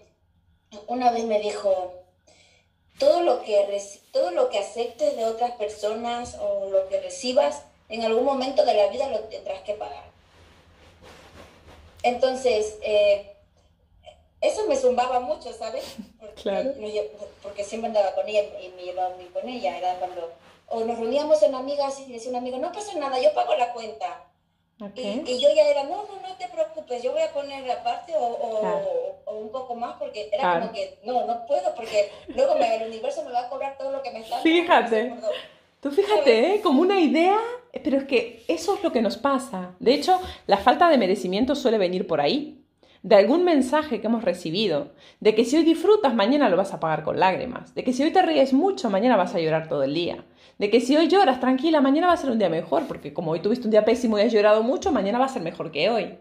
una 0.88 1.11
vez 1.11 1.26
me 1.26 1.41
dijo, 1.41 1.93
todo 2.97 3.23
lo 3.23 3.41
que, 3.41 3.81
todo 4.14 4.31
lo 4.31 4.49
que 4.49 4.60
aceptes 4.60 5.18
de 5.18 5.26
otras 5.26 5.52
personas 5.57 6.38
o 6.39 6.69
lo 6.69 6.88
que 6.88 7.02
recibas, 7.02 7.64
en 7.89 8.03
algún 8.03 8.23
momento 8.23 8.64
de 8.64 8.73
la 8.73 8.88
vida 8.88 9.10
lo 9.10 9.19
tendrás 9.26 9.61
que 9.64 9.73
pagar. 9.73 10.06
Entonces, 12.03 12.77
eh, 12.84 13.35
eso 14.39 14.65
me 14.68 14.77
zumbaba 14.77 15.19
mucho, 15.19 15.52
¿sabes? 15.52 15.84
Porque, 16.22 16.41
claro. 16.41 16.73
porque 17.43 17.65
siempre 17.65 17.89
andaba 17.89 18.15
con 18.15 18.30
ella 18.30 18.43
y 18.61 18.69
me 18.69 18.84
llevaba 18.84 19.14
muy 19.18 19.26
con 19.26 19.49
ella. 19.49 19.77
Era 19.77 19.95
cuando, 19.95 20.31
o 20.67 20.83
nos 20.83 20.97
reuníamos 20.97 21.41
en 21.43 21.55
amigas 21.55 21.99
y 21.99 22.11
decía 22.11 22.29
una 22.29 22.39
amiga, 22.39 22.57
no 22.57 22.71
pasa 22.71 22.97
nada, 22.97 23.19
yo 23.19 23.33
pago 23.33 23.55
la 23.55 23.71
cuenta. 23.73 24.25
Y, 24.95 25.39
yo 25.39 25.47
ya 25.55 25.69
era, 25.69 25.83
no, 25.83 26.03
no, 26.03 26.27
no 26.27 26.35
te 26.37 26.49
preocupes, 26.49 27.01
yo 27.01 27.13
voy 27.13 27.21
a 27.21 27.31
poner 27.31 27.69
aparte 27.71 28.13
o, 28.17 28.25
o, 28.25 29.21
o 29.23 29.35
un 29.37 29.49
poco 29.49 29.73
más 29.73 29.95
porque 29.97 30.29
era 30.33 30.59
como 30.59 30.73
que, 30.73 30.99
no, 31.05 31.25
no 31.25 31.45
puedo 31.45 31.73
porque 31.75 32.11
luego 32.27 32.55
me, 32.55 32.75
el 32.75 32.89
universo 32.89 33.23
me 33.23 33.31
va 33.31 33.41
a 33.41 33.49
cobrar 33.49 33.77
todo 33.77 33.91
lo 33.91 34.01
que 34.01 34.11
me 34.11 34.19
está 34.19 34.39
Fíjate. 34.39 35.13
Tú 35.79 35.91
fíjate, 35.91 36.55
¿eh? 36.55 36.61
como 36.61 36.81
una 36.81 36.99
idea, 36.99 37.37
pero 37.83 37.97
es 37.97 38.03
que 38.05 38.43
eso 38.47 38.75
es 38.75 38.83
lo 38.83 38.91
que 38.91 39.01
nos 39.01 39.17
pasa. 39.17 39.75
De 39.79 39.93
hecho, 39.93 40.19
la 40.47 40.57
falta 40.57 40.89
de 40.89 40.97
merecimiento 40.97 41.55
suele 41.55 41.77
venir 41.77 42.05
por 42.05 42.19
ahí 42.19 42.65
de 43.05 43.15
algún 43.15 43.43
mensaje 43.43 44.01
que 44.01 44.07
hemos 44.07 44.23
recibido, 44.23 44.87
de 45.19 45.35
que 45.35 45.45
si 45.45 45.55
hoy 45.55 45.63
disfrutas, 45.63 46.15
mañana 46.15 46.49
lo 46.49 46.57
vas 46.57 46.73
a 46.73 46.79
pagar 46.79 47.03
con 47.03 47.19
lágrimas, 47.19 47.75
de 47.75 47.83
que 47.83 47.93
si 47.93 48.01
hoy 48.01 48.11
te 48.11 48.23
ríes 48.23 48.51
mucho, 48.51 48.89
mañana 48.89 49.15
vas 49.15 49.35
a 49.35 49.39
llorar 49.39 49.69
todo 49.69 49.83
el 49.83 49.93
día, 49.93 50.25
de 50.57 50.69
que 50.69 50.80
si 50.80 50.95
hoy 50.95 51.07
lloras 51.07 51.40
tranquila, 51.40 51.82
mañana 51.82 52.07
va 52.07 52.14
a 52.14 52.18
ser 52.18 52.32
un 52.32 52.40
día 52.40 52.49
mejor, 52.49 52.88
porque 52.88 53.14
como 53.14 53.32
hoy 53.32 53.41
tuviste 53.41 53.68
un 53.68 53.72
día 53.72 53.86
pésimo 53.86 54.18
y 54.18 54.22
has 54.22 54.32
llorado 54.32 54.64
mucho, 54.64 54.91
mañana 54.91 55.19
va 55.19 55.26
a 55.26 55.30
ser 55.30 55.41
mejor 55.41 55.72
que 55.72 55.90
hoy. 55.90 56.18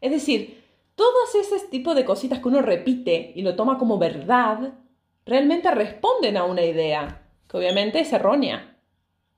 Es 0.00 0.12
decir, 0.12 0.62
todos 0.94 1.34
ese 1.34 1.66
tipo 1.68 1.94
de 1.94 2.04
cositas 2.04 2.40
que 2.40 2.48
uno 2.48 2.62
repite 2.62 3.32
y 3.34 3.42
lo 3.42 3.56
toma 3.56 3.78
como 3.78 3.98
verdad, 3.98 4.74
realmente 5.26 5.70
responden 5.70 6.36
a 6.36 6.44
una 6.44 6.62
idea, 6.62 7.22
que 7.48 7.56
obviamente 7.56 8.00
es 8.00 8.12
errónea. 8.12 8.76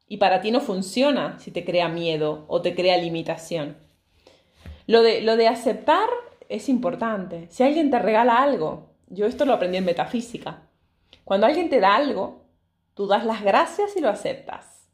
Y 0.06 0.18
para 0.18 0.40
ti 0.40 0.50
no 0.50 0.60
funciona 0.60 1.38
si 1.38 1.50
te 1.50 1.64
crea 1.64 1.88
miedo 1.88 2.44
o 2.48 2.62
te 2.62 2.74
crea 2.74 2.96
limitación. 2.96 3.76
Lo 4.86 5.02
de, 5.02 5.22
lo 5.22 5.36
de 5.36 5.48
aceptar 5.48 6.08
es 6.48 6.68
importante. 6.68 7.46
Si 7.48 7.62
alguien 7.62 7.90
te 7.90 7.98
regala 7.98 8.38
algo, 8.38 8.88
yo 9.08 9.26
esto 9.26 9.44
lo 9.44 9.52
aprendí 9.52 9.78
en 9.78 9.84
metafísica. 9.84 10.62
Cuando 11.24 11.46
alguien 11.46 11.70
te 11.70 11.78
da 11.78 11.94
algo, 11.94 12.39
tú 13.00 13.06
das 13.06 13.24
las 13.24 13.42
gracias 13.42 13.96
y 13.96 14.00
lo 14.02 14.10
aceptas. 14.10 14.86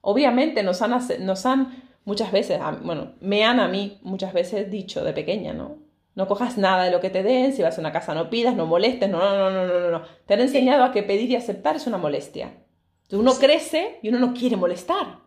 Obviamente 0.00 0.64
nos 0.64 0.82
han, 0.82 0.98
nos 1.20 1.46
han 1.46 1.84
muchas 2.04 2.32
veces, 2.32 2.58
bueno, 2.82 3.12
me 3.20 3.44
han 3.44 3.60
a 3.60 3.68
mí 3.68 4.00
muchas 4.02 4.32
veces 4.32 4.72
dicho 4.72 5.04
de 5.04 5.12
pequeña, 5.12 5.52
¿no? 5.52 5.78
No 6.16 6.26
cojas 6.26 6.58
nada 6.58 6.82
de 6.82 6.90
lo 6.90 7.00
que 7.00 7.10
te 7.10 7.22
den, 7.22 7.52
si 7.52 7.62
vas 7.62 7.78
a 7.78 7.80
una 7.80 7.92
casa 7.92 8.12
no 8.12 8.28
pidas, 8.28 8.56
no 8.56 8.66
molestes, 8.66 9.08
no, 9.08 9.20
no, 9.20 9.50
no, 9.50 9.68
no, 9.68 9.78
no, 9.78 9.90
no. 9.92 10.02
Te 10.26 10.34
han 10.34 10.40
enseñado 10.40 10.82
a 10.82 10.90
que 10.90 11.04
pedir 11.04 11.30
y 11.30 11.36
aceptar 11.36 11.76
es 11.76 11.86
una 11.86 11.96
molestia. 11.96 12.54
Uno 13.12 13.32
crece 13.34 14.00
y 14.02 14.08
uno 14.08 14.18
no 14.18 14.34
quiere 14.34 14.56
molestar. 14.56 15.20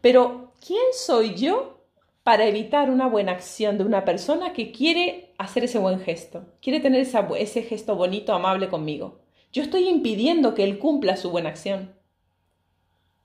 Pero, 0.00 0.54
¿quién 0.66 0.86
soy 0.94 1.34
yo 1.34 1.84
para 2.22 2.46
evitar 2.46 2.88
una 2.88 3.08
buena 3.08 3.32
acción 3.32 3.76
de 3.76 3.84
una 3.84 4.06
persona 4.06 4.54
que 4.54 4.72
quiere 4.72 5.34
hacer 5.36 5.64
ese 5.64 5.78
buen 5.78 6.00
gesto, 6.00 6.46
quiere 6.62 6.80
tener 6.80 7.02
ese 7.02 7.62
gesto 7.62 7.94
bonito, 7.94 8.32
amable 8.32 8.70
conmigo. 8.70 9.27
Yo 9.52 9.62
estoy 9.62 9.88
impidiendo 9.88 10.54
que 10.54 10.64
él 10.64 10.78
cumpla 10.78 11.16
su 11.16 11.30
buena 11.30 11.48
acción. 11.48 11.94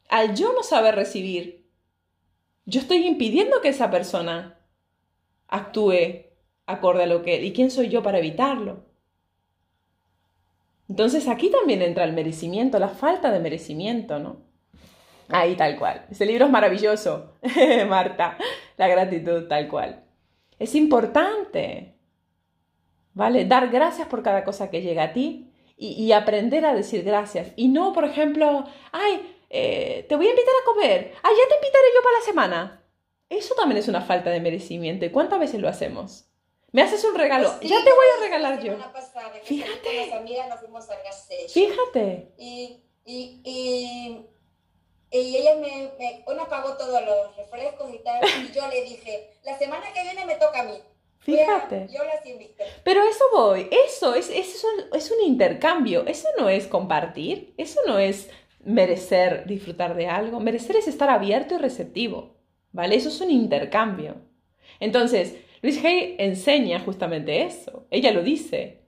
Al 0.10 0.36
yo 0.36 0.54
no 0.54 0.64
saber 0.64 0.96
recibir, 0.96 1.66
yo 2.66 2.80
estoy 2.80 3.06
impidiendo 3.06 3.62
que 3.62 3.70
esa 3.70 3.92
persona 3.92 4.60
actúe 5.48 6.26
acorde 6.66 7.04
a 7.04 7.08
lo 7.08 7.24
que... 7.24 7.44
¿Y 7.44 7.52
quién 7.52 7.72
soy 7.72 7.90
yo 7.90 8.04
para 8.04 8.20
evitarlo? 8.20 8.86
Entonces 10.88 11.28
aquí 11.28 11.50
también 11.50 11.82
entra 11.82 12.04
el 12.04 12.14
merecimiento, 12.14 12.80
la 12.80 12.90
falta 12.90 13.32
de 13.32 13.40
merecimiento, 13.40 14.20
¿no? 14.20 14.38
Ahí 15.30 15.56
tal 15.56 15.78
cual. 15.78 16.06
Ese 16.10 16.26
libro 16.26 16.46
es 16.46 16.52
maravilloso, 16.52 17.34
Marta. 17.88 18.38
La 18.78 18.88
gratitud 18.88 19.48
tal 19.48 19.68
cual. 19.68 20.04
Es 20.60 20.76
importante, 20.76 21.96
¿vale? 23.14 23.46
Dar 23.46 23.70
gracias 23.70 24.08
por 24.08 24.24
cada 24.24 24.44
cosa 24.44 24.70
que 24.70 24.82
llega 24.82 25.04
a 25.04 25.14
ti 25.14 25.53
y, 25.76 26.12
aprender 26.12 26.66
a 26.66 26.74
decir 26.74 27.04
gracias. 27.04 27.50
Y 27.56 27.68
no, 27.68 27.94
por 27.94 28.06
ejemplo, 28.06 28.66
ay, 28.92 29.38
eh, 29.50 30.06
te 30.08 30.16
voy 30.16 30.28
a 30.28 30.30
invitar 30.30 30.54
a 30.62 30.66
comer. 30.66 31.14
Ay, 31.24 31.36
ya 31.36 31.50
te 31.50 31.56
invitaré 31.56 31.86
yo 31.96 32.04
para 32.04 32.20
la 32.20 32.26
semana. 32.26 32.84
Eso 33.30 33.56
también 33.56 33.80
es 33.80 33.88
una 33.88 34.02
falta 34.02 34.30
de 34.30 34.40
merecimiento. 34.40 35.06
¿Y 35.06 35.10
cuántas 35.10 35.40
veces 35.40 35.60
lo 35.60 35.68
hacemos? 35.68 36.26
Me 36.72 36.82
haces 36.82 37.04
un 37.04 37.16
regalo, 37.16 37.54
pues 37.60 37.70
ya 37.70 37.84
te 37.84 37.92
voy 37.92 38.06
a 38.18 38.24
regalar 38.24 38.64
yo. 38.64 38.74
Fíjate. 39.44 40.06
Fíjate. 41.50 42.34
y, 42.38 43.42
y 43.44 44.26
y 45.14 45.38
ella 45.38 45.56
me, 45.56 45.92
me 46.00 46.24
una 46.26 46.50
pagó 46.50 46.76
todos 46.76 47.00
los 47.06 47.36
refrescos 47.36 47.94
y 47.94 48.00
tal, 48.00 48.20
y 48.26 48.52
yo 48.52 48.68
le 48.68 48.82
dije, 48.82 49.38
la 49.44 49.56
semana 49.60 49.94
que 49.94 50.02
viene 50.02 50.26
me 50.26 50.36
toca 50.36 50.62
a 50.62 50.64
mí. 50.64 50.82
Fíjate. 51.24 51.88
yo 51.90 52.04
las 52.04 52.26
invito. 52.26 52.64
Pero 52.84 53.02
eso 53.04 53.24
voy, 53.32 53.70
eso 53.86 54.14
es, 54.14 54.30
eso 54.30 54.68
es 54.94 55.12
un 55.12 55.26
intercambio, 55.26 56.06
eso 56.06 56.28
no 56.38 56.50
es 56.50 56.68
compartir, 56.68 57.54
eso 57.58 57.80
no 57.88 57.98
es 57.98 58.30
merecer 58.66 59.46
disfrutar 59.46 59.96
de 59.96 60.08
algo, 60.08 60.40
merecer 60.40 60.76
es 60.76 60.88
estar 60.88 61.10
abierto 61.10 61.56
y 61.56 61.58
receptivo, 61.58 62.36
¿vale? 62.72 62.96
Eso 62.96 63.10
es 63.10 63.22
un 63.22 63.32
intercambio. 63.32 64.16
Entonces, 64.80 65.36
Luis 65.62 65.84
Hay 65.84 66.16
enseña 66.20 66.80
justamente 66.80 67.44
eso, 67.44 67.88
ella 67.90 68.12
lo 68.12 68.22
dice, 68.22 68.84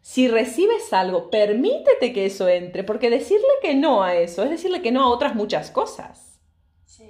si 0.00 0.28
recibes 0.28 0.92
algo, 0.92 1.30
permítete 1.30 2.12
que 2.12 2.26
eso 2.26 2.48
entre, 2.48 2.84
porque 2.84 3.10
decirle 3.10 3.46
que 3.60 3.74
no 3.74 4.02
a 4.02 4.16
eso 4.16 4.42
es 4.42 4.50
decirle 4.50 4.82
que 4.82 4.92
no 4.92 5.02
a 5.02 5.08
otras 5.08 5.34
muchas 5.34 5.70
cosas. 5.70 6.40
Sí. 6.84 7.08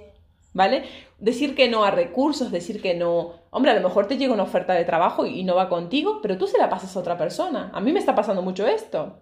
¿Vale? 0.53 0.83
Decir 1.23 1.55
que 1.55 1.69
no 1.69 1.85
a 1.85 1.91
recursos, 1.91 2.51
decir 2.51 2.81
que 2.81 2.95
no. 2.95 3.35
Hombre, 3.49 3.71
a 3.71 3.75
lo 3.75 3.87
mejor 3.87 4.07
te 4.07 4.17
llega 4.17 4.33
una 4.33 4.43
oferta 4.43 4.73
de 4.73 4.83
trabajo 4.83 5.25
y 5.25 5.45
no 5.45 5.55
va 5.55 5.69
contigo, 5.69 6.19
pero 6.21 6.37
tú 6.37 6.47
se 6.47 6.57
la 6.57 6.69
pasas 6.69 6.93
a 6.97 6.99
otra 6.99 7.17
persona. 7.17 7.71
A 7.73 7.79
mí 7.79 7.93
me 7.93 7.99
está 7.99 8.13
pasando 8.13 8.41
mucho 8.41 8.67
esto. 8.67 9.21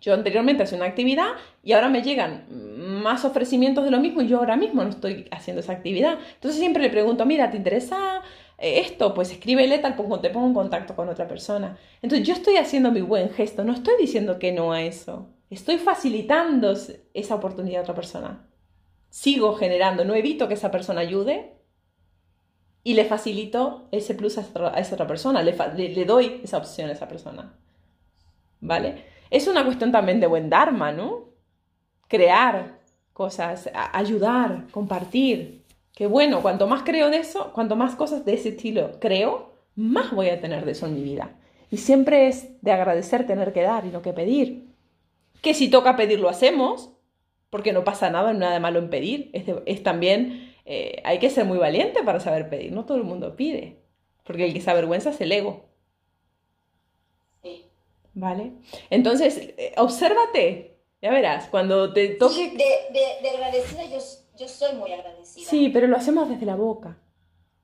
Yo 0.00 0.14
anteriormente 0.14 0.62
hacía 0.62 0.78
una 0.78 0.86
actividad 0.86 1.30
y 1.64 1.72
ahora 1.72 1.88
me 1.88 2.02
llegan 2.02 2.46
más 3.02 3.24
ofrecimientos 3.24 3.84
de 3.84 3.90
lo 3.90 3.98
mismo 3.98 4.22
y 4.22 4.28
yo 4.28 4.38
ahora 4.38 4.56
mismo 4.56 4.84
no 4.84 4.90
estoy 4.90 5.26
haciendo 5.32 5.58
esa 5.58 5.72
actividad. 5.72 6.16
Entonces 6.34 6.60
siempre 6.60 6.80
le 6.80 6.90
pregunto, 6.90 7.26
mira, 7.26 7.50
¿te 7.50 7.56
interesa 7.56 8.22
eh, 8.62 8.78
esto, 8.78 9.12
pues 9.12 9.32
escríbele 9.32 9.80
tal 9.80 9.96
te 9.96 10.30
pongo 10.30 10.46
en 10.46 10.54
contacto 10.54 10.94
con 10.94 11.08
otra 11.08 11.26
persona. 11.26 11.76
Entonces 12.02 12.24
yo 12.24 12.34
estoy 12.34 12.56
haciendo 12.56 12.92
mi 12.92 13.00
buen 13.00 13.30
gesto, 13.30 13.64
no 13.64 13.72
estoy 13.72 13.94
diciendo 13.98 14.38
que 14.38 14.52
no 14.52 14.72
a 14.72 14.82
eso. 14.82 15.28
Estoy 15.50 15.78
facilitando 15.78 16.72
esa 17.12 17.34
oportunidad 17.34 17.80
a 17.80 17.82
otra 17.82 17.94
persona. 17.96 18.48
Sigo 19.12 19.56
generando, 19.56 20.06
no 20.06 20.14
evito 20.14 20.48
que 20.48 20.54
esa 20.54 20.70
persona 20.70 21.02
ayude 21.02 21.52
y 22.82 22.94
le 22.94 23.04
facilito 23.04 23.86
ese 23.92 24.14
plus 24.14 24.38
a, 24.38 24.40
esa 24.78 24.94
otra 24.94 25.06
persona, 25.06 25.42
le, 25.42 26.04
doy 26.06 26.40
esa 26.42 26.56
opción 26.56 26.88
a 26.88 26.94
esa 26.94 27.08
persona. 27.08 27.52
¿Vale? 28.62 29.04
Es 29.28 29.48
una 29.48 29.66
cuestión 29.66 29.92
también 29.92 30.18
de 30.18 30.26
buen 30.26 30.48
dharma, 30.48 30.92
¿no? 30.92 31.28
Crear 32.08 32.78
cosas, 33.12 33.68
ayudar, 33.74 34.68
compartir, 34.70 35.62
que 35.94 36.06
bueno, 36.06 36.40
cuanto 36.40 36.66
más 36.66 36.82
creo 36.82 37.10
de 37.10 37.18
eso, 37.18 37.52
cuanto 37.52 37.76
más 37.76 37.94
cosas 37.96 38.24
de 38.24 38.32
ese 38.32 38.48
estilo 38.48 38.98
creo, 38.98 39.52
más 39.76 40.10
voy 40.10 40.30
a 40.30 40.40
tener 40.40 40.64
de 40.64 40.72
eso 40.72 40.86
en 40.86 40.94
mi 40.94 41.02
vida. 41.02 41.32
Y 41.70 41.76
siempre 41.76 42.28
es 42.28 42.48
de 42.62 42.72
agradecer 42.72 43.26
tener 43.26 43.52
que 43.52 43.60
dar 43.60 43.84
y 43.84 43.90
no 43.90 44.00
que 44.00 44.14
pedir. 44.14 44.72
Que 45.42 45.52
si 45.52 45.68
toca 45.68 45.96
pedir 45.96 46.18
lo 46.18 46.30
hacemos, 46.30 46.92
porque 47.52 47.74
no 47.74 47.84
pasa 47.84 48.08
nada, 48.08 48.32
nada 48.32 48.54
de 48.54 48.60
malo 48.60 48.78
en 48.78 48.88
pedir. 48.88 49.30
Es, 49.66 49.82
también, 49.82 50.54
eh, 50.64 51.02
hay 51.04 51.18
que 51.18 51.28
ser 51.28 51.44
muy 51.44 51.58
valiente 51.58 52.02
para 52.02 52.18
saber 52.18 52.48
pedir. 52.48 52.72
No 52.72 52.86
todo 52.86 52.96
el 52.96 53.04
mundo 53.04 53.36
pide, 53.36 53.76
porque 54.24 54.46
el 54.46 54.54
que 54.54 54.62
se 54.62 54.70
avergüenza 54.70 55.10
es 55.10 55.20
el 55.20 55.32
ego. 55.32 55.66
Sí. 57.42 57.66
¿Vale? 58.14 58.52
Entonces, 58.88 59.36
eh, 59.58 59.74
obsérvate, 59.76 60.78
ya 61.02 61.10
verás, 61.10 61.48
cuando 61.48 61.92
te 61.92 62.08
toque... 62.14 62.52
de, 62.52 62.98
de, 62.98 63.22
de 63.22 63.28
agradecida 63.28 63.84
yo 63.84 63.98
yo 64.38 64.48
soy 64.48 64.74
muy 64.76 64.90
agradecida. 64.90 65.46
Sí, 65.46 65.68
pero 65.68 65.88
lo 65.88 65.98
hacemos 65.98 66.30
desde 66.30 66.46
la 66.46 66.56
boca. 66.56 66.96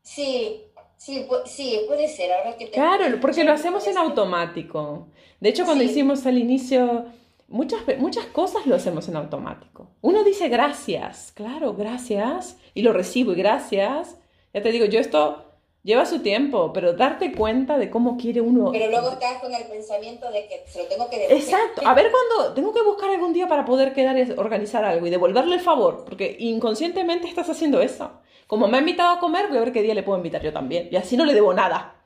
Sí, 0.03 0.65
sí, 0.99 1.27
sí 1.47 1.81
puede 1.87 2.09
ser. 2.09 2.31
Ahora 2.31 2.59
que 2.59 2.71
claro, 2.71 3.07
porque 3.23 3.43
lo 3.43 3.53
hacemos 3.53 3.87
en 3.87 3.97
automático. 3.97 5.09
De 5.41 5.49
hecho, 5.49 5.65
cuando 5.65 5.83
hicimos 5.83 6.27
al 6.27 6.37
inicio, 6.37 7.07
muchas, 7.49 7.81
muchas 7.99 8.27
cosas 8.27 8.67
lo 8.67 8.77
hacemos 8.77 9.09
en 9.09 9.17
automático. 9.17 9.91
Uno 10.01 10.23
dice 10.25 10.49
gracias, 10.49 11.33
claro, 11.35 11.75
gracias, 11.75 12.57
y 12.75 12.83
lo 12.83 12.93
recibo 12.93 13.33
y 13.33 13.37
gracias. 13.37 14.17
Ya 14.55 14.63
te 14.63 14.71
digo, 14.71 14.87
yo 14.87 15.01
esto 15.01 15.49
Lleva 15.89 16.05
su 16.05 16.19
tiempo, 16.21 16.73
pero 16.73 16.93
darte 16.93 17.33
cuenta 17.33 17.79
de 17.79 17.89
cómo 17.89 18.19
quiere 18.19 18.41
uno. 18.41 18.71
Pero 18.73 18.91
luego 18.91 19.13
estás 19.13 19.41
con 19.41 19.55
el 19.55 19.65
pensamiento 19.69 20.31
de 20.31 20.47
que 20.47 20.65
se 20.67 20.83
lo 20.83 20.89
tengo 20.89 21.09
que 21.09 21.17
devolver. 21.17 21.39
Exacto. 21.41 21.81
A 21.87 21.95
ver 21.95 22.11
cuando 22.11 22.53
tengo 22.53 22.75
que 22.75 22.83
buscar 22.83 23.09
algún 23.09 23.33
día 23.33 23.49
para 23.49 23.65
poder 23.65 23.95
quedar 23.95 24.19
y 24.19 24.31
organizar 24.33 24.85
algo 24.85 25.07
y 25.07 25.11
devolverle 25.11 25.55
el 25.55 25.63
favor, 25.63 26.05
porque 26.05 26.37
inconscientemente 26.41 27.29
estás 27.29 27.49
haciendo 27.49 27.81
eso. 27.81 28.11
Como 28.49 28.67
me 28.67 28.77
ha 28.77 28.81
invitado 28.81 29.15
a 29.15 29.19
comer, 29.21 29.49
voy 29.49 29.57
a 29.57 29.61
ver 29.61 29.73
qué 29.73 29.83
día 29.83 29.95
le 29.95 30.03
puedo 30.03 30.19
invitar 30.19 30.43
yo 30.43 30.53
también. 30.53 30.89
Y 30.91 30.97
así 30.97 31.17
no 31.17 31.25
le 31.25 31.33
debo 31.33 31.55
nada. 31.55 32.05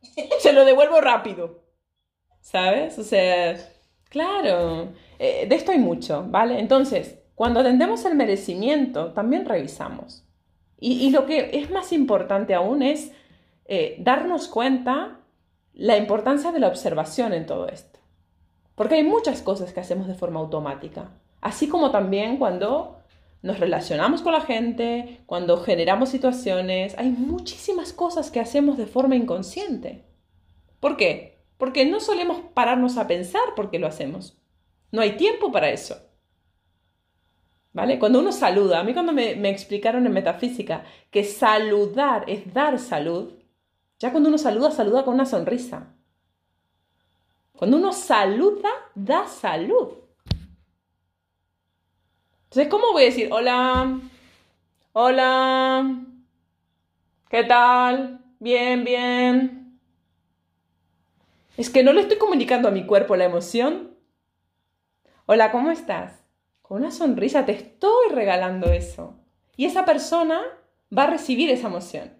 Se 0.38 0.52
lo 0.52 0.64
devuelvo 0.64 1.00
rápido. 1.00 1.64
¿Sabes? 2.40 2.98
O 2.98 3.04
sea, 3.04 3.54
Claro, 4.10 4.88
eh, 5.20 5.46
de 5.48 5.54
esto 5.54 5.70
hay 5.70 5.78
mucho, 5.78 6.26
¿vale? 6.28 6.58
Entonces, 6.58 7.20
cuando 7.36 7.60
atendemos 7.60 8.04
el 8.04 8.16
merecimiento, 8.16 9.12
también 9.12 9.46
revisamos. 9.46 10.26
Y, 10.78 11.10
lo 11.10 11.26
que 11.26 11.50
es 11.52 11.70
más 11.70 11.92
importante 11.92 12.54
aún 12.54 12.82
es 12.82 13.12
eh, 13.66 13.96
darnos 14.00 14.48
cuenta 14.48 15.20
la 15.74 15.96
importancia 15.96 16.52
de 16.52 16.58
la 16.58 16.68
observación 16.68 17.32
en 17.34 17.46
todo 17.46 17.68
esto. 17.68 18.00
Porque 18.74 18.96
hay 18.96 19.04
muchas 19.04 19.42
cosas 19.42 19.72
que 19.72 19.80
hacemos 19.80 20.06
de 20.08 20.14
forma 20.14 20.40
automática. 20.40 21.10
Así 21.40 21.68
como 21.68 21.90
también 21.90 22.38
cuando 22.38 22.98
nos 23.42 23.60
relacionamos 23.60 24.22
con 24.22 24.32
la 24.32 24.40
gente, 24.40 25.20
cuando 25.26 25.58
generamos 25.58 26.08
situaciones, 26.08 26.98
hay 26.98 27.10
muchísimas 27.10 27.92
cosas 27.92 28.30
que 28.30 28.40
hacemos 28.40 28.76
de 28.76 28.86
forma 28.86 29.16
inconsciente. 29.16 30.04
¿Por 30.80 30.96
qué? 30.96 31.39
Porque 31.60 31.84
no 31.84 32.00
solemos 32.00 32.40
pararnos 32.54 32.96
a 32.96 33.06
pensar 33.06 33.54
por 33.54 33.70
qué 33.70 33.78
lo 33.78 33.86
hacemos. 33.86 34.36
No 34.90 35.02
hay 35.02 35.18
tiempo 35.18 35.52
para 35.52 35.68
eso. 35.68 35.94
¿Vale? 37.74 37.98
Cuando 37.98 38.18
uno 38.18 38.32
saluda, 38.32 38.80
a 38.80 38.82
mí 38.82 38.94
cuando 38.94 39.12
me, 39.12 39.36
me, 39.36 39.50
explicaron 39.50 40.06
en 40.06 40.12
metafísica 40.12 40.84
que 41.10 41.22
saludar 41.22 42.24
es 42.28 42.52
dar 42.52 42.78
salud, 42.78 43.34
ya 43.98 44.10
cuando 44.10 44.30
uno 44.30 44.38
saluda, 44.38 44.70
saluda 44.70 45.04
con 45.04 45.14
una 45.14 45.26
sonrisa. 45.26 45.94
Cuando 47.52 47.76
uno 47.76 47.92
saluda, 47.92 48.70
da 48.94 49.28
salud. 49.28 49.98
Entonces, 52.44 52.68
¿cómo 52.68 52.92
voy 52.92 53.02
a 53.02 53.06
decir, 53.06 53.28
hola, 53.30 54.00
hola, 54.94 55.94
¿qué 57.28 57.44
tal? 57.44 58.24
Bien, 58.40 58.82
bien. 58.82 59.59
Es 61.60 61.68
que 61.68 61.82
no 61.82 61.92
le 61.92 62.00
estoy 62.00 62.16
comunicando 62.16 62.68
a 62.68 62.70
mi 62.70 62.86
cuerpo 62.86 63.16
la 63.16 63.26
emoción. 63.26 63.94
Hola, 65.26 65.52
¿cómo 65.52 65.70
estás? 65.70 66.24
Con 66.62 66.78
una 66.78 66.90
sonrisa 66.90 67.44
te 67.44 67.52
estoy 67.52 68.08
regalando 68.14 68.72
eso. 68.72 69.18
Y 69.58 69.66
esa 69.66 69.84
persona 69.84 70.40
va 70.96 71.02
a 71.02 71.10
recibir 71.10 71.50
esa 71.50 71.66
emoción. 71.66 72.14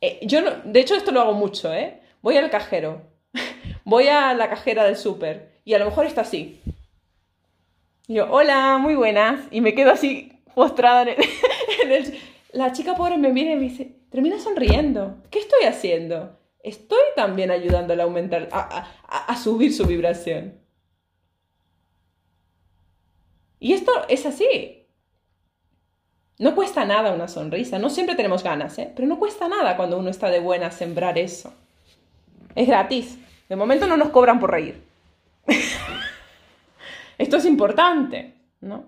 Eh, 0.00 0.20
yo 0.22 0.40
de 0.64 0.80
hecho, 0.80 0.94
esto 0.94 1.10
lo 1.10 1.20
hago 1.20 1.34
mucho, 1.34 1.70
¿eh? 1.70 2.00
Voy 2.22 2.38
al 2.38 2.48
cajero, 2.48 3.02
voy 3.84 4.08
a 4.08 4.32
la 4.32 4.48
cajera 4.48 4.84
del 4.84 4.96
súper 4.96 5.60
y 5.66 5.74
a 5.74 5.78
lo 5.78 5.84
mejor 5.84 6.06
está 6.06 6.22
así. 6.22 6.62
Y 8.08 8.14
yo, 8.14 8.32
hola, 8.32 8.78
muy 8.78 8.94
buenas. 8.94 9.38
Y 9.50 9.60
me 9.60 9.74
quedo 9.74 9.90
así 9.90 10.32
postrada 10.54 11.02
en 11.02 11.92
el, 11.92 12.18
La 12.54 12.72
chica 12.72 12.94
pobre 12.94 13.18
me 13.18 13.34
mira 13.34 13.52
y 13.52 13.56
me 13.56 13.64
dice, 13.64 13.96
termina 14.10 14.38
sonriendo. 14.38 15.18
¿Qué 15.28 15.40
estoy 15.40 15.64
haciendo? 15.64 16.38
Estoy 16.62 17.02
también 17.16 17.50
ayudándole 17.50 18.02
a 18.02 18.04
aumentar, 18.04 18.48
a, 18.52 19.36
subir 19.36 19.74
su 19.74 19.84
vibración. 19.84 20.54
Y 23.58 23.72
esto 23.72 23.90
es 24.08 24.26
así. 24.26 24.86
No 26.38 26.54
cuesta 26.54 26.84
nada 26.84 27.12
una 27.12 27.26
sonrisa. 27.26 27.78
No 27.78 27.90
siempre 27.90 28.14
tenemos 28.14 28.44
ganas, 28.44 28.78
¿eh? 28.78 28.92
Pero 28.94 29.08
no 29.08 29.18
cuesta 29.18 29.48
nada 29.48 29.76
cuando 29.76 29.98
uno 29.98 30.08
está 30.08 30.30
de 30.30 30.38
buena 30.38 30.70
sembrar 30.70 31.18
eso. 31.18 31.52
Es 32.54 32.68
gratis. 32.68 33.18
De 33.48 33.56
momento 33.56 33.86
no 33.86 33.96
nos 33.96 34.10
cobran 34.10 34.38
por 34.38 34.52
reír. 34.52 34.82
Esto 37.18 37.36
es 37.36 37.44
importante, 37.44 38.34
¿no? 38.60 38.84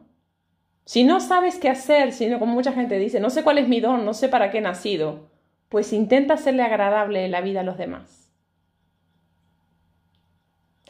Si 0.84 1.02
no 1.02 1.20
sabes 1.20 1.59
qué 1.59 1.68
hacer, 1.68 2.12
sino 2.12 2.38
como 2.38 2.52
mucha 2.52 2.72
gente 2.72 2.98
dice, 2.98 3.18
no 3.18 3.30
sé 3.30 3.42
cuál 3.42 3.59
es 3.59 3.68
mi 3.68 3.80
don, 3.80 4.05
no 4.05 4.14
sé 4.14 4.28
para 4.28 4.51
qué 4.51 4.59
he 4.59 4.60
nacido, 4.60 5.30
pues 5.74 5.92
intenta 5.92 6.34
hacerle 6.34 6.62
agradable 6.62 7.28
la 7.28 7.40
vida 7.40 7.62
a 7.62 7.64
los 7.64 7.76
demás. 7.76 8.32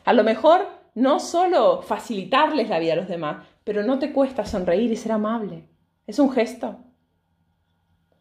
A 0.05 0.13
lo 0.13 0.23
mejor 0.25 0.69
no 0.95 1.21
solo 1.21 1.81
facilitarles 1.81 2.69
la 2.69 2.79
vida 2.79 2.93
a 2.93 2.97
los 2.97 3.09
demás, 3.09 3.47
pero 3.65 3.83
no 3.83 3.99
te 3.99 4.13
cuesta 4.13 4.45
sonreír 4.45 4.93
y 4.93 4.97
ser 4.97 5.13
amable. 5.13 5.65
Es 6.07 6.19
un 6.19 6.31
gesto. 6.31 6.81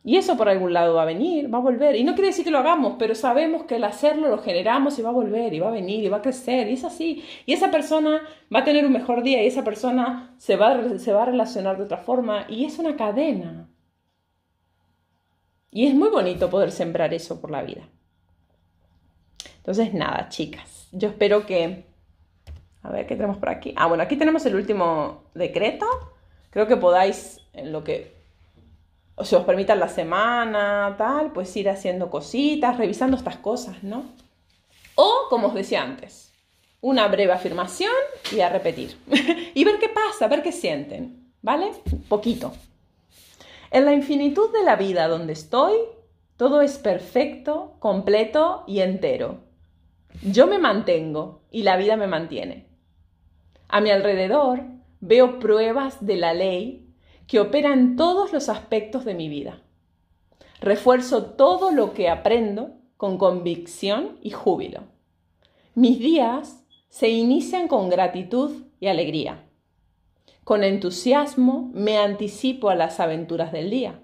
Y 0.05 0.15
eso 0.15 0.37
por 0.37 0.47
algún 0.47 0.71
lado 0.71 0.93
va 0.93 1.01
a 1.01 1.05
venir, 1.05 1.53
va 1.53 1.57
a 1.57 1.61
volver. 1.61 1.97
Y 1.97 2.05
no 2.05 2.13
quiere 2.13 2.27
decir 2.27 2.45
que 2.45 2.51
lo 2.51 2.59
hagamos, 2.59 2.95
pero 2.97 3.13
sabemos 3.13 3.63
que 3.63 3.75
el 3.75 3.83
hacerlo 3.83 4.29
lo 4.29 4.37
generamos 4.37 4.97
y 4.97 5.01
va 5.01 5.09
a 5.09 5.11
volver, 5.11 5.53
y 5.53 5.59
va 5.59 5.67
a 5.67 5.71
venir, 5.71 6.05
y 6.05 6.07
va 6.07 6.19
a 6.19 6.21
crecer, 6.21 6.69
y 6.69 6.75
es 6.75 6.85
así. 6.85 7.25
Y 7.45 7.51
esa 7.51 7.71
persona 7.71 8.21
va 8.55 8.59
a 8.59 8.63
tener 8.63 8.85
un 8.85 8.93
mejor 8.93 9.21
día, 9.21 9.43
y 9.43 9.47
esa 9.47 9.65
persona 9.65 10.33
se 10.37 10.55
va, 10.55 10.97
se 10.97 11.11
va 11.11 11.23
a 11.23 11.25
relacionar 11.25 11.75
de 11.75 11.83
otra 11.83 11.97
forma, 11.97 12.45
y 12.47 12.63
es 12.63 12.79
una 12.79 12.95
cadena. 12.95 13.67
Y 15.73 15.87
es 15.87 15.95
muy 15.95 16.09
bonito 16.09 16.51
poder 16.51 16.71
sembrar 16.71 17.15
eso 17.15 17.41
por 17.41 17.49
la 17.49 17.63
vida. 17.63 17.89
Entonces, 19.57 19.91
nada, 19.93 20.29
chicas, 20.29 20.87
yo 20.91 21.09
espero 21.09 21.47
que... 21.47 21.85
A 22.83 22.91
ver, 22.91 23.07
¿qué 23.07 23.15
tenemos 23.15 23.37
por 23.37 23.49
aquí? 23.49 23.73
Ah, 23.75 23.87
bueno, 23.87 24.03
aquí 24.03 24.15
tenemos 24.15 24.45
el 24.45 24.55
último 24.55 25.23
decreto. 25.33 25.87
Creo 26.51 26.67
que 26.67 26.77
podáis, 26.77 27.41
en 27.53 27.71
lo 27.71 27.83
que 27.83 28.13
o 29.15 29.25
se 29.25 29.35
os 29.35 29.45
permita 29.45 29.75
la 29.75 29.87
semana, 29.87 30.93
tal, 30.97 31.31
pues 31.31 31.55
ir 31.55 31.69
haciendo 31.69 32.11
cositas, 32.11 32.77
revisando 32.77 33.17
estas 33.17 33.37
cosas, 33.37 33.81
¿no? 33.83 34.05
O, 34.93 35.27
como 35.29 35.47
os 35.47 35.53
decía 35.55 35.81
antes, 35.81 36.33
una 36.81 37.07
breve 37.07 37.31
afirmación 37.31 37.93
y 38.31 38.41
a 38.41 38.49
repetir. 38.49 38.95
y 39.55 39.63
ver 39.63 39.79
qué 39.79 39.89
pasa, 39.89 40.27
ver 40.27 40.43
qué 40.43 40.51
sienten, 40.51 41.31
¿vale? 41.41 41.71
Poquito. 42.09 42.53
En 43.73 43.85
la 43.85 43.93
infinitud 43.93 44.51
de 44.53 44.63
la 44.63 44.75
vida 44.75 45.07
donde 45.07 45.33
estoy, 45.33 45.73
todo 46.37 46.61
es 46.61 46.77
perfecto, 46.77 47.73
completo 47.79 48.63
y 48.67 48.81
entero. 48.81 49.39
Yo 50.21 50.45
me 50.45 50.59
mantengo 50.59 51.41
y 51.49 51.63
la 51.63 51.75
vida 51.75 51.97
me 51.97 52.05
mantiene. 52.05 52.67
A 53.67 53.81
mi 53.81 53.89
alrededor 53.89 54.61
veo 54.99 55.39
pruebas 55.39 56.05
de 56.05 56.17
la 56.17 56.35
ley 56.35 56.93
que 57.25 57.39
opera 57.39 57.73
en 57.73 57.95
todos 57.95 58.31
los 58.31 58.47
aspectos 58.47 59.05
de 59.05 59.15
mi 59.15 59.27
vida. 59.27 59.63
Refuerzo 60.61 61.31
todo 61.31 61.71
lo 61.71 61.95
que 61.95 62.09
aprendo 62.09 62.75
con 62.95 63.17
convicción 63.17 64.19
y 64.21 64.29
júbilo. 64.29 64.83
Mis 65.73 65.97
días 65.97 66.63
se 66.89 67.09
inician 67.09 67.67
con 67.67 67.89
gratitud 67.89 68.65
y 68.79 68.85
alegría. 68.85 69.42
Con 70.43 70.63
entusiasmo 70.63 71.71
me 71.73 71.97
anticipo 71.97 72.69
a 72.69 72.75
las 72.75 72.99
aventuras 72.99 73.51
del 73.51 73.69
día. 73.69 73.99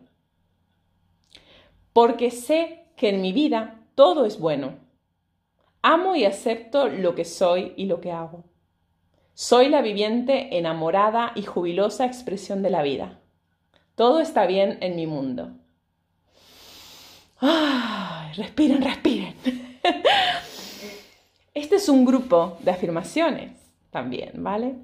Porque 1.91 2.31
sé 2.31 2.85
que 2.95 3.09
en 3.09 3.21
mi 3.21 3.33
vida 3.33 3.81
todo 3.95 4.25
es 4.25 4.39
bueno. 4.39 4.75
Amo 5.81 6.15
y 6.15 6.25
acepto 6.25 6.87
lo 6.87 7.15
que 7.15 7.25
soy 7.25 7.73
y 7.75 7.85
lo 7.85 7.99
que 7.99 8.11
hago. 8.11 8.45
Soy 9.33 9.69
la 9.69 9.81
viviente, 9.81 10.57
enamorada 10.57 11.31
y 11.35 11.43
jubilosa 11.43 12.05
expresión 12.05 12.61
de 12.61 12.69
la 12.69 12.83
vida. 12.83 13.19
Todo 13.95 14.19
está 14.19 14.45
bien 14.45 14.77
en 14.81 14.95
mi 14.95 15.07
mundo. 15.07 15.51
Respiren, 18.35 18.81
respiren. 18.81 19.35
Este 21.53 21.75
es 21.75 21.89
un 21.89 22.05
grupo 22.05 22.57
de 22.61 22.71
afirmaciones 22.71 23.51
también, 23.89 24.43
¿vale? 24.43 24.75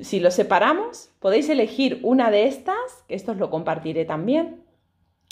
Si 0.00 0.20
lo 0.20 0.30
separamos, 0.30 1.10
podéis 1.18 1.48
elegir 1.48 2.00
una 2.02 2.30
de 2.30 2.46
estas, 2.46 3.04
que 3.08 3.14
esto 3.14 3.32
os 3.32 3.38
lo 3.38 3.50
compartiré 3.50 4.04
también. 4.04 4.64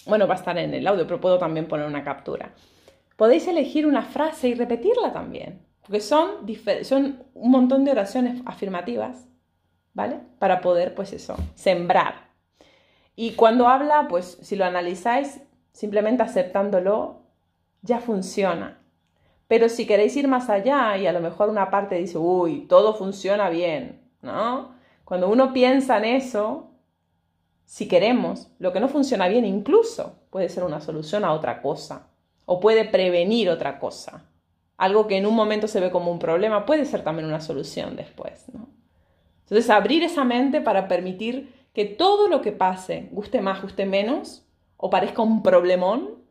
Bueno, 0.07 0.27
va 0.27 0.35
a 0.35 0.39
estar 0.39 0.57
en 0.57 0.73
el 0.73 0.87
audio, 0.87 1.07
pero 1.07 1.21
puedo 1.21 1.39
también 1.39 1.69
poner 1.69 1.87
una 1.87 2.05
captura. 2.05 2.55
Podéis 3.17 3.47
elegir 3.49 3.87
una 3.87 4.03
frase 4.03 4.49
y 4.49 4.55
repetirla 4.55 5.13
también. 5.13 5.61
Porque 5.83 6.01
son, 6.01 6.47
son 6.85 7.25
un 7.35 7.51
montón 7.51 7.85
de 7.85 7.91
oraciones 7.91 8.41
afirmativas, 8.47 9.29
¿vale? 9.93 10.21
Para 10.39 10.61
poder, 10.61 10.95
pues 10.95 11.13
eso, 11.13 11.37
sembrar. 11.55 12.31
Y 13.17 13.33
cuando 13.33 13.69
habla, 13.69 14.07
pues 14.09 14.39
si 14.41 14.57
lo 14.57 14.65
analizáis, 14.65 15.43
simplemente 15.73 16.23
aceptándolo, 16.23 17.27
ya 17.83 18.01
funciona. 18.01 18.81
Pero 19.49 19.69
si 19.69 19.87
queréis 19.87 20.17
ir 20.17 20.29
más 20.29 20.49
allá 20.49 20.97
y 20.97 21.07
a 21.07 21.13
lo 21.13 21.21
mejor 21.21 21.49
una 21.49 21.71
parte 21.71 21.97
dice, 21.97 22.19
uy, 22.19 22.67
todo 22.69 22.95
funciona 22.95 23.51
bien, 23.51 24.00
¿no? 24.23 24.75
Cuando 25.05 25.29
uno 25.29 25.53
piensa 25.53 25.99
en 25.99 26.05
eso, 26.05 26.71
si 27.65 27.89
queremos, 27.89 28.49
lo 28.59 28.73
que 28.73 28.81
no 28.81 28.89
funciona 28.89 29.29
bien 29.29 29.45
incluso 29.45 30.15
puede 30.31 30.49
ser 30.49 30.65
una 30.65 30.81
solución 30.81 31.25
a 31.25 31.33
otra 31.33 31.63
cosa 31.63 32.09
o 32.47 32.61
puede 32.61 32.85
prevenir 32.85 33.51
otra 33.51 33.79
cosa 33.79 34.31
algo 34.81 35.07
que 35.07 35.19
en 35.19 35.27
un 35.27 35.35
momento 35.35 35.69
se 35.69 35.79
ve 35.79 35.91
como 35.91 36.11
un 36.11 36.19
problema 36.19 36.65
puede 36.65 36.87
ser 36.87 37.05
también 37.05 37.29
una 37.29 37.43
solución 37.43 37.97
después. 37.97 38.47
¿no? 38.55 38.71
Entonces, 39.41 39.69
abrir 39.69 40.03
esa 40.03 40.25
mente 40.25 40.63
para 40.63 40.89
permitir 40.89 41.53
que 41.75 41.85
todo 41.85 42.29
lo 42.29 42.41
que 42.41 42.53
pase, 42.53 43.11
guste 43.13 43.43
más, 43.43 43.61
guste 43.61 43.85
menos, 43.85 44.49
o 44.79 44.89
parezca 44.89 45.21
un 45.21 45.43
problemón, 45.43 46.25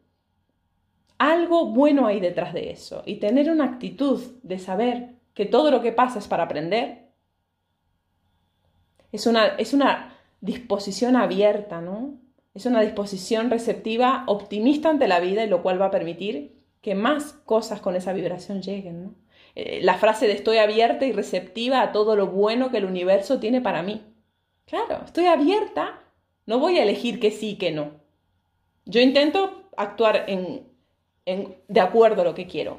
algo 1.19 1.67
bueno 1.67 2.07
hay 2.07 2.19
detrás 2.19 2.51
de 2.51 2.71
eso. 2.71 3.03
Y 3.05 3.17
tener 3.17 3.51
una 3.51 3.65
actitud 3.65 4.19
de 4.41 4.57
saber 4.57 5.09
que 5.35 5.45
todo 5.45 5.69
lo 5.69 5.83
que 5.83 5.91
pasa 5.91 6.17
es 6.17 6.27
para 6.27 6.45
aprender, 6.45 7.09
es 9.11 9.27
una, 9.27 9.48
es 9.48 9.73
una 9.73 10.15
disposición 10.41 11.15
abierta, 11.15 11.81
¿no? 11.81 12.19
Es 12.53 12.65
una 12.65 12.81
disposición 12.81 13.49
receptiva, 13.49 14.23
optimista 14.27 14.90
ante 14.90 15.07
la 15.07 15.19
vida, 15.19 15.44
y 15.44 15.49
lo 15.49 15.61
cual 15.61 15.81
va 15.81 15.88
a 15.88 15.91
permitir 15.91 16.57
que 16.81 16.95
más 16.95 17.34
cosas 17.45 17.81
con 17.81 17.95
esa 17.95 18.14
vibración 18.14 18.61
lleguen. 18.61 19.03
¿no? 19.03 19.15
eh, 19.56 19.80
la 19.81 19.95
frase 19.95 20.27
de 20.27 20.34
estoy 20.34 20.57
abierta 20.57 21.06
y 21.06 21.11
receptiva 21.11 21.81
a 21.81 21.91
todo 21.91 22.15
lo 22.15 22.27
bueno 22.27 22.72
que 22.72 22.77
el 22.77 22.86
universo 22.86 23.40
tiene 23.40 23.61
para 23.61 23.84
mí. 23.84 24.03
Claro, 24.65 25.02
estoy 25.06 25.26
abierta, 25.26 25.99
no 26.45 26.60
voy 26.60 26.77
a 26.77 26.84
elegir 26.84 27.19
que 27.19 27.31
sí, 27.31 27.57
que 27.57 27.72
no. 27.72 27.91
Yo 28.86 29.02
intento 29.02 29.69
actuar 29.76 30.26
en, 30.27 30.65
de 31.68 31.81
acuerdo 31.81 32.22
a 32.22 32.26
lo 32.26 32.36
que 32.36 32.48
quiero, 32.48 32.77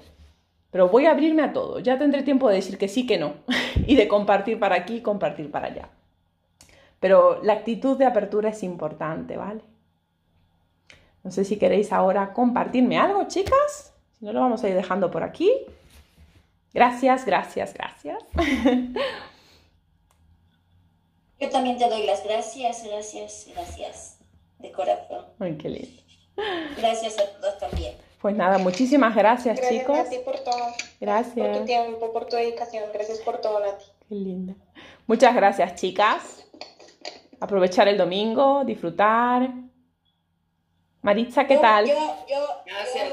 pero 0.70 0.89
voy 0.89 1.07
a 1.07 1.11
abrirme 1.11 1.43
a 1.43 1.52
todo. 1.52 1.81
Ya 1.81 1.98
tendré 1.98 2.23
tiempo 2.23 2.48
de 2.48 2.57
decir 2.57 2.78
que 2.78 2.89
sí, 2.89 3.07
que 3.07 3.19
no, 3.19 3.35
y 3.86 3.97
de 3.97 4.09
compartir 4.09 4.59
para 4.59 4.77
aquí 4.77 5.01
compartir 5.01 5.51
para 5.51 5.66
allá. 5.66 5.90
Pero 7.01 7.43
la 7.43 7.55
actitud 7.55 7.97
de 7.97 8.05
apertura 8.05 8.51
es 8.51 8.62
importante, 8.62 9.36
¿vale? 9.36 9.62
No 11.22 11.31
sé 11.31 11.44
si 11.44 11.59
queréis 11.59 11.93
ahora 11.93 12.32
compartirme 12.32 12.98
algo, 12.98 13.27
chicas. 13.27 13.93
Si 14.18 14.24
no, 14.24 14.32
lo 14.32 14.40
vamos 14.40 14.62
a 14.62 14.68
ir 14.68 14.74
dejando 14.74 15.10
por 15.10 15.22
aquí. 15.22 15.51
Gracias, 16.72 17.24
gracias, 17.24 17.74
gracias. 17.74 18.22
Yo 21.40 21.48
también 21.48 21.78
te 21.78 21.89
doy 21.89 22.05
las 22.05 22.22
gracias, 22.22 22.85
gracias, 22.85 23.48
gracias, 23.51 24.18
de 24.59 24.70
corazón. 24.72 25.24
Ay, 25.39 25.56
qué 25.56 25.70
lindo. 25.70 26.02
Gracias 26.77 27.18
a 27.18 27.27
todos 27.40 27.59
también. 27.59 27.94
Pues 28.20 28.36
nada, 28.36 28.59
muchísimas 28.59 29.16
gracias, 29.16 29.59
chicos. 29.66 29.97
Gracias 29.97 30.06
a 30.06 30.10
ti 30.10 30.18
por 30.22 30.39
todo. 30.40 30.66
Gracias. 31.01 31.48
Por 31.48 31.59
tu 31.59 31.64
tiempo, 31.64 32.12
por 32.12 32.27
tu 32.27 32.36
dedicación. 32.36 32.85
Gracias 32.93 33.18
por 33.20 33.39
todo, 33.39 33.60
Nati. 33.60 33.86
Qué 34.09 34.14
linda. 34.14 34.55
Muchas 35.06 35.35
gracias, 35.35 35.74
chicas. 35.77 36.47
Aprovechar 37.40 37.88
el 37.88 37.96
domingo, 37.96 38.64
disfrutar. 38.64 39.50
Maritza, 41.02 41.46
¿qué 41.46 41.56
tal? 41.56 41.86
Yo, 41.86 41.94
yo, 42.28 42.46
gracias, 42.66 43.12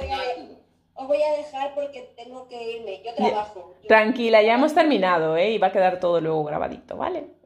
os 0.98 1.08
voy 1.08 1.22
a 1.22 1.32
dejar 1.38 1.76
porque 1.76 2.12
tengo 2.18 2.48
que 2.48 2.78
irme. 2.78 3.02
Yo 3.04 3.14
trabajo. 3.14 3.76
Tranquila, 3.88 4.42
ya 4.42 4.56
hemos 4.56 4.74
terminado, 4.74 5.38
¿eh? 5.38 5.52
Y 5.52 5.58
va 5.60 5.68
a 5.68 5.72
quedar 5.72 6.00
todo 6.00 6.20
luego 6.20 6.44
grabadito, 6.44 6.98
¿vale? 6.98 7.28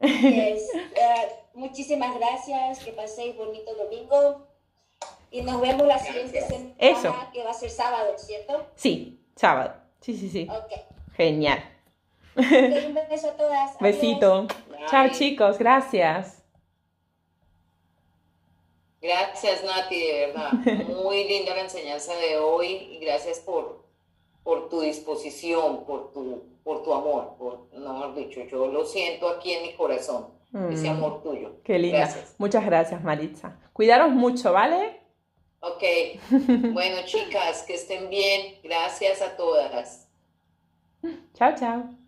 Eh, 1.04 1.28
muchísimas 1.54 2.16
gracias. 2.16 2.78
Que 2.82 2.92
paséis 2.92 3.36
bonito 3.36 3.74
domingo. 3.74 4.46
Y 5.30 5.42
nos 5.42 5.60
vemos 5.60 5.86
la 5.86 5.98
siguiente 5.98 6.40
semana, 6.40 6.74
Eso. 6.78 7.14
que 7.32 7.42
va 7.42 7.50
a 7.50 7.54
ser 7.54 7.70
sábado, 7.70 8.12
¿cierto? 8.16 8.66
Sí, 8.74 9.20
sábado. 9.36 9.74
Sí, 10.00 10.16
sí, 10.16 10.28
sí. 10.28 10.48
Ok. 10.50 10.72
Genial. 11.14 11.62
un 12.36 12.94
beso 13.10 13.30
a 13.30 13.36
todas. 13.36 13.78
Besito. 13.80 14.46
Chao, 14.88 15.08
chicos. 15.10 15.58
Gracias. 15.58 16.41
Gracias, 19.02 19.64
Nati, 19.64 19.98
de 20.00 20.26
verdad. 20.26 20.52
Muy 21.02 21.24
linda 21.24 21.54
la 21.54 21.62
enseñanza 21.62 22.14
de 22.14 22.38
hoy 22.38 22.68
y 22.68 22.98
gracias 23.00 23.40
por, 23.40 23.84
por 24.44 24.68
tu 24.68 24.80
disposición, 24.80 25.84
por 25.84 26.12
tu, 26.12 26.44
por 26.62 26.84
tu 26.84 26.94
amor, 26.94 27.34
por, 27.36 27.68
no 27.72 28.14
dicho, 28.14 28.40
yo 28.44 28.68
lo 28.68 28.84
siento 28.84 29.28
aquí 29.28 29.52
en 29.52 29.62
mi 29.62 29.74
corazón, 29.74 30.28
ese 30.70 30.88
mm. 30.88 30.92
amor 30.92 31.22
tuyo. 31.22 31.56
Qué 31.64 31.78
linda. 31.78 32.14
Muchas 32.38 32.64
gracias, 32.64 33.02
Maritza. 33.02 33.58
Cuidaros 33.72 34.10
mucho, 34.10 34.52
¿vale? 34.52 35.00
Ok. 35.60 35.82
Bueno, 36.72 37.02
chicas, 37.04 37.62
que 37.62 37.74
estén 37.74 38.08
bien. 38.08 38.58
Gracias 38.62 39.20
a 39.20 39.36
todas. 39.36 40.08
Chao, 41.34 41.54
chao. 41.56 42.01